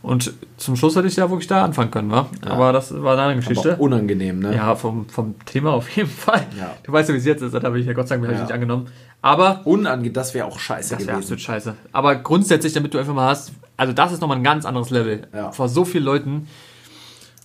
Und 0.00 0.32
zum 0.56 0.76
Schluss 0.76 0.94
hätte 0.96 1.08
ich 1.08 1.16
ja 1.16 1.28
wirklich 1.28 1.48
da 1.48 1.64
anfangen 1.64 1.90
können, 1.90 2.10
wa? 2.10 2.26
Aber 2.46 2.72
das 2.72 2.92
war 3.02 3.14
eine 3.14 3.22
andere 3.22 3.36
Geschichte. 3.40 3.72
Aber 3.72 3.80
unangenehm, 3.82 4.38
ne? 4.38 4.54
Ja, 4.54 4.74
vom, 4.76 5.08
vom 5.08 5.34
Thema 5.44 5.72
auf 5.72 5.88
jeden 5.90 6.08
Fall. 6.08 6.46
Ja. 6.58 6.74
Du 6.84 6.92
weißt 6.92 7.08
ja, 7.08 7.14
wie 7.14 7.18
es 7.18 7.24
jetzt 7.24 7.42
ist, 7.42 7.52
das 7.52 7.62
habe 7.64 7.80
ich 7.80 7.86
ja 7.86 7.92
Gott 7.94 8.06
sei 8.08 8.16
Dank 8.16 8.30
Ja. 8.32 8.40
nicht 8.40 8.52
angenommen. 8.52 8.86
Aber 9.22 9.62
Unangenehm, 9.64 10.12
das 10.12 10.34
wäre 10.34 10.46
auch 10.46 10.58
scheiße 10.58 10.90
das 10.90 11.00
wäre 11.00 11.12
gewesen. 11.16 11.18
absolut 11.18 11.40
scheiße. 11.40 11.74
Aber 11.92 12.14
grundsätzlich, 12.14 12.72
damit 12.72 12.94
du 12.94 12.98
einfach 12.98 13.14
mal 13.14 13.28
hast, 13.28 13.52
also 13.76 13.92
das 13.92 14.12
ist 14.12 14.20
nochmal 14.20 14.36
ein 14.36 14.44
ganz 14.44 14.64
anderes 14.64 14.90
Level. 14.90 15.26
Ja. 15.34 15.50
Vor 15.50 15.68
so 15.68 15.84
vielen 15.84 16.04
Leuten. 16.04 16.46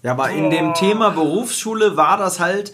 Ja, 0.04 0.12
aber 0.12 0.30
in 0.30 0.50
dem 0.52 0.74
Thema 0.76 1.10
Berufsschule 1.10 1.98
war 1.98 2.18
das 2.18 2.40
halt 2.40 2.74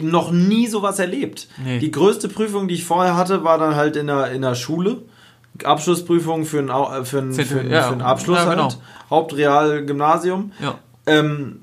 noch 0.00 0.32
nie 0.32 0.66
sowas 0.66 0.98
erlebt. 0.98 1.48
Nee. 1.64 1.78
Die 1.78 1.90
größte 1.92 2.28
Prüfung, 2.28 2.66
die 2.68 2.74
ich 2.74 2.84
vorher 2.84 3.16
hatte, 3.16 3.44
war 3.44 3.58
dann 3.58 3.76
halt 3.76 3.94
in 3.96 4.08
der, 4.08 4.32
in 4.32 4.42
der 4.42 4.54
Schule. 4.56 5.02
Abschlussprüfung 5.62 6.44
für 6.44 6.58
einen, 6.58 6.70
äh, 6.70 7.04
für 7.04 7.18
einen, 7.18 7.32
für 7.32 7.60
einen, 7.60 7.70
ja. 7.70 7.82
für 7.82 7.92
einen 7.92 8.02
Abschluss 8.02 8.38
Ja, 8.38 8.50
genau. 8.50 8.62
halt. 8.64 8.78
Hauptreal 9.10 9.84
Gymnasium. 9.84 10.52
Ja. 10.60 10.78
Ähm, 11.06 11.60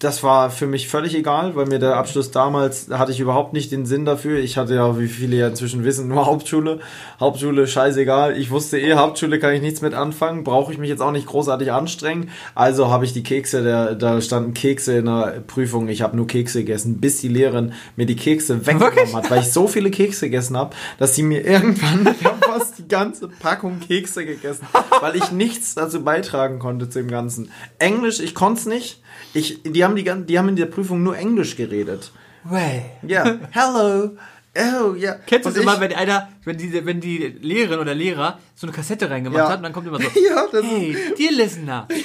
das 0.00 0.22
war 0.22 0.50
für 0.50 0.66
mich 0.66 0.88
völlig 0.88 1.14
egal, 1.16 1.56
weil 1.56 1.66
mir 1.66 1.80
der 1.80 1.96
Abschluss 1.96 2.30
damals 2.30 2.86
da 2.86 2.98
hatte 2.98 3.10
ich 3.10 3.18
überhaupt 3.18 3.52
nicht 3.52 3.72
den 3.72 3.84
Sinn 3.84 4.04
dafür. 4.04 4.38
Ich 4.38 4.56
hatte 4.56 4.74
ja, 4.74 4.98
wie 4.98 5.08
viele 5.08 5.36
ja 5.36 5.48
inzwischen 5.48 5.84
wissen, 5.84 6.06
nur 6.08 6.26
Hauptschule. 6.26 6.78
Hauptschule, 7.18 7.66
scheißegal. 7.66 8.36
Ich 8.36 8.50
wusste 8.50 8.78
eh, 8.78 8.94
Hauptschule 8.94 9.40
kann 9.40 9.54
ich 9.54 9.60
nichts 9.60 9.80
mit 9.80 9.94
anfangen, 9.94 10.44
brauche 10.44 10.72
ich 10.72 10.78
mich 10.78 10.88
jetzt 10.88 11.02
auch 11.02 11.10
nicht 11.10 11.26
großartig 11.26 11.72
anstrengen. 11.72 12.30
Also 12.54 12.90
habe 12.90 13.04
ich 13.04 13.12
die 13.12 13.24
Kekse, 13.24 13.62
der, 13.62 13.94
da 13.96 14.20
standen 14.20 14.54
Kekse 14.54 14.98
in 14.98 15.06
der 15.06 15.42
Prüfung. 15.46 15.88
Ich 15.88 16.02
habe 16.02 16.16
nur 16.16 16.28
Kekse 16.28 16.60
gegessen, 16.60 17.00
bis 17.00 17.20
die 17.20 17.28
Lehrerin 17.28 17.72
mir 17.96 18.06
die 18.06 18.16
Kekse 18.16 18.66
weggenommen 18.66 18.94
Wirklich? 18.96 19.14
hat, 19.14 19.30
weil 19.30 19.40
ich 19.40 19.52
so 19.52 19.66
viele 19.66 19.90
Kekse 19.90 20.26
gegessen 20.26 20.56
habe, 20.56 20.76
dass 20.98 21.16
sie 21.16 21.24
mir 21.24 21.44
irgendwann 21.44 22.14
fast 22.58 22.78
die 22.78 22.88
ganze 22.88 23.28
Packung 23.28 23.80
Kekse 23.80 24.24
gegessen, 24.26 24.66
weil 25.00 25.16
ich 25.16 25.30
nichts 25.32 25.74
dazu 25.74 26.02
beitragen 26.02 26.58
konnte 26.58 26.88
zu 26.88 27.00
dem 27.00 27.08
Ganzen. 27.08 27.50
Englisch, 27.78 28.20
ich 28.20 28.34
konnte 28.34 28.60
es 28.60 28.66
nicht. 28.66 29.02
Ich, 29.34 29.62
die, 29.62 29.84
haben 29.84 29.96
die, 29.96 30.04
die 30.04 30.38
haben 30.38 30.48
in 30.48 30.56
der 30.56 30.66
Prüfung 30.66 31.02
nur 31.02 31.16
Englisch 31.16 31.56
geredet. 31.56 32.12
Way. 32.44 32.84
Ja, 33.02 33.38
hello. 33.50 34.16
Oh, 34.56 34.94
ja. 34.94 35.14
Kennst 35.26 35.46
du 35.46 35.50
es 35.50 35.56
immer, 35.56 35.78
wenn 35.80 35.92
einer, 35.92 36.28
wenn 36.44 36.56
die, 36.56 36.84
wenn 36.84 37.00
die 37.00 37.18
Lehrerin 37.40 37.78
oder 37.78 37.94
Lehrer 37.94 38.38
so 38.56 38.66
eine 38.66 38.74
Kassette 38.74 39.08
reingemacht 39.08 39.38
Ja. 39.38 39.48
hat 39.50 39.58
und 39.58 39.62
dann 39.64 39.72
kommt 39.72 39.86
immer 39.86 40.00
so, 40.00 40.08
Ja, 40.28 40.46
hey, 40.52 40.96
dear 41.16 41.32
listener. 41.32 41.86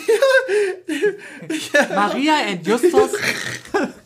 Maria 1.95 2.34
and 2.51 2.68
Justus. 2.68 3.12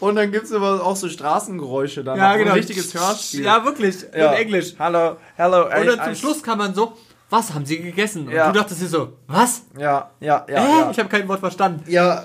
Und 0.00 0.14
dann 0.16 0.30
gibt 0.30 0.44
es 0.44 0.50
immer 0.52 0.82
auch 0.84 0.96
so 0.96 1.08
Straßengeräusche 1.08 2.04
dann. 2.04 2.18
Ja, 2.18 2.36
genau. 2.36 2.50
Ein 2.52 2.56
richtiges 2.58 2.94
Hörspiel. 2.94 3.44
Ja, 3.44 3.64
wirklich. 3.64 3.96
Ja. 4.16 4.32
In 4.32 4.38
Englisch. 4.46 4.74
Hello, 4.78 5.16
hello. 5.36 5.64
Und 5.64 5.86
dann 5.86 6.04
zum 6.04 6.14
Schluss 6.14 6.42
kann 6.42 6.58
man 6.58 6.74
so, 6.74 6.92
was 7.30 7.52
haben 7.52 7.66
sie 7.66 7.80
gegessen? 7.82 8.26
Und 8.28 8.32
Ja. 8.32 8.50
du 8.52 8.58
dachtest 8.58 8.80
dir 8.80 8.86
so, 8.86 9.12
was? 9.26 9.62
Ja, 9.78 10.10
ja, 10.20 10.46
ja. 10.48 10.60
Hä? 10.60 10.78
ja. 10.80 10.90
Ich 10.90 10.98
habe 10.98 11.08
kein 11.08 11.26
Wort 11.28 11.40
verstanden. 11.40 11.82
Ja, 11.90 12.24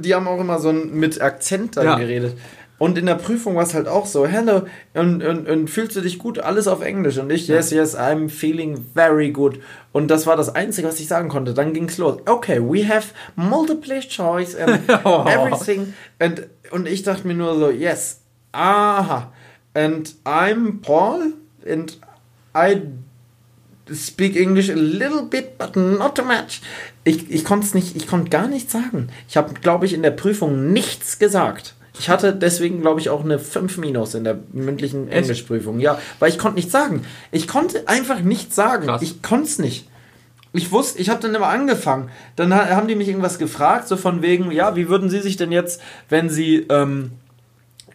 die 0.00 0.14
haben 0.14 0.28
auch 0.28 0.38
immer 0.38 0.58
so 0.60 0.72
mit 0.72 1.20
Akzent 1.20 1.76
dann 1.76 1.86
Ja. 1.86 1.94
geredet. 1.96 2.36
Und 2.78 2.98
in 2.98 3.06
der 3.06 3.14
Prüfung 3.14 3.54
war 3.54 3.62
es 3.62 3.72
halt 3.72 3.86
auch 3.86 4.04
so, 4.04 4.26
hello, 4.26 4.62
und, 4.94 5.22
und, 5.22 5.48
und 5.48 5.70
fühlst 5.70 5.94
du 5.94 6.00
dich 6.00 6.18
gut? 6.18 6.40
Alles 6.40 6.66
auf 6.66 6.82
Englisch. 6.82 7.18
Und 7.18 7.30
ich, 7.30 7.46
yes, 7.46 7.70
yes, 7.70 7.96
I'm 7.96 8.28
feeling 8.28 8.84
very 8.94 9.30
good. 9.30 9.60
Und 9.92 10.08
das 10.08 10.26
war 10.26 10.36
das 10.36 10.54
Einzige, 10.54 10.88
was 10.88 10.98
ich 10.98 11.06
sagen 11.06 11.28
konnte. 11.28 11.54
Dann 11.54 11.72
ging's 11.72 11.98
los. 11.98 12.18
Okay, 12.26 12.60
we 12.60 12.88
have 12.88 13.08
multiple 13.36 14.00
choice 14.00 14.56
and 14.56 14.88
everything. 14.88 15.94
And, 16.18 16.48
und 16.72 16.88
ich 16.88 17.04
dachte 17.04 17.26
mir 17.28 17.34
nur 17.34 17.56
so, 17.58 17.70
yes, 17.70 18.20
aha. 18.50 19.32
And 19.74 20.12
I'm 20.24 20.80
Paul 20.82 21.34
and 21.68 21.96
I 22.56 22.82
speak 23.92 24.36
English 24.36 24.68
a 24.70 24.74
little 24.74 25.22
bit, 25.22 25.58
but 25.58 25.76
not 25.76 26.16
too 26.16 26.24
much. 26.24 26.60
Ich, 27.04 27.30
ich 27.30 27.44
konnte 27.44 27.66
es 27.66 27.74
nicht, 27.74 27.96
ich 27.96 28.06
konnte 28.06 28.30
gar 28.30 28.48
nichts 28.48 28.72
sagen. 28.72 29.08
Ich 29.28 29.36
habe, 29.36 29.54
glaube 29.54 29.86
ich, 29.86 29.92
in 29.92 30.02
der 30.02 30.10
Prüfung 30.10 30.72
nichts 30.72 31.18
gesagt. 31.18 31.74
Ich 31.98 32.08
hatte 32.08 32.34
deswegen, 32.34 32.80
glaube 32.80 33.00
ich, 33.00 33.08
auch 33.08 33.24
eine 33.24 33.38
5 33.38 33.78
Minus 33.78 34.14
in 34.14 34.24
der 34.24 34.38
mündlichen 34.52 35.08
Echt? 35.08 35.16
Englischprüfung. 35.22 35.78
Ja, 35.80 35.98
weil 36.18 36.30
ich 36.30 36.38
konnte 36.38 36.56
nichts 36.56 36.72
sagen. 36.72 37.04
Ich 37.30 37.46
konnte 37.46 37.86
einfach 37.88 38.20
nichts 38.20 38.56
sagen. 38.56 38.86
Krass. 38.86 39.02
Ich 39.02 39.22
konnte 39.22 39.46
es 39.46 39.58
nicht. 39.58 39.88
Ich 40.52 40.70
wusste, 40.72 41.00
ich 41.00 41.08
habe 41.08 41.20
dann 41.20 41.34
immer 41.34 41.48
angefangen. 41.48 42.10
Dann 42.36 42.54
ha- 42.54 42.68
haben 42.70 42.88
die 42.88 42.94
mich 42.96 43.08
irgendwas 43.08 43.38
gefragt, 43.38 43.88
so 43.88 43.96
von 43.96 44.22
wegen, 44.22 44.50
ja, 44.52 44.76
wie 44.76 44.88
würden 44.88 45.08
Sie 45.10 45.20
sich 45.20 45.36
denn 45.36 45.52
jetzt, 45.52 45.80
wenn 46.08 46.30
Sie, 46.30 46.66
ähm, 46.68 47.12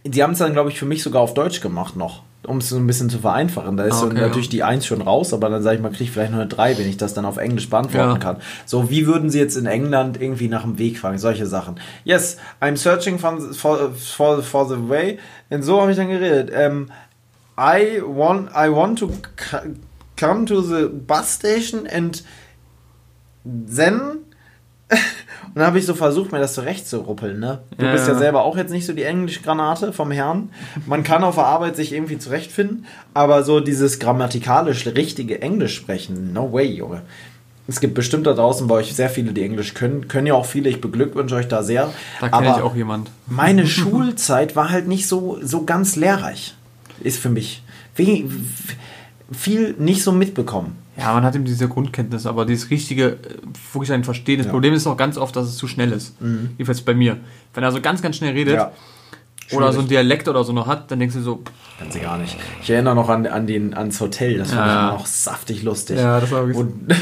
die 0.05 0.23
haben 0.23 0.33
es 0.33 0.39
dann, 0.39 0.53
glaube 0.53 0.69
ich, 0.69 0.79
für 0.79 0.85
mich 0.85 1.03
sogar 1.03 1.21
auf 1.21 1.33
Deutsch 1.33 1.59
gemacht 1.61 1.95
noch, 1.95 2.23
um 2.47 2.57
es 2.57 2.69
so 2.69 2.77
ein 2.77 2.87
bisschen 2.87 3.09
zu 3.09 3.19
vereinfachen. 3.19 3.75
Da 3.77 3.83
ist 3.83 3.95
Ah, 3.95 3.99
so 3.99 4.05
okay, 4.07 4.21
natürlich 4.21 4.49
die 4.49 4.63
1 4.63 4.85
schon 4.85 5.01
raus, 5.01 5.33
aber 5.33 5.49
dann 5.49 5.61
sage 5.61 5.75
ich 5.75 5.81
mal, 5.81 5.89
kriege 5.89 6.05
ich 6.05 6.11
vielleicht 6.11 6.31
noch 6.31 6.39
eine 6.39 6.47
3, 6.47 6.77
wenn 6.77 6.87
ich 6.87 6.97
das 6.97 7.13
dann 7.13 7.25
auf 7.25 7.37
Englisch 7.37 7.69
beantworten 7.69 8.11
Ja. 8.13 8.17
kann. 8.17 8.37
So, 8.65 8.89
wie 8.89 9.05
würden 9.07 9.29
Sie 9.29 9.39
jetzt 9.39 9.57
in 9.57 9.65
England 9.65 10.21
irgendwie 10.21 10.47
nach 10.47 10.63
dem 10.63 10.77
Weg 10.79 10.99
fragen? 10.99 11.17
Solche 11.17 11.45
Sachen. 11.47 11.79
Yes, 12.05 12.37
I'm 12.61 12.77
searching 12.77 13.19
for, 13.19 13.39
for, 13.53 14.41
for, 14.41 14.67
the 14.67 14.89
way. 14.89 15.19
Und 15.49 15.63
so 15.63 15.81
habe 15.81 15.91
ich 15.91 15.97
dann 15.97 16.07
geredet. 16.09 16.49
Ähm, 16.53 16.89
I 17.57 18.01
want, 18.05 18.49
I 18.51 18.71
want 18.71 18.99
to 18.99 19.11
come 20.17 20.45
to 20.45 20.61
the 20.61 20.87
bus 20.87 21.35
station 21.35 21.85
and 21.87 22.23
then 23.43 24.19
und 25.47 25.55
dann 25.55 25.65
habe 25.65 25.79
ich 25.79 25.85
so 25.85 25.93
versucht, 25.93 26.31
mir 26.31 26.39
das 26.39 26.53
zurechtzuruppeln, 26.53 27.39
ne? 27.39 27.59
Du 27.77 27.85
Ja, 27.85 27.91
bist 27.91 28.07
ja 28.07 28.13
ja. 28.13 28.19
selber 28.19 28.43
auch 28.43 28.57
jetzt 28.57 28.71
nicht 28.71 28.85
so 28.85 28.93
die 28.93 29.03
Englischgranate 29.03 29.93
vom 29.93 30.11
Herrn. 30.11 30.49
Man 30.85 31.03
kann 31.03 31.23
auf 31.23 31.35
der 31.35 31.45
Arbeit 31.45 31.75
sich 31.75 31.93
irgendwie 31.93 32.17
zurechtfinden, 32.17 32.85
aber 33.13 33.43
so 33.43 33.59
dieses 33.59 33.99
grammatikalisch 33.99 34.85
richtige 34.87 35.41
Englisch 35.41 35.75
sprechen, 35.75 36.33
no 36.33 36.51
way, 36.53 36.65
Junge. 36.65 37.01
Es 37.67 37.79
gibt 37.79 37.93
bestimmt 37.93 38.25
da 38.25 38.33
draußen 38.33 38.67
bei 38.67 38.75
euch 38.75 38.95
sehr 38.95 39.11
viele, 39.11 39.31
die 39.31 39.43
Englisch 39.43 39.75
können. 39.75 40.07
Können 40.07 40.25
ja 40.25 40.33
auch 40.33 40.45
viele, 40.47 40.69
ich 40.69 40.81
beglückwünsche 40.81 41.35
euch 41.35 41.47
da 41.47 41.61
sehr. 41.61 41.91
Da 42.19 42.29
kenne 42.29 42.47
ich 42.57 42.63
auch 42.63 42.75
jemand. 42.75 43.11
meine 43.27 43.67
Schulzeit 43.67 44.55
war 44.55 44.69
halt 44.71 44.87
nicht 44.87 45.07
so, 45.07 45.37
so 45.43 45.65
ganz 45.65 45.95
lehrreich. 45.95 46.55
Ist 47.01 47.19
für 47.19 47.29
mich. 47.29 47.61
Viel 49.31 49.75
nicht 49.77 50.03
so 50.03 50.11
mitbekommen. 50.11 50.77
Ja, 50.99 51.13
man 51.13 51.23
hat 51.23 51.35
eben 51.35 51.45
diese 51.45 51.67
Grundkenntnis, 51.67 52.25
aber 52.25 52.45
dieses 52.45 52.69
richtige, 52.69 53.05
äh, 53.11 53.17
wirklich 53.73 53.91
ein 53.91 54.03
Verstehen. 54.03 54.37
Das 54.37 54.45
Ja. 54.45 54.51
Mhm. 54.51 54.55
Problem 54.55 54.73
ist 54.73 54.85
auch 54.87 54.97
ganz 54.97 55.17
oft, 55.17 55.35
dass 55.35 55.47
es 55.47 55.57
zu 55.57 55.67
schnell 55.67 55.91
ist. 55.91 56.15
Jedenfalls 56.57 56.81
bei 56.81 56.93
mir. 56.93 57.17
Wenn 57.53 57.63
er 57.63 57.71
so 57.71 57.81
ganz, 57.81 58.01
ganz 58.01 58.17
schnell 58.17 58.33
redet 58.33 58.55
Ja. 58.55 58.71
oder 59.51 59.71
so 59.73 59.79
ein 59.79 59.87
Dialekt 59.87 60.27
oder 60.27 60.43
so 60.43 60.53
noch 60.53 60.67
hat, 60.67 60.91
dann 60.91 60.99
denkst 60.99 61.15
du 61.15 61.21
so, 61.21 61.37
pff, 61.37 61.51
Ganz 61.79 61.97
gar 62.01 62.17
nicht. 62.17 62.35
Ich 62.61 62.69
erinnere 62.69 62.93
noch 62.93 63.07
an, 63.07 63.25
an 63.25 63.47
den, 63.47 63.73
ans 63.73 64.01
Hotel, 64.01 64.37
das 64.37 64.51
fand 64.51 64.67
Ja, 64.67 64.91
noch 64.91 65.05
saftig 65.05 65.63
lustig. 65.63 65.97
Ja, 65.97 66.19
das 66.19 66.29
war 66.31 66.45
wirklich- 66.45 66.57
Und, 66.57 66.93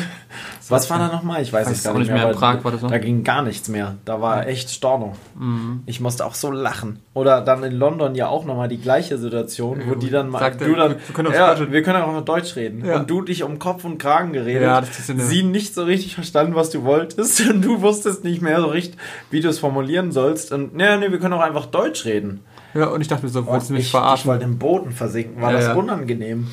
Was 0.70 0.90
war 0.90 1.00
da 1.00 1.08
nochmal? 1.08 1.42
Ich 1.42 1.52
weiß, 1.54 1.70
es 1.70 1.84
gar 1.84 1.98
nicht 1.98 2.08
mehr. 2.08 2.18
mehr. 2.24 2.32
In 2.32 2.38
Prag 2.38 2.64
war 2.64 2.72
das 2.72 2.82
noch? 2.82 2.90
Da 2.92 2.98
ging 2.98 3.24
gar 3.24 3.42
nichts 3.42 3.70
mehr. 3.70 3.96
Da 4.06 4.22
war 4.22 4.48
echt 4.48 4.70
Storno. 4.70 5.16
Mhm. 5.38 5.82
Ich 5.86 6.00
musste 6.00 6.26
auch 6.26 6.36
so 6.36 6.52
lachen. 6.52 7.00
Oder 7.14 7.42
dann 7.42 7.64
in 7.64 7.74
London 7.74 8.16
ja 8.16 8.28
auch 8.28 8.46
nochmal 8.46 8.68
die 8.68 8.78
gleiche 8.80 9.18
Situation, 9.18 9.82
wo 9.88 9.96
die 9.96 10.10
dann 10.10 10.30
mal. 10.30 10.40
Sagte, 10.40 10.66
du 10.66 10.76
dann, 10.76 10.92
wir 11.06 11.14
können 11.16 11.28
auch 11.30 11.34
ja, 11.34 11.56
Deutsch- 11.56 11.72
wir 11.72 11.82
können 11.84 12.02
auch 12.04 12.12
noch 12.14 12.26
Deutsch 12.26 12.56
reden. 12.56 12.86
Ja. 12.86 12.98
Und 13.00 13.10
du 13.10 13.22
dich 13.22 13.44
um 13.44 13.60
Kopf 13.60 13.86
und 13.86 13.98
Kragen 13.98 14.34
geredet. 14.34 14.64
Ja, 14.64 14.82
Sie 14.84 15.44
nicht 15.44 15.74
so 15.74 15.84
richtig 15.84 16.16
verstanden, 16.16 16.56
was 16.56 16.70
du 16.70 16.84
wolltest. 16.84 17.40
Und 17.50 17.62
du 17.64 17.82
wusstest 17.82 18.24
nicht 18.24 18.42
mehr 18.42 18.60
so 18.62 18.68
richtig, 18.68 19.00
wie 19.32 19.42
du 19.42 19.50
es 19.50 19.60
formulieren 19.60 20.12
sollst. 20.12 20.52
Und 20.52 20.76
nee, 20.76 20.98
nee, 20.98 21.12
wir 21.12 21.20
können 21.20 21.34
auch 21.34 21.42
einfach 21.42 21.66
Deutsch 21.68 22.06
reden. 22.06 22.42
ja, 22.74 22.88
und 22.88 23.02
ich 23.02 23.08
dachte 23.08 23.24
mir 23.24 23.30
so, 23.30 23.46
wolltest 23.46 23.70
du 23.70 23.74
mich 23.74 23.82
ich, 23.82 23.86
ich 23.88 23.92
verarschen? 23.92 24.30
wollte 24.30 24.44
im 24.46 24.58
Boden 24.58 24.92
versinken. 24.92 25.42
War 25.42 25.52
Ja, 25.52 25.58
das 25.58 25.68
ja. 25.68 25.74
unangenehm? 25.76 26.48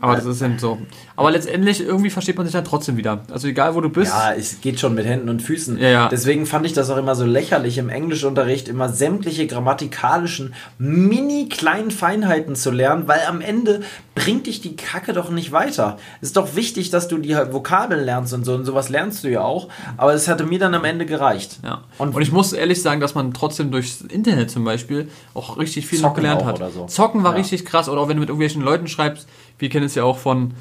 Aber 0.00 0.16
das 0.16 0.24
ist 0.24 0.42
eben 0.42 0.58
so. 0.58 0.78
Aber 1.16 1.30
letztendlich, 1.30 1.80
irgendwie 1.80 2.10
versteht 2.10 2.36
man 2.36 2.46
sich 2.46 2.52
dann 2.52 2.64
trotzdem 2.64 2.96
wieder. 2.96 3.22
Also 3.30 3.48
egal, 3.48 3.74
wo 3.74 3.80
du 3.80 3.88
bist. 3.88 4.12
Ja, 4.12 4.32
es 4.34 4.60
geht 4.60 4.78
schon 4.78 4.94
mit 4.94 5.06
Händen 5.06 5.28
und 5.28 5.42
Füßen. 5.42 5.78
Ja, 5.78 5.88
ja. 5.88 6.08
Deswegen 6.08 6.46
fand 6.46 6.66
ich 6.66 6.72
das 6.72 6.90
auch 6.90 6.96
immer 6.96 7.14
so 7.14 7.24
lächerlich 7.24 7.78
im 7.78 7.88
Englischunterricht, 7.88 8.68
immer 8.68 8.88
sämtliche 8.88 9.46
grammatikalischen 9.46 10.54
mini 10.78 11.48
kleinen 11.48 11.90
Feinheiten 11.90 12.54
zu 12.54 12.70
lernen, 12.70 13.08
weil 13.08 13.20
am 13.28 13.40
Ende 13.40 13.80
bringt 14.18 14.46
dich 14.46 14.60
die 14.60 14.76
Kacke 14.76 15.12
doch 15.12 15.30
nicht 15.30 15.52
weiter. 15.52 15.98
Es 16.20 16.28
ist 16.28 16.36
doch 16.36 16.54
wichtig, 16.56 16.90
dass 16.90 17.08
du 17.08 17.18
die 17.18 17.36
halt 17.36 17.52
Vokabeln 17.52 18.04
lernst 18.04 18.32
und 18.34 18.44
so 18.44 18.54
und 18.54 18.64
sowas 18.64 18.88
lernst 18.88 19.24
du 19.24 19.28
ja 19.30 19.40
auch. 19.42 19.68
Aber 19.96 20.12
es 20.14 20.28
hatte 20.28 20.44
mir 20.44 20.58
dann 20.58 20.74
am 20.74 20.84
Ende 20.84 21.06
gereicht. 21.06 21.58
Ja. 21.64 21.82
Und- 21.98 22.14
Und, 22.14 22.22
ich 22.22 22.32
muss 22.32 22.52
ehrlich 22.52 22.82
sagen, 22.82 23.00
dass 23.00 23.14
man 23.14 23.32
trotzdem 23.34 23.70
durchs 23.70 24.00
Internet 24.02 24.50
zum 24.50 24.64
Beispiel 24.64 25.08
auch 25.34 25.56
richtig 25.58 25.86
viel 25.86 26.00
noch 26.00 26.14
gelernt 26.14 26.44
hat. 26.44 26.58
so. 26.72 26.86
Zocken 26.86 27.22
war 27.24 27.32
Ja. 27.32 27.38
richtig 27.38 27.64
krass. 27.64 27.88
Oder 27.88 28.00
auch 28.00 28.08
wenn 28.08 28.16
du 28.16 28.20
mit 28.20 28.28
irgendwelchen 28.28 28.62
Leuten 28.62 28.88
schreibst. 28.88 29.28
Wir 29.58 29.68
kennen 29.68 29.86
es 29.86 29.94
ja 29.94 30.04
auch 30.04 30.18
von 30.18 30.54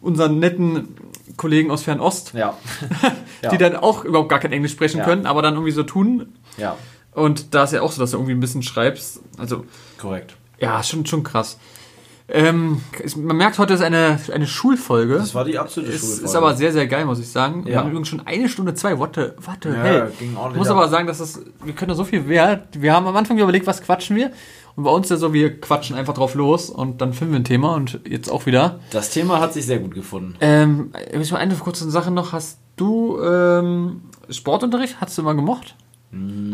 unseren 0.00 0.38
netten 0.38 0.88
Kollegen 1.36 1.70
aus 1.70 1.82
Fernost, 1.82 2.32
Ja. 2.34 2.56
ja. 3.42 3.50
die 3.50 3.58
dann 3.58 3.74
auch 3.76 4.04
überhaupt 4.04 4.28
gar 4.28 4.38
kein 4.38 4.52
Englisch 4.52 4.72
sprechen 4.72 4.98
Ja. 4.98 5.04
können, 5.04 5.26
aber 5.26 5.40
dann 5.42 5.54
irgendwie 5.54 5.72
so 5.72 5.82
tun. 5.82 6.26
ja, 6.58 6.76
Und 7.12 7.54
da 7.54 7.64
ist 7.64 7.72
ja 7.72 7.80
auch 7.82 7.90
so, 7.92 8.00
dass 8.00 8.10
du 8.10 8.16
irgendwie 8.18 8.32
ein 8.34 8.40
bisschen 8.40 8.62
schreibst. 8.62 9.20
Also, 9.38 9.64
korrekt. 9.98 10.34
ja, 10.60 10.82
schon, 10.82 11.06
schon 11.06 11.22
krass. 11.22 11.58
Ähm, 12.26 12.80
man 13.18 13.36
merkt, 13.36 13.58
heute 13.58 13.74
ist 13.74 13.82
eine, 13.82 14.18
eine 14.32 14.46
Schulfolge. 14.46 15.16
Das 15.16 15.34
war 15.34 15.44
die 15.44 15.58
absolute 15.58 15.92
Es 15.92 16.00
Schulfolge. 16.00 16.24
ist 16.24 16.34
aber 16.36 16.54
sehr, 16.56 16.72
sehr 16.72 16.86
geil, 16.86 17.04
muss 17.04 17.18
ich 17.18 17.28
sagen. 17.28 17.66
Wir 17.66 17.72
Ja. 17.74 17.80
haben 17.80 17.90
übrigens 17.90 18.08
schon 18.08 18.26
eine 18.26 18.48
Stunde 18.48 18.74
zwei. 18.74 18.98
What 18.98 19.16
the, 19.16 19.20
what 19.44 19.58
the 19.62 19.68
Ja, 19.68 19.74
hell? 19.74 20.12
Ich 20.20 20.30
muss 20.56 20.68
ab. 20.68 20.76
aber 20.78 20.88
sagen, 20.88 21.06
dass 21.06 21.18
das, 21.18 21.40
wir 21.62 21.74
können 21.74 21.90
da 21.90 21.94
so 21.94 22.04
viel 22.04 22.26
wert. 22.26 22.80
Wir 22.80 22.94
haben 22.94 23.06
am 23.06 23.14
Anfang 23.16 23.38
überlegt, 23.38 23.66
was 23.66 23.82
quatschen 23.82 24.16
wir. 24.16 24.30
Und 24.74 24.84
bei 24.84 24.90
uns 24.90 25.06
ist 25.06 25.10
ja 25.10 25.16
so, 25.18 25.34
wir 25.34 25.60
quatschen 25.60 25.96
einfach 25.96 26.14
drauf 26.14 26.34
los 26.34 26.70
und 26.70 27.00
dann 27.02 27.12
finden 27.12 27.34
wir 27.34 27.40
ein 27.40 27.44
Thema 27.44 27.74
und 27.74 28.00
jetzt 28.08 28.30
auch 28.30 28.46
wieder. 28.46 28.80
Das 28.90 29.10
Thema 29.10 29.38
hat 29.40 29.52
sich 29.52 29.66
sehr 29.66 29.78
gut 29.78 29.94
gefunden. 29.94 30.34
Ähm, 30.40 30.92
ich 31.12 31.30
mal 31.30 31.38
eine 31.38 31.54
kurze 31.56 31.88
Sache 31.90 32.10
noch. 32.10 32.32
Hast 32.32 32.58
du 32.76 33.20
ähm, 33.22 34.00
Sportunterricht? 34.30 34.96
Hast 35.00 35.16
du 35.18 35.22
immer 35.22 35.34
gemocht? 35.34 35.76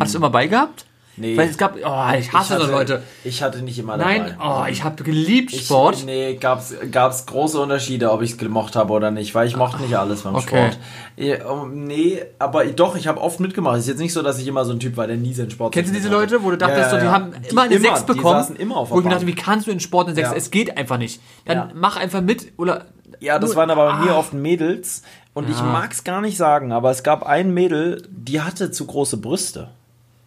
Hast 0.01 0.15
du 0.15 0.19
immer 0.19 0.31
beigehabt? 0.31 0.85
Nee. 1.21 1.37
Weil 1.37 1.49
es 1.51 1.59
gab, 1.59 1.75
oh, 1.77 2.15
ich 2.19 2.33
hasse 2.33 2.55
hatte, 2.55 2.65
so 2.67 2.71
Leute. 2.73 3.03
Ich 3.25 3.43
hatte 3.43 3.59
nicht 3.63 3.79
immer 3.79 3.99
dabei. 3.99 4.19
Nein, 4.19 4.37
oh, 4.43 4.65
ich 4.71 4.83
habe 4.83 5.03
geliebt 5.05 5.53
Ich, 5.53 5.67
Sport. 5.67 6.05
Nee, 6.07 6.37
gab's, 6.37 6.73
gab's 6.91 7.27
große 7.27 7.61
Unterschiede, 7.61 8.11
ob 8.11 8.23
ich 8.23 8.31
es 8.33 8.39
gemocht 8.39 8.75
habe 8.75 8.93
oder 8.95 9.11
nicht, 9.11 9.35
weil 9.35 9.47
ich 9.47 9.55
mochte 9.57 9.83
nicht 9.83 9.95
alles 9.97 10.23
beim 10.23 10.35
Okay. 10.35 10.71
Sport. 10.73 10.79
Ja, 11.17 11.67
nee, 11.71 12.23
aber 12.39 12.65
doch, 12.65 12.97
ich 12.97 13.07
habe 13.07 13.21
oft 13.21 13.39
mitgemacht. 13.39 13.75
Es 13.77 13.83
ist 13.83 13.89
jetzt 13.89 13.99
nicht 14.01 14.13
so, 14.15 14.23
dass 14.23 14.39
ich 14.39 14.47
immer 14.49 14.65
so 14.65 14.73
ein 14.73 14.81
Typ 14.81 14.97
war, 14.97 15.07
der 15.07 15.17
nie 15.19 15.35
seinen 15.35 15.51
Sport 15.51 15.75
Kennst 15.75 15.91
du 15.91 15.95
diese 15.95 16.09
mitmachte. 16.09 16.33
Leute, 16.35 16.45
wo 16.45 16.51
du 16.51 16.57
dachtest, 16.57 16.79
Ja, 16.79 16.85
ja, 16.87 16.91
so, 16.91 16.97
die 16.97 17.05
ja. 17.05 17.13
haben 17.13 17.33
Die 17.45 17.49
immer 17.51 17.63
eine 17.63 17.75
immer, 17.75 17.89
6 17.89 18.01
die 18.01 18.07
bekommen? 18.15 18.35
saßen 18.41 18.57
immer 18.57 18.77
auf 18.79 18.89
der 18.89 18.95
wo 18.97 19.01
ich 19.01 19.05
mir 19.05 19.11
dachte, 19.13 19.27
wie 19.27 19.35
kannst 19.35 19.67
du 19.67 19.71
in 19.71 19.81
Sport 19.81 20.07
eine 20.07 20.15
6? 20.15 20.31
Ja. 20.31 20.35
Es 20.37 20.51
geht 20.51 20.77
einfach 20.79 20.97
nicht. 20.99 21.21
Dann 21.45 21.57
Ja. 21.57 21.69
mach 21.75 21.97
einfach 21.97 22.23
mit 22.23 22.53
oder. 22.57 22.87
Ja, 23.21 23.39
das 23.39 23.51
nur- 23.51 23.57
waren 23.57 23.71
aber 23.71 23.93
bei 23.93 24.05
mir 24.05 24.13
Ah. 24.15 24.19
oft 24.19 24.33
Mädels. 24.33 25.03
Und 25.35 25.49
ich 25.49 25.57
Ja. 25.59 25.63
mag's 25.65 26.03
gar 26.03 26.21
nicht 26.23 26.37
sagen, 26.37 26.73
aber 26.73 26.91
es 26.91 27.03
gab 27.03 27.25
ein 27.25 27.53
Mädel, 27.55 28.03
die 28.11 28.41
hatte 28.41 28.71
zu 28.73 28.87
große 28.87 29.19
Brüste. 29.19 29.69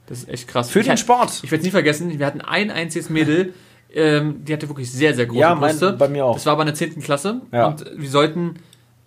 Das 0.08 0.20
ist 0.20 0.30
echt 0.30 0.48
krass. 0.48 0.70
Für 0.70 0.80
ich 0.82 0.88
den 0.88 0.98
Sport. 0.98 1.40
Ich 1.44 1.52
werde 1.52 1.62
es 1.62 1.66
nie 1.66 1.72
vergessen, 1.72 2.18
wir 2.20 2.26
hatten 2.26 2.42
ein 2.42 2.72
einziges 2.72 3.10
Mädel, 3.10 3.54
ähm, 3.94 4.44
die 4.44 4.54
hatte 4.54 4.68
wirklich 4.70 4.92
sehr, 4.92 5.14
sehr 5.16 5.26
große 5.28 5.40
Ja, 5.40 5.56
mein- 5.56 5.70
Brüste. 5.72 5.94
bei 5.94 6.08
mir 6.10 6.26
auch. 6.26 6.34
Das 6.36 6.46
war 6.46 6.54
aber 6.54 6.64
in 6.64 6.68
der 6.68 6.76
10. 6.76 7.02
Klasse. 7.02 7.42
Ja. 7.52 7.68
Und 7.68 7.86
wir 7.96 8.10
sollten. 8.10 8.56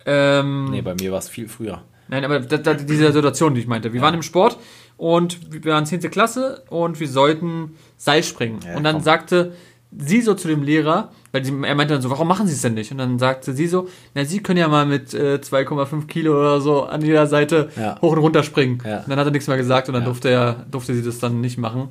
Ähm, 0.05 0.71
Nee, 0.71 0.81
bei 0.81 0.95
mir 0.95 1.11
war 1.11 1.19
es 1.19 1.29
viel 1.29 1.47
früher. 1.49 1.81
Nein, 2.07 2.23
aber 2.23 2.39
da, 2.39 2.57
da, 2.57 2.73
diese 2.73 3.11
Situation, 3.11 3.53
die 3.53 3.61
ich 3.61 3.67
meinte. 3.67 3.91
Wir 3.91 4.01
waren 4.01 4.13
im 4.13 4.21
Sport 4.23 4.57
und 4.95 5.51
wir 5.51 5.71
waren 5.73 5.85
10. 5.85 6.09
Klasse 6.09 6.63
und 6.69 6.99
wir 7.01 7.07
sollten 7.09 7.75
Seil 7.97 8.23
springen. 8.23 8.59
Ja, 8.65 8.77
und 8.77 8.83
dann 8.85 8.95
komm. 8.95 9.03
sagte 9.03 9.53
sie 9.91 10.21
so 10.21 10.33
zu 10.33 10.47
dem 10.47 10.63
Lehrer, 10.63 11.11
weil 11.31 11.45
sie, 11.45 11.51
er 11.63 11.75
meinte 11.75 11.93
dann 11.93 12.01
so, 12.01 12.09
warum 12.09 12.27
machen 12.27 12.45
sie 12.47 12.53
es 12.53 12.61
denn 12.61 12.73
nicht? 12.73 12.91
Und 12.91 12.97
dann 12.97 13.19
sagte 13.19 13.53
sie 13.53 13.67
so, 13.67 13.87
na, 14.13 14.25
sie 14.25 14.41
können 14.43 14.59
ja 14.59 14.67
mal 14.67 14.85
mit 14.85 15.13
äh, 15.13 15.35
2,5 15.41 16.07
Kilo 16.07 16.37
oder 16.37 16.59
so 16.61 16.83
an 16.83 17.01
jeder 17.01 17.27
Seite 17.27 17.69
Ja. 17.77 17.95
hoch 18.01 18.11
und 18.11 18.19
runter 18.19 18.43
springen. 18.43 18.79
Ja. 18.85 18.99
Und 18.99 19.09
dann 19.09 19.19
hat 19.19 19.25
er 19.27 19.31
nichts 19.31 19.47
mehr 19.47 19.57
gesagt 19.57 19.87
und 19.87 19.93
dann 19.93 20.03
durfte, 20.05 20.29
er, 20.29 20.65
durfte 20.69 20.93
sie 20.93 21.03
das 21.03 21.19
dann 21.19 21.39
nicht 21.41 21.57
machen. 21.57 21.89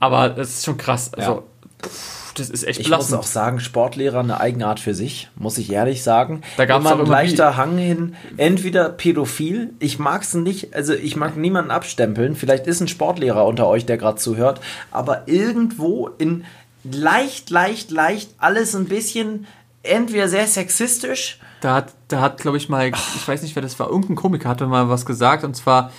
Aber 0.00 0.28
das 0.28 0.50
ist 0.50 0.64
schon 0.64 0.76
krass. 0.76 1.12
Also, 1.14 1.30
Ja. 1.30 1.42
pff, 1.88 2.24
das 2.36 2.50
ist 2.50 2.64
echt 2.66 2.80
Ich 2.80 2.90
muss 2.90 3.12
auch 3.12 3.22
sagen, 3.22 3.60
Sportlehrer 3.60 4.18
eine 4.18 4.40
Eigenart 4.40 4.80
für 4.80 4.92
sich, 4.92 5.28
muss 5.36 5.56
ich 5.56 5.70
ehrlich 5.72 6.02
sagen. 6.02 6.40
Da 6.56 6.64
immer 6.64 6.94
auch 6.94 6.98
ein 6.98 7.06
leichter 7.06 7.56
Hang 7.56 7.78
hin, 7.78 8.16
entweder 8.36 8.88
pädophil, 8.88 9.70
ich 9.78 10.00
mag 10.00 10.22
es 10.22 10.34
nicht, 10.34 10.74
also 10.74 10.94
ich 10.94 11.14
mag 11.14 11.36
niemanden 11.36 11.70
abstempeln, 11.70 12.34
vielleicht 12.34 12.66
ist 12.66 12.80
ein 12.80 12.88
Sportlehrer 12.88 13.46
unter 13.46 13.68
euch, 13.68 13.86
der 13.86 13.98
gerade 13.98 14.18
zuhört, 14.18 14.60
aber 14.90 15.28
irgendwo 15.28 16.08
in 16.18 16.44
leicht, 16.84 17.50
leicht, 17.50 17.90
leicht 17.90 18.30
alles 18.38 18.74
ein 18.74 18.84
bisschen 18.86 19.46
entweder 19.82 20.28
sehr 20.28 20.46
sexistisch, 20.46 21.38
Da 21.60 21.74
hat, 21.74 21.92
da 22.08 22.20
hat, 22.20 22.38
glaube 22.38 22.56
ich, 22.56 22.68
mal, 22.68 22.88
ich 22.88 23.28
weiß 23.28 23.42
nicht, 23.42 23.54
wer 23.54 23.62
das 23.62 23.78
war, 23.78 23.88
irgendein 23.88 24.16
Komiker 24.16 24.48
hatte 24.48 24.66
mal 24.66 24.88
was 24.88 25.04
gesagt, 25.06 25.44
und 25.44 25.54
zwar, 25.54 25.92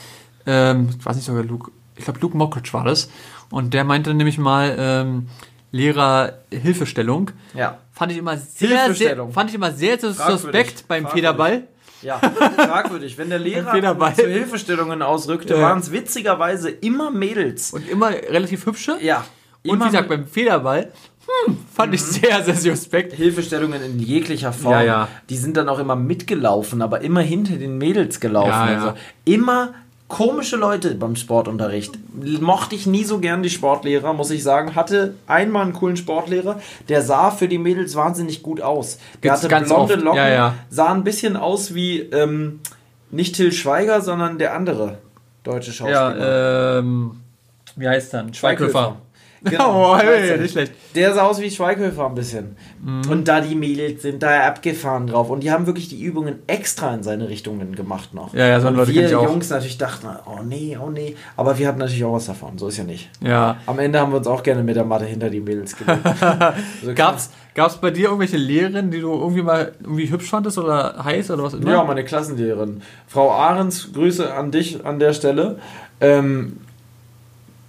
ähm, 0.45 0.89
ich 0.97 1.05
weiß 1.05 1.15
nicht 1.15 1.25
sogar 1.25 1.43
Luke, 1.43 1.71
ich 1.95 2.03
glaube 2.03 2.19
Luke 2.19 2.35
Mockridge 2.37 2.73
war 2.73 2.83
das, 2.83 3.09
und 3.51 3.73
der 3.73 3.83
meinte 3.83 4.13
nämlich 4.13 4.37
mal, 4.37 4.75
ähm, 4.77 5.27
Lehrer 5.71 6.39
Hilfestellung. 6.51 7.31
ja. 7.53 7.79
Fand 7.91 8.11
ich 8.11 8.17
immer 8.17 8.35
sehr, 8.37 8.93
sehr, 8.93 9.27
fand 9.31 9.49
ich 9.49 9.55
immer 9.55 9.71
sehr, 9.71 9.97
sehr 9.97 10.11
suspekt 10.11 10.85
beim. 10.87 11.07
Federball. 11.07 11.63
Ja, 12.01 12.19
fragwürdig. 12.57 13.17
Wenn 13.17 13.29
der 13.29 13.39
Lehrer 13.39 14.13
zu 14.13 14.27
Hilfestellungen 14.27 15.01
ausrückte, 15.01 15.55
Ja. 15.55 15.61
waren 15.61 15.79
es 15.79 15.91
witzigerweise 15.93 16.69
immer 16.69 17.09
Mädels. 17.09 17.71
Und 17.71 17.87
immer 17.87 18.09
relativ 18.09 18.65
hübsche. 18.65 18.97
Ja. 19.01 19.25
Und 19.71 19.81
wie 19.81 19.85
gesagt, 19.85 20.09
beim 20.09 20.25
Federball, 20.25 20.91
hm, 21.45 21.57
fand 21.73 21.93
ich 21.93 22.03
sehr, 22.03 22.43
sehr 22.43 22.55
suspekt. 22.55 23.13
Hilfestellungen 23.13 23.81
in 23.81 23.99
jeglicher 23.99 24.53
Form. 24.53 24.73
Ja, 24.73 24.83
ja. 24.83 25.07
Die 25.29 25.37
sind 25.37 25.57
dann 25.57 25.69
auch 25.69 25.79
immer 25.79 25.95
mitgelaufen, 25.95 26.81
aber 26.81 27.01
immer 27.01 27.21
hinter 27.21 27.55
den 27.55 27.77
Mädels 27.77 28.19
gelaufen. 28.19 28.49
Ja. 28.49 28.65
Also 28.65 28.93
immer 29.25 29.73
komische 30.07 30.55
Leute 30.55 30.93
beim 30.95 31.15
Sportunterricht. 31.15 31.97
Mochte 32.41 32.75
ich 32.75 32.85
nie 32.85 33.03
so 33.03 33.19
gern 33.19 33.41
die 33.41 33.49
Sportlehrer, 33.49 34.13
muss 34.13 34.29
ich 34.29 34.43
sagen. 34.43 34.75
Hatte 34.75 35.15
einmal 35.25 35.63
einen 35.63 35.73
coolen 35.73 35.97
Sportlehrer, 35.97 36.59
der 36.89 37.01
sah 37.01 37.31
für 37.31 37.47
die 37.47 37.57
Mädels 37.57 37.95
wahnsinnig 37.95 38.43
gut 38.43 38.61
aus. 38.61 38.99
Der 39.23 39.31
Gibt's 39.31 39.43
hatte 39.43 39.65
blonde 39.65 39.95
oft. 39.95 40.03
Locken, 40.03 40.53
sah 40.69 40.93
ein 40.93 41.03
bisschen 41.03 41.35
aus 41.35 41.73
wie 41.73 41.99
ähm, 41.99 42.59
nicht 43.09 43.35
Till 43.35 43.51
Schweiger, 43.51 44.01
sondern 44.01 44.37
der 44.37 44.53
andere 44.53 44.99
deutsche 45.43 45.71
Schauspieler. 45.71 46.17
Ja, 46.17 46.79
ähm, 46.79 47.21
wie 47.75 47.87
heißt 47.87 48.13
dann? 48.13 48.33
Schweighöfer. 48.33 48.97
Genau, 49.45 49.93
Oh, 49.93 49.97
hey, 49.97 50.37
nicht 50.39 50.51
schlecht. 50.51 50.73
Der 50.95 51.13
sah 51.13 51.23
aus 51.23 51.39
wie 51.39 51.51
Schweighöfer 51.51 52.07
ein 52.07 52.15
bisschen. 52.15 52.55
Mhm. 52.83 53.09
Und 53.09 53.27
da 53.27 53.41
die 53.41 53.55
Mädels 53.55 54.01
sind 54.01 54.23
da 54.23 54.47
abgefahren 54.47 55.07
drauf. 55.07 55.29
Und 55.29 55.41
die 55.41 55.51
haben 55.51 55.65
wirklich 55.67 55.87
die 55.89 56.01
Übungen 56.01 56.39
extra 56.47 56.93
in 56.93 57.03
seine 57.03 57.29
Richtungen 57.29 57.75
gemacht 57.75 58.13
noch. 58.13 58.33
Ja, 58.33 58.47
ja, 58.47 58.59
so 58.59 58.67
und 58.67 58.75
Leute 58.75 58.93
wir. 58.93 59.09
Jungs 59.09 59.49
natürlich 59.49 59.77
dachten, 59.77 60.07
oh 60.25 60.41
nee, 60.43 60.77
oh 60.81 60.89
nee. 60.89 61.15
Aber 61.37 61.57
wir 61.57 61.67
hatten 61.67 61.79
natürlich 61.79 62.03
auch 62.03 62.13
was 62.13 62.25
davon. 62.25 62.57
So 62.57 62.67
ist 62.67 62.77
ja 62.77 62.83
nicht. 62.83 63.09
Ja. 63.21 63.57
Am 63.65 63.79
Ende 63.79 63.99
haben 63.99 64.11
wir 64.11 64.17
uns 64.17 64.27
auch 64.27 64.43
gerne 64.43 64.63
mit 64.63 64.75
der 64.75 64.85
Matte 64.85 65.05
hinter 65.05 65.29
die 65.29 65.41
Mädels 65.41 65.75
gelegt. 65.77 66.01
also, 66.21 66.93
Gab's, 66.95 67.29
gab's 67.53 67.77
bei 67.77 67.91
dir 67.91 68.05
irgendwelche 68.05 68.37
Lehrerinnen, 68.37 68.91
die 68.91 69.01
du 69.01 69.13
irgendwie 69.13 69.43
mal 69.43 69.73
irgendwie 69.81 70.09
hübsch 70.09 70.29
fandest 70.29 70.57
oder 70.57 71.03
heiß 71.03 71.31
oder 71.31 71.43
was 71.43 71.53
immer? 71.53 71.71
Ja, 71.71 71.83
meine 71.83 72.03
Klassenlehrerin. 72.03 72.81
Frau 73.07 73.31
Ahrens, 73.31 73.91
Grüße 73.93 74.33
an 74.33 74.51
dich 74.51 74.85
an 74.85 74.99
der 74.99 75.13
Stelle. 75.13 75.59
Ähm, 76.01 76.57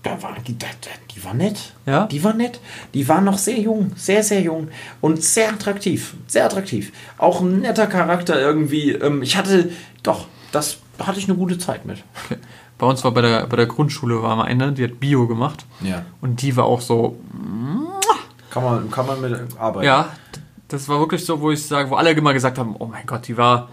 da 0.08 0.22
war, 0.22 0.36
die, 0.46 0.54
die 0.54 1.24
war 1.24 1.34
nett. 1.34 1.72
Ja? 1.86 2.06
Die 2.06 2.22
war 2.22 2.34
nett. 2.34 2.60
Die 2.94 3.08
war 3.08 3.20
noch 3.20 3.38
sehr 3.38 3.58
jung, 3.58 3.92
sehr, 3.96 4.22
sehr 4.22 4.40
jung 4.40 4.68
und 5.00 5.22
sehr 5.22 5.50
attraktiv. 5.50 6.14
Sehr 6.26 6.44
attraktiv. 6.46 6.92
Auch 7.18 7.40
ein 7.40 7.60
netter 7.60 7.86
Charakter 7.86 8.40
irgendwie. 8.40 8.92
Ähm, 8.92 9.22
ich 9.22 9.36
hatte, 9.36 9.70
doch, 10.02 10.26
das 10.52 10.78
hatte 10.98 11.18
ich 11.18 11.28
eine 11.28 11.36
gute 11.36 11.58
Zeit 11.58 11.84
mit. 11.86 12.02
Okay. 12.24 12.38
Bei 12.78 12.86
uns 12.86 13.02
war 13.04 13.10
bei 13.12 13.22
der, 13.22 13.46
bei 13.46 13.56
der 13.56 13.66
Grundschule 13.66 14.22
war 14.22 14.36
mal 14.36 14.44
eine, 14.44 14.72
die 14.72 14.84
hat 14.84 15.00
Bio 15.00 15.26
gemacht. 15.26 15.64
Ja. 15.80 16.04
Und 16.20 16.42
die 16.42 16.56
war 16.56 16.64
auch 16.64 16.82
so, 16.82 17.18
Kann 18.50 18.62
man, 18.62 18.90
kann 18.90 19.06
man 19.06 19.20
mit 19.20 19.34
arbeiten. 19.58 19.86
ja, 19.86 20.10
das 20.68 20.88
war 20.88 20.98
wirklich 20.98 21.24
so, 21.24 21.40
wo 21.40 21.50
ich 21.50 21.64
sage, 21.66 21.88
wo 21.90 21.94
alle 21.94 22.10
immer 22.10 22.34
gesagt 22.34 22.58
haben, 22.58 22.76
oh 22.78 22.86
mein 22.86 23.06
Gott, 23.06 23.28
die 23.28 23.36
war 23.36 23.70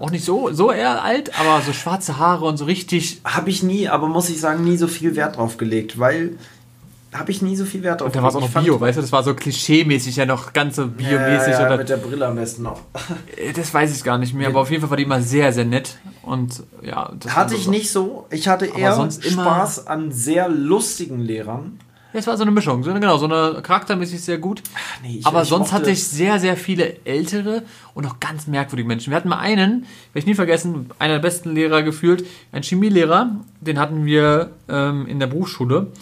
auch 0.00 0.10
nicht 0.10 0.24
so, 0.24 0.50
so 0.52 0.72
eher 0.72 1.02
alt, 1.04 1.38
aber 1.38 1.60
so 1.62 1.72
schwarze 1.72 2.18
Haare 2.18 2.44
und 2.46 2.56
so 2.56 2.64
richtig. 2.64 3.20
Habe 3.24 3.50
ich 3.50 3.62
nie, 3.62 3.88
aber 3.88 4.06
muss 4.08 4.28
ich 4.28 4.40
sagen, 4.40 4.64
nie 4.64 4.76
so 4.76 4.86
viel 4.88 5.16
Wert 5.16 5.36
drauf 5.36 5.56
gelegt, 5.56 5.98
weil 5.98 6.38
habe 7.12 7.32
ich 7.32 7.42
nie 7.42 7.56
so 7.56 7.64
viel 7.64 7.82
Wert 7.82 8.00
drauf 8.00 8.06
Und 8.06 8.14
da 8.14 8.22
war 8.22 8.28
es 8.28 8.36
auch 8.36 8.40
gelegt. 8.40 8.54
noch 8.54 8.62
Bio, 8.62 8.72
fand- 8.74 8.82
weißt 8.82 8.98
du, 8.98 9.02
das 9.02 9.10
war 9.10 9.22
so 9.24 9.32
klischee-mäßig 9.34 10.14
ja 10.16 10.26
noch 10.26 10.52
ganz 10.52 10.76
so 10.76 10.86
biomäßig. 10.86 11.52
ja, 11.54 11.60
ja, 11.60 11.66
oder, 11.66 11.76
mit 11.76 11.88
der 11.88 11.96
Brille 11.96 12.26
am 12.26 12.36
besten 12.36 12.62
noch. 12.62 12.80
Äh, 13.36 13.52
das 13.52 13.74
weiß 13.74 13.96
ich 13.96 14.04
gar 14.04 14.16
nicht 14.16 14.32
mehr, 14.32 14.48
aber 14.48 14.60
auf 14.60 14.70
jeden 14.70 14.80
Fall 14.80 14.90
war 14.90 14.96
die 14.96 15.02
immer 15.02 15.20
sehr, 15.20 15.52
sehr 15.52 15.64
nett. 15.64 15.96
Und 16.22 16.62
ja, 16.82 17.10
Hatte 17.28 17.56
ich 17.56 17.64
so, 17.64 17.70
nicht 17.70 17.90
so. 17.90 18.26
Ich 18.30 18.46
hatte 18.46 18.66
eher 18.66 19.10
Spaß 19.10 19.86
an 19.88 20.12
sehr 20.12 20.48
lustigen 20.48 21.18
Lehrern. 21.20 21.80
Ja, 22.12 22.18
es 22.18 22.26
war 22.26 22.36
so 22.36 22.42
eine 22.42 22.50
Mischung, 22.50 22.82
so 22.82 22.90
eine, 22.90 22.98
genau, 23.00 23.16
so 23.18 23.26
eine 23.26 23.62
charaktermäßig 23.62 24.20
sehr 24.22 24.38
gut. 24.38 24.62
nee, 25.02 25.18
ich- 25.18 25.26
aber 25.26 25.42
ich 25.42 25.48
sonst 25.48 25.72
hatte 25.72 25.90
ich 25.90 26.02
sehr, 26.06 26.38
sehr 26.40 26.56
viele 26.56 26.96
ältere 27.04 27.62
und 27.94 28.04
auch 28.06 28.18
ganz 28.18 28.46
merkwürdige 28.48 28.88
Menschen. 28.88 29.10
Wir 29.10 29.16
hatten 29.16 29.28
mal 29.28 29.38
einen, 29.38 29.82
werde 29.82 30.18
ich 30.18 30.26
nie 30.26 30.34
vergessen, 30.34 30.90
einer 30.98 31.14
der 31.14 31.20
besten 31.20 31.52
Lehrer 31.54 31.82
gefühlt, 31.82 32.26
ein 32.52 32.62
Chemielehrer, 32.62 33.30
den 33.60 33.78
hatten 33.78 34.04
wir 34.06 34.50
ähm, 34.68 35.06
in 35.06 35.20
der 35.20 35.28
Berufsschule 35.28 35.92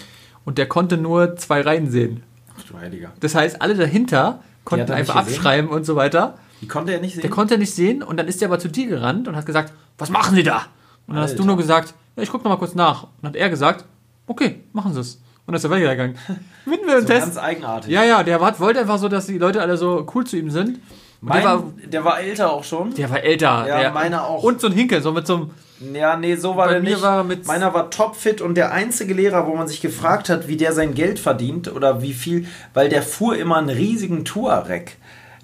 und 0.47 0.57
der 0.59 0.67
konnte 0.67 0.97
nur 0.97 1.37
zwei 1.37 1.61
Reihen 1.61 1.91
sehen. 1.91 2.23
Ach 2.59 2.63
du 2.65 2.79
Heiliger. 2.79 3.13
Das 3.21 3.35
heißt, 3.35 3.61
alle 3.61 3.75
dahinter 3.75 4.43
konnten 4.65 4.91
einfach 4.93 5.17
abschreiben 5.17 5.71
und 5.71 5.85
so 5.85 5.95
weiter. 5.95 6.39
Die 6.63 6.69
konnte 6.69 6.93
er 6.93 7.01
nicht 7.01 7.15
sehen. 7.15 7.23
Der 7.23 7.31
konnte 7.31 7.55
er 7.55 7.59
nicht 7.59 7.75
sehen 7.75 8.03
und 8.03 8.17
dann 8.17 8.27
ist 8.29 8.41
er 8.43 8.49
aber 8.49 8.59
zu 8.59 8.69
dir 8.69 8.87
gerannt 8.89 9.29
und 9.29 9.37
hat 9.37 9.47
gesagt, 9.47 9.73
was 9.99 10.09
machen 10.11 10.35
Sie 10.35 10.43
da? 10.43 10.67
Und 11.07 11.15
dann 11.15 11.23
hast 11.23 11.33
du 11.35 11.43
Alter. 11.43 11.47
nur 11.47 11.57
gesagt, 11.59 11.95
ja, 12.17 12.23
ich 12.23 12.31
gucke 12.31 12.45
noch 12.45 12.51
mal 12.51 12.57
kurz 12.59 12.75
nach. 12.75 13.05
Und 13.05 13.11
dann 13.23 13.29
hat 13.33 13.37
er 13.37 13.49
gesagt, 13.51 13.85
okay, 14.27 14.61
machen 14.73 14.93
Sie 14.95 15.01
es. 15.01 15.21
Und 15.49 15.55
ist 15.55 15.65
er 15.65 15.71
weitergegangen. 15.71 16.15
Finden 16.65 16.87
wir 16.87 16.93
einen 16.99 17.01
so 17.07 17.09
Test. 17.13 17.23
ganz 17.27 17.39
eigenartig. 17.39 17.91
Ja, 17.91 18.05
ja, 18.05 18.23
der 18.23 18.39
hat, 18.41 18.61
wollte 18.61 18.81
einfach 18.81 18.99
so, 18.99 19.09
dass 19.09 19.27
die 19.27 19.39
Leute 19.39 19.63
alle 19.63 19.79
so 19.79 20.07
cool 20.15 20.27
zu 20.27 20.37
ihm 20.37 20.51
sind. 20.51 20.79
Mein, 21.23 21.41
der, 21.43 21.51
war, 21.51 21.65
der 21.87 22.05
war 22.05 22.21
älter 22.21 22.53
auch 22.53 22.63
schon. 22.63 22.95
der 22.95 23.09
war 23.11 23.23
älter. 23.25 23.65
Ja, 23.67 23.81
der, 23.81 23.91
meiner 23.93 24.25
auch. 24.27 24.43
Und 24.45 24.61
so 24.61 24.67
ein 24.69 24.75
Hinkel, 24.75 25.01
so 25.03 25.11
mit 25.11 25.27
so 25.27 25.35
einem. 25.81 25.95
Ja, 25.95 26.17
nee, 26.17 26.37
so 26.37 26.55
war 26.57 26.69
der 26.69 26.81
nicht. 26.81 27.01
war 27.01 27.19
er 27.19 27.25
mit- 27.25 27.47
Meiner 27.47 27.73
war 27.73 27.89
topfit 27.91 28.41
und 28.43 28.57
der 28.57 28.73
einzige 28.73 29.15
Lehrer, 29.15 29.47
wo 29.47 29.55
man 29.57 29.67
sich 29.67 29.81
gefragt 29.81 30.29
hat, 30.29 30.49
wie 30.49 30.57
der 30.59 30.73
sein 30.75 30.95
Geld 30.95 31.19
verdient 31.19 31.73
oder 31.75 32.03
wie 32.03 32.13
viel, 32.13 32.47
weil 32.75 32.89
der 32.91 33.03
fuhr 33.03 33.37
immer 33.37 33.57
einen 33.57 33.71
riesigen 33.71 34.25
Touareg. 34.27 34.97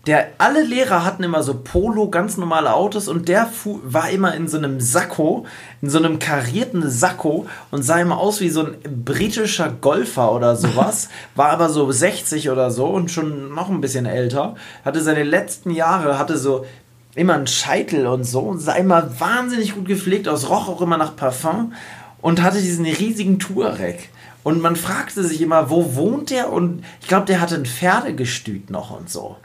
Der, 0.07 0.28
alle 0.36 0.62
Lehrer 0.62 1.02
hatten 1.02 1.22
immer 1.22 1.42
so 1.42 1.55
Polo, 1.55 2.11
ganz 2.11 2.36
normale 2.36 2.74
Autos 2.74 3.09
und 3.09 3.26
der 3.26 3.46
fuhr, 3.46 3.80
war 3.84 4.11
immer 4.11 4.34
in 4.34 4.48
so 4.48 4.59
einem 4.59 4.78
Sakko, 4.78 5.46
in 5.80 5.88
so 5.88 5.96
einem 5.96 6.18
karierten 6.18 6.90
Sakko 6.90 7.46
und 7.70 7.82
sah 7.84 8.00
immer 8.00 8.18
aus 8.18 8.42
wie 8.42 8.50
so 8.50 8.66
ein 8.66 8.76
britischer 9.05 9.70
Golfer 9.70 10.32
oder 10.32 10.57
sowas, 10.57 11.09
war 11.36 11.48
aber 11.48 11.70
so 11.70 11.90
60 11.90 12.50
oder 12.50 12.70
so 12.70 12.86
und 12.86 13.11
schon 13.11 13.55
noch 13.55 13.70
ein 13.70 13.80
bisschen 13.80 14.05
älter, 14.05 14.57
hatte 14.84 15.00
seine 15.00 15.22
letzten 15.22 15.70
Jahre, 15.70 16.18
hatte 16.18 16.36
so 16.36 16.66
immer 17.14 17.34
einen 17.34 17.46
Scheitel 17.46 18.07
und 18.07 18.24
so 18.24 18.40
und 18.40 18.59
sah 18.59 18.74
immer 18.74 19.18
wahnsinnig 19.18 19.74
gut 19.74 19.86
gepflegt 19.86 20.28
aus, 20.28 20.50
roch 20.50 20.68
auch 20.68 20.82
immer 20.82 20.98
nach 20.98 21.16
Parfum 21.16 21.72
und 22.20 22.42
hatte 22.42 22.61
diesen 22.61 22.84
riesigen 22.84 23.38
Touareg. 23.38 24.11
Und 24.42 24.61
man 24.61 24.76
fragte 24.76 25.24
sich 25.24 25.40
immer, 25.40 25.70
wo 25.70 25.94
wohnt 25.94 26.28
der? 26.28 26.52
Und 26.52 26.84
ich 27.00 27.09
glaube, 27.09 27.24
der 27.24 27.40
hatte 27.40 27.55
ein 27.55 27.64
Pferdegestüt 27.64 28.68
noch 28.68 28.90
und 28.90 29.09
so. 29.09 29.36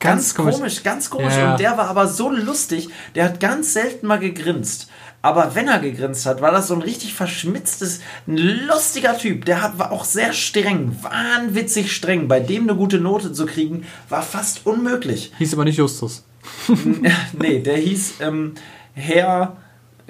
Ganz, 0.00 0.34
Ganz 0.34 0.34
komisch. 0.34 0.54
komisch. 0.56 0.82
ganz 0.84 1.10
komisch. 1.10 1.34
Ja, 1.34 1.40
ja. 1.40 1.50
Und 1.52 1.60
der 1.60 1.76
war 1.76 1.88
aber 1.88 2.06
so 2.06 2.30
lustig, 2.30 2.88
der 3.14 3.24
hat 3.24 3.40
ganz 3.40 3.72
selten 3.72 4.06
mal 4.06 4.18
gegrinst. 4.18 4.88
Aber 5.20 5.56
wenn 5.56 5.66
er 5.66 5.80
gegrinst 5.80 6.24
hat, 6.26 6.40
war 6.40 6.52
das 6.52 6.68
so 6.68 6.74
ein 6.74 6.82
richtig 6.82 7.12
verschmitztes, 7.14 8.00
ein 8.28 8.36
lustiger 8.36 9.18
Typ. 9.18 9.44
Der 9.46 9.60
hat, 9.62 9.76
war 9.78 9.90
auch 9.90 10.04
sehr 10.04 10.32
streng, 10.32 10.96
wahnwitzig 11.02 11.92
streng. 11.92 12.28
Bei 12.28 12.38
dem 12.38 12.62
eine 12.62 12.76
gute 12.76 12.98
Note 13.00 13.32
zu 13.32 13.44
kriegen, 13.46 13.84
war 14.08 14.22
fast 14.22 14.64
unmöglich. 14.64 15.32
Hieß 15.38 15.54
aber 15.54 15.64
nicht 15.64 15.76
Justus. 15.78 16.24
nee, 17.32 17.58
der 17.60 17.76
hieß 17.76 18.14
ähm, 18.20 18.54
Herr 18.94 19.56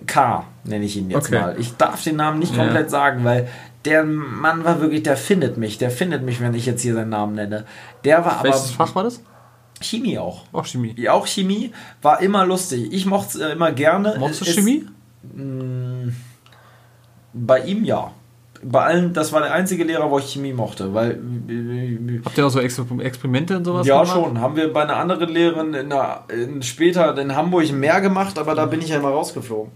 K., 0.07 0.45
nenne 0.65 0.85
ich 0.85 0.97
ihn 0.99 1.11
jetzt 1.11 1.27
Okay. 1.29 1.41
mal. 1.41 1.57
Ich 1.59 1.77
darf 1.77 2.03
den 2.05 2.17
Namen 2.17 2.39
nicht 2.39 2.55
Ja. 2.55 2.65
komplett 2.65 2.91
sagen, 2.91 3.25
weil 3.25 3.49
der 3.87 4.05
Mann 4.05 4.65
war 4.65 4.81
wirklich, 4.81 5.03
der 5.03 5.17
findet 5.17 5.57
mich. 5.57 5.79
Der 5.79 5.91
findet 5.91 6.23
mich, 6.23 6.41
wenn 6.41 6.53
ich 6.55 6.67
jetzt 6.67 6.83
hier 6.83 6.95
seinen 6.95 7.09
Namen 7.11 7.35
nenne. 7.35 7.65
Der 8.05 8.25
war 8.25 8.33
aber 8.41 8.45
Welches 8.51 8.71
Fach 8.73 8.95
war 8.95 9.05
das? 9.05 9.23
Chemie 9.81 10.19
auch. 10.19 10.45
Auch 10.53 10.67
Chemie. 10.67 10.95
Ja, 10.97 11.13
Auch 11.13 11.27
Chemie 11.27 11.73
war 12.03 12.21
immer 12.21 12.45
lustig. 12.47 12.89
Ich 12.93 13.07
mochte 13.07 13.39
es 13.39 13.45
äh, 13.45 13.53
immer 13.53 13.73
gerne. 13.73 14.17
Mochtest 14.19 14.41
du 14.43 14.45
Es- 14.47 14.55
Chemie? 14.57 14.87
Bei 17.33 17.61
ihm 17.61 17.85
ja. 17.85 18.13
bei 18.63 18.83
allen, 18.85 19.13
das 19.13 19.33
war 19.33 19.41
der 19.43 19.53
einzige 19.53 19.85
Lehrer, 19.85 20.11
wo 20.11 20.19
ich 20.19 20.33
Chemie 20.33 20.53
mochte, 20.53 20.93
weil 20.95 21.21
Habt 22.25 22.39
ihr 22.39 22.47
auch 22.47 22.51
so 22.51 22.61
Ex 22.61 22.81
Experimente 23.01 23.57
und 23.59 23.65
sowas 23.65 23.87
ja 23.87 24.01
gemacht? 24.03 24.17
schon, 24.17 24.41
haben 24.41 24.57
wir 24.57 24.73
bei 24.73 24.83
einer 24.83 24.97
anderen 24.97 25.29
Lehrerin 25.29 25.75
in 25.75 25.91
der, 25.91 26.25
in, 26.29 26.63
später 26.63 27.17
in 27.19 27.37
Hamburg 27.37 27.71
mehr 27.73 28.01
gemacht, 28.01 28.39
aber 28.39 28.55
da 28.55 28.67
bin 28.67 28.81
ich 28.81 28.89
ja 28.89 28.97
immer 28.97 29.11
rausgeflogen. 29.11 29.73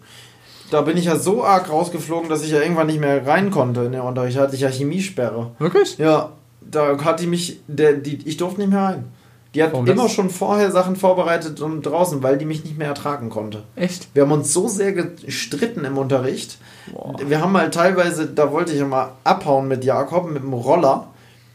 Da 0.70 0.80
bin 0.80 0.96
ich 0.96 1.04
ja 1.04 1.16
so 1.16 1.44
arg 1.44 1.68
rausgeflogen, 1.70 2.30
dass 2.30 2.42
ich 2.42 2.50
ja 2.50 2.60
irgendwann 2.60 2.86
nicht 2.86 2.98
mehr 3.00 3.26
rein 3.26 3.50
konnte 3.50 3.82
in 3.82 3.92
den 3.92 4.00
Unterricht. 4.00 4.38
Da 4.38 4.42
hatte 4.42 4.54
ich 4.54 4.62
ja 4.62 4.70
Chemiesperre. 4.70 5.50
Wirklich? 5.58 5.98
Ja, 5.98 6.30
da 6.62 6.96
hat 7.04 7.20
die 7.20 7.26
mich, 7.26 7.60
der, 7.68 7.92
die, 7.92 8.26
ich 8.26 8.38
durfte 8.38 8.60
nicht 8.62 8.70
mehr 8.70 8.82
rein. 8.82 9.04
Die 9.54 9.62
hat 9.62 9.72
Warum 9.72 9.86
immer 9.86 10.04
das? 10.04 10.12
schon 10.12 10.30
vorher 10.30 10.70
Sachen 10.70 10.96
vorbereitet 10.96 11.60
und 11.60 11.82
draußen, 11.82 12.22
weil 12.22 12.38
die 12.38 12.46
mich 12.46 12.64
nicht 12.64 12.78
mehr 12.78 12.88
ertragen 12.88 13.28
konnte. 13.28 13.64
Echt? 13.76 14.08
Wir 14.14 14.22
haben 14.22 14.32
uns 14.32 14.52
so 14.52 14.66
sehr 14.66 14.92
gestritten 14.92 15.84
im 15.84 15.98
Unterricht. 15.98 16.58
Wir 17.26 17.40
haben 17.40 17.56
halt 17.56 17.74
teilweise, 17.74 18.26
da 18.26 18.50
wollte 18.50 18.72
ich 18.72 18.80
immer 18.80 19.12
abhauen 19.24 19.68
mit 19.68 19.84
Jakob, 19.84 20.30
mit 20.30 20.42
dem 20.42 20.54
Roller. 20.54 21.08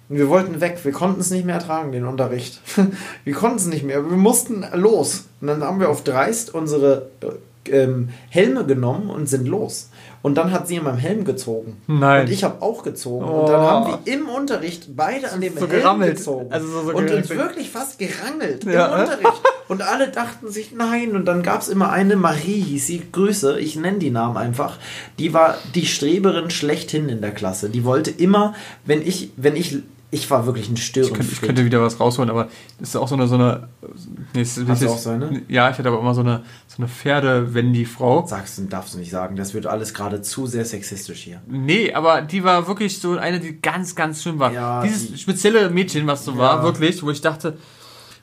Und 0.10 0.18
wir 0.18 0.30
wollten 0.30 0.62
weg. 0.62 0.80
Wir 0.84 0.92
konnten 0.92 1.20
es 1.20 1.32
nicht 1.32 1.46
mehr 1.46 1.56
ertragen, 1.56 1.92
den 1.92 2.06
Unterricht. 2.06 2.62
wir 3.24 3.34
konnten 3.34 3.58
es 3.58 3.66
nicht 3.66 3.84
mehr. 3.84 4.10
Wir 4.10 4.18
mussten 4.18 4.64
los. 4.74 5.26
Und 5.42 5.48
dann 5.48 5.64
haben 5.64 5.80
wir 5.80 5.90
auf 5.90 6.04
dreist 6.04 6.54
unsere 6.54 7.10
ähm, 7.66 8.10
Helme 8.30 8.66
genommen 8.66 9.10
und 9.10 9.28
sind 9.28 9.48
los. 9.48 9.90
Und 10.22 10.36
dann 10.36 10.52
hat 10.52 10.68
sie 10.68 10.76
in 10.76 10.84
meinem 10.84 10.98
Helm 10.98 11.24
gezogen. 11.26 11.78
Nein. 11.88 12.26
Und 12.26 12.32
ich 12.32 12.44
habe 12.44 12.62
auch 12.62 12.84
gezogen. 12.84 13.26
Oh. 13.26 13.42
Und 13.42 13.50
dann 13.50 13.62
haben 13.62 13.88
wir 14.06 14.14
im 14.14 14.28
Unterricht 14.28 14.96
beide 14.96 15.32
an 15.32 15.42
dem 15.42 15.54
So 15.54 15.62
Helm 15.62 15.70
gerammelt. 15.72 16.18
gezogen. 16.18 16.48
Also 16.52 16.68
so- 16.68 16.82
so 16.92 16.94
und 16.98 17.10
uns 17.12 17.30
wirklich 17.30 17.70
fast 17.70 18.00
gerangelt 18.00 18.64
Ja. 18.66 18.88
im 18.96 19.02
Unterricht. 19.02 19.42
Und 19.68 19.82
alle 19.82 20.08
dachten 20.10 20.50
sich, 20.50 20.72
nein. 20.74 21.16
Und 21.16 21.26
dann 21.26 21.44
gab 21.44 21.62
es 21.62 21.68
immer 21.68 21.92
eine, 21.92 22.16
Marie 22.16 22.62
hieß 22.62 22.88
sie, 22.88 23.04
Grüße, 23.12 23.60
ich 23.60 23.76
nenne 23.76 24.00
die 24.00 24.12
Namen 24.12 24.38
einfach. 24.38 24.78
Die 25.20 25.34
war 25.34 25.56
die 25.76 25.86
Streberin 25.86 26.50
schlechthin 26.50 27.10
in 27.10 27.22
der 27.22 27.32
Klasse. 27.32 27.70
Die 27.70 27.84
wollte 27.84 28.12
immer, 28.12 28.54
wenn 28.86 29.02
ich, 29.06 29.32
wenn 29.38 29.56
ich, 29.56 29.78
ich 30.10 30.30
war 30.32 30.46
wirklich 30.46 30.70
ein 30.70 30.76
Ich 30.78 30.94
könnte, 30.94 31.22
ich 31.22 31.42
könnte 31.42 31.66
wieder 31.66 31.82
was 31.82 32.00
rausholen, 32.00 32.30
aber 32.30 32.48
das 32.80 32.90
ist 32.90 32.96
auch 32.96 33.08
so 33.10 33.16
eine, 33.16 33.28
so 33.28 33.36
eine. 33.36 33.68
Nee, 34.34 34.42
das 34.42 34.58
ist, 34.58 34.68
Hast 34.68 34.86
auch 34.88 34.98
so 34.98 35.10
eine? 35.10 35.42
Ja, 35.50 35.70
ich 35.70 35.78
hatte 35.78 35.90
aber 35.90 36.00
immer 36.00 36.14
so 36.14 36.22
eine, 36.22 36.44
so 36.68 36.78
eine 36.78 36.88
Pferde-Wendy-Frau. 36.88 38.26
Sagst 38.26 38.58
du, 38.58 38.64
darfst 38.64 38.94
du 38.94 39.00
nicht 39.00 39.10
sagen. 39.12 39.36
Das 39.36 39.54
wird 39.54 39.66
alles 39.68 39.94
gerade 39.94 40.22
zu 40.22 40.46
sehr 40.48 40.66
sexistisch 40.66 41.20
hier. 41.24 41.42
Nee, 41.48 41.94
aber 41.94 42.22
die 42.22 42.44
war 42.44 42.68
wirklich 42.68 43.00
so 43.00 43.18
eine, 43.18 43.40
die 43.40 43.60
ganz, 43.62 43.96
ganz 43.96 44.22
schlimm 44.22 44.40
war. 44.40 44.52
Ja, 44.52 44.82
Dieses 44.82 45.12
die- 45.12 45.18
spezielle 45.18 45.70
Mädchen, 45.70 46.08
was 46.08 46.24
so 46.26 46.32
Ja. 46.32 46.38
war, 46.38 46.64
wirklich, 46.64 47.04
wo 47.04 47.10
ich 47.12 47.22
dachte. 47.22 47.58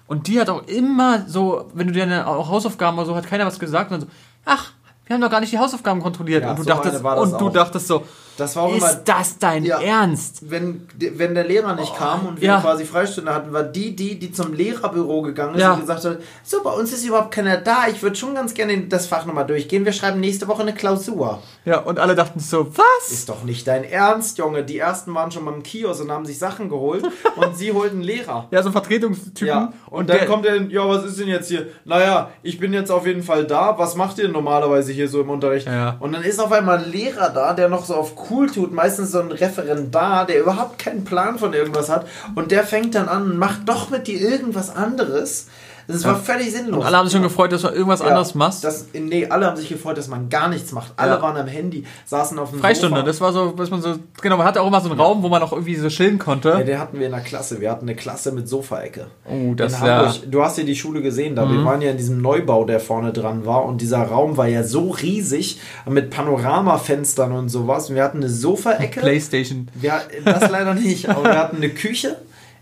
Und 0.06 0.26
die 0.26 0.40
hat 0.40 0.50
auch 0.50 0.66
immer 0.66 1.24
so, 1.28 1.70
wenn 1.74 1.86
du 1.86 1.92
dir 1.92 2.02
eine 2.04 2.24
Hausaufgaben 2.26 2.96
oder 2.98 3.06
so, 3.06 3.14
hat 3.14 3.26
keiner 3.26 3.46
was 3.46 3.58
gesagt 3.58 3.90
und 3.90 4.00
dann 4.00 4.08
so, 4.08 4.14
ach, 4.44 4.72
wir 5.06 5.14
haben 5.14 5.20
doch 5.20 5.30
gar 5.30 5.40
nicht 5.40 5.52
die 5.52 5.58
Hausaufgaben 5.58 6.00
kontrolliert. 6.00 6.42
Ja, 6.44 6.50
und 6.50 6.58
du 6.58 6.62
so 6.62 6.68
dachtest, 6.68 7.02
und 7.04 7.32
du 7.40 7.48
auch. 7.48 7.52
dachtest 7.52 7.86
so, 7.86 8.04
Das 8.36 8.56
war 8.56 8.64
auch 8.64 8.74
immer 8.76 8.90
ist 8.90 9.04
das 9.04 9.38
dein 9.38 9.64
Ja. 9.64 9.80
Ernst? 9.80 10.50
wenn, 10.50 10.86
wenn 10.98 11.34
der 11.34 11.44
Lehrer 11.44 11.74
nicht 11.74 11.94
kam 11.96 12.26
und 12.26 12.40
wir 12.40 12.48
ja. 12.48 12.60
quasi 12.60 12.84
Freistunde 12.84 13.32
hatten, 13.32 13.52
war 13.52 13.62
die, 13.62 13.94
die, 13.94 14.18
die 14.18 14.32
zum 14.32 14.52
Lehrerbüro 14.52 15.22
gegangen 15.22 15.54
ist 15.54 15.60
Ja. 15.60 15.74
und 15.74 15.80
gesagt 15.80 16.04
hat, 16.04 16.18
so, 16.42 16.62
bei 16.62 16.70
uns 16.70 16.92
ist 16.92 17.04
überhaupt 17.04 17.30
keiner 17.32 17.56
da, 17.58 17.86
ich 17.88 18.02
würde 18.02 18.16
schon 18.16 18.34
ganz 18.34 18.54
gerne 18.54 18.78
das 18.88 19.06
Fach 19.06 19.24
nochmal 19.26 19.46
durchgehen, 19.46 19.84
wir 19.84 19.92
schreiben 19.92 20.20
nächste 20.20 20.48
Woche 20.48 20.62
eine 20.62 20.74
Klausur. 20.74 21.42
Ja, 21.64 21.78
und 21.78 21.98
alle 21.98 22.14
dachten 22.14 22.40
so, 22.40 22.66
was? 22.76 23.10
Ist 23.12 23.28
doch 23.28 23.44
nicht 23.44 23.66
dein 23.66 23.84
Ernst, 23.84 24.38
Junge. 24.38 24.64
Die 24.64 24.78
ersten 24.78 25.14
waren 25.14 25.30
schon 25.30 25.44
mal 25.44 25.54
im 25.54 25.62
Kiosk 25.62 26.02
und 26.02 26.10
haben 26.10 26.26
sich 26.26 26.38
Sachen 26.38 26.68
geholt 26.68 27.04
und 27.36 27.56
sie 27.56 27.72
holten 27.72 28.02
Lehrer. 28.02 28.48
Ja, 28.50 28.62
so 28.62 28.70
Vertretungstypen. 28.70 29.46
Ja, 29.46 29.72
und, 29.90 30.08
dann 30.10 30.18
der- 30.18 30.26
kommt 30.26 30.44
er, 30.46 30.60
ja, 30.62 30.86
was 30.88 31.04
ist 31.04 31.18
denn 31.20 31.28
jetzt 31.28 31.48
hier? 31.48 31.68
Naja, 31.84 32.30
ich 32.42 32.58
bin 32.58 32.72
jetzt 32.72 32.90
auf 32.90 33.06
jeden 33.06 33.22
Fall 33.22 33.44
da. 33.46 33.78
Was 33.78 33.94
macht 33.96 34.18
ihr 34.18 34.28
normalerweise 34.28 34.92
hier 34.92 35.08
so 35.08 35.20
im 35.20 35.30
Unterricht? 35.30 35.66
Ja. 35.66 35.96
Und 36.00 36.12
dann 36.12 36.22
ist 36.22 36.40
auf 36.40 36.52
einmal 36.52 36.78
ein 36.84 36.90
Lehrer 36.90 37.30
da, 37.30 37.52
der 37.54 37.68
noch 37.68 37.84
so 37.84 37.94
auf 37.94 38.14
cool 38.30 38.50
tut, 38.50 38.72
meistens 38.72 39.12
so 39.12 39.20
ein 39.20 39.30
Referendar, 39.30 40.26
der 40.26 40.40
überhaupt 40.40 40.78
keinen 40.78 41.04
Plan 41.04 41.38
von 41.38 41.52
irgendwas 41.52 41.88
hat. 41.88 42.06
Und 42.34 42.50
der 42.50 42.64
fängt 42.64 42.94
dann 42.94 43.08
an 43.08 43.30
und 43.32 43.38
macht 43.38 43.68
doch 43.68 43.90
mit 43.90 44.06
dir 44.06 44.20
irgendwas 44.20 44.74
anderes. 44.74 45.46
Das 45.86 46.04
war 46.04 46.16
völlig 46.16 46.52
sinnlos. 46.52 46.80
Und 46.80 46.86
alle 46.86 46.96
haben 46.96 47.06
sich 47.06 47.12
schon 47.12 47.22
gefreut, 47.22 47.52
dass 47.52 47.62
du 47.62 47.68
irgendwas 47.68 48.00
Ja, 48.00 48.06
anderes 48.06 48.34
machst. 48.34 48.64
Das, 48.64 48.86
nee, 48.94 49.26
alle 49.26 49.46
haben 49.46 49.56
sich 49.56 49.68
gefreut, 49.68 49.98
dass 49.98 50.08
man 50.08 50.28
gar 50.28 50.48
nichts 50.48 50.72
macht. 50.72 50.92
Alle 50.96 51.12
Ja. 51.16 51.22
waren 51.22 51.36
am 51.36 51.46
Handy, 51.46 51.84
saßen 52.06 52.38
auf 52.38 52.50
dem 52.50 52.60
Freistunde, 52.60 52.96
Sofa. 52.96 53.06
das 53.06 53.20
war 53.20 53.32
so, 53.32 53.52
was 53.56 53.70
man 53.70 53.82
so, 53.82 53.94
genau, 54.22 54.36
man 54.36 54.46
hatte 54.46 54.60
auch 54.62 54.66
immer 54.66 54.80
so 54.80 54.88
einen 54.90 54.98
Raum, 54.98 55.22
wo 55.22 55.28
man 55.28 55.42
auch 55.42 55.52
irgendwie 55.52 55.74
so 55.76 55.88
chillen 55.88 56.18
konnte. 56.18 56.48
Ja, 56.50 56.62
den 56.62 56.78
hatten 56.78 56.98
wir 56.98 57.06
in 57.06 57.12
der 57.12 57.20
Klasse. 57.20 57.60
Wir 57.60 57.70
hatten 57.70 57.86
eine 57.86 57.96
Klasse 57.96 58.32
mit 58.32 58.48
Sofaecke. 58.48 59.08
Oh, 59.26 59.54
das 59.54 59.72
in 59.72 59.78
ist 59.78 59.84
ja- 59.84 60.02
Mhm. 60.02 60.06
Hamburg. 60.08 60.30
Du 60.30 60.42
hast 60.42 60.58
ja 60.58 60.64
die 60.64 60.76
Schule 60.76 61.02
gesehen, 61.02 61.36
da 61.36 61.50
wir 61.50 61.64
waren 61.64 61.82
ja 61.82 61.90
in 61.90 61.96
diesem 61.96 62.20
Neubau, 62.22 62.64
der 62.64 62.80
vorne 62.80 63.12
dran 63.12 63.44
war 63.46 63.64
und 63.64 63.80
dieser 63.80 64.02
Raum 64.02 64.36
war 64.36 64.46
ja 64.48 64.62
so 64.64 64.90
riesig 64.90 65.60
mit 65.88 66.10
Panoramafenstern 66.10 67.32
und 67.32 67.48
sowas. 67.48 67.88
Und 67.90 67.96
wir 67.96 68.02
hatten 68.04 68.18
eine 68.18 68.28
Sofaecke. 68.28 69.00
Playstation. 69.00 69.68
Wir, 69.74 70.00
das 70.24 70.50
leider 70.50 70.74
nicht, 70.74 71.08
aber 71.08 71.24
wir 71.24 71.38
hatten 71.38 71.56
eine 71.56 71.70
Küche 71.70 72.16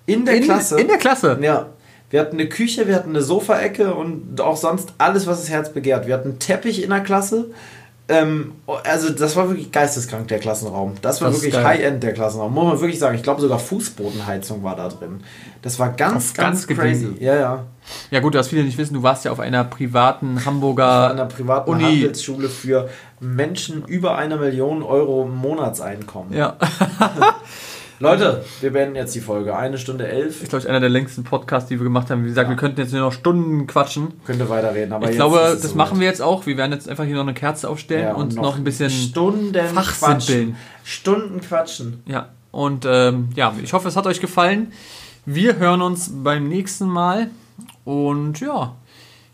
in 0.06 0.24
der 0.24 0.34
In, 0.36 0.44
Klasse. 0.44 0.80
in 0.80 0.88
der 0.88 0.98
Klasse. 0.98 1.38
ja. 1.40 1.66
Wir 2.12 2.20
hatten 2.20 2.38
eine 2.38 2.46
Küche, 2.46 2.86
wir 2.86 2.94
hatten 2.94 3.08
eine 3.08 3.22
Sofaecke 3.22 3.94
und 3.94 4.38
auch 4.42 4.58
sonst 4.58 4.92
alles, 4.98 5.26
was 5.26 5.40
das 5.40 5.48
Herz 5.48 5.72
begehrt. 5.72 6.06
Wir 6.06 6.12
hatten 6.14 6.28
einen 6.28 6.38
Teppich 6.38 6.82
in 6.82 6.90
der 6.90 7.00
Klasse. 7.00 7.46
Ähm, 8.08 8.52
also 8.84 9.08
das 9.08 9.34
war 9.34 9.48
wirklich 9.48 9.72
geisteskrank, 9.72 10.28
der 10.28 10.38
Klassenraum. 10.38 10.92
Das 11.00 11.22
war 11.22 11.30
Das 11.30 11.42
wirklich. 11.42 11.64
High-End, 11.64 12.02
der 12.02 12.12
Klassenraum. 12.12 12.52
Muss 12.52 12.64
man 12.64 12.80
wirklich 12.80 12.98
sagen. 12.98 13.16
Ich 13.16 13.22
glaube 13.22 13.40
sogar 13.40 13.58
Fußbodenheizung 13.58 14.62
war 14.62 14.76
da 14.76 14.88
drin. 14.88 15.20
Das 15.62 15.78
war 15.78 15.88
ganz, 15.88 16.16
Auf 16.16 16.34
ganz, 16.34 16.66
ganz 16.66 16.78
crazy. 16.78 17.14
Ja, 17.18 17.34
ja. 17.34 17.64
Ja 18.10 18.20
gut, 18.20 18.34
was 18.34 18.48
viele 18.48 18.64
nicht 18.64 18.76
wissen, 18.76 18.92
du 18.92 19.02
warst 19.02 19.24
ja 19.24 19.32
auf 19.32 19.40
einer 19.40 19.64
privaten 19.64 20.44
Hamburger 20.44 21.06
in 21.06 21.12
einer 21.12 21.26
privaten 21.26 21.70
Uni. 21.70 21.84
Handelsschule 21.84 22.50
für 22.50 22.90
Menschen 23.20 23.86
über 23.86 24.18
eine 24.18 24.36
Million 24.36 24.82
Euro 24.82 25.24
Monatseinkommen. 25.24 26.34
Ja, 26.36 26.58
Leute, 28.02 28.44
wir 28.60 28.72
beenden 28.72 28.96
jetzt 28.96 29.14
die 29.14 29.20
Folge. 29.20 29.56
Eine 29.56 29.78
Stunde 29.78 30.08
elf. 30.08 30.42
ist 30.42 30.48
glaube 30.48 30.62
ich 30.64 30.68
einer 30.68 30.80
der 30.80 30.88
längsten 30.88 31.24
Podcasts, 31.24 31.68
die 31.68 31.78
wir 31.78 31.84
gemacht 31.84 32.10
haben. 32.10 32.24
Wie 32.24 32.28
gesagt, 32.28 32.48
wir 32.50 32.56
könnten 32.56 32.80
jetzt 32.80 32.92
nur 32.92 33.00
noch 33.02 33.12
Stunden 33.12 33.66
quatschen. 33.66 34.08
Könnte 34.26 34.48
weiterreden, 34.48 34.92
aber 34.92 35.08
Ich 35.10 35.16
glaube, 35.16 35.38
das 35.38 35.62
soweit. 35.62 35.76
machen 35.76 36.00
wir 36.00 36.06
jetzt 36.06 36.20
auch. 36.20 36.44
Wir 36.46 36.56
werden 36.56 36.72
jetzt 36.72 36.88
einfach 36.88 37.04
hier 37.04 37.14
noch 37.14 37.22
eine 37.22 37.34
Kerze 37.34 37.68
aufstellen 37.68 38.08
Ja, 38.08 38.14
und 38.14 38.34
noch, 38.34 38.56
ein 38.56 38.64
bisschen 38.64 38.90
Stunden 38.90 39.54
fachsimpeln. 39.54 40.18
quatschen. 40.18 40.56
Stunden 40.84 41.40
quatschen. 41.40 42.02
Ja, 42.06 42.28
und 42.50 42.84
ähm, 42.88 43.28
ja, 43.36 43.54
ich 43.62 43.72
hoffe, 43.72 43.88
es 43.88 43.96
hat 43.96 44.06
euch 44.06 44.20
gefallen. 44.20 44.72
Wir 45.24 45.56
hören 45.58 45.80
uns 45.82 46.10
beim 46.12 46.48
nächsten 46.48 46.88
Mal. 46.88 47.28
Und 47.84 48.40
ja, 48.40 48.74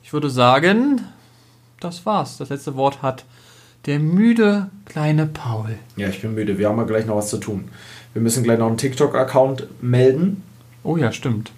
ich 0.03 0.13
würde 0.13 0.29
sagen, 0.31 1.01
das 1.81 2.05
war's. 2.05 2.37
Das 2.39 2.49
letzte 2.51 2.77
Wort 2.77 3.01
hat 3.03 3.25
der 3.87 3.99
müde 4.01 4.69
kleine 4.85 5.27
Paul. 5.27 5.79
Ja, 5.97 6.09
ich 6.09 6.21
bin 6.21 6.35
müde. 6.35 6.59
Wir 6.59 6.69
haben 6.69 6.77
ja 6.79 6.85
gleich 6.85 7.07
noch 7.07 7.17
was 7.17 7.29
zu 7.31 7.39
tun. 7.39 7.69
Wir 8.15 8.23
müssen 8.23 8.43
gleich 8.43 8.59
noch 8.59 8.67
einen 8.69 8.77
TikTok-Account 8.79 9.83
melden 9.83 10.43
Oh 10.85 10.97
ja, 10.97 11.13
stimmt. 11.13 11.53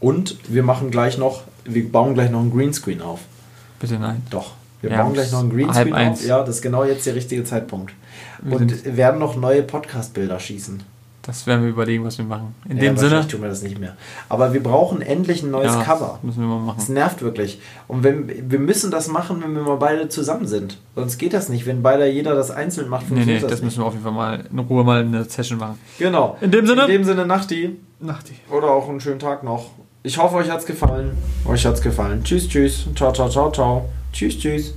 und 0.00 0.36
wir 0.48 0.62
machen 0.62 0.90
gleich 0.90 1.16
noch, 1.18 1.42
wir 1.64 1.90
bauen 1.90 2.14
gleich 2.14 2.30
noch 2.30 2.40
einen 2.40 2.52
Greenscreen 2.52 3.00
auf. 3.00 3.20
Bitte 3.80 3.98
nein. 3.98 4.22
Doch. 4.30 4.52
Wir 4.80 4.90
Ja, 4.90 5.02
bauen 5.02 5.12
gleich 5.14 5.30
noch 5.32 5.40
einen 5.40 5.50
Greenscreen 5.50 5.94
eins. 5.94 6.20
auf. 6.20 6.26
Ja, 6.26 6.40
das 6.44 6.56
ist 6.56 6.62
genau 6.62 6.84
jetzt 6.84 7.06
der 7.06 7.14
richtige 7.14 7.44
Zeitpunkt. 7.44 7.94
Wir 8.42 8.56
Und 8.56 8.96
werden 8.96 9.20
noch 9.20 9.36
neue 9.36 9.62
Podcast-Bilder 9.62 10.38
schießen. 10.40 10.82
Das 11.22 11.46
werden 11.46 11.62
wir 11.62 11.70
überlegen, 11.70 12.04
was 12.04 12.18
wir 12.18 12.24
machen. 12.24 12.54
In 12.68 12.78
Ja, 12.78 12.82
dem 12.82 12.96
Sinne, 12.96 13.26
tun 13.28 13.42
wir 13.42 13.48
das 13.48 13.62
nicht 13.62 13.78
mehr. 13.78 13.96
Aber 14.28 14.52
wir 14.52 14.60
brauchen 14.62 15.00
endlich 15.02 15.42
ein 15.44 15.52
neues 15.52 15.72
ja, 15.72 15.82
Cover. 15.84 16.18
müssen 16.22 16.40
wir 16.40 16.48
mal 16.48 16.74
Das 16.74 16.84
machen. 16.84 16.94
nervt 16.94 17.22
wirklich. 17.22 17.60
Und 17.86 18.02
wenn, 18.02 18.50
wir 18.50 18.58
müssen 18.58 18.90
das 18.90 19.06
machen, 19.06 19.40
wenn 19.42 19.54
wir 19.54 19.62
mal 19.62 19.76
beide 19.76 20.08
zusammen 20.08 20.48
sind. 20.48 20.78
Sonst 20.96 21.18
geht 21.18 21.32
das 21.32 21.48
nicht. 21.48 21.64
Wenn 21.64 21.80
beide 21.80 22.06
jeder 22.08 22.34
das 22.34 22.50
einzeln 22.50 22.88
macht, 22.88 23.02
Nee, 23.02 23.08
funktioniert 23.08 23.36
nee, 23.36 23.40
das 23.42 23.50
das 23.50 23.60
nicht. 23.60 23.66
müssen 23.66 23.82
wir 23.82 23.86
auf 23.86 23.92
jeden 23.92 24.02
Fall 24.04 24.12
mal 24.12 24.44
in 24.50 24.58
Ruhe 24.58 24.82
mal 24.82 25.00
eine 25.02 25.22
Session 25.24 25.58
machen. 25.58 25.78
Genau. 25.98 26.36
In 26.40 26.50
dem 26.50 26.66
Sinne? 26.66 26.82
In 26.86 26.88
dem 26.90 27.04
Sinne, 27.04 27.24
Nachti. 27.24 27.76
Nachti. 28.00 28.34
Oder 28.50 28.70
auch 28.72 28.88
einen 28.88 29.00
schönen 29.00 29.20
Tag 29.20 29.44
noch. 29.44 29.70
Ich 30.02 30.18
hoffe, 30.18 30.34
euch 30.34 30.50
hat's 30.50 30.66
gefallen. 30.66 31.12
Euch 31.46 31.64
hat's 31.64 31.80
gefallen. 31.80 32.24
Tschüss, 32.24 32.48
tschüss. 32.48 32.86
Ciao, 32.96 33.12
ciao, 33.12 33.28
ciao, 33.28 33.52
ciao. 33.52 33.84
Tschüss, 34.12 34.36
tschüss. 34.38 34.74